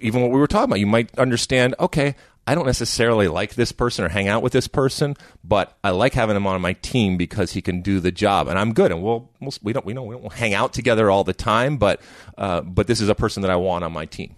even 0.00 0.22
what 0.22 0.30
we 0.30 0.38
were 0.38 0.46
talking 0.46 0.66
about. 0.66 0.80
You 0.80 0.86
might 0.86 1.16
understand, 1.18 1.74
okay. 1.80 2.14
I 2.46 2.54
don't 2.54 2.66
necessarily 2.66 3.28
like 3.28 3.54
this 3.54 3.70
person 3.70 4.04
or 4.04 4.08
hang 4.08 4.26
out 4.26 4.42
with 4.42 4.52
this 4.52 4.66
person, 4.66 5.16
but 5.44 5.76
I 5.84 5.90
like 5.90 6.12
having 6.12 6.34
him 6.34 6.46
on 6.46 6.60
my 6.60 6.72
team 6.74 7.16
because 7.16 7.52
he 7.52 7.62
can 7.62 7.82
do 7.82 8.00
the 8.00 8.10
job, 8.10 8.48
and 8.48 8.58
I'm 8.58 8.72
good. 8.72 8.90
And 8.90 9.02
we'll, 9.02 9.30
we'll 9.40 9.52
we 9.62 9.72
don't 9.72 9.86
we 9.86 9.92
don't 9.92 10.06
we 10.06 10.16
don't 10.16 10.32
hang 10.32 10.52
out 10.52 10.72
together 10.72 11.10
all 11.10 11.22
the 11.22 11.34
time, 11.34 11.76
but 11.76 12.00
uh, 12.36 12.62
but 12.62 12.86
this 12.88 13.00
is 13.00 13.08
a 13.08 13.14
person 13.14 13.42
that 13.42 13.50
I 13.50 13.56
want 13.56 13.84
on 13.84 13.92
my 13.92 14.06
team. 14.06 14.34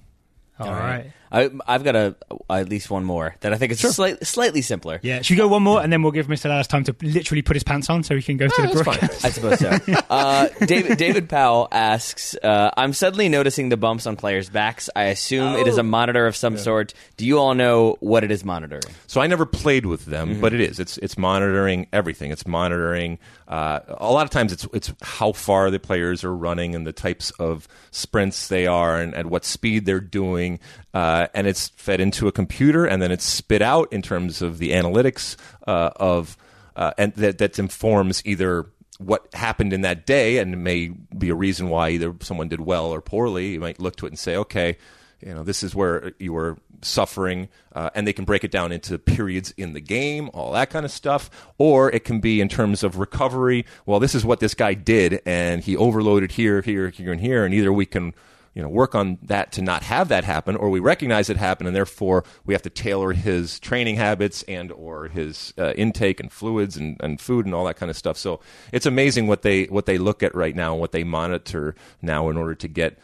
All 0.58 0.70
right. 0.72 1.12
I, 1.34 1.50
I've 1.66 1.82
got 1.82 1.96
a 1.96 2.14
at 2.48 2.68
least 2.68 2.90
one 2.90 3.04
more 3.04 3.34
that 3.40 3.52
I 3.52 3.56
think 3.56 3.72
is 3.72 3.80
slight, 3.80 4.24
slightly 4.24 4.62
simpler. 4.62 5.00
Yeah. 5.02 5.20
Should 5.20 5.34
we 5.34 5.38
go 5.38 5.48
one 5.48 5.64
more 5.64 5.82
and 5.82 5.92
then 5.92 6.02
we'll 6.02 6.12
give 6.12 6.28
Mr. 6.28 6.48
Lalas 6.48 6.68
time 6.68 6.84
to 6.84 6.94
literally 7.02 7.42
put 7.42 7.56
his 7.56 7.64
pants 7.64 7.90
on 7.90 8.04
so 8.04 8.14
he 8.14 8.22
can 8.22 8.36
go 8.36 8.46
to 8.46 8.62
the 8.62 8.68
that's 8.68 8.82
fine. 8.82 8.98
broadcast? 8.98 9.24
I 9.24 9.30
suppose 9.30 9.58
so. 9.58 9.78
Uh, 10.14 10.48
David, 10.66 10.96
David 10.98 11.28
Powell 11.28 11.66
asks, 11.72 12.36
uh, 12.36 12.70
"I'm 12.76 12.92
suddenly 12.92 13.28
noticing 13.28 13.68
the 13.68 13.76
bumps 13.76 14.06
on 14.06 14.16
players' 14.16 14.48
backs. 14.48 14.88
I 14.94 15.04
assume 15.04 15.56
it 15.56 15.66
is 15.66 15.76
a 15.76 15.82
monitor 15.82 16.26
of 16.26 16.36
some 16.36 16.56
sort. 16.56 16.94
Do 17.16 17.26
you 17.26 17.38
all 17.38 17.54
know 17.54 17.96
what 18.00 18.22
it 18.22 18.30
is 18.30 18.44
monitoring?" 18.44 18.82
So 19.08 19.20
I 19.20 19.26
never 19.26 19.44
played 19.44 19.86
with 19.86 20.04
them, 20.04 20.40
but 20.40 20.52
it 20.52 20.60
is. 20.60 20.78
It's 20.78 20.98
it's 20.98 21.18
monitoring 21.18 21.88
everything. 21.92 22.30
It's 22.30 22.46
monitoring. 22.46 23.18
Uh, 23.46 23.80
a 23.88 24.10
lot 24.10 24.24
of 24.24 24.30
times, 24.30 24.52
it's 24.52 24.66
it's 24.72 24.92
how 25.02 25.32
far 25.32 25.70
the 25.70 25.78
players 25.78 26.24
are 26.24 26.34
running 26.34 26.74
and 26.74 26.86
the 26.86 26.92
types 26.92 27.30
of 27.32 27.68
sprints 27.90 28.48
they 28.48 28.66
are 28.66 28.98
and 28.98 29.14
at 29.14 29.26
what 29.26 29.44
speed 29.44 29.84
they're 29.84 30.00
doing, 30.00 30.60
uh, 30.94 31.26
and 31.34 31.46
it's 31.46 31.68
fed 31.70 32.00
into 32.00 32.26
a 32.26 32.32
computer 32.32 32.86
and 32.86 33.02
then 33.02 33.12
it's 33.12 33.24
spit 33.24 33.62
out 33.62 33.92
in 33.92 34.02
terms 34.02 34.40
of 34.40 34.58
the 34.58 34.70
analytics 34.70 35.36
uh, 35.66 35.90
of 35.96 36.36
uh, 36.76 36.92
and 36.96 37.12
that 37.14 37.38
that 37.38 37.58
informs 37.58 38.22
either 38.24 38.66
what 38.98 39.28
happened 39.34 39.72
in 39.72 39.82
that 39.82 40.06
day 40.06 40.38
and 40.38 40.62
may 40.62 40.88
be 40.88 41.28
a 41.28 41.34
reason 41.34 41.68
why 41.68 41.90
either 41.90 42.14
someone 42.20 42.48
did 42.48 42.60
well 42.60 42.86
or 42.86 43.00
poorly. 43.00 43.52
You 43.52 43.60
might 43.60 43.80
look 43.80 43.96
to 43.96 44.06
it 44.06 44.10
and 44.10 44.18
say, 44.18 44.36
okay, 44.36 44.78
you 45.20 45.34
know, 45.34 45.42
this 45.42 45.62
is 45.62 45.74
where 45.74 46.12
you 46.18 46.32
were 46.32 46.58
suffering, 46.84 47.48
uh, 47.74 47.90
and 47.94 48.06
they 48.06 48.12
can 48.12 48.24
break 48.24 48.44
it 48.44 48.50
down 48.50 48.72
into 48.72 48.98
periods 48.98 49.52
in 49.56 49.72
the 49.72 49.80
game, 49.80 50.30
all 50.32 50.52
that 50.52 50.70
kind 50.70 50.84
of 50.84 50.90
stuff. 50.90 51.30
Or 51.58 51.90
it 51.90 52.04
can 52.04 52.20
be 52.20 52.40
in 52.40 52.48
terms 52.48 52.82
of 52.82 52.98
recovery. 52.98 53.64
Well, 53.86 54.00
this 54.00 54.14
is 54.14 54.24
what 54.24 54.40
this 54.40 54.54
guy 54.54 54.74
did, 54.74 55.20
and 55.26 55.62
he 55.62 55.76
overloaded 55.76 56.32
here, 56.32 56.60
here, 56.60 56.90
here, 56.90 57.12
and 57.12 57.20
here, 57.20 57.44
and 57.44 57.54
either 57.54 57.72
we 57.72 57.86
can 57.86 58.14
you 58.54 58.62
know 58.62 58.68
work 58.68 58.94
on 58.94 59.18
that 59.22 59.52
to 59.52 59.62
not 59.62 59.82
have 59.82 60.08
that 60.08 60.24
happen 60.24 60.56
or 60.56 60.70
we 60.70 60.80
recognize 60.80 61.28
it 61.28 61.36
happened 61.36 61.66
and 61.66 61.76
therefore 61.76 62.24
we 62.44 62.54
have 62.54 62.62
to 62.62 62.70
tailor 62.70 63.12
his 63.12 63.58
training 63.60 63.96
habits 63.96 64.42
and 64.44 64.72
or 64.72 65.08
his 65.08 65.52
uh, 65.58 65.72
intake 65.72 66.20
and 66.20 66.32
fluids 66.32 66.76
and, 66.76 66.96
and 67.00 67.20
food 67.20 67.46
and 67.46 67.54
all 67.54 67.64
that 67.64 67.76
kind 67.76 67.90
of 67.90 67.96
stuff 67.96 68.16
so 68.16 68.40
it's 68.72 68.86
amazing 68.86 69.26
what 69.26 69.42
they 69.42 69.64
what 69.64 69.86
they 69.86 69.98
look 69.98 70.22
at 70.22 70.34
right 70.34 70.54
now 70.54 70.72
and 70.72 70.80
what 70.80 70.92
they 70.92 71.04
monitor 71.04 71.74
now 72.00 72.28
in 72.28 72.36
order 72.36 72.54
to 72.54 72.68
get 72.68 72.98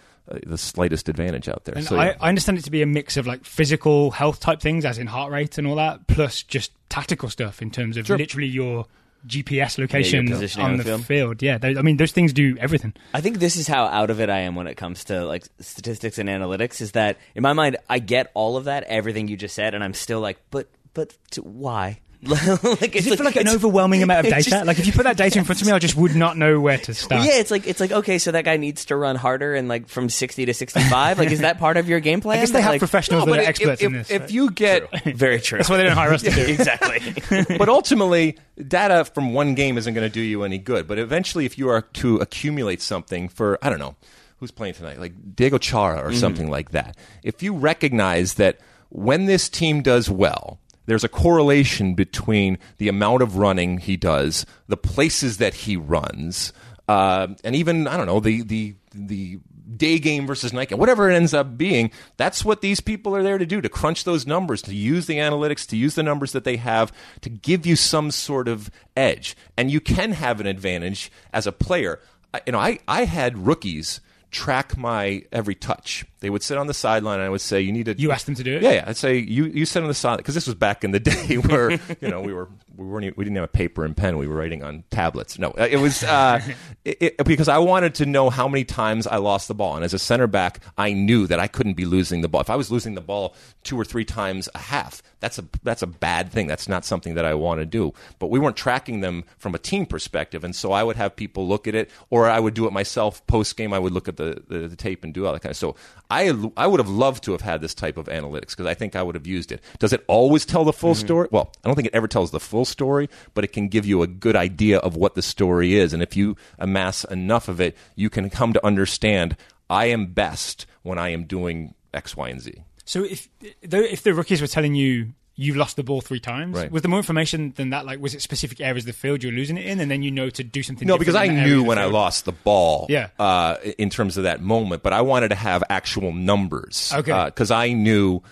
the 0.47 0.59
slightest 0.59 1.09
advantage 1.09 1.49
out 1.49 1.65
there 1.65 1.75
And 1.77 1.85
so 1.85 1.97
I, 1.97 2.07
yeah. 2.07 2.17
I 2.21 2.29
understand 2.29 2.59
it 2.59 2.65
to 2.65 2.71
be 2.71 2.83
a 2.83 2.87
mix 2.87 3.17
of 3.17 3.27
like 3.27 3.45
physical 3.45 4.11
health 4.11 4.41
type 4.41 4.61
things, 4.61 4.85
as 4.85 4.99
in 4.99 5.07
heart 5.07 5.33
rate 5.33 5.59
and 5.59 5.67
all 5.67 5.77
that, 5.77 6.07
plus 6.07 6.43
just 6.43 6.73
tactical 6.89 7.29
stuff 7.29 7.63
in 7.63 7.71
terms 7.71 7.97
of 7.97 8.09
literally 8.09 8.47
your 8.49 8.87
GPS 9.27 9.77
location 9.79 10.27
positioning 10.27 10.65
on 10.65 10.71
on 10.73 10.77
the 10.79 10.85
the 10.85 10.91
field. 10.91 11.07
field. 11.07 11.43
Yeah, 11.43 11.59
they- 11.59 11.77
I 11.77 11.83
mean 11.83 11.99
those 11.99 12.13
things 12.13 12.33
do 12.33 12.57
everything. 12.59 12.95
I 13.13 13.21
think 13.21 13.39
this 13.39 13.57
is 13.57 13.67
how 13.69 13.85
out 13.87 14.09
of 14.11 14.19
it 14.21 14.31
I 14.31 14.41
am 14.41 14.55
when 14.55 14.67
it 14.67 14.77
comes 14.77 15.05
to 15.05 15.25
like 15.27 15.45
statistics 15.61 16.17
and 16.19 16.29
analytics. 16.29 16.81
Is 16.81 16.93
that 16.93 17.19
in 17.35 17.43
my 17.43 17.53
mind 17.53 17.77
I 17.89 17.99
get 17.99 18.31
all 18.35 18.57
of 18.57 18.65
that, 18.65 18.85
everything 18.85 19.29
you 19.29 19.37
just 19.37 19.55
said, 19.55 19.75
and 19.75 19.85
I'm 19.85 19.95
still 19.95 20.21
like, 20.21 20.39
but 20.51 20.69
but 20.95 21.15
to, 21.33 21.43
why? 21.43 22.01
like, 22.23 22.93
Does 22.93 23.07
it 23.07 23.17
feel 23.17 23.25
like 23.25 23.37
an 23.37 23.49
overwhelming 23.49 24.03
amount 24.05 24.27
of 24.27 24.33
data? 24.33 24.51
just- 24.51 24.67
like 24.67 24.79
if 24.79 24.87
you 24.87 24.93
put 24.93 25.05
that 25.05 25.17
data 25.17 25.39
in 25.39 25.45
front 25.45 25.61
of 25.63 25.67
me, 25.67 25.73
I 25.73 25.79
just 25.79 25.97
would 25.97 26.15
not 26.15 26.37
know 26.37 26.61
where 26.61 26.77
to 26.77 26.93
start. 26.93 27.25
Yeah, 27.25 27.39
it's 27.39 27.51
like 27.51 27.67
it's 27.67 27.81
like 27.81 27.93
okay, 27.93 28.19
so 28.19 28.33
that 28.33 28.45
guy 28.45 28.59
needs 28.59 28.85
to 28.87 28.97
run 28.97 29.17
harder 29.17 29.55
and 29.55 29.69
like 29.69 29.89
from 29.89 30.11
sixty 30.11 30.45
to 30.45 30.53
sixty 30.53 30.81
five. 30.81 31.19
like, 31.19 31.31
is 31.31 31.41
that 31.41 31.59
part 31.59 31.79
of 31.79 31.89
your 31.89 32.01
game 32.01 32.21
plan? 32.21 32.39
I 32.39 32.41
guess 32.43 32.51
they 32.51 32.61
have 32.61 32.73
like, 32.73 32.81
professionals 32.81 33.25
No, 33.25 33.33
that 33.33 33.39
but 33.39 33.39
are 33.39 33.43
if- 33.43 33.49
experts 33.49 33.81
if, 33.81 33.87
in 33.87 33.93
this. 33.95 34.11
if 34.11 34.21
right? 34.23 34.31
you 34.31 34.51
get 34.51 35.17
Very 35.17 35.41
true. 35.41 35.59
That's 35.59 35.71
why 35.71 35.79
they 35.79 35.85
don't 35.85 35.97
hire 35.97 36.13
us 36.13 36.23
to 36.23 36.31
do. 36.31 36.41
it. 36.41 36.51
exactly. 36.51 37.57
but 37.57 37.69
ultimately, 37.71 38.37
data 38.69 39.07
from 39.07 39.33
one 39.33 39.55
game 39.55 39.79
isn't 39.79 39.95
going 39.95 40.07
to 40.07 40.13
do 40.13 40.21
you 40.21 40.43
any 40.43 40.59
good. 40.59 40.87
But 40.87 40.99
eventually, 40.99 41.47
if 41.47 41.57
you 41.57 41.69
are 41.71 41.83
to 41.83 42.17
accumulate 42.17 42.83
something 42.83 43.29
for, 43.29 43.59
I 43.63 43.71
don't 43.71 43.79
know, 43.79 43.97
who's 44.39 44.51
playing 44.51 44.75
tonight, 44.75 44.99
like 44.99 45.13
Diego 45.35 45.59
Chara 45.59 46.01
or 46.01 46.11
mm-hmm. 46.11 46.19
something 46.19 46.51
like 46.51 46.73
that, 46.73 46.97
if 47.23 47.43
you 47.43 47.55
recognize 47.55 48.35
that 48.35 48.59
when 48.91 49.27
this 49.27 49.49
team 49.49 49.83
does 49.83 50.11
well, 50.11 50.59
there's 50.91 51.05
a 51.05 51.09
correlation 51.09 51.95
between 51.95 52.59
the 52.79 52.89
amount 52.89 53.23
of 53.23 53.37
running 53.37 53.79
he 53.79 53.97
does, 53.97 54.45
the 54.67 54.77
places 54.77 55.37
that 55.37 55.55
he 55.55 55.77
runs, 55.77 56.53
uh, 56.89 57.29
and 57.45 57.55
even 57.55 57.87
I 57.87 57.97
don't 57.97 58.07
know 58.07 58.19
the 58.19 58.43
the 58.43 58.75
the 58.93 59.39
day 59.77 60.01
game 60.01 60.27
versus 60.27 60.53
night 60.53 60.69
game, 60.69 60.81
whatever 60.81 61.09
it 61.09 61.15
ends 61.15 61.33
up 61.33 61.57
being, 61.57 61.93
that's 62.17 62.45
what 62.45 62.61
these 62.61 62.81
people 62.81 63.15
are 63.15 63.23
there 63.23 63.39
to 63.39 63.47
do 63.47 63.61
to 63.61 63.69
crunch 63.69 64.03
those 64.03 64.27
numbers, 64.27 64.63
to 64.63 64.75
use 64.75 65.07
the 65.07 65.19
analytics, 65.19 65.65
to 65.69 65.77
use 65.77 65.95
the 65.95 66.03
numbers 66.03 66.33
that 66.33 66.43
they 66.43 66.57
have 66.57 66.93
to 67.21 67.31
give 67.31 67.65
you 67.65 67.77
some 67.77 68.11
sort 68.11 68.49
of 68.49 68.69
edge. 68.97 69.37
And 69.57 69.71
you 69.71 69.81
can 69.81 70.11
have 70.11 70.41
an 70.41 70.49
advantage 70.49 71.13
as 71.33 71.47
a 71.47 71.53
player. 71.53 72.01
I, 72.35 72.41
you 72.47 72.53
know, 72.53 72.59
I, 72.59 72.81
I 72.89 73.05
had 73.05 73.47
rookies 73.47 74.01
track 74.31 74.77
my 74.77 75.25
every 75.33 75.55
touch. 75.55 76.05
They 76.21 76.31
would 76.31 76.43
sit 76.43 76.59
on 76.59 76.67
the 76.67 76.75
sideline 76.75 77.19
and 77.19 77.27
I 77.27 77.31
would 77.31 77.41
say, 77.41 77.61
You 77.61 77.73
need 77.73 77.87
to. 77.87 77.99
You 77.99 78.13
asked 78.13 78.27
them 78.27 78.35
to 78.37 78.45
do 78.45 78.57
it? 78.57 78.63
Yeah, 78.63 78.73
yeah. 78.73 78.85
I'd 78.87 78.97
say, 78.97 79.19
You, 79.19 79.47
you 79.47 79.67
sit 79.67 79.83
on 79.83 79.89
the 79.89 79.95
sideline, 79.95 80.19
because 80.19 80.35
this 80.35 80.47
was 80.47 80.55
back 80.55 80.85
in 80.85 80.91
the 80.91 81.01
day 81.01 81.37
where, 81.37 81.73
you 82.01 82.09
know, 82.09 82.21
we 82.21 82.33
were 82.33 82.49
we 82.81 82.87
weren't 82.87 83.05
even- 83.05 83.15
we 83.17 83.25
didn't 83.25 83.37
have 83.37 83.45
a 83.45 83.49
paper 83.49 83.85
and 83.85 83.95
pen. 83.97 84.17
We 84.17 84.27
were 84.27 84.35
writing 84.37 84.63
on 84.65 84.85
tablets. 84.91 85.39
No, 85.39 85.51
uh, 85.51 85.69
it 85.71 85.77
was 85.77 86.03
uh, 86.03 86.41
it, 86.85 86.97
it- 87.19 87.25
because 87.25 87.49
I 87.49 87.59
wanted 87.59 87.95
to 87.97 88.07
know 88.07 88.31
how 88.31 88.49
many 88.49 88.65
times 88.65 89.07
I 89.07 89.17
lost 89.17 89.49
the 89.49 89.55
ball. 89.55 89.77
And 89.77 89.85
as 89.85 89.93
a 89.93 89.99
center 89.99 90.27
back, 90.27 90.61
I 90.79 90.93
knew 90.93 91.27
that 91.27 91.39
I 91.39 91.47
couldn't 91.47 91.75
be 91.75 91.85
losing 91.85 92.23
the 92.23 92.29
ball. 92.29 92.41
If 92.41 92.49
I 92.51 92.57
was 92.57 92.71
losing 92.71 92.95
the 92.95 93.01
ball 93.03 93.35
two 93.65 93.79
or 93.79 93.85
three 93.85 94.05
times 94.05 94.49
a 94.55 94.59
half, 94.59 95.03
that's 95.21 95.39
a 95.39 95.45
that's 95.63 95.83
a 95.83 95.87
bad 95.87 96.33
thing. 96.33 96.47
That's 96.47 96.67
not 96.69 96.87
something 96.87 97.15
that 97.17 97.27
I 97.27 97.35
want 97.35 97.61
to 97.61 97.67
do. 97.67 97.93
But 98.19 98.29
we 98.29 98.39
weren't 98.39 98.57
tracking 98.57 99.01
them 99.01 99.25
from 99.37 99.55
a 99.55 99.59
team 99.59 99.85
perspective, 99.85 100.43
and 100.45 100.57
so 100.57 100.73
I 100.73 100.83
would 100.83 100.97
have 100.97 101.15
people 101.15 101.47
look 101.47 101.69
at 101.69 101.75
it, 101.75 101.91
or 102.09 102.27
I 102.31 102.41
would 102.41 102.55
do 102.55 102.67
it 102.67 102.73
myself 102.73 103.27
post 103.27 103.55
game. 103.59 103.75
I 103.75 103.79
would 103.79 103.93
look 103.93 104.09
at 104.09 104.17
the, 104.17 104.43
the, 104.49 104.69
the 104.69 104.77
tape 104.77 105.05
and 105.05 105.13
do 105.13 105.27
all 105.27 105.35
that 105.35 105.43
kind 105.43 105.51
of. 105.51 105.59
So 105.59 105.77
I 106.09 106.33
I 106.57 106.67
would 106.67 106.81
have 106.81 106.89
loved 106.89 107.25
to 107.25 107.33
have 107.33 107.43
had 107.43 107.61
this 107.61 107.75
type 107.75 107.99
of 107.99 108.07
analytics 108.07 108.51
because 108.51 108.65
I 108.67 108.73
think 108.73 108.97
I 108.97 109.03
would 109.03 109.15
have 109.15 109.27
used 109.27 109.53
it. 109.53 109.63
Does 109.79 109.93
it 109.93 110.03
always 110.09 110.47
tell 110.47 110.65
the 110.65 110.73
full 110.73 110.95
story? 110.95 111.29
Well, 111.31 111.53
I 111.63 111.69
don't 111.69 111.77
think 111.77 111.89
it 111.89 111.95
ever 111.95 112.09
tells 112.09 112.31
the 112.31 112.41
full 112.41 112.65
story, 112.71 113.09
but 113.35 113.45
it 113.45 113.49
can 113.53 113.69
give 113.69 113.85
you 113.85 114.03
a 114.03 114.07
good 114.07 114.37
idea 114.37 114.79
of 114.79 114.97
what 114.97 115.15
the 115.15 115.23
story 115.23 115.75
is, 115.77 115.93
and 115.93 116.03
if 116.03 116.17
you 116.17 116.37
amass 116.59 117.05
enough 117.05 117.49
of 117.49 117.61
it, 117.61 117.77
you 117.97 118.09
can 118.09 118.31
come 118.31 118.53
to 118.53 118.65
understand. 118.67 119.37
I 119.69 119.87
am 119.87 120.07
best 120.07 120.67
when 120.83 120.99
I 120.99 121.11
am 121.11 121.25
doing 121.25 121.75
X, 121.95 122.17
Y, 122.17 122.29
and 122.29 122.41
Z. 122.41 122.55
So 122.85 123.05
if 123.05 123.29
though 123.63 123.79
if 123.81 124.03
the 124.03 124.15
rookies 124.15 124.41
were 124.41 124.49
telling 124.49 124.75
you 124.75 125.13
you've 125.37 125.57
lost 125.57 125.77
the 125.77 125.83
ball 125.83 126.01
three 126.03 126.21
times, 126.21 126.57
Right. 126.59 126.71
was 126.71 126.83
there 126.83 126.91
more 126.91 126.99
information 126.99 127.53
than 127.57 127.71
that? 127.71 127.87
Like, 127.87 127.99
was 127.99 128.15
it 128.15 128.21
specific 128.21 128.61
areas 128.61 128.83
of 128.83 128.89
the 128.89 128.93
field 128.93 129.23
you're 129.23 129.33
losing 129.33 129.57
it 129.57 129.65
in, 129.65 129.81
and 129.81 129.91
then 129.91 130.03
you 130.03 130.11
know 130.11 130.29
to 130.29 130.45
do 130.45 130.63
something? 130.63 130.87
No, 130.87 130.99
because 130.99 131.15
I 131.15 131.25
in 131.25 131.35
that 131.37 131.41
area 131.43 131.55
knew 131.55 131.63
when 131.65 131.79
I 131.79 131.87
lost 131.87 132.25
the 132.27 132.33
ball. 132.33 132.87
Yeah. 132.91 133.09
Uh, 133.19 133.57
in 133.79 133.89
terms 133.91 134.17
of 134.19 134.25
that 134.25 134.43
moment, 134.43 134.83
but 134.83 134.93
I 134.93 135.01
wanted 135.01 135.29
to 135.29 135.37
have 135.37 135.65
actual 135.71 136.13
numbers. 136.13 136.93
Okay. 136.95 137.25
Because 137.27 137.51
I 137.51 137.73
knew. 137.73 138.23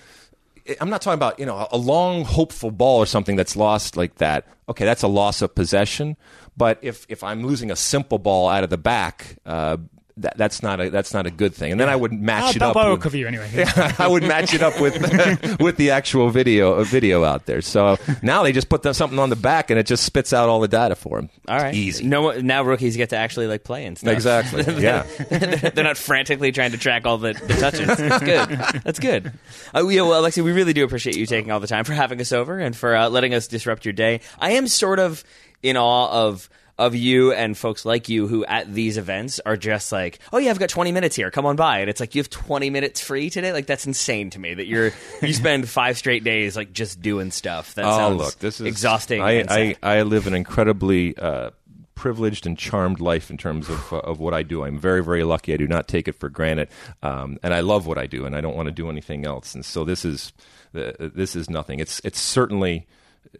I'm 0.81 0.91
not 0.91 1.03
talking 1.03 1.19
about 1.19 1.39
you 1.39 1.47
know 1.47 1.69
a 1.71 1.79
long 1.79 2.25
hopeful 2.25 2.71
ball 2.71 2.99
or 2.99 3.07
something 3.07 3.37
that's 3.37 3.57
lost 3.57 3.97
like 3.97 4.16
that. 4.16 4.47
Okay, 4.69 4.85
that's 4.85 5.03
a 5.03 5.09
loss 5.09 5.43
of 5.43 5.55
possession. 5.55 6.16
But 6.57 6.79
if 6.83 7.07
if 7.09 7.23
I'm 7.23 7.45
losing 7.47 7.71
a 7.71 7.77
simple 7.77 8.19
ball 8.19 8.49
out 8.49 8.64
of 8.64 8.71
the 8.71 8.79
back, 8.79 9.37
uh, 9.47 9.79
that, 10.23 10.37
that's 10.37 10.62
not 10.62 10.81
a 10.81 10.91
that's 10.91 11.12
not 11.14 11.27
a 11.27 11.31
good 11.31 11.55
thing. 11.55 11.73
And 11.73 11.81
then 11.81 11.89
I 11.89 11.97
would 11.97 12.12
match 12.12 12.57
it 12.57 12.59
that 12.61 12.69
up. 12.69 12.75
ball 12.75 12.85
will 12.87 12.93
with- 12.93 13.03
cover 13.03 13.16
you 13.16 13.27
anyway. 13.27 13.49
I 13.99 14.07
would 14.09 14.23
match 14.23 14.55
it 14.55 14.62
up 14.62 14.81
with 14.81 14.95
with 15.61 15.77
the 15.77 15.91
actual 15.91 16.31
video 16.31 16.75
uh, 16.75 16.85
video 16.85 17.25
out 17.25 17.47
there. 17.47 17.61
So 17.62 17.97
now 18.23 18.43
they 18.43 18.53
just 18.53 18.69
put 18.69 18.83
them, 18.83 18.95
something 18.95 19.19
on 19.19 19.31
the 19.31 19.37
back 19.37 19.71
and 19.71 19.79
it 19.79 19.87
just 19.87 20.05
spits 20.05 20.33
out 20.33 20.49
all 20.49 20.61
the 20.61 20.69
data 20.69 20.95
for 20.95 21.16
them. 21.21 21.31
All 21.49 21.57
right, 21.59 21.75
easy. 21.75 22.07
No, 22.07 22.33
now 22.41 22.62
rookies 22.62 22.97
get 22.97 23.11
to 23.11 23.16
actually 23.16 23.47
like 23.47 23.64
play 23.64 23.85
and 23.87 23.97
stuff. 23.99 24.12
Exactly. 24.12 24.64
Yeah. 24.79 25.03
They're 25.31 25.85
not 25.85 25.97
frantically 25.97 26.53
trying 26.53 26.71
to 26.73 26.79
track 26.79 27.05
all 27.07 27.19
the, 27.19 27.33
the 27.33 27.55
touches. 27.55 27.87
That's 27.87 28.23
good. 28.25 28.83
That's 28.85 28.99
good. 28.99 29.33
Uh, 29.75 29.87
yeah, 29.89 30.03
well, 30.03 30.23
Alexi, 30.23 30.43
we 30.43 30.53
really 30.53 30.73
do 30.73 30.85
appreciate 30.85 31.16
you 31.16 31.27
taking 31.27 31.51
all 31.51 31.59
the 31.61 31.66
time 31.66 31.85
for 31.85 31.95
having 31.95 32.21
us 32.21 32.33
over 32.33 32.59
and 32.59 32.77
for 32.77 32.95
uh, 32.95 33.09
letting 33.09 33.35
us 33.35 33.49
disrupt 33.49 33.85
your 33.85 33.93
day. 33.93 34.21
I 34.39 34.53
am 34.53 34.69
sort 34.69 34.99
of 34.99 35.25
in 35.62 35.77
awe 35.77 36.27
of 36.29 36.49
of 36.79 36.95
you 36.95 37.33
and 37.33 37.57
folks 37.57 37.85
like 37.85 38.09
you 38.09 38.29
who 38.29 38.45
at 38.45 38.72
these 38.72 38.97
events 38.99 39.41
are 39.45 39.57
just 39.57 39.91
like, 39.91 40.20
oh 40.33 40.39
yeah, 40.39 40.51
I've 40.51 40.59
got 40.59 40.68
20 40.68 40.93
minutes 40.93 41.16
here. 41.16 41.31
Come 41.31 41.45
on 41.47 41.57
by. 41.57 41.81
And 41.81 41.91
it's 41.91 42.01
like 42.01 42.14
you 42.14 42.20
have 42.20 42.31
20 42.31 42.70
minutes 42.70 43.01
free 43.01 43.31
today. 43.31 43.53
Like 43.53 43.66
that's 43.66 43.87
insane 43.87 44.31
to 44.31 44.39
me 44.39 44.55
that 44.55 44.66
you're 44.66 44.93
you 45.22 45.33
spend 45.33 45.68
five 45.68 45.99
straight 45.99 46.24
days 46.24 46.57
like 46.57 46.72
just 46.72 47.03
doing 47.03 47.31
stuff. 47.31 47.74
That 47.74 47.85
oh, 47.85 47.97
sounds 47.97 48.18
look, 48.18 48.39
this 48.39 48.61
is 48.61 48.66
exhausting. 48.66 49.20
I, 49.22 49.45
I. 49.49 49.76
I 49.83 50.03
live 50.03 50.26
an 50.26 50.35
incredibly 50.35 51.16
uh, 51.16 51.51
privileged 51.95 52.47
and 52.47 52.57
charmed 52.57 53.01
life 53.01 53.31
in 53.31 53.37
terms 53.37 53.68
of 53.68 53.93
uh, 53.93 53.99
of 53.99 54.20
what 54.20 54.33
I 54.33 54.43
do. 54.43 54.64
I'm 54.64 54.79
very 54.79 55.03
very 55.03 55.24
lucky. 55.24 55.53
I 55.53 55.57
do 55.57 55.66
not 55.66 55.89
take 55.89 56.09
it 56.09 56.12
for 56.12 56.29
granted, 56.29 56.68
um, 57.03 57.39
and 57.43 57.53
I 57.53 57.61
love 57.61 57.87
what 57.87 57.99
I 57.99 58.07
do, 58.07 58.24
and 58.24 58.37
I 58.37 58.41
don't 58.41 58.57
want 58.57 58.66
to 58.66 58.72
do 58.72 58.89
anything 58.89 59.26
else. 59.26 59.55
And 59.55 59.64
so 59.64 59.85
this 59.85 60.05
is 60.05 60.33
uh, 60.74 60.93
this 60.99 61.35
is 61.35 61.51
nothing. 61.51 61.81
It's 61.81 62.01
it's 62.05 62.20
certainly. 62.20 62.87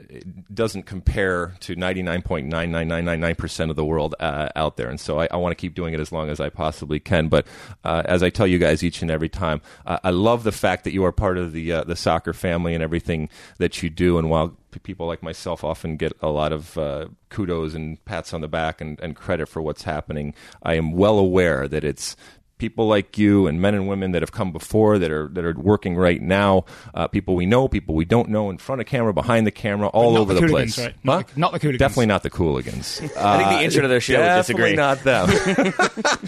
It 0.09 0.55
doesn't 0.55 0.85
compare 0.85 1.55
to 1.61 1.75
99.99999% 1.75 3.71
of 3.71 3.77
the 3.77 3.85
world 3.85 4.15
uh, 4.21 4.49
out 4.55 4.77
there. 4.77 4.89
And 4.89 5.01
so 5.01 5.21
I, 5.21 5.29
I 5.31 5.37
want 5.37 5.53
to 5.53 5.57
keep 5.57 5.75
doing 5.75 5.95
it 5.95 6.01
as 6.01 6.13
long 6.13 6.29
as 6.29 6.41
I 6.41 6.51
possibly 6.51 7.01
can. 7.01 7.29
But 7.29 7.47
uh, 7.85 8.03
as 8.05 8.23
I 8.23 8.31
tell 8.31 8.47
you 8.47 8.59
guys 8.59 8.83
each 8.83 9.03
and 9.03 9.11
every 9.11 9.29
time, 9.29 9.61
uh, 9.87 9.99
I 10.05 10.11
love 10.11 10.45
the 10.45 10.53
fact 10.53 10.85
that 10.85 10.93
you 10.93 11.05
are 11.05 11.13
part 11.13 11.39
of 11.39 11.53
the, 11.53 11.73
uh, 11.73 11.85
the 11.85 11.97
soccer 11.97 12.33
family 12.33 12.75
and 12.75 12.83
everything 12.83 13.29
that 13.59 13.83
you 13.83 13.91
do. 13.91 14.19
And 14.19 14.29
while 14.29 14.57
people 14.83 15.07
like 15.07 15.23
myself 15.23 15.65
often 15.65 15.97
get 15.97 16.13
a 16.21 16.29
lot 16.29 16.53
of 16.53 16.77
uh, 16.77 17.09
kudos 17.31 17.75
and 17.75 18.05
pats 18.05 18.35
on 18.35 18.41
the 18.41 18.49
back 18.49 18.81
and, 18.81 19.01
and 19.01 19.17
credit 19.17 19.49
for 19.49 19.63
what's 19.63 19.85
happening, 19.85 20.35
I 20.63 20.75
am 20.75 20.93
well 20.93 21.19
aware 21.19 21.67
that 21.69 21.85
it's 21.85 22.17
people 22.59 22.87
like 22.89 23.17
you 23.19 23.47
and 23.47 23.61
men 23.61 23.75
and 23.75 23.89
women 23.89 24.13
that 24.13 24.23
have 24.23 24.33
come 24.33 24.53
before 24.53 24.99
that 24.99 25.11
are 25.11 25.29
that 25.29 25.45
are 25.45 25.55
working 25.59 25.97
right 25.97 26.21
now, 26.21 26.65
uh, 26.95 27.09
people 27.09 27.35
we 27.37 27.47
know, 27.47 27.69
people 27.69 27.95
we 27.95 28.05
don't 28.05 28.29
know, 28.29 28.51
in 28.51 28.59
front 28.59 28.81
of 28.81 28.87
camera, 28.87 29.13
behind 29.13 29.47
the 29.47 29.51
camera, 29.51 29.89
all 29.89 30.17
over 30.19 30.35
the 30.35 30.41
the, 30.41 30.49
place. 30.49 30.79
right? 30.79 30.95
Not 31.05 31.23
Huh? 31.27 31.33
the- 31.35 31.41
not 31.41 31.53
the 31.53 31.61
Cooligans. 31.61 31.79
Definitely 31.79 32.07
not 32.07 32.23
the 32.23 32.31
Cooligans. 32.31 33.01
I 33.17 33.37
think 33.39 33.51
the 33.51 33.65
intro 33.65 33.83
to 33.83 33.89
their 33.89 34.01
show 34.01 34.19
would 34.21 34.37
disagree. 34.37 34.75
Definitely 34.77 34.77
not 34.77 35.05
them. 35.05 35.73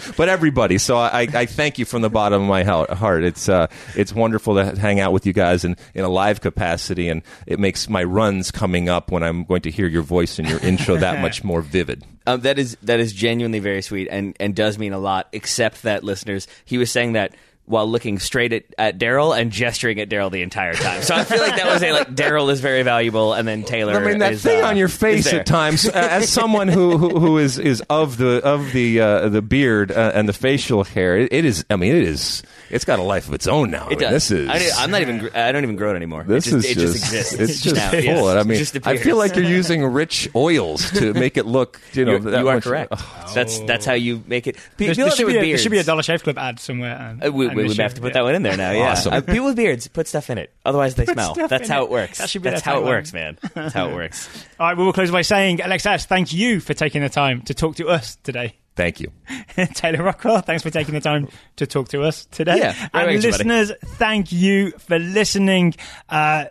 but 0.17 0.29
everybody. 0.29 0.77
So 0.77 0.97
I, 0.97 1.21
I 1.33 1.45
thank 1.45 1.77
you 1.79 1.85
from 1.85 2.01
the 2.01 2.09
bottom 2.09 2.41
of 2.43 2.47
my 2.47 2.63
heart. 2.63 3.23
It's 3.23 3.49
uh, 3.49 3.67
it's 3.95 4.13
wonderful 4.13 4.55
to 4.55 4.75
hang 4.79 4.99
out 4.99 5.13
with 5.13 5.25
you 5.25 5.33
guys 5.33 5.63
in, 5.65 5.75
in 5.93 6.03
a 6.03 6.09
live 6.09 6.41
capacity, 6.41 7.09
and 7.09 7.21
it 7.45 7.59
makes 7.59 7.89
my 7.89 8.03
runs 8.03 8.51
coming 8.51 8.89
up 8.89 9.11
when 9.11 9.23
I'm 9.23 9.43
going 9.43 9.61
to 9.63 9.71
hear 9.71 9.87
your 9.87 10.01
voice 10.03 10.39
and 10.39 10.47
your 10.49 10.59
intro 10.59 10.95
that 10.97 11.21
much 11.21 11.43
more 11.43 11.61
vivid. 11.61 12.03
Um, 12.27 12.41
that 12.41 12.59
is 12.59 12.77
that 12.83 12.99
is 12.99 13.13
genuinely 13.13 13.59
very 13.59 13.81
sweet 13.81 14.07
and, 14.11 14.35
and 14.39 14.55
does 14.55 14.77
mean 14.77 14.93
a 14.93 14.99
lot. 14.99 15.27
Except 15.31 15.81
that 15.83 16.03
listeners, 16.03 16.47
he 16.63 16.77
was 16.77 16.91
saying 16.91 17.13
that 17.13 17.33
while 17.71 17.89
looking 17.89 18.19
straight 18.19 18.53
at, 18.53 18.63
at 18.77 18.99
Daryl 18.99 19.35
and 19.37 19.51
gesturing 19.51 19.99
at 19.99 20.09
Daryl 20.09 20.29
the 20.31 20.41
entire 20.43 20.73
time. 20.73 21.01
So 21.01 21.15
I 21.15 21.23
feel 21.23 21.39
like 21.39 21.55
that 21.55 21.65
was 21.65 21.81
a 21.81 21.91
like 21.93 22.13
Daryl 22.13 22.51
is 22.51 22.59
very 22.59 22.83
valuable, 22.83 23.33
and 23.33 23.47
then 23.47 23.63
Taylor. 23.63 23.93
I 23.95 24.05
mean 24.05 24.19
that 24.19 24.33
is, 24.33 24.43
thing 24.43 24.61
uh, 24.63 24.67
on 24.67 24.77
your 24.77 24.87
face 24.89 25.31
at 25.33 25.45
times, 25.45 25.87
uh, 25.87 25.91
as 25.93 26.29
someone 26.29 26.67
who, 26.67 26.97
who 26.97 27.19
who 27.19 27.37
is 27.39 27.57
is 27.57 27.81
of 27.89 28.17
the 28.17 28.41
of 28.43 28.71
the 28.73 28.99
uh, 28.99 29.29
the 29.29 29.41
beard 29.41 29.91
uh, 29.91 30.11
and 30.13 30.29
the 30.29 30.33
facial 30.33 30.83
hair, 30.83 31.17
it, 31.17 31.33
it 31.33 31.45
is. 31.45 31.65
I 31.69 31.77
mean, 31.77 31.95
it 31.95 32.03
is. 32.03 32.43
It's 32.69 32.85
got 32.85 32.99
a 32.99 33.03
life 33.03 33.27
of 33.27 33.33
its 33.33 33.47
own 33.47 33.69
now. 33.69 33.83
I 33.83 33.87
It 33.87 33.89
mean, 33.89 33.99
does. 33.99 34.29
This 34.29 34.31
is. 34.31 34.49
I, 34.77 34.83
am 34.83 34.91
not 34.91 35.01
even. 35.01 35.17
gr- 35.17 35.35
I 35.35 35.51
don't 35.51 35.63
even 35.63 35.75
grow 35.75 35.91
it 35.91 35.95
anymore. 35.97 36.23
This 36.23 36.47
it 36.47 36.51
just, 36.51 36.65
is 36.67 36.71
it 36.77 36.79
just, 36.79 36.95
exists. 36.95 37.33
It's 37.33 37.61
just 37.61 37.75
now. 37.75 37.89
full. 37.91 38.01
Yes. 38.01 38.35
I 38.37 38.43
mean, 38.43 38.57
just 38.57 38.87
I 38.87 38.95
feel 38.97 39.17
like 39.17 39.35
you're 39.35 39.43
using 39.43 39.83
rich 39.85 40.29
oils 40.35 40.89
to 40.91 41.13
make 41.13 41.35
it 41.37 41.45
look. 41.45 41.81
You 41.93 42.05
know, 42.05 42.11
You, 42.13 42.19
that 42.19 42.39
you 42.39 42.47
are 42.47 42.55
much- 42.55 42.63
correct. 42.63 42.93
Ugh. 42.93 43.31
That's 43.33 43.59
that's 43.61 43.85
how 43.85 43.93
you 43.93 44.23
make 44.27 44.47
it. 44.47 44.55
Pe- 44.77 44.85
There, 44.87 44.95
there 44.95 45.07
it 45.07 45.13
should 45.15 45.27
be 45.27 45.37
a, 45.37 45.41
there 45.41 45.57
should 45.57 45.71
be 45.71 45.77
a 45.79 45.83
Dollar 45.83 46.03
Shave 46.03 46.23
Club 46.23 46.37
ad 46.37 46.59
somewhere. 46.59 46.95
And, 46.95 47.23
Uh, 47.23 47.31
we, 47.31 47.47
and 47.47 47.55
we 47.61 47.67
would 47.69 47.77
have 47.77 47.93
to 47.95 48.01
put 48.01 48.07
yeah. 48.07 48.13
that 48.13 48.23
one 48.23 48.35
in 48.35 48.43
there 48.43 48.57
now. 48.57 48.71
Yeah, 48.71 48.91
Awesome. 48.91 49.13
Uh, 49.13 49.21
people 49.21 49.45
with 49.45 49.55
beards 49.55 49.87
put 49.87 50.07
stuff 50.07 50.29
in 50.29 50.37
it. 50.37 50.53
Otherwise, 50.65 50.95
they 50.95 51.05
smell. 51.05 51.33
That's 51.33 51.69
how 51.69 51.81
it. 51.81 51.85
it 51.85 51.91
works. 51.91 52.17
That 52.17 52.29
should 52.29 52.41
be 52.41 52.49
That's 52.49 52.61
how 52.61 52.79
it 52.79 52.85
works, 52.85 53.13
man. 53.13 53.37
That's 53.53 53.73
how 53.73 53.89
it 53.89 53.93
works. 53.93 54.29
All 54.59 54.67
right, 54.67 54.77
we 54.77 54.83
will 54.83 54.93
close 54.93 55.11
by 55.11 55.21
saying, 55.21 55.61
Alexas, 55.61 56.05
thank 56.05 56.33
you 56.33 56.59
for 56.59 56.73
taking 56.73 57.01
the 57.01 57.09
time 57.09 57.41
to 57.43 57.53
talk 57.53 57.75
to 57.77 57.87
us 57.87 58.17
today. 58.17 58.55
Thank 58.75 58.99
you. 58.99 59.11
Taylor 59.73 60.03
Rockwell, 60.03 60.41
thanks 60.41 60.63
for 60.63 60.69
taking 60.69 60.93
the 60.93 61.01
time 61.01 61.27
to 61.57 61.67
talk 61.67 61.89
to 61.89 62.03
us 62.03 62.25
today. 62.25 62.57
Yeah, 62.57 62.75
and 62.93 63.07
buddy. 63.07 63.17
listeners, 63.17 63.71
thank 63.83 64.31
you 64.31 64.71
for 64.71 64.97
listening. 64.97 65.75
Uh, 66.09 66.45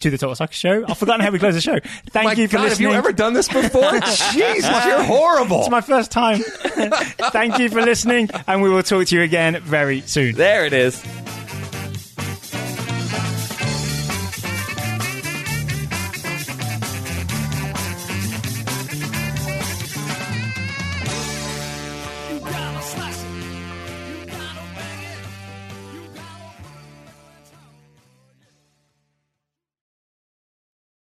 to 0.00 0.10
the 0.10 0.18
Total 0.18 0.34
Soccer 0.34 0.52
Show. 0.52 0.84
I've 0.88 0.98
forgotten 0.98 1.24
how 1.24 1.30
we 1.30 1.38
close 1.38 1.54
the 1.54 1.60
show. 1.60 1.78
Thank 2.10 2.26
My 2.26 2.32
you 2.32 2.48
for 2.48 2.56
God, 2.56 2.68
have 2.68 2.80
you 2.80 2.92
ever 2.92 3.12
done 3.12 3.32
this 3.32 3.48
before? 3.48 3.92
Jesus, 4.32 4.84
you're 4.86 5.02
horrible. 5.02 5.60
It's 5.60 5.70
my 5.70 5.80
first 5.80 6.10
time. 6.10 6.38
Thank 7.32 7.58
you 7.58 7.68
for 7.68 7.82
listening, 7.82 8.30
and 8.46 8.62
we 8.62 8.68
will 8.68 8.82
talk 8.82 9.06
to 9.06 9.16
you 9.16 9.22
again 9.22 9.60
very 9.62 10.02
soon. 10.02 10.34
There 10.34 10.66
it 10.66 10.72
is. 10.72 11.02